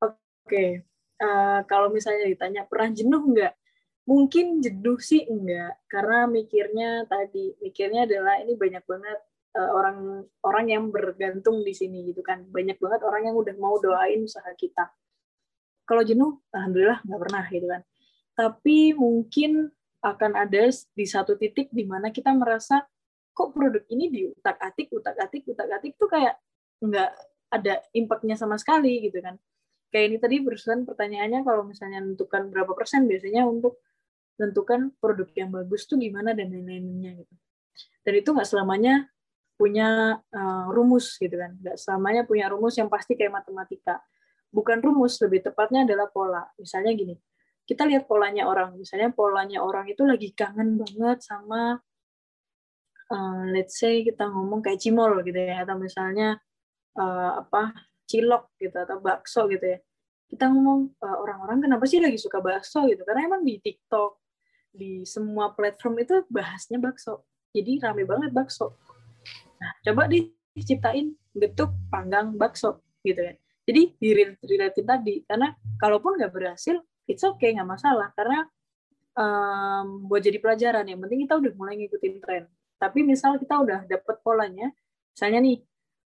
Oke, 0.04 0.86
uh, 1.18 1.64
kalau 1.66 1.90
misalnya 1.90 2.30
ditanya 2.30 2.68
pernah 2.70 2.92
jenuh 2.94 3.24
nggak? 3.24 3.54
Mungkin 4.06 4.62
jenuh 4.62 5.02
sih 5.02 5.26
enggak, 5.26 5.82
karena 5.90 6.30
mikirnya 6.30 7.10
tadi, 7.10 7.58
mikirnya 7.58 8.06
adalah 8.06 8.38
ini 8.38 8.54
banyak 8.54 8.86
banget 8.86 9.20
orang 9.56 10.28
orang 10.44 10.66
yang 10.68 10.84
bergantung 10.92 11.64
di 11.64 11.72
sini 11.72 12.04
gitu 12.12 12.20
kan, 12.22 12.44
banyak 12.52 12.76
banget 12.78 13.02
orang 13.08 13.32
yang 13.32 13.36
udah 13.40 13.56
mau 13.56 13.80
doain 13.80 14.28
usaha 14.28 14.52
kita. 14.56 14.92
Kalau 15.86 16.04
jenuh, 16.04 16.42
alhamdulillah 16.52 17.00
nggak 17.06 17.22
pernah 17.22 17.44
gitu 17.48 17.68
kan. 17.72 17.82
Tapi 18.36 18.92
mungkin 18.98 19.72
akan 20.04 20.32
ada 20.38 20.70
di 20.70 21.06
satu 21.08 21.40
titik 21.40 21.72
di 21.72 21.88
mana 21.88 22.12
kita 22.12 22.30
merasa 22.36 22.84
kok 23.36 23.52
produk 23.52 23.84
ini 23.90 24.06
di 24.12 24.22
utak 24.30 24.60
atik 24.62 24.94
utak 24.94 25.18
atik 25.18 25.44
utak 25.50 25.68
atik 25.68 25.98
tuh 25.98 26.08
kayak 26.08 26.38
nggak 26.80 27.12
ada 27.52 27.82
impactnya 27.92 28.38
sama 28.38 28.56
sekali 28.56 29.02
gitu 29.02 29.18
kan 29.20 29.36
kayak 29.96 30.06
ini 30.12 30.18
tadi 30.20 30.36
berusaha 30.44 30.76
pertanyaannya 30.84 31.42
kalau 31.48 31.64
misalnya 31.64 32.04
menentukan 32.04 32.52
berapa 32.52 32.76
persen 32.76 33.08
biasanya 33.08 33.48
untuk 33.48 33.80
menentukan 34.36 34.92
produk 35.00 35.30
yang 35.40 35.50
bagus 35.56 35.88
tuh 35.88 35.96
gimana 35.96 36.36
dan 36.36 36.52
lain-lainnya 36.52 37.24
gitu. 37.24 37.34
Dan 38.04 38.14
itu 38.20 38.30
nggak 38.36 38.44
selamanya 38.44 39.08
punya 39.56 40.20
uh, 40.20 40.66
rumus 40.72 41.16
gitu 41.20 41.36
kan, 41.36 41.56
nggak 41.60 41.80
selamanya 41.80 42.28
punya 42.28 42.52
rumus 42.52 42.76
yang 42.76 42.92
pasti 42.92 43.16
kayak 43.16 43.44
matematika. 43.44 44.04
Bukan 44.52 44.80
rumus, 44.80 45.20
lebih 45.20 45.44
tepatnya 45.44 45.84
adalah 45.84 46.08
pola. 46.12 46.44
Misalnya 46.56 46.96
gini, 46.96 47.16
kita 47.68 47.84
lihat 47.88 48.08
polanya 48.08 48.48
orang. 48.48 48.76
Misalnya 48.80 49.12
polanya 49.12 49.60
orang 49.64 49.88
itu 49.92 50.04
lagi 50.08 50.32
kangen 50.32 50.80
banget 50.80 51.24
sama, 51.24 51.80
uh, 53.12 53.44
let's 53.52 53.80
say 53.80 54.04
kita 54.04 54.28
ngomong 54.28 54.64
kayak 54.64 54.80
cimol 54.80 55.20
gitu 55.24 55.40
ya, 55.40 55.64
atau 55.68 55.76
misalnya 55.76 56.40
uh, 57.00 57.44
apa 57.44 57.76
cilok 58.06 58.54
gitu 58.62 58.78
atau 58.78 59.02
bakso 59.02 59.50
gitu 59.50 59.66
ya 59.66 59.80
kita 60.26 60.50
ngomong 60.50 60.94
uh, 61.02 61.18
orang-orang 61.22 61.70
kenapa 61.70 61.86
sih 61.86 62.02
lagi 62.02 62.18
suka 62.18 62.42
bakso 62.42 62.86
gitu 62.90 63.06
karena 63.06 63.30
emang 63.30 63.46
di 63.46 63.62
TikTok 63.62 64.18
di 64.76 65.06
semua 65.06 65.54
platform 65.54 66.02
itu 66.02 66.16
bahasnya 66.28 66.82
bakso 66.82 67.26
jadi 67.54 67.90
rame 67.90 68.04
banget 68.04 68.34
bakso 68.34 68.76
nah 69.66 69.74
coba 69.82 70.06
diciptain 70.06 71.18
bentuk 71.34 71.74
panggang 71.90 72.38
bakso 72.38 72.86
gitu 73.02 73.18
ya. 73.18 73.34
Jadi 73.66 73.98
diriletin 73.98 74.86
tadi 74.86 75.26
karena 75.26 75.58
kalaupun 75.82 76.22
nggak 76.22 76.30
berhasil 76.30 76.78
it's 77.10 77.26
okay 77.26 77.58
nggak 77.58 77.66
masalah. 77.66 78.14
Karena 78.14 78.46
um, 79.18 80.06
buat 80.06 80.22
jadi 80.22 80.38
pelajaran 80.38 80.86
yang 80.86 81.02
penting 81.02 81.26
kita 81.26 81.42
udah 81.42 81.52
mulai 81.58 81.74
ngikutin 81.82 82.14
tren. 82.22 82.46
Tapi 82.78 83.02
misal 83.02 83.42
kita 83.42 83.58
udah 83.58 83.90
dapet 83.90 84.22
polanya 84.22 84.70
misalnya 85.16 85.40
nih 85.42 85.58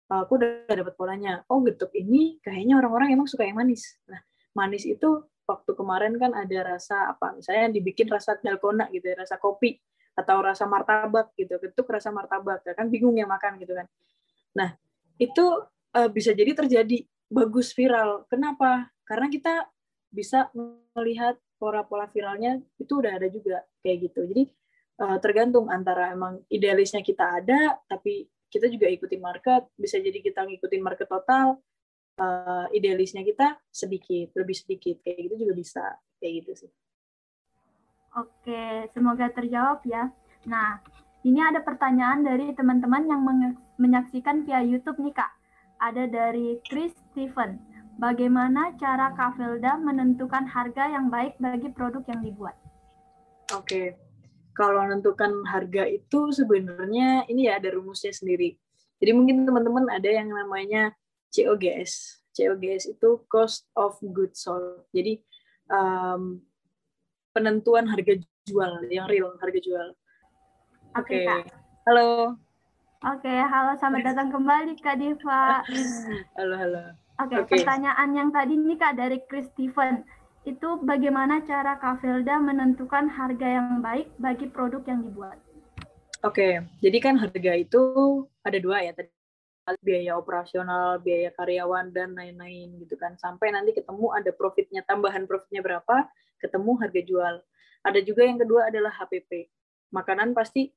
aku 0.10 0.38
udah 0.42 0.66
dapet 0.70 0.94
polanya 0.98 1.46
oh 1.50 1.62
getuk 1.62 1.94
ini 1.94 2.42
kayaknya 2.42 2.78
orang-orang 2.78 3.16
emang 3.16 3.28
suka 3.32 3.48
yang 3.48 3.56
manis. 3.56 3.96
Nah 4.12 4.20
manis 4.52 4.84
itu 4.84 5.24
waktu 5.48 5.72
kemarin 5.78 6.20
kan 6.20 6.36
ada 6.36 6.76
rasa 6.76 7.16
apa? 7.16 7.40
Misalnya 7.40 7.72
dibikin 7.72 8.12
rasa 8.12 8.36
dalgona 8.44 8.92
gitu 8.92 9.10
ya 9.10 9.16
rasa 9.16 9.40
kopi 9.40 9.80
atau 10.16 10.40
rasa 10.40 10.64
martabak 10.66 11.36
gitu 11.36 11.60
getuk 11.60 11.88
rasa 11.92 12.10
martabak 12.10 12.64
ya 12.64 12.74
kan 12.74 12.88
bingung 12.88 13.16
ya 13.20 13.28
makan 13.28 13.60
gitu 13.60 13.76
kan 13.76 13.88
nah 14.56 14.74
itu 15.20 15.46
uh, 15.96 16.10
bisa 16.12 16.32
jadi 16.32 16.56
terjadi 16.56 17.04
bagus 17.28 17.76
viral 17.76 18.24
kenapa 18.32 18.92
karena 19.06 19.28
kita 19.28 19.54
bisa 20.16 20.48
melihat 20.96 21.36
pola-pola 21.60 22.08
viralnya 22.08 22.60
itu 22.80 23.00
udah 23.00 23.20
ada 23.20 23.28
juga 23.28 23.64
kayak 23.84 24.12
gitu. 24.12 24.20
Jadi 24.32 24.44
uh, 25.04 25.18
tergantung 25.20 25.68
antara 25.68 26.12
emang 26.16 26.40
idealisnya 26.48 27.04
kita 27.04 27.44
ada, 27.44 27.80
tapi 27.88 28.28
kita 28.48 28.72
juga 28.72 28.88
ikutin 28.88 29.20
market, 29.20 29.68
bisa 29.76 30.00
jadi 30.00 30.24
kita 30.24 30.48
ngikutin 30.48 30.82
market 30.84 31.08
total, 31.12 31.60
uh, 32.20 32.68
idealisnya 32.72 33.24
kita 33.28 33.60
sedikit, 33.68 34.32
lebih 34.40 34.56
sedikit, 34.56 35.04
kayak 35.04 35.28
gitu 35.28 35.36
juga 35.48 35.54
bisa, 35.56 35.86
kayak 36.24 36.34
gitu 36.44 36.52
sih. 36.64 36.72
Oke, 38.16 38.88
semoga 38.96 39.28
terjawab 39.28 39.84
ya. 39.84 40.08
Nah, 40.48 40.80
ini 41.28 41.44
ada 41.44 41.60
pertanyaan 41.60 42.24
dari 42.24 42.56
teman-teman 42.56 43.04
yang 43.12 43.22
menyaksikan 43.76 44.48
via 44.48 44.64
YouTube 44.64 45.04
nih 45.04 45.12
Kak. 45.12 45.32
Ada 45.84 46.08
dari 46.08 46.64
Chris 46.64 46.96
Steven. 47.12 47.60
Bagaimana 48.00 48.76
cara 48.80 49.12
Kak 49.16 49.36
Felda 49.36 49.76
menentukan 49.80 50.48
harga 50.48 50.88
yang 50.88 51.12
baik 51.12 51.36
bagi 51.44 51.68
produk 51.76 52.04
yang 52.08 52.24
dibuat? 52.24 52.56
Oke, 53.52 54.00
kalau 54.56 54.88
menentukan 54.88 55.44
harga 55.52 55.84
itu 55.84 56.32
sebenarnya 56.32 57.28
ini 57.28 57.52
ya 57.52 57.60
ada 57.60 57.76
rumusnya 57.76 58.16
sendiri. 58.16 58.56
Jadi 59.04 59.12
mungkin 59.12 59.44
teman-teman 59.44 59.92
ada 59.92 60.08
yang 60.08 60.32
namanya 60.32 60.96
COGS. 61.36 62.24
COGS 62.32 62.96
itu 62.96 63.28
cost 63.28 63.68
of 63.76 64.00
goods 64.00 64.44
sold. 64.44 64.88
Jadi 64.96 65.20
um, 65.68 66.40
penentuan 67.36 67.84
harga 67.84 68.16
jual 68.48 68.88
yang 68.88 69.12
real 69.12 69.36
harga 69.44 69.60
jual. 69.60 69.88
Oke. 70.96 71.28
Okay. 71.28 71.44
Halo. 71.84 72.40
Oke, 73.06 73.28
okay, 73.28 73.38
halo 73.44 73.78
selamat 73.78 74.02
datang 74.16 74.34
kembali 74.34 74.74
Kak 74.82 74.98
Diva. 74.98 75.62
halo, 76.40 76.56
halo. 76.56 76.96
Oke, 77.22 77.36
okay, 77.36 77.38
okay. 77.44 77.52
pertanyaan 77.60 78.10
yang 78.16 78.30
tadi 78.32 78.56
ini 78.58 78.80
Kak 78.80 78.98
dari 78.98 79.22
Chris 79.28 79.46
Steven 79.54 80.02
itu 80.48 80.80
bagaimana 80.82 81.44
cara 81.46 81.78
Kak 81.78 82.02
Felda 82.02 82.42
menentukan 82.42 83.12
harga 83.12 83.62
yang 83.62 83.84
baik 83.84 84.10
bagi 84.18 84.50
produk 84.50 84.82
yang 84.88 85.06
dibuat? 85.06 85.38
Oke, 86.26 86.66
jadi 86.82 86.98
kan 86.98 87.22
harga 87.22 87.54
itu 87.54 87.84
ada 88.42 88.58
dua 88.58 88.82
ya 88.82 88.98
tadi 88.98 89.15
biaya 89.82 90.14
operasional, 90.14 91.02
biaya 91.02 91.34
karyawan 91.34 91.90
dan 91.90 92.14
lain-lain 92.14 92.78
gitu 92.86 92.94
kan. 93.00 93.18
Sampai 93.18 93.50
nanti 93.50 93.74
ketemu 93.74 94.14
ada 94.14 94.30
profitnya, 94.30 94.86
tambahan 94.86 95.26
profitnya 95.26 95.66
berapa, 95.66 96.06
ketemu 96.38 96.72
harga 96.78 97.02
jual. 97.02 97.36
Ada 97.86 98.00
juga 98.06 98.22
yang 98.26 98.38
kedua 98.38 98.70
adalah 98.70 98.94
HPP. 98.94 99.50
Makanan 99.90 100.38
pasti 100.38 100.70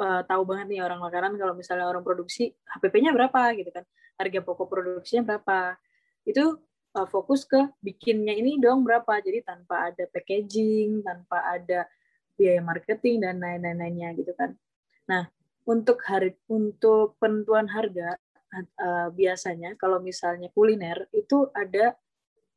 uh, 0.00 0.20
tahu 0.24 0.42
banget 0.44 0.76
nih 0.76 0.80
orang 0.84 1.00
makanan 1.00 1.36
kalau 1.40 1.56
misalnya 1.56 1.88
orang 1.88 2.04
produksi 2.04 2.52
HPP-nya 2.68 3.16
berapa 3.16 3.56
gitu 3.56 3.72
kan. 3.72 3.84
Harga 4.20 4.40
pokok 4.44 4.68
produksinya 4.68 5.24
berapa. 5.24 5.80
Itu 6.28 6.60
uh, 6.96 7.06
fokus 7.06 7.46
ke 7.46 7.70
bikinnya 7.82 8.34
ini 8.34 8.58
dong 8.58 8.82
berapa 8.82 9.20
jadi 9.22 9.44
tanpa 9.46 9.92
ada 9.92 10.04
packaging 10.10 11.06
tanpa 11.06 11.42
ada 11.46 11.86
biaya 12.34 12.62
marketing 12.64 13.22
dan 13.22 13.38
lain-lainnya 13.38 14.16
gitu 14.16 14.32
kan 14.34 14.56
nah 15.06 15.28
untuk 15.70 16.02
hari 16.02 16.34
untuk 16.50 17.14
penentuan 17.22 17.70
harga 17.70 18.18
uh, 18.58 19.08
biasanya 19.14 19.78
kalau 19.78 20.02
misalnya 20.02 20.50
kuliner 20.50 21.06
itu 21.14 21.46
ada 21.54 21.94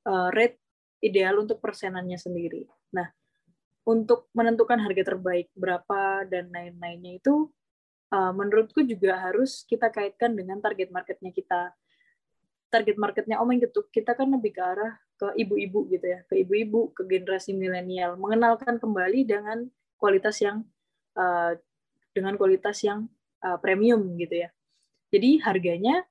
uh, 0.10 0.34
rate 0.34 0.58
ideal 1.06 1.46
untuk 1.46 1.62
persenannya 1.62 2.18
sendiri. 2.18 2.66
Nah 2.98 3.06
untuk 3.86 4.34
menentukan 4.34 4.82
harga 4.82 5.14
terbaik 5.14 5.54
berapa 5.54 6.26
dan 6.26 6.50
lain-lainnya 6.50 7.22
itu 7.22 7.54
uh, 8.10 8.34
menurutku 8.34 8.82
juga 8.82 9.22
harus 9.22 9.62
kita 9.70 9.94
kaitkan 9.94 10.34
dengan 10.34 10.58
target 10.58 10.90
marketnya 10.90 11.30
kita. 11.30 11.76
Target 12.74 12.98
marketnya 12.98 13.38
Om 13.38 13.54
gitu 13.62 13.86
kita 13.94 14.18
kan 14.18 14.34
lebih 14.34 14.58
ke 14.58 14.64
arah 14.66 14.98
ke 15.14 15.30
ibu-ibu 15.38 15.86
gitu 15.94 16.10
ya 16.10 16.26
ke 16.26 16.42
ibu-ibu 16.42 16.90
ke 16.98 17.06
generasi 17.06 17.54
milenial. 17.54 18.18
Mengenalkan 18.18 18.82
kembali 18.82 19.30
dengan 19.30 19.70
kualitas 20.02 20.42
yang 20.42 20.66
uh, 21.14 21.54
dengan 22.14 22.38
kualitas 22.38 22.80
yang 22.86 23.10
uh, 23.44 23.58
premium 23.60 24.16
gitu 24.16 24.46
ya. 24.46 24.50
Jadi 25.14 25.42
harganya 25.42 26.06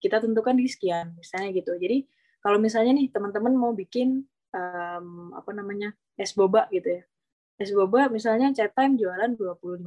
kita 0.00 0.20
tentukan 0.20 0.56
di 0.56 0.68
sekian 0.68 1.16
misalnya 1.16 1.50
gitu. 1.56 1.72
Jadi 1.76 2.04
kalau 2.40 2.60
misalnya 2.60 2.94
nih 2.94 3.10
teman-teman 3.10 3.52
mau 3.56 3.72
bikin 3.72 4.22
um, 4.52 5.32
apa 5.34 5.50
namanya 5.56 5.96
es 6.14 6.36
boba 6.36 6.68
gitu 6.70 7.00
ya. 7.00 7.02
Es 7.56 7.72
boba 7.72 8.12
misalnya 8.12 8.52
chat 8.52 8.76
time 8.76 9.00
jualan 9.00 9.32
25.000 9.34 9.82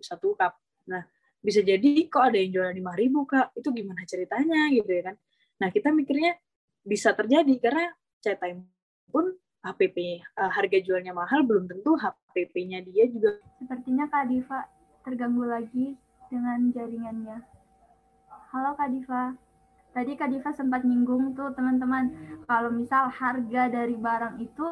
satu 0.00 0.34
cup. 0.34 0.56
Nah 0.88 1.04
bisa 1.40 1.64
jadi 1.64 2.08
kok 2.08 2.20
ada 2.32 2.36
yang 2.36 2.50
jualan 2.52 2.74
5.000 2.76 3.30
kak. 3.30 3.46
Itu 3.56 3.68
gimana 3.72 4.02
ceritanya 4.08 4.72
gitu 4.72 4.90
ya 4.90 5.12
kan. 5.12 5.16
Nah, 5.60 5.68
kita 5.68 5.92
mikirnya 5.92 6.40
bisa 6.80 7.12
terjadi 7.12 7.52
karena 7.60 7.92
chat 8.24 8.40
time 8.40 8.64
pun 9.12 9.36
HPP 9.60 10.24
uh, 10.40 10.48
eh, 10.48 10.50
harga 10.56 10.78
jualnya 10.80 11.12
mahal 11.12 11.44
belum 11.44 11.68
tentu 11.68 11.92
HPP-nya 12.00 12.80
dia 12.80 13.04
juga 13.12 13.36
sepertinya 13.60 14.08
Kak 14.08 14.24
Diva 14.32 14.64
terganggu 15.04 15.44
lagi 15.48 15.96
dengan 16.28 16.70
jaringannya. 16.70 17.38
Halo 18.52 18.76
Kak 18.76 18.90
Diva. 18.92 19.32
Tadi 19.90 20.12
Kak 20.14 20.30
Diva 20.30 20.50
sempat 20.54 20.86
nyinggung 20.86 21.34
tuh 21.34 21.50
teman-teman 21.56 22.12
kalau 22.46 22.70
misal 22.70 23.10
harga 23.10 23.66
dari 23.72 23.96
barang 23.96 24.38
itu 24.38 24.66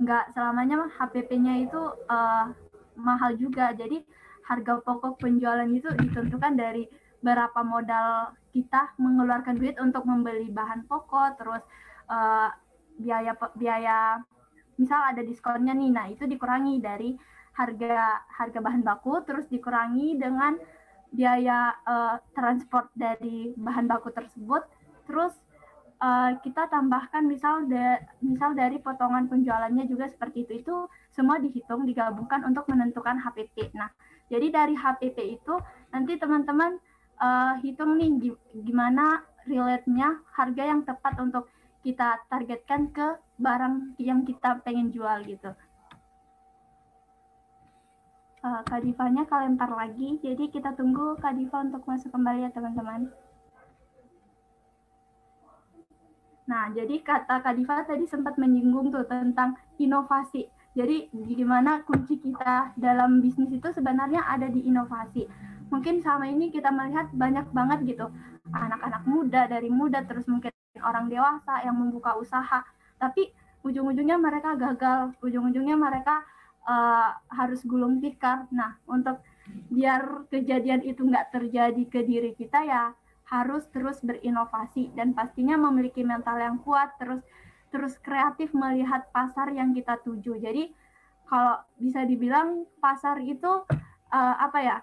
nggak 0.00 0.32
selamanya 0.32 0.88
HPP-nya 0.94 1.68
itu 1.68 1.80
uh, 2.08 2.54
mahal 2.96 3.36
juga. 3.36 3.74
Jadi 3.76 4.00
harga 4.48 4.80
pokok 4.80 5.20
penjualan 5.20 5.68
itu 5.68 5.88
ditentukan 6.00 6.54
dari 6.54 6.84
berapa 7.24 7.64
modal 7.64 8.36
kita 8.52 8.92
mengeluarkan 9.00 9.56
duit 9.56 9.80
untuk 9.80 10.04
membeli 10.04 10.52
bahan 10.52 10.84
pokok 10.84 11.40
terus 11.40 11.64
uh, 12.12 12.52
biaya 13.00 13.32
biaya 13.56 14.20
misal 14.76 15.00
ada 15.08 15.24
diskonnya 15.24 15.72
nih 15.72 15.90
nah 15.90 16.06
itu 16.12 16.28
dikurangi 16.28 16.84
dari 16.84 17.16
harga 17.54 18.26
harga 18.30 18.58
bahan 18.58 18.82
baku 18.82 19.22
terus 19.22 19.46
dikurangi 19.46 20.18
dengan 20.18 20.58
biaya 21.14 21.78
uh, 21.86 22.18
transport 22.34 22.90
dari 22.98 23.54
bahan 23.54 23.86
baku 23.86 24.10
tersebut. 24.10 24.66
Terus 25.06 25.32
uh, 26.02 26.34
kita 26.42 26.66
tambahkan 26.66 27.22
misal 27.24 27.70
de, 27.70 28.02
misal 28.18 28.58
dari 28.58 28.82
potongan 28.82 29.30
penjualannya 29.30 29.86
juga 29.86 30.10
seperti 30.10 30.46
itu. 30.46 30.66
Itu 30.66 30.90
semua 31.14 31.38
dihitung 31.38 31.86
digabungkan 31.86 32.42
untuk 32.42 32.66
menentukan 32.66 33.22
HPP 33.22 33.70
nah 33.78 33.86
jadi 34.32 34.50
dari 34.50 34.74
HPP 34.74 35.18
itu 35.40 35.54
nanti 35.92 36.16
teman-teman 36.16 36.80
uh, 37.20 37.60
hitung 37.60 38.00
nih 38.00 38.34
gimana 38.64 39.22
relate-nya 39.44 40.24
harga 40.32 40.62
yang 40.64 40.80
tepat 40.82 41.14
untuk 41.20 41.46
kita 41.84 42.24
targetkan 42.32 42.88
ke 42.90 43.20
barang 43.36 44.00
yang 44.00 44.24
kita 44.24 44.64
pengen 44.64 44.88
jual 44.88 45.20
gitu. 45.28 45.52
Uh, 48.44 48.60
Kak 48.60 48.84
Divanya 48.84 49.24
kalempar 49.24 49.72
lagi, 49.72 50.20
jadi 50.20 50.52
kita 50.52 50.76
tunggu 50.76 51.16
Kak 51.16 51.32
Diva 51.32 51.64
untuk 51.64 51.80
masuk 51.88 52.12
kembali 52.12 52.44
ya 52.44 52.52
teman-teman. 52.52 53.08
Nah, 56.44 56.68
jadi 56.76 57.00
kata 57.00 57.40
Kak 57.40 57.56
Diva 57.56 57.88
tadi 57.88 58.04
sempat 58.04 58.36
menyinggung 58.36 58.92
tuh 58.92 59.08
tentang 59.08 59.56
inovasi. 59.80 60.44
Jadi 60.76 61.08
gimana 61.24 61.88
kunci 61.88 62.20
kita 62.20 62.76
dalam 62.76 63.24
bisnis 63.24 63.48
itu 63.48 63.64
sebenarnya 63.72 64.28
ada 64.28 64.44
di 64.52 64.60
inovasi. 64.68 65.24
Mungkin 65.72 66.04
selama 66.04 66.28
ini 66.28 66.52
kita 66.52 66.68
melihat 66.68 67.08
banyak 67.16 67.48
banget 67.48 67.96
gitu. 67.96 68.12
Anak-anak 68.52 69.08
muda 69.08 69.48
dari 69.48 69.72
muda 69.72 70.04
terus 70.04 70.28
mungkin 70.28 70.52
orang 70.84 71.08
dewasa 71.08 71.64
yang 71.64 71.80
membuka 71.80 72.12
usaha. 72.20 72.60
Tapi 73.00 73.32
ujung-ujungnya 73.64 74.20
mereka 74.20 74.52
gagal. 74.52 75.16
Ujung-ujungnya 75.24 75.80
mereka 75.80 76.28
uh, 76.68 77.16
harus 77.32 77.60
gulung 77.64 78.00
tikar 78.00 78.48
nah 78.50 78.76
untuk 78.88 79.20
biar 79.68 80.28
kejadian 80.32 80.80
itu 80.84 81.04
nggak 81.04 81.32
terjadi 81.32 81.82
ke 81.88 82.00
diri 82.04 82.32
kita 82.34 82.64
ya 82.64 82.92
harus 83.28 83.64
terus 83.72 84.00
berinovasi 84.04 84.92
dan 84.92 85.16
pastinya 85.16 85.56
memiliki 85.56 86.04
mental 86.04 86.36
yang 86.36 86.60
kuat 86.60 86.92
terus 87.00 87.24
terus 87.72 87.96
kreatif 88.00 88.52
melihat 88.54 89.08
pasar 89.10 89.50
yang 89.52 89.72
kita 89.72 89.98
tuju 90.04 90.38
jadi 90.38 90.70
kalau 91.24 91.56
bisa 91.80 92.04
dibilang 92.04 92.68
pasar 92.78 93.18
itu 93.24 93.64
uh, 94.12 94.34
apa 94.38 94.58
ya 94.60 94.76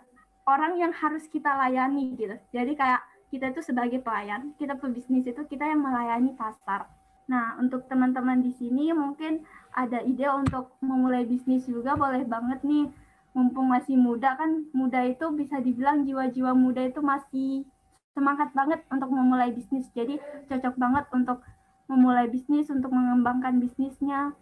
orang 0.50 0.78
yang 0.80 0.94
harus 0.94 1.26
kita 1.30 1.54
layani 1.54 2.18
gitu. 2.18 2.36
Jadi 2.52 2.74
kayak 2.74 3.02
kita 3.32 3.56
itu 3.56 3.62
sebagai 3.64 4.04
pelayan, 4.04 4.52
kita 4.60 4.76
pebisnis 4.76 5.24
itu 5.24 5.42
kita 5.48 5.64
yang 5.64 5.80
melayani 5.80 6.36
pasar. 6.36 6.90
Nah, 7.32 7.56
untuk 7.64 7.88
teman-teman 7.88 8.44
di 8.44 8.52
sini 8.52 8.92
mungkin 8.92 9.48
ada 9.72 10.04
ide 10.04 10.28
untuk 10.28 10.76
memulai 10.84 11.24
bisnis 11.24 11.64
juga 11.64 11.96
boleh 11.96 12.28
banget 12.28 12.60
nih. 12.68 12.92
Mumpung 13.32 13.72
masih 13.72 13.96
muda 13.96 14.36
kan, 14.36 14.68
muda 14.76 15.08
itu 15.08 15.32
bisa 15.32 15.64
dibilang 15.64 16.04
jiwa-jiwa 16.04 16.52
muda 16.52 16.84
itu 16.84 17.00
masih 17.00 17.64
semangat 18.12 18.52
banget 18.52 18.84
untuk 18.92 19.08
memulai 19.08 19.56
bisnis. 19.56 19.88
Jadi 19.96 20.20
cocok 20.52 20.76
banget 20.76 21.08
untuk 21.16 21.40
memulai 21.88 22.28
bisnis, 22.28 22.68
untuk 22.68 22.92
mengembangkan 22.92 23.64
bisnisnya. 23.64 24.36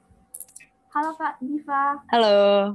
Halo 0.89 1.13
Kak 1.13 1.37
Diva. 1.45 2.01
Halo. 2.09 2.73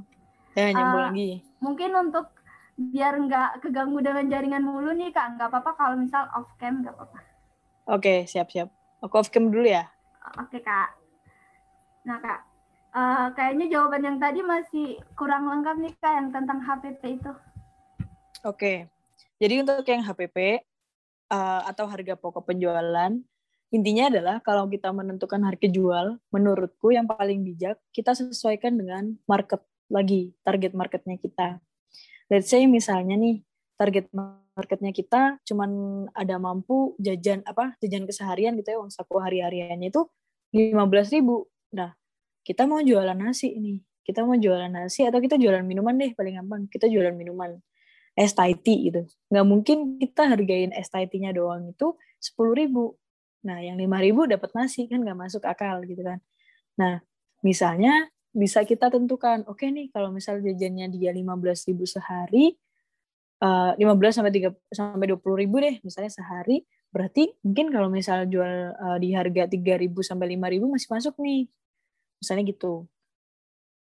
Ya, 0.54 0.70
nyambung 0.70 1.02
uh, 1.02 1.06
lagi. 1.10 1.42
Mungkin 1.58 1.90
untuk 1.98 2.30
biar 2.74 3.14
nggak 3.18 3.62
keganggu 3.62 4.02
dengan 4.02 4.26
jaringan 4.26 4.66
mulu 4.66 4.90
nih 4.98 5.14
kak 5.14 5.38
nggak 5.38 5.46
apa-apa 5.46 5.78
kalau 5.78 5.94
misal 5.94 6.26
off 6.34 6.50
cam 6.58 6.82
nggak 6.82 6.90
apa-apa 6.90 7.18
oke 7.86 8.26
siap 8.26 8.50
siap 8.50 8.66
aku 8.98 9.14
off 9.14 9.30
cam 9.30 9.46
dulu 9.46 9.62
ya 9.62 9.93
oke 10.40 10.58
kak 10.64 11.04
Nah 12.04 12.20
kak, 12.20 12.40
uh, 12.92 13.32
kayaknya 13.32 13.66
jawaban 13.72 14.04
yang 14.04 14.18
tadi 14.20 14.44
masih 14.44 15.00
kurang 15.16 15.48
lengkap 15.48 15.76
nih 15.80 15.92
kak 15.96 16.12
yang 16.12 16.28
tentang 16.28 16.60
HPP 16.60 17.02
itu. 17.16 17.32
Oke, 18.44 18.92
jadi 19.40 19.64
untuk 19.64 19.88
yang 19.88 20.04
HPP 20.04 20.36
uh, 20.36 20.52
eh, 21.32 21.60
atau 21.72 21.88
harga 21.88 22.12
pokok 22.12 22.52
penjualan, 22.52 23.12
intinya 23.72 24.04
adalah 24.12 24.36
kalau 24.44 24.68
kita 24.68 24.92
menentukan 24.92 25.40
harga 25.48 25.64
jual, 25.64 26.20
menurutku 26.28 26.92
yang 26.92 27.08
paling 27.08 27.40
bijak 27.40 27.80
kita 27.96 28.12
sesuaikan 28.12 28.76
dengan 28.76 29.16
market 29.24 29.64
lagi, 29.88 30.36
target 30.44 30.76
marketnya 30.76 31.16
kita. 31.16 31.64
Let's 32.28 32.52
say 32.52 32.68
misalnya 32.68 33.16
nih 33.16 33.40
target 33.80 34.12
marketnya 34.54 34.94
kita 34.94 35.42
cuman 35.42 35.70
ada 36.14 36.38
mampu 36.38 36.94
jajan 37.02 37.42
apa 37.42 37.74
jajan 37.82 38.06
keseharian 38.06 38.54
gitu 38.58 38.74
ya 38.74 38.78
uang 38.78 38.94
saku 38.94 39.18
hari-hariannya 39.18 39.90
itu 39.90 40.06
lima 40.54 40.86
belas 40.86 41.10
ribu. 41.10 41.50
Nah 41.74 41.92
kita 42.46 42.70
mau 42.70 42.78
jualan 42.78 43.18
nasi 43.18 43.50
ini, 43.50 43.82
kita 44.06 44.22
mau 44.22 44.38
jualan 44.38 44.70
nasi 44.70 45.02
atau 45.02 45.18
kita 45.18 45.34
jualan 45.34 45.66
minuman 45.66 45.98
deh 45.98 46.14
paling 46.14 46.38
gampang 46.38 46.70
kita 46.70 46.86
jualan 46.86 47.12
minuman 47.12 47.58
es 48.14 48.30
Thai 48.30 48.54
tea 48.54 48.94
gitu. 48.94 49.02
Nggak 49.34 49.46
mungkin 49.46 49.78
kita 49.98 50.30
hargain 50.30 50.70
es 50.70 50.86
Thai 50.86 51.10
tea-nya 51.10 51.34
doang 51.34 51.74
itu 51.74 51.98
sepuluh 52.22 52.54
ribu. 52.54 52.94
Nah 53.42 53.58
yang 53.58 53.74
lima 53.74 53.98
ribu 53.98 54.24
dapat 54.24 54.54
nasi 54.54 54.86
kan 54.86 55.02
nggak 55.02 55.18
masuk 55.18 55.42
akal 55.42 55.82
gitu 55.82 56.06
kan. 56.06 56.22
Nah 56.78 57.02
misalnya 57.42 58.08
bisa 58.34 58.66
kita 58.66 58.90
tentukan, 58.90 59.46
oke 59.46 59.62
okay 59.62 59.70
nih 59.70 59.90
kalau 59.94 60.10
misal 60.10 60.42
jajannya 60.42 60.90
dia 60.90 61.14
lima 61.14 61.38
belas 61.38 61.62
ribu 61.70 61.86
sehari, 61.86 62.54
15 63.42 63.80
eh, 63.82 64.12
sampai 64.14 64.32
3 64.32 64.54
sampai 64.70 65.06
20 65.10 65.42
ribu 65.42 65.56
deh 65.58 65.76
misalnya 65.82 66.12
sehari. 66.12 66.62
Berarti 66.94 67.34
mungkin 67.42 67.74
kalau 67.74 67.90
misal 67.90 68.30
jual 68.30 68.70
uh, 68.78 68.98
di 69.02 69.10
harga 69.10 69.50
3 69.50 69.82
ribu 69.82 70.00
sampai 70.00 70.38
5 70.38 70.52
ribu 70.54 70.70
masih 70.70 70.88
masuk 70.94 71.14
nih. 71.18 71.50
Misalnya 72.22 72.44
gitu. 72.54 72.86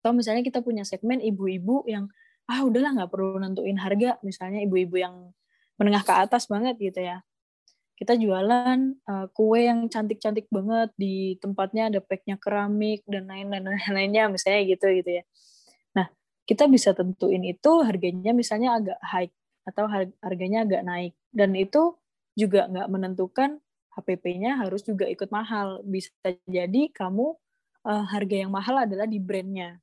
Atau 0.02 0.12
misalnya 0.18 0.42
kita 0.42 0.66
punya 0.66 0.82
segmen 0.82 1.22
ibu-ibu 1.22 1.86
yang 1.86 2.10
ah 2.50 2.62
udahlah 2.66 2.98
nggak 2.98 3.10
perlu 3.14 3.38
nentuin 3.38 3.78
harga. 3.78 4.18
Misalnya 4.26 4.66
ibu-ibu 4.66 4.98
yang 4.98 5.32
menengah 5.78 6.02
ke 6.02 6.14
atas 6.18 6.50
banget 6.50 6.82
gitu 6.82 7.06
ya. 7.06 7.22
Kita 7.96 8.18
jualan 8.20 8.80
uh, 9.08 9.26
kue 9.32 9.70
yang 9.70 9.88
cantik-cantik 9.88 10.50
banget 10.52 10.92
di 11.00 11.40
tempatnya 11.40 11.94
ada 11.94 12.00
packnya 12.04 12.36
keramik 12.42 13.06
dan 13.08 13.30
lain-lain 13.30 13.72
lainnya 13.96 14.28
misalnya 14.28 14.68
gitu 14.68 14.90
gitu 14.92 15.22
ya 15.22 15.24
kita 16.46 16.70
bisa 16.70 16.94
tentuin 16.94 17.42
itu 17.42 17.72
harganya 17.82 18.32
misalnya 18.32 18.78
agak 18.78 19.00
high 19.02 19.30
atau 19.66 19.90
harganya 20.22 20.64
agak 20.64 20.82
naik. 20.86 21.14
Dan 21.34 21.58
itu 21.58 21.98
juga 22.38 22.70
nggak 22.70 22.88
menentukan 22.90 23.58
HPP-nya 23.98 24.62
harus 24.62 24.86
juga 24.86 25.10
ikut 25.10 25.34
mahal. 25.34 25.82
Bisa 25.82 26.14
jadi 26.46 26.94
kamu 26.94 27.34
uh, 27.86 28.06
harga 28.06 28.36
yang 28.46 28.54
mahal 28.54 28.86
adalah 28.86 29.10
di 29.10 29.18
brandnya. 29.18 29.82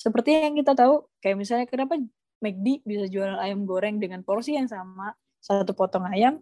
Seperti 0.00 0.48
yang 0.48 0.56
kita 0.56 0.72
tahu 0.72 1.06
kayak 1.20 1.36
misalnya 1.36 1.66
kenapa 1.68 2.00
McD 2.42 2.82
bisa 2.82 3.06
jual 3.06 3.38
ayam 3.38 3.68
goreng 3.68 4.00
dengan 4.02 4.24
porsi 4.24 4.56
yang 4.56 4.66
sama. 4.66 5.14
Satu 5.38 5.76
potong 5.76 6.08
ayam 6.08 6.40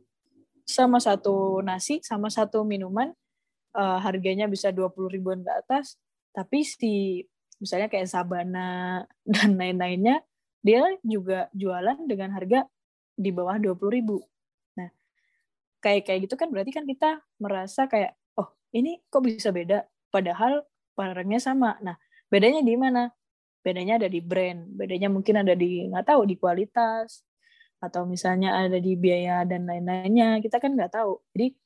sama 0.68 1.02
satu 1.02 1.58
nasi 1.66 1.98
sama 2.06 2.30
satu 2.30 2.62
minuman 2.62 3.10
uh, 3.74 3.98
harganya 3.98 4.46
bisa 4.46 4.70
20 4.70 5.10
ribuan 5.10 5.40
ke 5.42 5.50
atas. 5.50 5.98
Tapi 6.30 6.62
si 6.62 7.24
misalnya 7.60 7.92
kayak 7.92 8.08
Sabana 8.08 9.04
dan 9.28 9.54
lain-lainnya, 9.54 10.24
dia 10.64 10.82
juga 11.04 11.52
jualan 11.52 11.96
dengan 12.08 12.32
harga 12.34 12.66
di 13.14 13.30
bawah 13.30 13.60
20 13.60 13.96
ribu. 13.96 14.20
Nah, 14.80 14.88
kayak 15.84 16.08
kayak 16.08 16.20
gitu 16.28 16.34
kan 16.40 16.48
berarti 16.48 16.72
kan 16.72 16.84
kita 16.88 17.20
merasa 17.36 17.84
kayak, 17.86 18.16
oh 18.40 18.48
ini 18.72 19.00
kok 19.12 19.24
bisa 19.24 19.52
beda? 19.52 19.84
Padahal 20.08 20.64
barangnya 20.96 21.38
sama. 21.40 21.76
Nah, 21.84 21.96
bedanya 22.32 22.64
di 22.64 22.74
mana? 22.76 23.12
Bedanya 23.60 24.00
ada 24.00 24.08
di 24.08 24.24
brand, 24.24 24.72
bedanya 24.72 25.12
mungkin 25.12 25.44
ada 25.44 25.52
di 25.52 25.84
nggak 25.92 26.08
tahu 26.08 26.24
di 26.24 26.40
kualitas 26.40 27.20
atau 27.80 28.04
misalnya 28.08 28.56
ada 28.56 28.80
di 28.80 28.96
biaya 28.96 29.44
dan 29.44 29.68
lain-lainnya. 29.68 30.40
Kita 30.40 30.56
kan 30.60 30.76
nggak 30.76 30.96
tahu. 30.96 31.20
Jadi 31.36 31.56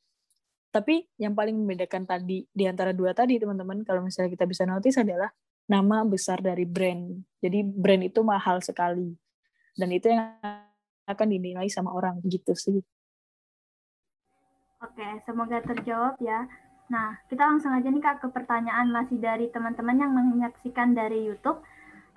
tapi 0.74 1.06
yang 1.22 1.38
paling 1.38 1.54
membedakan 1.54 2.02
tadi 2.02 2.50
di 2.50 2.64
antara 2.66 2.90
dua 2.90 3.14
tadi 3.14 3.38
teman-teman 3.38 3.86
kalau 3.86 4.02
misalnya 4.02 4.34
kita 4.34 4.42
bisa 4.42 4.66
notice 4.66 4.98
adalah 4.98 5.30
nama 5.64 6.04
besar 6.04 6.40
dari 6.44 6.68
brand. 6.68 7.24
Jadi 7.40 7.64
brand 7.64 8.02
itu 8.04 8.20
mahal 8.20 8.60
sekali. 8.60 9.12
Dan 9.74 9.90
itu 9.90 10.12
yang 10.12 10.38
akan 11.04 11.28
dinilai 11.28 11.68
sama 11.68 11.92
orang 11.92 12.20
gitu 12.24 12.52
sih. 12.56 12.80
Oke, 14.84 15.08
semoga 15.24 15.64
terjawab 15.64 16.20
ya. 16.20 16.44
Nah, 16.92 17.16
kita 17.32 17.48
langsung 17.48 17.72
aja 17.72 17.88
nih 17.88 18.04
Kak 18.04 18.20
ke 18.20 18.28
pertanyaan 18.28 18.92
masih 18.92 19.16
dari 19.16 19.48
teman-teman 19.48 19.96
yang 19.96 20.12
menyaksikan 20.12 20.92
dari 20.92 21.24
YouTube. 21.24 21.64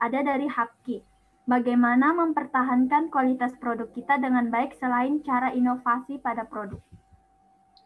Ada 0.03 0.21
dari 0.21 0.51
Hapki. 0.51 0.99
Bagaimana 1.47 2.11
mempertahankan 2.11 3.07
kualitas 3.07 3.55
produk 3.63 3.87
kita 3.95 4.19
dengan 4.19 4.51
baik 4.51 4.75
selain 4.75 5.23
cara 5.23 5.55
inovasi 5.55 6.19
pada 6.19 6.43
produk? 6.43 6.83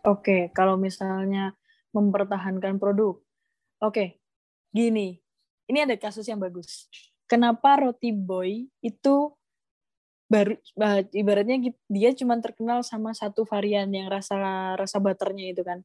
Oke, 0.01 0.49
kalau 0.57 0.81
misalnya 0.81 1.53
mempertahankan 1.93 2.81
produk. 2.81 3.21
Oke, 3.77 4.17
gini, 4.73 5.20
ini 5.71 5.87
ada 5.87 5.95
kasus 5.95 6.27
yang 6.27 6.43
bagus. 6.43 6.91
Kenapa 7.31 7.79
roti 7.79 8.11
boy 8.11 8.67
itu 8.83 9.15
baru 10.27 10.55
ibaratnya 11.15 11.71
dia 11.87 12.11
cuma 12.15 12.39
terkenal 12.43 12.83
sama 12.83 13.15
satu 13.15 13.47
varian 13.47 13.87
yang 13.91 14.11
rasa 14.11 14.35
rasa 14.75 14.99
butternya 14.99 15.55
itu 15.55 15.63
kan. 15.63 15.79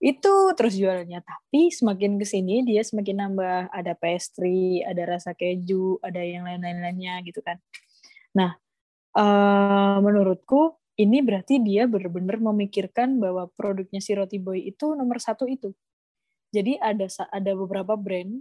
Itu 0.00 0.56
terus 0.56 0.80
jualannya 0.80 1.20
tapi 1.20 1.68
semakin 1.68 2.16
ke 2.16 2.24
sini 2.24 2.64
dia 2.64 2.80
semakin 2.80 3.28
nambah. 3.28 3.68
Ada 3.68 3.92
pastry 4.00 4.80
ada 4.80 5.04
rasa 5.04 5.36
keju 5.36 6.00
ada 6.00 6.24
yang 6.24 6.48
lain-lainnya 6.48 7.20
gitu 7.28 7.44
kan. 7.44 7.60
Nah 8.32 8.56
uh, 9.12 10.00
menurutku 10.00 10.80
ini 10.98 11.22
berarti 11.22 11.60
dia 11.62 11.84
benar-benar 11.84 12.40
memikirkan 12.42 13.20
bahwa 13.22 13.46
produknya 13.54 14.00
si 14.00 14.16
roti 14.16 14.40
boy 14.40 14.56
itu 14.56 14.96
nomor 14.96 15.20
satu 15.20 15.44
itu. 15.44 15.76
Jadi 16.48 16.80
ada 16.80 17.06
ada 17.28 17.52
beberapa 17.52 17.92
brand 17.92 18.40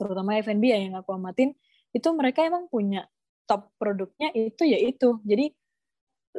terutama 0.00 0.40
F&B 0.40 0.64
ya 0.64 0.80
yang 0.80 0.96
aku 0.96 1.12
amatin 1.12 1.52
itu 1.92 2.08
mereka 2.16 2.40
emang 2.48 2.72
punya 2.72 3.04
top 3.44 3.68
produknya 3.76 4.32
itu 4.32 4.64
ya 4.64 4.80
itu. 4.80 5.20
Jadi 5.26 5.52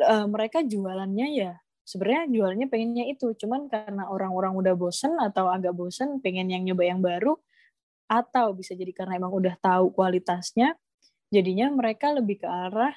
uh, 0.01 0.25
mereka 0.25 0.65
jualannya 0.65 1.27
ya 1.37 1.51
sebenarnya 1.85 2.25
jualannya 2.33 2.67
pengennya 2.71 3.05
itu. 3.13 3.37
Cuman 3.37 3.69
karena 3.69 4.09
orang-orang 4.09 4.57
udah 4.57 4.73
bosen 4.73 5.13
atau 5.21 5.51
agak 5.53 5.77
bosen 5.77 6.17
pengen 6.25 6.49
yang 6.49 6.65
nyoba 6.65 6.83
yang 6.89 6.99
baru 7.05 7.37
atau 8.09 8.57
bisa 8.57 8.73
jadi 8.73 8.91
karena 8.91 9.21
emang 9.21 9.31
udah 9.31 9.55
tahu 9.61 9.95
kualitasnya 9.95 10.75
jadinya 11.31 11.71
mereka 11.71 12.11
lebih 12.11 12.43
ke 12.43 12.47
arah 12.47 12.91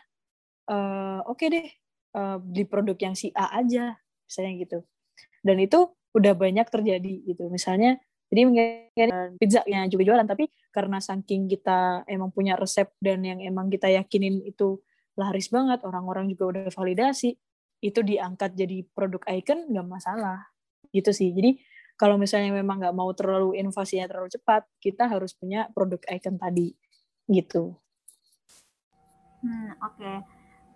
uh, 0.66 1.22
oke 1.22 1.38
okay 1.38 1.48
deh 1.54 1.68
uh, 2.18 2.42
beli 2.42 2.66
produk 2.66 2.98
yang 2.98 3.14
si 3.14 3.30
A 3.34 3.50
aja 3.54 3.94
misalnya 4.26 4.52
gitu. 4.64 4.78
Dan 5.44 5.60
itu 5.60 5.92
udah 6.14 6.34
banyak 6.34 6.66
terjadi 6.70 7.14
gitu. 7.26 7.46
Misalnya 7.52 8.00
jadi 8.34 8.50
mungkin 8.50 9.08
pizza 9.38 9.62
yang 9.70 9.86
juga 9.86 10.02
jualan, 10.10 10.26
tapi 10.26 10.50
karena 10.74 10.98
saking 10.98 11.46
kita 11.46 12.02
emang 12.10 12.34
punya 12.34 12.58
resep 12.58 12.90
dan 12.98 13.22
yang 13.22 13.38
emang 13.38 13.70
kita 13.70 13.86
yakinin 13.86 14.42
itu 14.42 14.82
laris 15.14 15.46
banget, 15.54 15.86
orang-orang 15.86 16.26
juga 16.26 16.50
udah 16.50 16.66
validasi, 16.74 17.38
itu 17.78 18.00
diangkat 18.02 18.58
jadi 18.58 18.82
produk 18.90 19.22
icon 19.30 19.70
nggak 19.70 19.86
masalah. 19.86 20.50
Gitu 20.90 21.14
sih. 21.14 21.30
Jadi 21.30 21.62
kalau 21.94 22.18
misalnya 22.18 22.50
memang 22.50 22.82
nggak 22.82 22.96
mau 22.98 23.06
terlalu 23.14 23.54
inovasinya 23.54 24.10
terlalu 24.10 24.34
cepat, 24.34 24.66
kita 24.82 25.06
harus 25.06 25.30
punya 25.30 25.70
produk 25.70 26.02
icon 26.10 26.34
tadi. 26.34 26.74
Gitu. 27.30 27.70
Hmm, 29.46 29.78
oke. 29.78 29.94
Okay. 29.94 30.16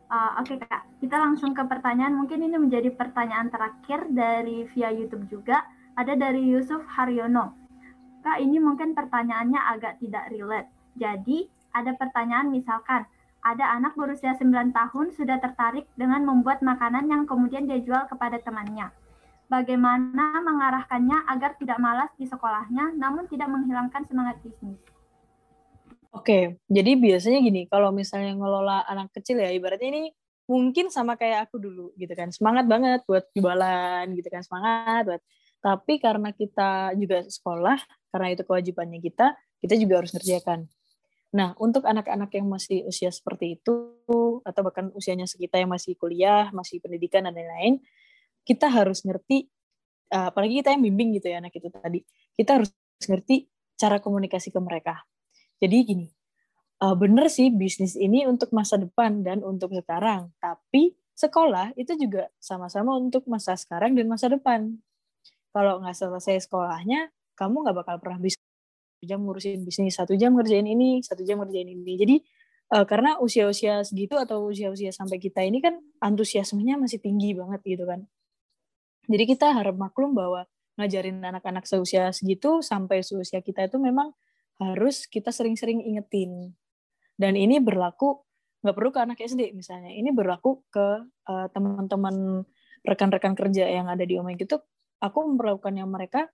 Uh, 0.08 0.40
Oke 0.40 0.56
okay, 0.56 0.64
kak, 0.64 0.88
kita 1.04 1.20
langsung 1.20 1.52
ke 1.52 1.60
pertanyaan. 1.68 2.16
Mungkin 2.16 2.40
ini 2.40 2.56
menjadi 2.56 2.88
pertanyaan 2.96 3.52
terakhir 3.52 4.08
dari 4.08 4.64
via 4.72 4.88
YouTube 4.88 5.28
juga 5.28 5.60
ada 5.98 6.14
dari 6.14 6.46
Yusuf 6.46 6.86
Haryono. 6.94 7.58
Kak, 8.22 8.38
ini 8.38 8.62
mungkin 8.62 8.94
pertanyaannya 8.94 9.58
agak 9.74 9.98
tidak 9.98 10.30
relate. 10.30 10.70
Jadi, 10.94 11.50
ada 11.74 11.90
pertanyaan 11.98 12.54
misalkan, 12.54 13.02
ada 13.42 13.74
anak 13.74 13.98
berusia 13.98 14.38
9 14.38 14.70
tahun 14.70 15.06
sudah 15.14 15.42
tertarik 15.42 15.90
dengan 15.98 16.22
membuat 16.22 16.62
makanan 16.62 17.10
yang 17.10 17.22
kemudian 17.26 17.66
dia 17.66 17.82
jual 17.82 18.06
kepada 18.06 18.38
temannya. 18.38 18.94
Bagaimana 19.50 20.38
mengarahkannya 20.44 21.24
agar 21.34 21.58
tidak 21.58 21.78
malas 21.82 22.10
di 22.14 22.30
sekolahnya, 22.30 22.94
namun 22.94 23.26
tidak 23.26 23.50
menghilangkan 23.50 24.06
semangat 24.06 24.38
bisnis? 24.44 24.78
Oke, 26.14 26.62
jadi 26.70 26.94
biasanya 26.94 27.42
gini, 27.42 27.66
kalau 27.66 27.90
misalnya 27.90 28.38
ngelola 28.38 28.86
anak 28.86 29.10
kecil 29.18 29.40
ya, 29.40 29.50
ibaratnya 29.50 29.88
ini 29.88 30.02
mungkin 30.48 30.88
sama 30.88 31.16
kayak 31.16 31.48
aku 31.48 31.60
dulu 31.60 31.92
gitu 31.96 32.12
kan, 32.12 32.28
semangat 32.32 32.64
banget 32.68 33.04
buat 33.04 33.24
jualan 33.36 34.04
gitu 34.16 34.28
kan, 34.28 34.42
semangat 34.44 35.02
buat 35.04 35.22
tapi 35.58 35.98
karena 35.98 36.30
kita 36.34 36.94
juga 36.94 37.24
sekolah, 37.26 37.78
karena 38.14 38.28
itu 38.32 38.42
kewajibannya 38.46 39.00
kita, 39.02 39.34
kita 39.58 39.74
juga 39.74 40.04
harus 40.04 40.14
ngerjakan. 40.14 40.70
Nah, 41.28 41.52
untuk 41.60 41.84
anak-anak 41.84 42.32
yang 42.32 42.48
masih 42.48 42.88
usia 42.88 43.12
seperti 43.12 43.60
itu, 43.60 43.76
atau 44.42 44.60
bahkan 44.64 44.88
usianya 44.96 45.28
sekitar 45.28 45.60
yang 45.60 45.72
masih 45.72 45.92
kuliah, 45.98 46.48
masih 46.56 46.80
pendidikan, 46.80 47.28
dan 47.28 47.36
lain-lain, 47.36 47.84
kita 48.48 48.72
harus 48.72 49.04
ngerti, 49.04 49.50
eh, 50.08 50.26
apalagi 50.32 50.64
kita 50.64 50.72
yang 50.72 50.82
bimbing 50.88 51.20
gitu 51.20 51.28
ya 51.28 51.44
anak 51.44 51.52
itu 51.52 51.68
tadi, 51.68 52.00
kita 52.32 52.62
harus 52.62 52.72
ngerti 53.04 53.50
cara 53.78 54.00
komunikasi 54.00 54.50
ke 54.50 54.58
mereka. 54.58 55.04
Jadi 55.62 55.76
gini, 55.86 56.06
uh, 56.82 56.94
bener 56.98 57.26
sih 57.30 57.50
bisnis 57.50 57.94
ini 57.98 58.26
untuk 58.26 58.50
masa 58.54 58.78
depan 58.78 59.22
dan 59.22 59.42
untuk 59.42 59.74
sekarang, 59.74 60.30
tapi 60.38 60.94
sekolah 61.18 61.74
itu 61.74 61.98
juga 61.98 62.30
sama-sama 62.38 62.94
untuk 62.94 63.26
masa 63.26 63.58
sekarang 63.58 63.94
dan 63.98 64.06
masa 64.06 64.30
depan. 64.30 64.78
Kalau 65.58 65.82
nggak 65.82 65.96
selesai 65.98 66.46
sekolahnya, 66.46 67.10
kamu 67.34 67.66
nggak 67.66 67.76
bakal 67.82 67.96
pernah 67.98 68.22
bisa 68.22 68.38
jam 69.02 69.26
ngurusin 69.26 69.66
bisnis, 69.66 69.98
satu 69.98 70.14
jam 70.14 70.38
ngerjain 70.38 70.62
ini, 70.70 71.02
satu 71.02 71.26
jam 71.26 71.42
ngerjain 71.42 71.66
ini. 71.66 71.98
Jadi 71.98 72.16
uh, 72.78 72.86
karena 72.86 73.18
usia-usia 73.18 73.82
segitu 73.82 74.14
atau 74.14 74.46
usia-usia 74.46 74.94
sampai 74.94 75.18
kita 75.18 75.42
ini 75.42 75.58
kan 75.58 75.82
antusiasmenya 75.98 76.78
masih 76.78 77.02
tinggi 77.02 77.34
banget 77.34 77.58
gitu 77.66 77.90
kan. 77.90 78.06
Jadi 79.10 79.24
kita 79.26 79.50
harap 79.50 79.74
maklum 79.74 80.14
bahwa 80.14 80.46
ngajarin 80.78 81.18
anak-anak 81.26 81.66
seusia 81.66 82.14
segitu 82.14 82.62
sampai 82.62 83.02
seusia 83.02 83.42
kita 83.42 83.66
itu 83.66 83.82
memang 83.82 84.14
harus 84.62 85.10
kita 85.10 85.34
sering-sering 85.34 85.82
ingetin. 85.82 86.54
Dan 87.18 87.34
ini 87.34 87.58
berlaku 87.58 88.22
nggak 88.62 88.76
perlu 88.78 88.90
ke 88.94 89.00
anak 89.02 89.18
SD 89.18 89.58
misalnya. 89.58 89.90
Ini 89.90 90.14
berlaku 90.14 90.62
ke 90.70 91.02
uh, 91.26 91.46
teman-teman 91.50 92.46
rekan-rekan 92.86 93.34
kerja 93.34 93.66
yang 93.66 93.90
ada 93.90 94.06
di 94.06 94.14
Omeng 94.22 94.38
itu. 94.38 94.54
Aku 94.98 95.24
memperlakukannya 95.26 95.86
mereka 95.86 96.26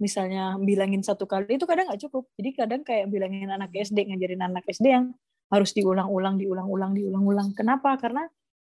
misalnya 0.00 0.56
bilangin 0.56 1.04
satu 1.04 1.28
kali 1.28 1.60
itu 1.60 1.68
kadang 1.68 1.88
nggak 1.92 2.02
cukup. 2.08 2.24
Jadi 2.40 2.50
kadang 2.56 2.82
kayak 2.84 3.12
bilangin 3.12 3.52
anak 3.52 3.72
SD 3.72 4.08
ngajarin 4.08 4.42
anak 4.44 4.64
SD 4.64 4.86
yang 4.88 5.12
harus 5.52 5.76
diulang-ulang, 5.76 6.40
diulang-ulang, 6.40 6.96
diulang-ulang. 6.96 7.52
Kenapa? 7.52 7.98
Karena 8.00 8.24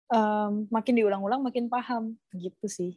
um, 0.07 0.69
makin 0.71 0.93
diulang-ulang 0.95 1.43
makin 1.43 1.67
paham 1.67 2.15
gitu 2.31 2.67
sih. 2.71 2.95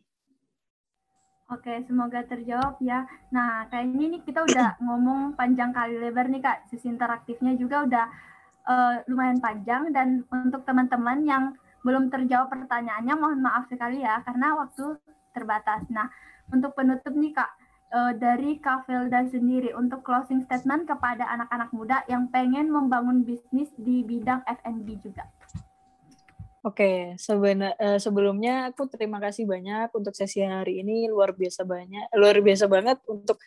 Oke, 1.51 1.83
semoga 1.83 2.23
terjawab 2.23 2.79
ya. 2.79 3.11
Nah, 3.35 3.67
kayaknya 3.67 4.05
ini 4.07 4.19
kita 4.23 4.47
udah 4.47 4.79
ngomong 4.87 5.35
panjang 5.35 5.75
kali 5.75 5.99
lebar 5.99 6.31
nih 6.31 6.39
Kak. 6.39 6.71
Sisi 6.71 6.87
interaktifnya 6.87 7.59
juga 7.59 7.83
udah 7.83 8.07
uh, 8.71 8.95
lumayan 9.11 9.43
panjang 9.43 9.91
dan 9.91 10.23
untuk 10.31 10.63
teman-teman 10.63 11.27
yang 11.27 11.45
belum 11.83 12.13
terjawab 12.13 12.55
pertanyaannya 12.55 13.15
mohon 13.19 13.41
maaf 13.43 13.67
sekali 13.67 14.05
ya 14.05 14.23
karena 14.23 14.55
waktu 14.55 14.95
terbatas. 15.35 15.83
Nah, 15.91 16.07
untuk 16.51 16.75
penutup 16.75 17.15
nih 17.15 17.33
Kak, 17.35 17.51
uh, 17.95 18.13
dari 18.15 18.59
Kak 18.63 18.87
Felda 18.87 19.27
sendiri 19.27 19.75
untuk 19.75 20.03
closing 20.07 20.47
statement 20.47 20.87
kepada 20.87 21.27
anak-anak 21.27 21.71
muda 21.75 22.03
yang 22.07 22.31
pengen 22.31 22.71
membangun 22.71 23.27
bisnis 23.27 23.71
di 23.79 24.03
bidang 24.07 24.43
F&B 24.47 24.99
juga. 25.03 25.27
Oke, 26.61 27.17
sebenar, 27.17 27.73
uh, 27.81 27.97
sebelumnya 27.97 28.69
aku 28.69 28.85
terima 28.85 29.17
kasih 29.17 29.49
banyak 29.49 29.89
untuk 29.97 30.13
sesi 30.13 30.45
hari 30.45 30.85
ini 30.85 31.09
luar 31.09 31.33
biasa 31.33 31.65
banyak, 31.65 32.13
luar 32.13 32.37
biasa 32.45 32.69
banget 32.69 33.01
untuk 33.09 33.41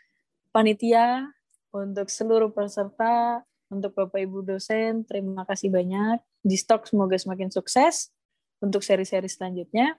panitia, 0.49 1.29
untuk 1.69 2.09
seluruh 2.09 2.49
peserta, 2.49 3.45
untuk 3.69 3.93
Bapak 3.93 4.17
Ibu 4.17 4.45
dosen, 4.45 5.05
terima 5.05 5.45
kasih 5.45 5.73
banyak. 5.73 6.21
Di 6.41 6.57
stok 6.57 6.89
semoga 6.89 7.17
semakin 7.17 7.49
sukses 7.49 8.13
untuk 8.61 8.85
seri-seri 8.85 9.29
selanjutnya. 9.29 9.97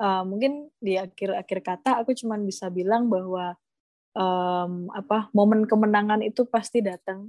Uh, 0.00 0.24
mungkin 0.24 0.72
di 0.80 0.96
akhir-akhir 0.96 1.60
kata 1.60 2.00
aku 2.00 2.16
cuma 2.16 2.40
bisa 2.40 2.72
bilang 2.72 3.12
bahwa 3.12 3.52
um, 4.16 4.88
apa 4.96 5.28
momen 5.36 5.68
kemenangan 5.68 6.24
itu 6.24 6.48
pasti 6.48 6.80
datang, 6.80 7.28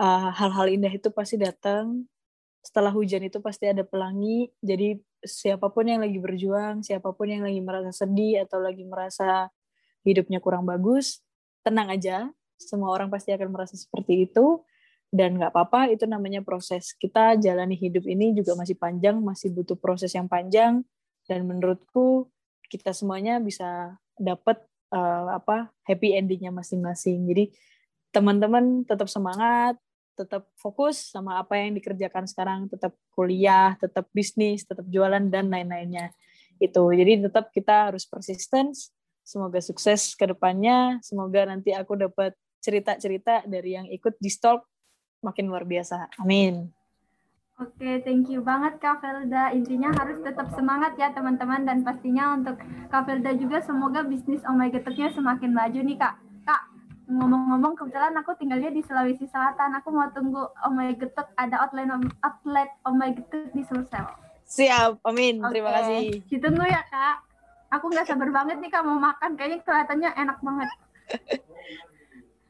uh, 0.00 0.32
hal-hal 0.32 0.72
indah 0.72 0.88
itu 0.88 1.12
pasti 1.12 1.36
datang 1.36 2.08
setelah 2.62 2.94
hujan 2.94 3.26
itu 3.26 3.42
pasti 3.42 3.68
ada 3.68 3.84
pelangi. 3.84 4.48
Jadi 4.62 4.96
siapa 5.20 5.68
pun 5.68 5.84
yang 5.84 6.00
lagi 6.00 6.16
berjuang, 6.16 6.80
siapa 6.86 7.10
pun 7.12 7.26
yang 7.28 7.42
lagi 7.44 7.60
merasa 7.60 7.90
sedih 7.92 8.46
atau 8.46 8.62
lagi 8.62 8.86
merasa 8.86 9.50
hidupnya 10.06 10.38
kurang 10.38 10.64
bagus, 10.64 11.20
tenang 11.66 11.90
aja. 11.90 12.30
Semua 12.56 12.94
orang 12.94 13.10
pasti 13.10 13.34
akan 13.34 13.50
merasa 13.50 13.74
seperti 13.74 14.30
itu 14.30 14.62
dan 15.10 15.36
nggak 15.36 15.50
apa-apa. 15.50 15.90
Itu 15.90 16.06
namanya 16.06 16.40
proses. 16.46 16.94
Kita 16.94 17.34
jalani 17.36 17.74
hidup 17.74 18.06
ini 18.06 18.30
juga 18.32 18.54
masih 18.54 18.78
panjang, 18.78 19.18
masih 19.18 19.50
butuh 19.50 19.76
proses 19.76 20.14
yang 20.14 20.30
panjang. 20.30 20.86
Dan 21.32 21.48
menurutku 21.48 22.28
kita 22.68 22.92
semuanya 22.92 23.40
bisa 23.40 23.96
dapat 24.20 24.60
uh, 24.92 25.40
apa 25.40 25.72
happy 25.88 26.12
endingnya 26.12 26.52
masing-masing. 26.52 27.24
Jadi 27.24 27.56
teman-teman 28.12 28.84
tetap 28.84 29.08
semangat, 29.08 29.80
tetap 30.12 30.44
fokus 30.60 31.00
sama 31.08 31.40
apa 31.40 31.56
yang 31.56 31.72
dikerjakan 31.80 32.28
sekarang, 32.28 32.68
tetap 32.68 32.92
kuliah, 33.16 33.72
tetap 33.80 34.12
bisnis, 34.12 34.68
tetap 34.68 34.84
jualan 34.92 35.24
dan 35.32 35.48
lain-lainnya. 35.48 36.12
Itu. 36.60 36.92
Jadi 36.92 37.24
tetap 37.24 37.48
kita 37.50 37.88
harus 37.90 38.04
persisten. 38.04 38.76
Semoga 39.24 39.64
sukses 39.64 40.12
ke 40.12 40.28
depannya. 40.28 41.00
Semoga 41.00 41.48
nanti 41.48 41.72
aku 41.72 41.96
dapat 41.96 42.36
cerita-cerita 42.60 43.48
dari 43.48 43.74
yang 43.74 43.88
ikut 43.88 44.20
di 44.20 44.28
stalk 44.28 44.68
makin 45.24 45.48
luar 45.48 45.64
biasa. 45.64 46.12
Amin. 46.20 46.81
Oke, 47.62 47.78
okay, 47.78 47.94
thank 48.02 48.26
you 48.26 48.42
banget 48.42 48.82
Kak 48.82 48.98
Felda. 48.98 49.54
Intinya 49.54 49.94
harus 49.94 50.18
tetap 50.26 50.50
semangat 50.58 50.98
ya 50.98 51.14
teman-teman 51.14 51.62
dan 51.62 51.86
pastinya 51.86 52.34
untuk 52.34 52.58
Kak 52.90 53.06
Felda 53.06 53.30
juga 53.38 53.62
semoga 53.62 54.02
bisnis 54.02 54.42
Oh 54.50 54.58
My 54.58 54.74
semakin 54.74 55.54
maju 55.54 55.80
nih 55.80 55.94
Kak 55.94 56.14
ngomong-ngomong 57.12 57.76
kebetulan 57.76 58.14
aku 58.16 58.32
tinggalnya 58.40 58.70
di 58.72 58.80
Sulawesi 58.84 59.28
Selatan. 59.28 59.76
Aku 59.80 59.92
mau 59.92 60.08
tunggu 60.14 60.48
Oh 60.64 60.72
My 60.72 60.94
ada 61.36 61.56
outlet 61.60 61.88
outlet 62.24 62.68
Oh 62.88 62.94
My 62.94 63.12
Getuk 63.12 63.52
di 63.52 63.62
Sulsel. 63.68 64.06
Siap, 64.48 65.04
amin. 65.04 65.40
Okay. 65.40 65.50
Terima 65.58 65.70
kasih. 65.80 66.00
Ditunggu 66.28 66.64
ya 66.68 66.82
kak. 66.88 67.24
Aku 67.72 67.88
nggak 67.88 68.04
sabar 68.04 68.28
banget 68.28 68.60
nih 68.60 68.70
kak 68.72 68.84
mau 68.84 69.00
makan. 69.00 69.36
Kayaknya 69.36 69.58
kelihatannya 69.64 70.10
enak 70.12 70.38
banget. 70.40 70.70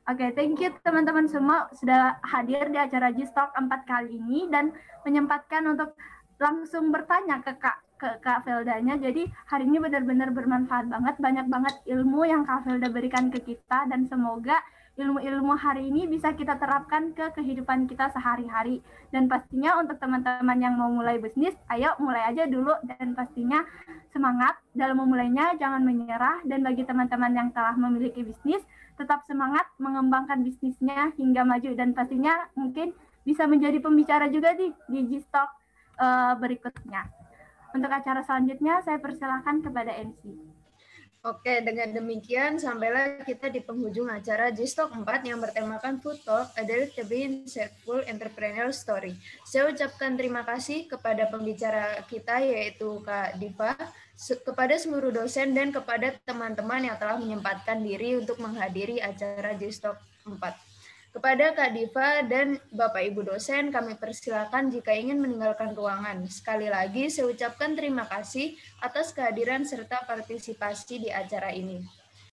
Oke, 0.02 0.18
okay, 0.18 0.34
thank 0.34 0.58
you 0.58 0.66
teman-teman 0.82 1.30
semua 1.30 1.70
sudah 1.78 2.18
hadir 2.26 2.66
di 2.66 2.74
acara 2.74 3.14
G-Stock 3.14 3.54
4 3.54 3.70
kali 3.86 4.18
ini 4.18 4.50
dan 4.50 4.74
menyempatkan 5.06 5.62
untuk 5.62 5.94
langsung 6.42 6.90
bertanya 6.90 7.38
ke 7.38 7.54
Kak 7.54 8.02
ke 8.02 8.18
Kak 8.18 8.42
Feldanya. 8.42 8.98
Jadi 8.98 9.30
hari 9.46 9.70
ini 9.70 9.78
benar-benar 9.78 10.34
bermanfaat 10.34 10.90
banget, 10.90 11.14
banyak 11.22 11.46
banget 11.46 11.74
ilmu 11.86 12.26
yang 12.26 12.42
Kak 12.42 12.66
Felda 12.66 12.90
berikan 12.90 13.30
ke 13.30 13.46
kita 13.46 13.86
dan 13.86 14.10
semoga 14.10 14.58
ilmu-ilmu 14.98 15.54
hari 15.54 15.86
ini 15.86 16.10
bisa 16.10 16.34
kita 16.34 16.58
terapkan 16.58 17.14
ke 17.14 17.30
kehidupan 17.38 17.86
kita 17.86 18.10
sehari-hari. 18.10 18.82
Dan 19.14 19.30
pastinya 19.30 19.78
untuk 19.78 20.02
teman-teman 20.02 20.58
yang 20.58 20.74
mau 20.74 20.90
mulai 20.90 21.22
bisnis, 21.22 21.54
ayo 21.70 21.94
mulai 22.02 22.26
aja 22.26 22.50
dulu 22.50 22.74
dan 22.98 23.14
pastinya 23.14 23.62
semangat 24.10 24.58
dalam 24.74 24.98
memulainya, 24.98 25.54
jangan 25.62 25.86
menyerah. 25.86 26.42
Dan 26.42 26.66
bagi 26.66 26.82
teman-teman 26.82 27.32
yang 27.38 27.48
telah 27.54 27.78
memiliki 27.78 28.26
bisnis, 28.26 28.66
tetap 28.96 29.24
semangat 29.24 29.64
mengembangkan 29.80 30.44
bisnisnya 30.44 31.12
hingga 31.16 31.42
maju 31.42 31.70
dan 31.74 31.96
pastinya 31.96 32.48
mungkin 32.54 32.92
bisa 33.22 33.46
menjadi 33.46 33.78
pembicara 33.78 34.28
juga 34.28 34.52
di 34.52 34.70
di 34.90 35.18
Stock 35.22 35.48
uh, 35.98 36.34
berikutnya. 36.36 37.06
Untuk 37.72 37.88
acara 37.88 38.20
selanjutnya, 38.20 38.84
saya 38.84 39.00
persilahkan 39.00 39.64
kepada 39.64 39.96
MC. 39.96 40.36
Oke, 41.22 41.62
dengan 41.62 41.86
demikian 41.94 42.58
sampailah 42.58 43.22
kita 43.22 43.46
di 43.46 43.62
penghujung 43.62 44.10
acara 44.10 44.50
G-Stock 44.50 44.90
4 44.90 45.22
yang 45.22 45.38
bertemakan 45.38 46.02
Food 46.02 46.18
Talk, 46.26 46.50
A 46.58 46.66
Daily 46.66 46.90
to 46.90 47.06
Insightful 47.06 48.02
Entrepreneurial 48.10 48.74
Story. 48.74 49.14
Saya 49.46 49.70
ucapkan 49.70 50.18
terima 50.18 50.42
kasih 50.42 50.90
kepada 50.90 51.30
pembicara 51.30 52.02
kita 52.10 52.42
yaitu 52.42 52.98
Kak 53.06 53.38
Diva, 53.38 53.78
kepada 54.42 54.74
seluruh 54.74 55.14
dosen 55.14 55.54
dan 55.54 55.70
kepada 55.70 56.10
teman-teman 56.26 56.90
yang 56.90 56.98
telah 56.98 57.14
menyempatkan 57.14 57.78
diri 57.86 58.18
untuk 58.18 58.42
menghadiri 58.42 58.98
acara 58.98 59.54
G-Stock 59.54 60.26
4. 60.26 60.71
Kepada 61.12 61.52
Kak 61.52 61.76
Diva 61.76 62.24
dan 62.24 62.56
Bapak 62.72 63.04
Ibu 63.04 63.28
dosen, 63.28 63.68
kami 63.68 64.00
persilakan 64.00 64.72
jika 64.72 64.96
ingin 64.96 65.20
meninggalkan 65.20 65.76
ruangan. 65.76 66.24
Sekali 66.24 66.72
lagi, 66.72 67.12
saya 67.12 67.28
ucapkan 67.28 67.76
terima 67.76 68.08
kasih 68.08 68.56
atas 68.80 69.12
kehadiran 69.12 69.60
serta 69.60 70.08
partisipasi 70.08 71.04
di 71.04 71.10
acara 71.12 71.52
ini. 71.52 72.01